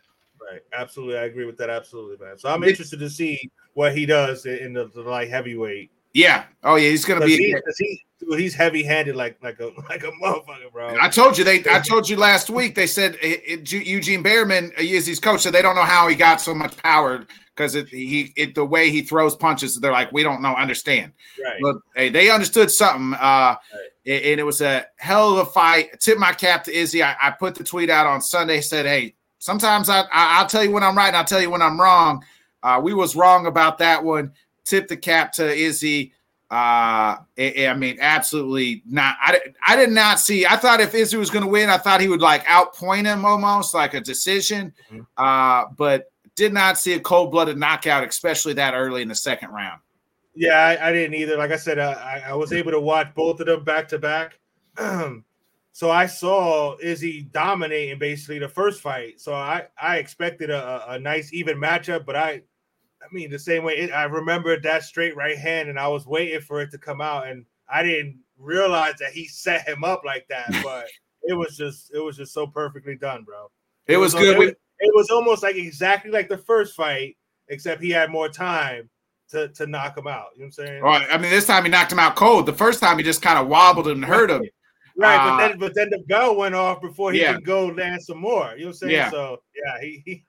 Right. 0.51 0.61
Absolutely, 0.73 1.19
I 1.19 1.25
agree 1.25 1.47
with 1.47 1.57
that. 1.59 1.71
Absolutely, 1.71 2.25
man. 2.25 2.39
So 2.39 2.49
I'm 2.51 2.65
interested 2.65 2.99
to 3.01 3.11
see 3.11 3.39
what 3.75 3.97
he 3.97 4.07
does 4.07 4.45
in 4.45 4.73
the, 4.73 4.91
the 4.95 5.03
light 5.03 5.29
heavyweight. 5.29 5.91
Yeah. 6.19 6.45
Oh 6.65 6.75
yeah, 6.75 6.91
he's 6.91 7.05
gonna 7.05 7.25
be. 7.25 7.37
He, 7.37 7.57
he, 7.79 8.05
Dude, 8.19 8.41
he's 8.41 8.55
heavy 8.55 8.83
handed 8.83 9.15
like 9.15 9.39
like 9.41 9.61
a 9.61 9.67
like 9.89 10.03
a 10.03 10.11
motherfucker, 10.23 10.73
bro. 10.73 10.97
I 11.01 11.09
told 11.09 11.39
you 11.39 11.45
they. 11.45 11.63
I 11.71 11.79
told 11.79 12.09
you 12.09 12.17
last 12.17 12.51
week. 12.51 12.75
They 12.75 12.89
said 12.89 13.17
it, 13.23 13.43
it, 13.47 13.73
Eugene 13.73 14.25
Bareman 14.25 14.77
is 14.79 15.07
his 15.07 15.21
coach, 15.21 15.43
so 15.43 15.53
they 15.53 15.63
don't 15.63 15.77
know 15.77 15.83
how 15.83 16.09
he 16.09 16.17
got 16.17 16.41
so 16.41 16.55
much 16.55 16.77
power 16.79 17.25
because 17.55 17.77
it, 17.77 17.89
he 17.89 18.33
it, 18.37 18.57
the 18.57 18.65
way 18.65 18.91
he 18.91 19.03
throws 19.03 19.37
punches. 19.37 19.79
They're 19.79 19.93
like, 19.93 20.11
we 20.11 20.25
don't 20.25 20.43
know, 20.43 20.55
understand. 20.57 21.13
Right. 21.43 21.61
But 21.63 21.77
hey, 21.95 22.09
they 22.09 22.31
understood 22.31 22.73
something. 22.73 23.15
Uh, 23.15 23.55
right. 23.55 23.61
and 24.05 24.41
it 24.41 24.45
was 24.45 24.61
a 24.61 24.87
hell 24.97 25.39
of 25.39 25.47
a 25.47 25.51
fight. 25.51 26.01
Tip 26.01 26.19
my 26.19 26.33
cap 26.33 26.65
to 26.65 26.77
Izzy. 26.77 27.01
I, 27.05 27.15
I 27.23 27.31
put 27.31 27.55
the 27.55 27.63
tweet 27.63 27.91
out 27.91 28.09
on 28.09 28.21
Sunday. 28.21 28.61
Said, 28.61 28.87
hey, 28.87 29.15
sometimes 29.39 29.89
I, 29.89 30.03
I 30.13 30.43
will 30.43 30.49
tell 30.49 30.65
you 30.65 30.73
when 30.73 30.83
I'm 30.83 30.97
right, 30.97 31.09
and 31.09 31.17
I'll 31.17 31.25
tell 31.25 31.41
you 31.41 31.51
when 31.51 31.63
I'm 31.63 31.81
wrong. 31.81 32.25
Uh, 32.61 32.81
we 32.83 32.93
was 32.93 33.15
wrong 33.15 33.47
about 33.47 33.79
that 33.79 34.03
one. 34.03 34.33
Tip 34.69 34.89
the 34.89 34.97
cap 34.97 35.33
to 35.35 35.53
Izzy. 35.53 36.13
Uh, 36.51 37.19
I 37.39 37.75
mean, 37.77 37.99
absolutely 38.01 38.83
not. 38.87 39.17
I, 39.21 39.41
I 39.67 39.77
did 39.77 39.91
not 39.91 40.19
see. 40.19 40.47
I 40.47 40.57
thought 40.57 40.81
if 40.81 40.95
Izzy 40.95 41.17
was 41.17 41.31
going 41.31 41.45
to 41.45 41.51
win, 41.51 41.69
I 41.69 41.77
thought 41.77 42.01
he 42.01 42.09
would 42.09 42.23
like 42.23 42.45
outpoint 42.45 43.05
him 43.05 43.25
almost 43.25 43.75
like 43.75 43.95
a 43.95 44.01
decision. 44.01 44.73
Mm-hmm. 44.91 45.03
Uh, 45.17 45.67
but 45.77 46.11
did 46.37 46.53
not 46.53 46.79
see 46.79 46.95
a 46.95 47.01
cold 47.01 47.31
blooded 47.31 47.59
knockout, 47.59 48.07
especially 48.09 48.55
that 48.55 48.75
early 48.75 49.03
in 49.03 49.09
the 49.09 49.15
second 49.15 49.51
round. 49.51 49.81
Yeah, 50.35 50.59
I, 50.59 50.89
I 50.89 50.93
didn't 50.93 51.15
either. 51.15 51.37
Like 51.37 51.51
I 51.51 51.57
said, 51.57 51.79
uh, 51.79 51.97
I, 51.99 52.23
I, 52.29 52.35
was 52.35 52.53
able 52.53 52.71
to 52.71 52.81
watch 52.81 53.13
both 53.15 53.41
of 53.41 53.47
them 53.47 53.65
back 53.65 53.89
to 53.89 53.99
back. 53.99 54.39
So 55.79 55.93
I 55.93 56.07
saw 56.07 56.77
Izzy 56.83 57.23
dominating 57.31 58.01
basically 58.01 58.41
the 58.41 58.49
first 58.49 58.81
fight. 58.81 59.21
So 59.21 59.33
I, 59.33 59.69
I 59.81 59.99
expected 59.99 60.51
a, 60.51 60.85
a 60.89 60.99
nice 60.99 61.33
even 61.33 61.57
matchup, 61.57 62.05
but 62.05 62.17
I 62.17 62.43
I 63.03 63.07
mean, 63.13 63.31
the 63.31 63.39
same 63.39 63.65
way 63.65 63.75
it, 63.75 63.93
I 63.93 64.05
remember 64.05 64.59
that 64.61 64.83
straight 64.83 65.17
right 65.17 65.39
hand, 65.39 65.69
and 65.69 65.79
I 65.79 65.89
was 65.89 66.07
waiting 66.07 66.41
for 66.41 66.61
it 66.61 66.71
to 66.73 66.79
come 66.79 67.01
out, 67.01 67.29
and 67.29 67.45
I 67.69 67.83
didn't 67.83 68.19
realize 68.37 68.95
that 69.01 69.13
he 69.13 69.27
set 69.27 69.67
him 69.67 69.85
up 69.85 70.03
like 70.05 70.27
that. 70.29 70.51
But 70.63 70.87
it 71.23 71.35
was 71.35 71.57
just, 71.57 71.93
it 71.95 72.01
was 72.01 72.17
just 72.17 72.33
so 72.33 72.47
perfectly 72.47 72.97
done, 72.97 73.25
bro. 73.25 73.51
It, 73.87 73.95
it 73.95 73.97
was, 73.97 74.15
was, 74.15 74.23
good. 74.23 74.37
It 74.37 74.39
was, 74.39 74.49
it 74.81 74.93
was 74.95 75.11
almost 75.11 75.43
like 75.43 75.57
exactly 75.57 76.11
like 76.11 76.29
the 76.29 76.39
first 76.39 76.75
fight, 76.75 77.17
except 77.49 77.83
he 77.83 77.91
had 77.91 78.11
more 78.11 78.29
time 78.29 78.89
to 79.31 79.49
to 79.49 79.67
knock 79.67 79.97
him 79.97 80.07
out. 80.07 80.29
You 80.37 80.43
know 80.43 80.47
what 80.47 80.47
I'm 80.47 80.53
saying? 80.53 80.83
Right. 80.83 81.07
I 81.11 81.19
mean, 81.19 81.31
this 81.31 81.47
time 81.47 81.65
he 81.65 81.71
knocked 81.71 81.93
him 81.93 81.99
out 81.99 82.17
cold. 82.17 82.47
The 82.47 82.53
first 82.53 82.81
time 82.81 82.99
he 82.99 83.05
just 83.05 83.23
kind 83.23 83.39
of 83.39 83.49
wobbled 83.49 83.89
and 83.89 84.05
hurt 84.05 84.31
him. 84.31 84.43
Right, 84.97 85.17
uh, 85.17 85.31
but 85.31 85.37
then 85.39 85.59
but 85.59 85.75
then 85.75 85.91
the 85.91 86.03
bell 86.09 86.35
went 86.35 86.57
off 86.57 86.81
before 86.81 87.13
he 87.13 87.21
yeah. 87.21 87.35
could 87.35 87.45
go 87.45 87.67
land 87.67 88.03
some 88.03 88.19
more. 88.19 88.55
You 88.57 88.63
know 88.63 88.67
what 88.67 88.69
I'm 88.69 88.75
saying? 88.75 88.93
Yeah. 88.93 89.11
So 89.11 89.41
yeah, 89.55 89.81
he, 89.81 90.03
he 90.05 90.25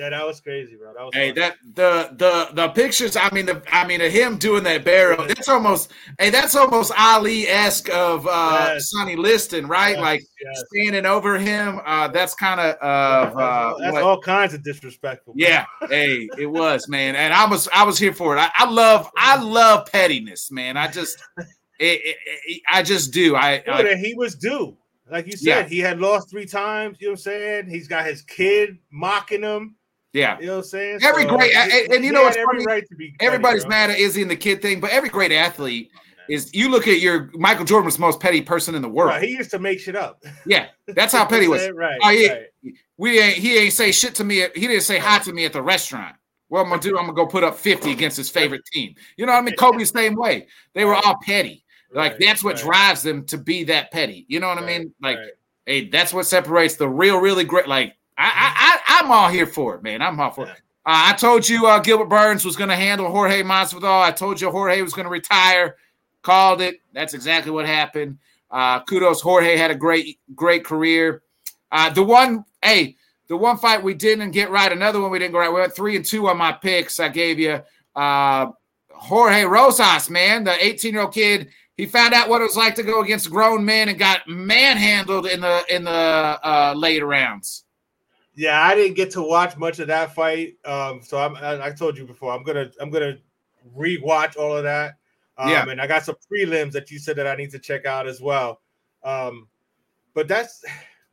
yeah, 0.00 0.08
that 0.08 0.26
was 0.26 0.40
crazy, 0.40 0.76
bro. 0.76 0.94
That 0.94 1.04
was 1.04 1.14
hey, 1.14 1.30
that 1.32 1.56
the 1.74 2.08
the 2.16 2.48
the 2.54 2.68
pictures. 2.70 3.16
I 3.16 3.28
mean, 3.34 3.44
the 3.44 3.62
I 3.70 3.86
mean, 3.86 4.00
of 4.00 4.10
him 4.10 4.38
doing 4.38 4.64
that 4.64 4.82
barrel. 4.82 5.26
That's 5.26 5.46
almost 5.46 5.92
hey, 6.18 6.30
that's 6.30 6.56
almost 6.56 6.90
Ali 6.96 7.46
esque 7.46 7.90
of 7.90 8.26
uh 8.26 8.70
yes. 8.72 8.90
Sonny 8.90 9.14
Liston, 9.14 9.68
right? 9.68 9.96
Yes, 9.96 10.00
like 10.00 10.22
yes. 10.42 10.62
standing 10.72 11.04
over 11.04 11.38
him. 11.38 11.82
Uh, 11.84 12.08
that's 12.08 12.34
kind 12.34 12.60
of 12.60 12.76
uh, 12.80 13.38
uh, 13.38 13.78
that's 13.78 13.92
what, 13.92 14.02
all 14.02 14.18
kinds 14.18 14.54
of 14.54 14.64
disrespectful. 14.64 15.34
Yeah, 15.36 15.66
hey, 15.90 16.30
it 16.38 16.46
was 16.46 16.88
man, 16.88 17.14
and 17.14 17.34
I 17.34 17.44
was 17.44 17.68
I 17.74 17.84
was 17.84 17.98
here 17.98 18.14
for 18.14 18.34
it. 18.34 18.40
I, 18.40 18.50
I 18.56 18.70
love 18.70 19.10
I 19.18 19.36
love 19.36 19.86
pettiness, 19.92 20.50
man. 20.50 20.78
I 20.78 20.88
just 20.88 21.18
it, 21.38 22.00
it, 22.02 22.16
it, 22.46 22.62
I 22.72 22.82
just 22.82 23.12
do. 23.12 23.36
I, 23.36 23.62
I 23.70 23.96
he 23.96 24.14
was 24.14 24.34
due. 24.34 24.78
Like 25.10 25.26
you 25.26 25.36
said, 25.36 25.44
yeah. 25.44 25.68
he 25.68 25.80
had 25.80 26.00
lost 26.00 26.30
three 26.30 26.46
times. 26.46 26.96
You 27.00 27.08
know 27.08 27.12
what 27.12 27.18
I'm 27.18 27.22
saying? 27.22 27.66
He's 27.68 27.88
got 27.88 28.06
his 28.06 28.22
kid 28.22 28.78
mocking 28.90 29.42
him. 29.42 29.76
Yeah, 30.12 30.38
you 30.40 30.46
know 30.46 30.56
what 30.56 30.58
I'm 30.58 30.64
saying. 30.64 30.98
Every 31.02 31.22
so, 31.22 31.36
great 31.36 31.54
and, 31.54 31.92
and, 31.92 32.04
you 32.04 32.12
know 32.12 32.22
what's 32.22 32.36
funny? 32.36 32.64
Right 32.64 32.84
Everybody's 33.20 33.66
mad 33.66 33.90
at 33.90 33.98
Izzy 33.98 34.22
and 34.22 34.30
the 34.30 34.36
kid 34.36 34.60
thing, 34.60 34.80
but 34.80 34.90
every 34.90 35.08
great 35.08 35.30
athlete 35.30 35.90
oh, 35.94 36.00
is. 36.28 36.52
You 36.52 36.68
look 36.68 36.88
at 36.88 37.00
your 37.00 37.30
Michael 37.34 37.64
Jordan 37.64 37.84
was 37.84 37.94
the 37.94 38.00
most 38.00 38.18
petty 38.18 38.42
person 38.42 38.74
in 38.74 38.82
the 38.82 38.88
world. 38.88 39.10
Right, 39.10 39.22
he 39.22 39.36
used 39.36 39.52
to 39.52 39.60
make 39.60 39.78
shit 39.78 39.94
up. 39.94 40.24
Yeah, 40.46 40.66
that's 40.88 41.12
how 41.12 41.24
petty 41.26 41.46
was. 41.46 41.70
right. 41.70 41.98
Oh, 42.02 42.10
he, 42.10 42.28
right. 42.28 42.46
We 42.96 43.20
ain't. 43.20 43.36
He 43.36 43.56
ain't 43.56 43.72
say 43.72 43.92
shit 43.92 44.16
to 44.16 44.24
me. 44.24 44.46
He 44.54 44.66
didn't 44.66 44.82
say 44.82 44.98
hi 44.98 45.20
to 45.20 45.32
me 45.32 45.44
at 45.44 45.52
the 45.52 45.62
restaurant. 45.62 46.16
What 46.48 46.62
I'm 46.62 46.68
gonna 46.68 46.82
do? 46.82 46.98
I'm 46.98 47.06
gonna 47.06 47.14
go 47.14 47.26
put 47.26 47.44
up 47.44 47.56
50 47.56 47.92
against 47.92 48.16
his 48.16 48.28
favorite 48.28 48.64
team. 48.66 48.96
You 49.16 49.26
know 49.26 49.32
what 49.32 49.38
I 49.38 49.42
mean? 49.42 49.54
Kobe 49.54 49.78
the 49.78 49.86
same 49.86 50.16
way. 50.16 50.48
They 50.74 50.84
were 50.84 50.96
all 50.96 51.16
petty. 51.22 51.64
Like 51.92 52.12
right, 52.12 52.20
that's 52.20 52.42
what 52.42 52.56
right. 52.56 52.64
drives 52.64 53.02
them 53.02 53.24
to 53.26 53.38
be 53.38 53.64
that 53.64 53.92
petty. 53.92 54.26
You 54.28 54.40
know 54.40 54.48
what 54.48 54.58
I 54.58 54.66
mean? 54.66 54.92
Like, 55.00 55.18
hey, 55.66 55.88
that's 55.88 56.12
what 56.12 56.26
separates 56.26 56.74
the 56.74 56.88
real, 56.88 57.18
really 57.18 57.44
great. 57.44 57.68
Like, 57.68 57.96
I, 58.22 58.80
I, 58.86 59.00
I'm 59.00 59.10
all 59.10 59.28
here 59.28 59.46
for 59.46 59.74
it, 59.76 59.82
man. 59.82 60.02
I'm 60.02 60.18
all 60.20 60.30
for 60.30 60.46
it. 60.46 60.50
Uh, 60.86 61.08
I 61.08 61.12
told 61.14 61.48
you 61.48 61.66
uh, 61.66 61.78
Gilbert 61.78 62.08
Burns 62.08 62.44
was 62.44 62.56
going 62.56 62.70
to 62.70 62.76
handle 62.76 63.10
Jorge 63.10 63.42
Masvidal. 63.42 64.02
I 64.02 64.10
told 64.10 64.40
you 64.40 64.50
Jorge 64.50 64.82
was 64.82 64.92
going 64.92 65.04
to 65.04 65.10
retire. 65.10 65.76
Called 66.22 66.60
it. 66.60 66.80
That's 66.92 67.14
exactly 67.14 67.50
what 67.50 67.66
happened. 67.66 68.18
Uh, 68.50 68.80
kudos, 68.80 69.20
Jorge 69.20 69.56
had 69.56 69.70
a 69.70 69.74
great, 69.74 70.18
great 70.34 70.64
career. 70.64 71.22
Uh, 71.72 71.90
the 71.90 72.02
one, 72.02 72.44
hey, 72.62 72.96
the 73.28 73.36
one 73.36 73.56
fight 73.56 73.82
we 73.82 73.94
didn't 73.94 74.32
get 74.32 74.50
right, 74.50 74.72
another 74.72 75.00
one 75.00 75.10
we 75.10 75.18
didn't 75.18 75.32
go 75.32 75.38
right. 75.38 75.52
We 75.52 75.60
went 75.60 75.74
three 75.74 75.96
and 75.96 76.04
two 76.04 76.28
on 76.28 76.36
my 76.36 76.52
picks. 76.52 76.98
I 76.98 77.08
gave 77.08 77.38
you 77.38 77.62
uh, 77.94 78.46
Jorge 78.90 79.44
Rosas, 79.44 80.10
man, 80.10 80.44
the 80.44 80.62
18 80.62 80.92
year 80.92 81.02
old 81.02 81.14
kid. 81.14 81.48
He 81.76 81.86
found 81.86 82.12
out 82.12 82.28
what 82.28 82.42
it 82.42 82.44
was 82.44 82.56
like 82.56 82.74
to 82.74 82.82
go 82.82 83.00
against 83.00 83.30
grown 83.30 83.64
men 83.64 83.88
and 83.88 83.98
got 83.98 84.28
manhandled 84.28 85.26
in 85.26 85.40
the 85.40 85.64
in 85.74 85.84
the 85.84 85.90
uh, 85.90 86.74
later 86.76 87.06
rounds. 87.06 87.64
Yeah, 88.34 88.62
I 88.62 88.74
didn't 88.74 88.94
get 88.94 89.10
to 89.12 89.22
watch 89.22 89.56
much 89.56 89.78
of 89.80 89.88
that 89.88 90.14
fight. 90.14 90.54
Um, 90.64 91.00
so 91.02 91.18
I'm, 91.18 91.36
I, 91.36 91.66
I 91.66 91.70
told 91.72 91.98
you 91.98 92.06
before, 92.06 92.32
I'm 92.32 92.42
gonna 92.42 92.70
I'm 92.80 92.90
gonna 92.90 93.18
rewatch 93.76 94.36
all 94.36 94.56
of 94.56 94.64
that. 94.64 94.94
Um, 95.36 95.50
yeah, 95.50 95.68
and 95.68 95.80
I 95.80 95.86
got 95.86 96.04
some 96.04 96.16
prelims 96.30 96.72
that 96.72 96.90
you 96.90 96.98
said 96.98 97.16
that 97.16 97.26
I 97.26 97.34
need 97.34 97.50
to 97.50 97.58
check 97.58 97.86
out 97.86 98.06
as 98.06 98.20
well. 98.20 98.60
Um, 99.02 99.48
but 100.14 100.28
that's 100.28 100.64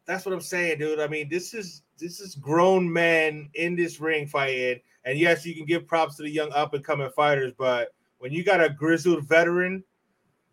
that's 0.06 0.26
what 0.26 0.34
I'm 0.34 0.42
saying, 0.42 0.80
dude. 0.80 1.00
I 1.00 1.08
mean, 1.08 1.30
this 1.30 1.54
is 1.54 1.84
this 1.98 2.20
is 2.20 2.36
grown 2.36 2.92
men 2.92 3.50
in 3.56 3.76
this 3.76 4.00
ring 4.00 4.28
fighting, 4.28 4.80
and 5.06 5.18
yes, 5.18 5.46
you 5.46 5.56
can 5.56 5.66
give 5.66 5.88
props 5.88 6.18
to 6.18 6.24
the 6.24 6.30
young 6.30 6.52
up 6.54 6.74
and 6.74 6.84
coming 6.84 7.10
fighters, 7.16 7.54
but 7.58 7.90
when 8.20 8.32
you 8.32 8.44
got 8.44 8.64
a 8.64 8.70
grizzled 8.70 9.28
veteran 9.28 9.84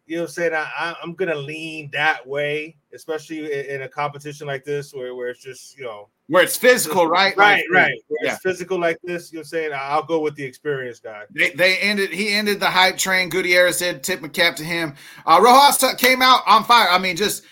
you 0.07 0.17
know 0.17 0.23
what 0.23 0.29
I'm 0.29 0.33
saying? 0.33 0.55
I, 0.55 0.95
I'm 1.03 1.15
gonna 1.15 1.35
lean 1.35 1.91
that 1.93 2.27
way, 2.27 2.77
especially 2.93 3.45
in, 3.53 3.77
in, 3.77 3.83
a 3.83 3.89
competition 3.89 4.47
like 4.47 4.65
this 4.65 4.93
where, 4.93 5.15
where 5.15 5.29
it's 5.29 5.43
just 5.43 5.79
you 5.79 5.85
know 5.85 6.09
where 6.29 6.43
it's 6.43 6.57
physical, 6.57 7.07
right? 7.07 7.37
Right, 7.37 7.65
like, 7.71 7.83
right. 7.83 7.99
Where 8.09 8.19
yeah. 8.25 8.33
it's 8.33 8.43
physical 8.43 8.79
like 8.79 8.99
this, 9.05 9.33
you 9.33 9.37
know 9.37 9.41
what 9.41 9.45
I'm 9.45 9.49
saying? 9.49 9.71
I'll 9.75 10.03
go 10.03 10.21
with 10.21 10.35
the 10.35 10.45
experienced 10.45 11.03
guy. 11.03 11.25
They, 11.31 11.51
they 11.51 11.79
ended 11.79 12.11
he 12.11 12.33
ended 12.35 12.61
the 12.61 12.71
hype 12.71 12.99
train. 12.99 13.29
Gutierrez 13.29 13.79
said 13.79 14.03
tip 14.03 14.21
my 14.21 14.29
cap 14.29 14.57
to 14.57 14.65
him. 14.65 14.95
Uh 15.27 15.41
Rojas 15.43 15.95
came 15.97 16.23
out 16.23 16.43
on 16.47 16.65
fire. 16.65 16.89
I 16.89 16.99
mean, 16.99 17.17
just 17.17 17.45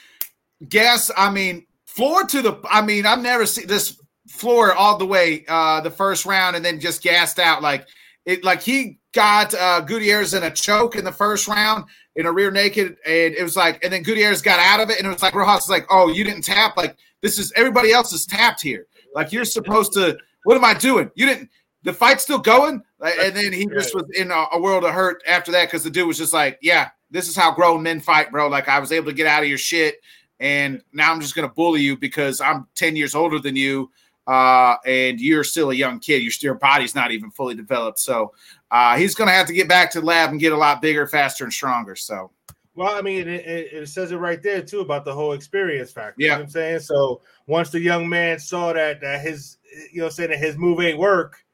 guess, 0.69 1.11
I 1.17 1.31
mean, 1.31 1.67
floor 1.87 2.25
to 2.25 2.43
the 2.43 2.61
I 2.71 2.83
mean, 2.83 3.07
I've 3.07 3.23
never 3.23 3.47
seen 3.47 3.67
this 3.67 3.99
floor 4.29 4.75
all 4.75 4.97
the 4.97 5.07
way 5.07 5.45
uh, 5.49 5.81
the 5.81 5.91
first 5.91 6.25
round, 6.27 6.57
and 6.57 6.65
then 6.65 6.81
just 6.81 7.03
gassed 7.03 7.39
out. 7.39 7.63
Like 7.63 7.87
it, 8.25 8.45
like 8.45 8.63
he 8.63 8.99
got 9.13 9.55
uh, 9.55 9.81
Gutierrez 9.81 10.35
in 10.35 10.43
a 10.43 10.51
choke 10.51 10.97
in 10.97 11.05
the 11.05 11.13
first 11.13 11.49
round 11.49 11.85
in 12.17 12.27
a 12.27 12.33
rear 12.33 12.51
naked, 12.51 12.97
and 13.07 13.35
it 13.35 13.43
was 13.43 13.57
like, 13.57 13.83
and 13.83 13.93
then 13.93 14.03
Gutierrez 14.03 14.43
got 14.43 14.59
out 14.59 14.81
of 14.81 14.91
it, 14.91 14.99
and 14.99 15.07
it 15.07 15.11
was 15.11 15.23
like 15.23 15.35
Rojas 15.35 15.63
was 15.63 15.71
like, 15.71 15.87
"Oh, 15.91 16.09
you 16.09 16.25
didn't 16.25 16.43
tap. 16.43 16.77
Like 16.77 16.97
this 17.21 17.39
is 17.39 17.53
everybody 17.57 17.93
else 17.93 18.13
is 18.13 18.27
tapped 18.27 18.61
here. 18.61 18.87
Like 19.15 19.33
you're 19.33 19.45
supposed 19.45 19.93
to. 19.95 20.19
What 20.45 20.57
am 20.57 20.65
I 20.65 20.75
doing? 20.75 21.11
You 21.15 21.27
didn't." 21.27 21.51
The 21.85 21.93
fight's 21.93 22.23
still 22.23 22.39
going, 22.39 22.83
and 23.01 23.35
then 23.35 23.53
he 23.53 23.67
just 23.67 23.93
was 23.93 24.05
in 24.15 24.31
a, 24.31 24.45
a 24.53 24.61
world 24.61 24.85
of 24.85 24.93
hurt 24.93 25.21
after 25.27 25.51
that 25.51 25.67
because 25.67 25.83
the 25.83 25.91
dude 25.91 26.07
was 26.07 26.19
just 26.19 26.33
like, 26.33 26.59
"Yeah, 26.63 26.91
this 27.11 27.29
is 27.29 27.37
how 27.37 27.53
grown 27.53 27.83
men 27.83 28.01
fight, 28.01 28.31
bro. 28.31 28.49
Like 28.49 28.69
I 28.69 28.79
was 28.79 28.93
able 28.93 29.07
to 29.07 29.13
get 29.13 29.27
out 29.27 29.43
of 29.43 29.49
your 29.49 29.59
shit, 29.59 29.97
and 30.41 30.83
now 30.93 31.13
I'm 31.13 31.21
just 31.21 31.35
gonna 31.35 31.49
bully 31.49 31.81
you 31.81 31.97
because 31.97 32.41
I'm 32.41 32.67
10 32.75 32.97
years 32.97 33.15
older 33.15 33.39
than 33.39 33.57
you, 33.57 33.91
uh, 34.27 34.77
and 34.87 35.21
you're 35.21 35.45
still 35.45 35.71
a 35.71 35.75
young 35.75 35.99
kid. 35.99 36.23
Your, 36.23 36.33
your 36.41 36.55
body's 36.55 36.95
not 36.95 37.11
even 37.13 37.31
fully 37.31 37.55
developed. 37.55 37.99
So 37.99 38.33
uh, 38.73 38.97
he's 38.97 39.15
gonna 39.15 39.31
have 39.31 39.47
to 39.47 39.53
get 39.53 39.69
back 39.69 39.91
to 39.93 40.01
the 40.01 40.07
lab 40.07 40.31
and 40.31 40.41
get 40.41 40.53
a 40.53 40.57
lot 40.57 40.81
bigger, 40.81 41.07
faster, 41.07 41.45
and 41.45 41.53
stronger. 41.53 41.95
So. 41.95 42.31
Well, 42.75 42.97
I 42.97 43.03
mean, 43.03 43.29
it, 43.29 43.47
it, 43.47 43.73
it 43.75 43.89
says 43.91 44.13
it 44.13 44.17
right 44.17 44.43
there 44.43 44.63
too 44.63 44.81
about 44.81 45.05
the 45.05 45.13
whole 45.13 45.33
experience 45.33 45.93
factor. 45.93 46.15
Yeah. 46.17 46.25
You 46.25 46.31
know 46.31 46.37
what 46.37 46.43
I'm 46.45 46.51
saying? 46.51 46.81
So 46.81 47.21
once 47.47 47.69
the 47.69 47.79
young 47.79 48.09
man 48.09 48.39
saw 48.39 48.73
that 48.73 49.03
that 49.03 49.21
his 49.21 49.59
you 49.93 50.01
know 50.01 50.09
saying 50.09 50.31
that 50.31 50.39
his 50.39 50.57
move 50.57 50.81
ain't 50.81 50.99
work, 50.99 51.45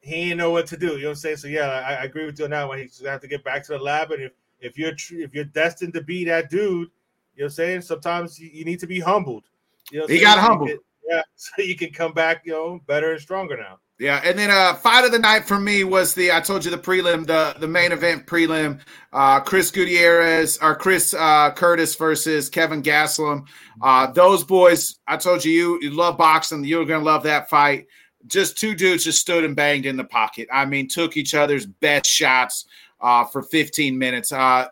he 0.00 0.26
didn't 0.26 0.38
know 0.38 0.52
what 0.52 0.68
to 0.68 0.76
do. 0.76 0.92
You 0.92 0.98
know 0.98 1.08
what 1.08 1.10
I'm 1.10 1.14
saying? 1.16 1.36
So 1.38 1.48
yeah, 1.48 1.66
I, 1.66 1.94
I 1.94 2.04
agree 2.04 2.24
with 2.24 2.38
you 2.38 2.44
on 2.44 2.52
that 2.52 2.68
one. 2.68 2.78
He's 2.78 2.98
gonna 3.00 3.10
have 3.10 3.20
to 3.22 3.28
get 3.28 3.42
back 3.42 3.64
to 3.64 3.72
the 3.72 3.78
lab, 3.80 4.12
and 4.12 4.22
if 4.22 4.32
if 4.60 4.78
you're 4.78 4.92
if 4.92 5.34
you're 5.34 5.44
destined 5.44 5.92
to 5.94 6.02
be 6.02 6.24
that 6.26 6.50
dude, 6.50 6.62
you 6.62 6.76
know 6.76 6.88
what 7.36 7.44
I'm 7.46 7.50
saying? 7.50 7.80
Sometimes 7.80 8.38
you, 8.38 8.48
you 8.52 8.64
need 8.64 8.78
to 8.78 8.86
be 8.86 9.00
humbled. 9.00 9.46
You 9.90 10.00
know 10.00 10.06
He 10.06 10.20
got 10.20 10.38
humbled. 10.38 10.68
can- 10.68 10.78
yeah, 11.08 11.22
so 11.34 11.62
you 11.62 11.76
can 11.76 11.90
come 11.90 12.12
back, 12.12 12.42
you 12.44 12.52
know, 12.52 12.80
better 12.86 13.10
and 13.10 13.20
stronger 13.20 13.56
now. 13.56 13.80
Yeah, 14.00 14.22
and 14.24 14.38
then 14.38 14.50
uh 14.50 14.72
fight 14.76 15.04
of 15.04 15.12
the 15.12 15.18
night 15.18 15.44
for 15.44 15.60
me 15.60 15.84
was 15.84 16.14
the 16.14 16.32
I 16.32 16.40
told 16.40 16.64
you 16.64 16.70
the 16.70 16.78
prelim, 16.78 17.26
the 17.26 17.54
the 17.60 17.68
main 17.68 17.92
event 17.92 18.26
prelim, 18.26 18.80
uh 19.12 19.40
Chris 19.40 19.70
Gutierrez 19.70 20.56
or 20.62 20.74
Chris 20.74 21.12
uh 21.12 21.50
Curtis 21.52 21.94
versus 21.96 22.48
Kevin 22.48 22.82
Gastelum. 22.82 23.44
Uh 23.82 24.10
those 24.10 24.42
boys, 24.42 24.98
I 25.06 25.18
told 25.18 25.44
you 25.44 25.52
you, 25.52 25.78
you 25.82 25.90
love 25.90 26.16
boxing, 26.16 26.64
you're 26.64 26.86
gonna 26.86 27.04
love 27.04 27.24
that 27.24 27.50
fight. 27.50 27.88
Just 28.26 28.56
two 28.56 28.74
dudes 28.74 29.04
just 29.04 29.20
stood 29.20 29.44
and 29.44 29.54
banged 29.54 29.84
in 29.84 29.98
the 29.98 30.04
pocket. 30.04 30.48
I 30.50 30.64
mean, 30.64 30.88
took 30.88 31.18
each 31.18 31.34
other's 31.34 31.66
best 31.66 32.06
shots 32.06 32.64
uh 33.02 33.26
for 33.26 33.42
15 33.42 33.98
minutes. 33.98 34.32
Uh 34.32 34.68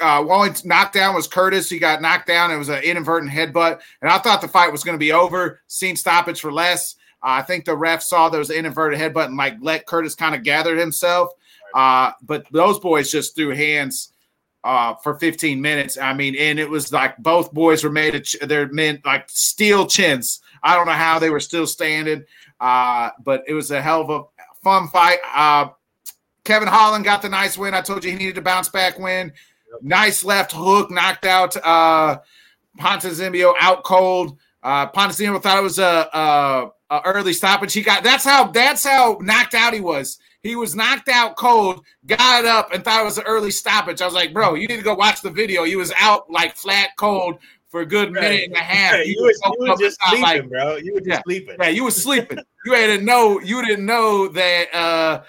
uh, 0.00 0.20
only 0.20 0.50
knockdown 0.64 1.14
was 1.14 1.26
Curtis. 1.26 1.68
He 1.68 1.78
got 1.78 2.00
knocked 2.00 2.28
down. 2.28 2.52
It 2.52 2.56
was 2.56 2.68
an 2.68 2.82
inadvertent 2.84 3.32
headbutt, 3.32 3.80
and 4.00 4.10
I 4.10 4.16
thought 4.18 4.40
the 4.40 4.48
fight 4.48 4.70
was 4.70 4.84
going 4.84 4.94
to 4.94 4.98
be 4.98 5.10
over. 5.10 5.60
Seen 5.66 5.96
stoppage 5.96 6.40
for 6.40 6.52
less. 6.52 6.94
Uh, 7.22 7.40
I 7.40 7.42
think 7.42 7.64
the 7.64 7.76
ref 7.76 8.02
saw 8.02 8.28
there 8.28 8.38
was 8.38 8.50
an 8.50 8.56
inadvertent 8.56 9.00
headbutt 9.00 9.26
and 9.26 9.36
like 9.36 9.56
let 9.60 9.86
Curtis 9.86 10.14
kind 10.14 10.34
of 10.34 10.42
gather 10.42 10.76
himself. 10.76 11.30
Uh, 11.74 12.12
but 12.22 12.46
those 12.50 12.78
boys 12.78 13.10
just 13.10 13.34
threw 13.34 13.50
hands 13.50 14.12
uh, 14.64 14.94
for 14.96 15.14
15 15.18 15.60
minutes. 15.60 15.96
I 15.96 16.12
mean, 16.12 16.34
and 16.36 16.58
it 16.58 16.68
was 16.68 16.92
like 16.92 17.16
both 17.18 17.52
boys 17.52 17.84
were 17.84 17.90
made 17.90 18.14
of 18.14 18.24
ch- 18.24 18.36
they're 18.42 18.68
meant 18.68 19.04
like 19.04 19.28
steel 19.28 19.86
chins. 19.86 20.40
I 20.62 20.74
don't 20.74 20.86
know 20.86 20.92
how 20.92 21.18
they 21.18 21.30
were 21.30 21.40
still 21.40 21.66
standing, 21.66 22.24
uh, 22.60 23.10
but 23.24 23.44
it 23.46 23.54
was 23.54 23.70
a 23.70 23.80
hell 23.80 24.00
of 24.00 24.10
a 24.10 24.22
fun 24.62 24.88
fight. 24.88 25.18
Uh, 25.32 25.68
Kevin 26.42 26.68
Holland 26.68 27.04
got 27.04 27.22
the 27.22 27.28
nice 27.28 27.56
win. 27.56 27.74
I 27.74 27.80
told 27.80 28.04
you 28.04 28.10
he 28.10 28.16
needed 28.16 28.34
to 28.36 28.42
bounce 28.42 28.68
back 28.68 28.98
win. 28.98 29.32
Nice 29.82 30.24
left 30.24 30.52
hook, 30.52 30.90
knocked 30.90 31.26
out 31.26 31.56
uh, 31.58 32.18
Ponzinibbio 32.78 33.54
out 33.60 33.84
cold. 33.84 34.38
Uh, 34.62 34.90
Ponzinibbio 34.90 35.42
thought 35.42 35.58
it 35.58 35.62
was 35.62 35.78
a, 35.78 36.08
a, 36.12 36.70
a 36.90 37.00
early 37.04 37.32
stoppage. 37.32 37.72
He 37.72 37.82
got 37.82 38.02
that's 38.04 38.24
how 38.24 38.48
that's 38.48 38.84
how 38.84 39.18
knocked 39.20 39.54
out 39.54 39.74
he 39.74 39.80
was. 39.80 40.18
He 40.42 40.54
was 40.54 40.76
knocked 40.76 41.08
out 41.08 41.36
cold, 41.36 41.84
got 42.06 42.44
up, 42.44 42.72
and 42.72 42.84
thought 42.84 43.00
it 43.02 43.04
was 43.04 43.18
an 43.18 43.24
early 43.26 43.50
stoppage. 43.50 44.00
I 44.00 44.04
was 44.04 44.14
like, 44.14 44.32
bro, 44.32 44.54
you 44.54 44.68
need 44.68 44.76
to 44.76 44.82
go 44.82 44.94
watch 44.94 45.20
the 45.20 45.30
video. 45.30 45.64
He 45.64 45.74
was 45.76 45.92
out 45.98 46.30
like 46.30 46.54
flat 46.56 46.90
cold 46.96 47.38
for 47.68 47.80
a 47.80 47.86
good 47.86 48.12
minute 48.12 48.44
and 48.44 48.54
a 48.54 48.58
half. 48.60 48.92
Right, 48.94 49.06
you, 49.06 49.16
was, 49.20 49.40
you 49.44 49.68
was 49.68 49.80
just 49.80 49.98
sleeping, 50.06 50.22
like, 50.22 50.48
bro. 50.48 50.76
You 50.76 50.94
were 50.94 51.00
just 51.00 51.10
Yeah. 51.10 51.22
sleeping. 51.24 51.56
yeah, 51.60 51.68
you 51.70 51.82
were 51.84 51.90
sleeping. 51.90 52.38
You 52.64 52.72
didn't 52.74 53.04
know. 53.06 53.40
You 53.40 53.64
didn't 53.66 53.86
know 53.86 54.28
that. 54.28 54.74
uh 54.74 55.22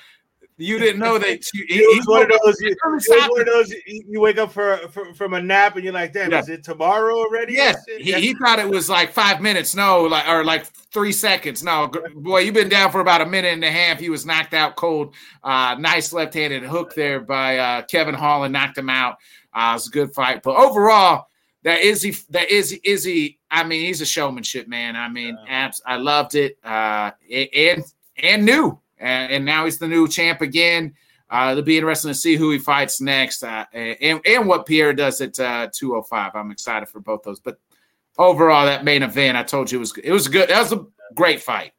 You 0.59 0.79
didn't 0.79 0.99
know 0.99 1.19
that. 1.19 1.53
You, 1.53 1.65
he, 1.67 1.75
It 1.75 1.97
was 1.97 2.07
one 2.07 2.23
of 2.23 2.39
those. 2.43 2.59
You, 2.61 2.75
one 2.83 3.41
of 3.41 3.45
those. 3.45 3.71
You, 3.85 4.19
wake 4.19 4.39
up 4.39 4.51
for, 4.51 4.77
for 4.89 5.13
from 5.13 5.35
a 5.35 5.41
nap 5.41 5.75
and 5.75 5.83
you're 5.83 5.93
like, 5.93 6.13
"Damn, 6.13 6.31
Yeah. 6.31 6.39
is 6.39 6.49
it 6.49 6.63
tomorrow 6.63 7.15
already?" 7.15 7.53
Yes, 7.53 7.83
he, 7.99 8.13
he 8.13 8.33
thought 8.33 8.57
it 8.57 8.67
was 8.67 8.89
like 8.89 9.11
five 9.11 9.39
minutes. 9.39 9.75
No, 9.75 10.01
like 10.03 10.27
or 10.27 10.43
like 10.43 10.65
three 10.65 11.11
seconds. 11.11 11.63
No, 11.63 11.91
boy, 12.15 12.39
you've 12.39 12.55
been 12.55 12.69
down 12.69 12.91
for 12.91 13.01
about 13.01 13.21
a 13.21 13.25
minute 13.27 13.53
and 13.53 13.63
a 13.63 13.71
half. 13.71 13.99
He 13.99 14.09
was 14.09 14.25
knocked 14.25 14.55
out 14.55 14.75
cold. 14.75 15.13
Uh, 15.43 15.75
nice 15.79 16.11
left-handed 16.11 16.63
hook 16.63 16.95
there 16.95 17.19
by 17.19 17.57
uh, 17.59 17.81
Kevin 17.83 18.15
Holland, 18.15 18.53
knocked 18.53 18.79
him 18.79 18.89
out. 18.89 19.17
Uh, 19.53 19.69
it 19.71 19.73
was 19.73 19.87
a 19.87 19.91
good 19.91 20.13
fight, 20.13 20.41
but 20.41 20.55
overall, 20.55 21.27
that 21.63 21.81
Izzy, 21.81 22.15
that 22.31 22.49
Izzy, 22.49 22.81
Izzy. 22.83 23.39
I 23.51 23.63
mean, 23.63 23.85
he's 23.85 24.01
a 24.01 24.05
showmanship 24.05 24.67
man. 24.67 24.95
I 24.95 25.07
mean, 25.07 25.37
abs, 25.47 25.81
I 25.85 25.97
loved 25.97 26.33
it. 26.35 26.57
Uh, 26.63 27.11
and 27.31 27.83
and 28.17 28.43
new, 28.45 28.79
and, 28.99 29.31
and 29.31 29.45
now 29.45 29.65
he's 29.65 29.77
the 29.77 29.87
new 29.87 30.07
champ 30.07 30.41
again. 30.41 30.93
Uh, 31.29 31.49
it'll 31.51 31.63
be 31.63 31.77
interesting 31.77 32.09
to 32.09 32.15
see 32.15 32.35
who 32.35 32.51
he 32.51 32.57
fights 32.59 33.01
next, 33.01 33.43
uh, 33.43 33.65
and 33.73 34.21
and 34.25 34.47
what 34.47 34.65
Pierre 34.65 34.93
does 34.93 35.19
at 35.19 35.37
uh, 35.39 35.67
205. 35.73 36.31
I'm 36.35 36.51
excited 36.51 36.87
for 36.87 36.99
both 37.01 37.23
those. 37.23 37.39
But 37.39 37.59
overall, 38.17 38.65
that 38.65 38.85
main 38.85 39.03
event, 39.03 39.37
I 39.37 39.43
told 39.43 39.69
you 39.71 39.77
it 39.77 39.81
was 39.81 39.97
it 39.97 40.11
was 40.11 40.27
good. 40.29 40.49
That 40.49 40.61
was 40.61 40.71
a 40.71 40.85
great 41.15 41.41
fight. 41.41 41.73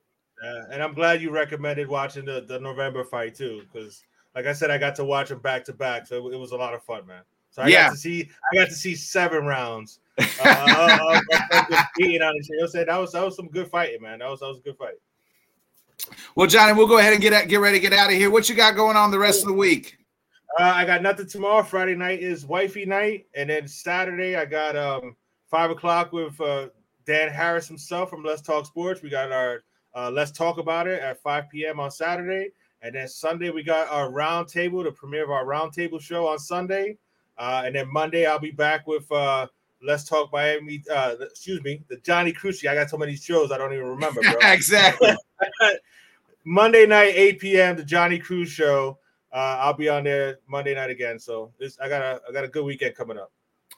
Uh, 0.45 0.65
and 0.71 0.83
I'm 0.83 0.93
glad 0.95 1.21
you 1.23 1.31
recommended 1.31 1.89
watching 1.89 2.25
the, 2.25 2.43
the 2.47 2.61
November 2.61 3.05
fight 3.05 3.35
too, 3.35 3.63
because 3.73 4.03
like 4.35 4.47
I 4.47 4.53
said, 4.53 4.71
I 4.71 4.79
got 4.79 4.95
to 4.97 5.05
watch 5.05 5.31
them 5.31 5.41
back 5.41 5.65
to 5.65 5.73
back, 5.73 6.07
so 6.07 6.31
it, 6.31 6.39
was 6.39 6.53
a 6.53 6.57
lot 6.57 6.75
of 6.75 6.83
fun, 6.85 7.07
man. 7.07 7.23
So 7.51 7.63
I 7.63 7.69
Yeah. 7.69 7.85
got 7.87 7.93
to 7.93 7.97
see 7.99 8.29
I 8.53 8.57
got 8.57 8.69
to 8.69 8.75
see 8.75 8.95
seven 8.95 9.47
rounds. 9.47 10.01
Uh, 10.19 10.99
of- 11.11 11.23
of 11.53 11.69
just 11.71 11.85
beating 11.97 12.23
on 12.23 12.35
each 12.37 12.45
other. 12.45 12.55
You 12.55 12.59
know 12.59 12.63
what 12.63 12.63
I'm 12.65 12.69
saying? 12.71 12.87
That 12.87 12.97
was 12.99 13.13
that 13.13 13.25
was 13.25 13.35
some 13.37 13.49
good 13.49 13.69
fighting, 13.71 14.03
man. 14.03 14.19
That 14.19 14.29
was 14.29 14.41
that 14.41 14.49
was 14.49 14.59
a 14.59 14.63
good 14.63 14.77
fight. 14.77 14.95
Well, 16.35 16.47
Johnny, 16.47 16.73
we'll 16.73 16.87
go 16.87 16.99
ahead 16.99 17.13
and 17.13 17.23
get 17.23 17.49
get 17.49 17.61
ready 17.61 17.79
to 17.79 17.83
get 17.83 17.93
out 17.93 18.11
of 18.11 18.17
here. 18.17 18.31
What 18.31 18.49
you 18.49 18.55
got 18.55 18.77
going 18.77 18.97
on 18.97 19.11
the 19.11 19.19
rest 19.19 19.43
of 19.43 19.49
the 19.49 19.55
week? 19.55 19.99
Uh, 20.59 20.65
I 20.65 20.85
got 20.85 21.03
nothing 21.03 21.27
tomorrow. 21.27 21.63
Friday 21.63 21.95
night 21.95 22.21
is 22.21 22.47
wifey 22.47 22.85
night, 22.85 23.27
and 23.35 23.51
then 23.51 23.69
Saturday 23.69 24.37
I 24.37 24.45
got 24.45 24.77
um 24.77 25.17
five 25.51 25.71
o'clock 25.71 26.13
with 26.13 26.41
uh, 26.41 26.69
Dan 27.07 27.31
Harris 27.31 27.69
himself 27.69 28.11
from 28.11 28.23
Let's 28.23 28.43
Talk 28.43 28.67
Sports. 28.67 29.03
We 29.03 29.11
got 29.11 29.33
our 29.33 29.65
uh, 29.95 30.11
Let's 30.11 30.31
Talk 30.31 30.59
About 30.59 30.87
It 30.87 31.01
at 31.01 31.21
5 31.23 31.49
p.m. 31.51 31.81
on 31.81 31.91
Saturday, 31.91 32.51
and 32.83 32.95
then 32.95 33.09
Sunday 33.09 33.51
we 33.51 33.63
got 33.63 33.89
our 33.89 34.11
roundtable, 34.11 34.85
the 34.85 34.93
premiere 34.93 35.25
of 35.25 35.31
our 35.31 35.45
roundtable 35.45 36.01
show 36.01 36.27
on 36.29 36.39
Sunday, 36.39 36.99
uh, 37.39 37.63
and 37.65 37.75
then 37.75 37.91
Monday 37.93 38.27
I'll 38.27 38.39
be 38.39 38.51
back 38.51 38.87
with 38.87 39.11
uh, 39.11 39.47
Let's 39.83 40.05
Talk 40.05 40.33
Miami. 40.33 40.83
Uh, 40.91 41.15
excuse 41.21 41.63
me, 41.63 41.83
the 41.89 41.97
Johnny 41.99 42.33
Cruci. 42.33 42.69
I 42.69 42.75
got 42.75 42.91
so 42.91 42.97
many 42.97 43.17
shows 43.17 43.53
I 43.53 43.59
don't 43.59 43.73
even 43.73 43.87
remember, 43.87 44.21
bro. 44.23 44.33
exactly. 44.43 45.11
Monday 46.45 46.87
night, 46.87 47.13
8 47.15 47.39
p.m. 47.41 47.77
the 47.77 47.85
Johnny 47.85 48.19
Cruz 48.19 48.49
show. 48.49 48.99
Uh, 49.33 49.59
I'll 49.61 49.75
be 49.75 49.89
on 49.89 50.05
there 50.05 50.39
Monday 50.49 50.75
night 50.75 50.91
again. 50.91 51.19
So 51.19 51.53
this 51.61 51.79
I 51.81 51.89
got 51.89 52.01
a 52.03 52.21
I 52.29 52.33
got 52.33 52.45
a 52.45 52.49
good 52.49 52.65
weekend 52.65 52.95
coming 52.95 53.19
up. 53.19 53.31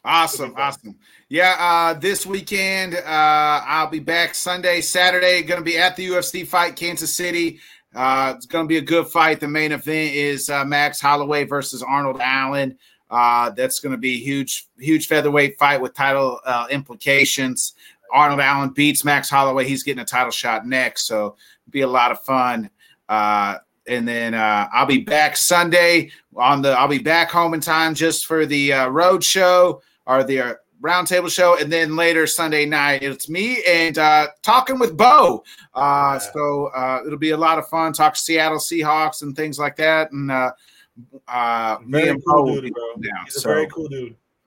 Awesome, 0.05 0.45
It'll 0.45 0.55
be 0.55 0.57
fun. 0.57 0.63
awesome. 0.69 0.99
Yeah, 1.29 1.57
uh, 1.59 1.99
this 1.99 2.25
weekend 2.25 2.95
uh, 2.95 3.01
I'll 3.05 3.89
be 3.91 3.99
back 3.99 4.35
Sunday, 4.35 4.81
Saturday. 4.81 5.43
Going 5.43 5.61
to 5.61 5.65
be 5.65 5.77
at 5.77 5.97
the 5.97 6.09
UFC 6.09 6.47
fight, 6.47 6.77
Kansas 6.77 7.13
City. 7.13 7.59
Uh, 7.95 8.35
it's 8.37 8.47
going 8.47 8.65
to 8.65 8.69
be 8.69 8.77
a 8.79 8.83
good 8.83 9.09
fight. 9.09 9.41
The 9.41 9.49
main 9.49 9.73
event 9.73 10.15
is 10.15 10.49
uh, 10.49 10.65
Max 10.65 11.01
Holloway 11.01 11.45
versus 11.45 11.83
Arnold 11.83 12.21
Allen. 12.21 12.79
Uh, 13.11 13.51
that's 13.51 13.81
going 13.81 13.93
to 13.93 13.99
be 13.99 14.15
a 14.15 14.19
huge, 14.19 14.69
huge 14.79 15.07
featherweight 15.09 15.59
fight 15.59 15.81
with 15.81 15.95
title 15.95 16.41
uh, 16.45 16.67
implications. 16.71 17.75
Arnold 18.13 18.41
Allen 18.41 18.71
beats 18.71 19.05
Max 19.05 19.29
Holloway. 19.29 19.67
He's 19.67 19.83
getting 19.83 20.03
a 20.03 20.05
title 20.05 20.31
shot 20.31 20.67
next, 20.67 21.07
so 21.07 21.37
it'll 21.67 21.71
be 21.71 21.81
a 21.83 21.89
lot 21.89 22.11
of 22.11 22.21
fun. 22.23 22.71
Uh, 23.09 23.57
and 23.87 24.07
then 24.07 24.35
uh, 24.35 24.69
I'll 24.73 24.87
be 24.87 24.99
back 24.99 25.37
Sunday 25.37 26.11
on 26.37 26.63
the. 26.63 26.71
I'll 26.71 26.89
be 26.89 26.99
back 26.99 27.31
home 27.31 27.55
in 27.55 27.61
time 27.61 27.95
just 27.95 28.27
for 28.27 28.47
the 28.47 28.73
uh, 28.73 28.89
road 28.89 29.25
show 29.25 29.83
or 30.07 30.23
the 30.23 30.41
uh, 30.41 30.55
roundtable 30.81 31.31
show, 31.31 31.59
and 31.59 31.73
then 31.73 31.97
later 31.97 32.27
Sunday 32.27 32.65
night 32.67 33.03
it's 33.03 33.29
me 33.29 33.63
and 33.69 33.99
uh, 33.99 34.29
talking 34.43 34.79
with 34.79 34.97
Bo. 34.97 35.45
Uh, 35.75 36.19
So 36.19 36.67
uh, 36.75 37.03
it'll 37.07 37.19
be 37.19 37.31
a 37.31 37.37
lot 37.37 37.59
of 37.59 37.69
fun. 37.69 37.93
Talk 37.93 38.17
Seattle 38.17 38.59
Seahawks 38.59 39.23
and 39.23 39.37
things 39.37 39.59
like 39.59 39.77
that, 39.77 40.13
and 40.13 40.31
uh, 40.31 40.53
uh, 41.29 41.79
me 41.85 41.99
Very 42.01 42.11
and 42.11 42.23
Bo 42.25 42.33
cool 42.33 42.45
will 42.45 42.61
dude, 42.61 42.73
bro. 42.75 42.95
down. 42.97 43.25
He's 43.25 43.37
a 43.37 43.41
So 43.41 43.49
very 43.51 43.67
cool 43.69 43.89
dude. 43.89 44.01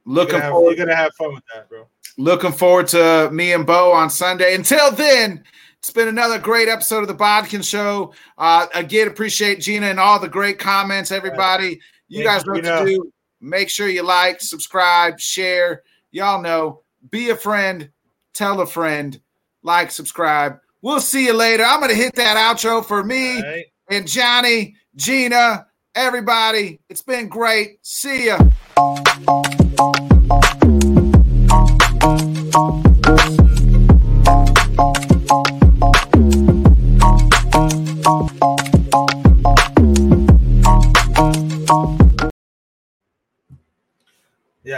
You're 0.06 0.16
looking 0.16 0.40
have, 0.40 0.52
forward 0.52 0.78
you're 0.78 0.86
gonna 0.86 0.96
have 0.98 1.14
fun 1.16 1.34
with 1.36 1.44
that, 1.54 1.70
bro. 1.70 1.88
looking 2.18 2.52
forward 2.52 2.88
to 2.90 3.30
me 3.32 3.54
and 3.54 3.66
Bo 3.66 3.92
on 3.92 4.10
Sunday. 4.10 4.54
Until 4.56 4.92
then, 4.92 5.44
it's 5.80 5.90
been 5.90 6.08
another 6.08 6.40
great 6.40 6.70
episode 6.70 7.00
of 7.02 7.08
the 7.08 7.14
Bodkin 7.14 7.62
Show. 7.62 8.14
Uh, 8.38 8.68
again, 8.74 9.08
appreciate 9.08 9.60
Gina 9.60 9.88
and 9.88 10.00
all 10.00 10.20
the 10.20 10.28
great 10.30 10.60
comments, 10.60 11.12
everybody. 11.12 11.80
You 12.08 12.24
guys 12.24 12.46
know 12.46 12.54
what 12.54 12.64
to 12.64 12.86
do. 12.86 13.12
Make 13.42 13.70
sure 13.70 13.88
you 13.90 14.04
like, 14.04 14.40
subscribe, 14.40 15.20
share. 15.20 15.84
Y'all 16.12 16.42
know, 16.42 16.84
be 17.10 17.32
a 17.32 17.36
friend, 17.36 17.90
tell 18.34 18.62
a 18.62 18.66
friend, 18.66 19.20
like, 19.64 19.92
subscribe. 19.92 20.58
We'll 20.82 21.02
see 21.02 21.26
you 21.26 21.34
later. 21.34 21.64
I'm 21.66 21.82
to 21.82 21.96
hit 21.96 22.16
that 22.16 22.38
outro 22.38 22.86
for 22.86 23.04
me 23.04 23.42
Right. 23.42 23.66
and 23.90 24.08
Johnny, 24.08 24.76
Gina, 24.96 25.66
Everybody, 25.96 26.80
it's 26.90 27.04
been 27.04 27.28
great. 27.28 27.78
See 27.84 28.26
ya. 28.26 28.40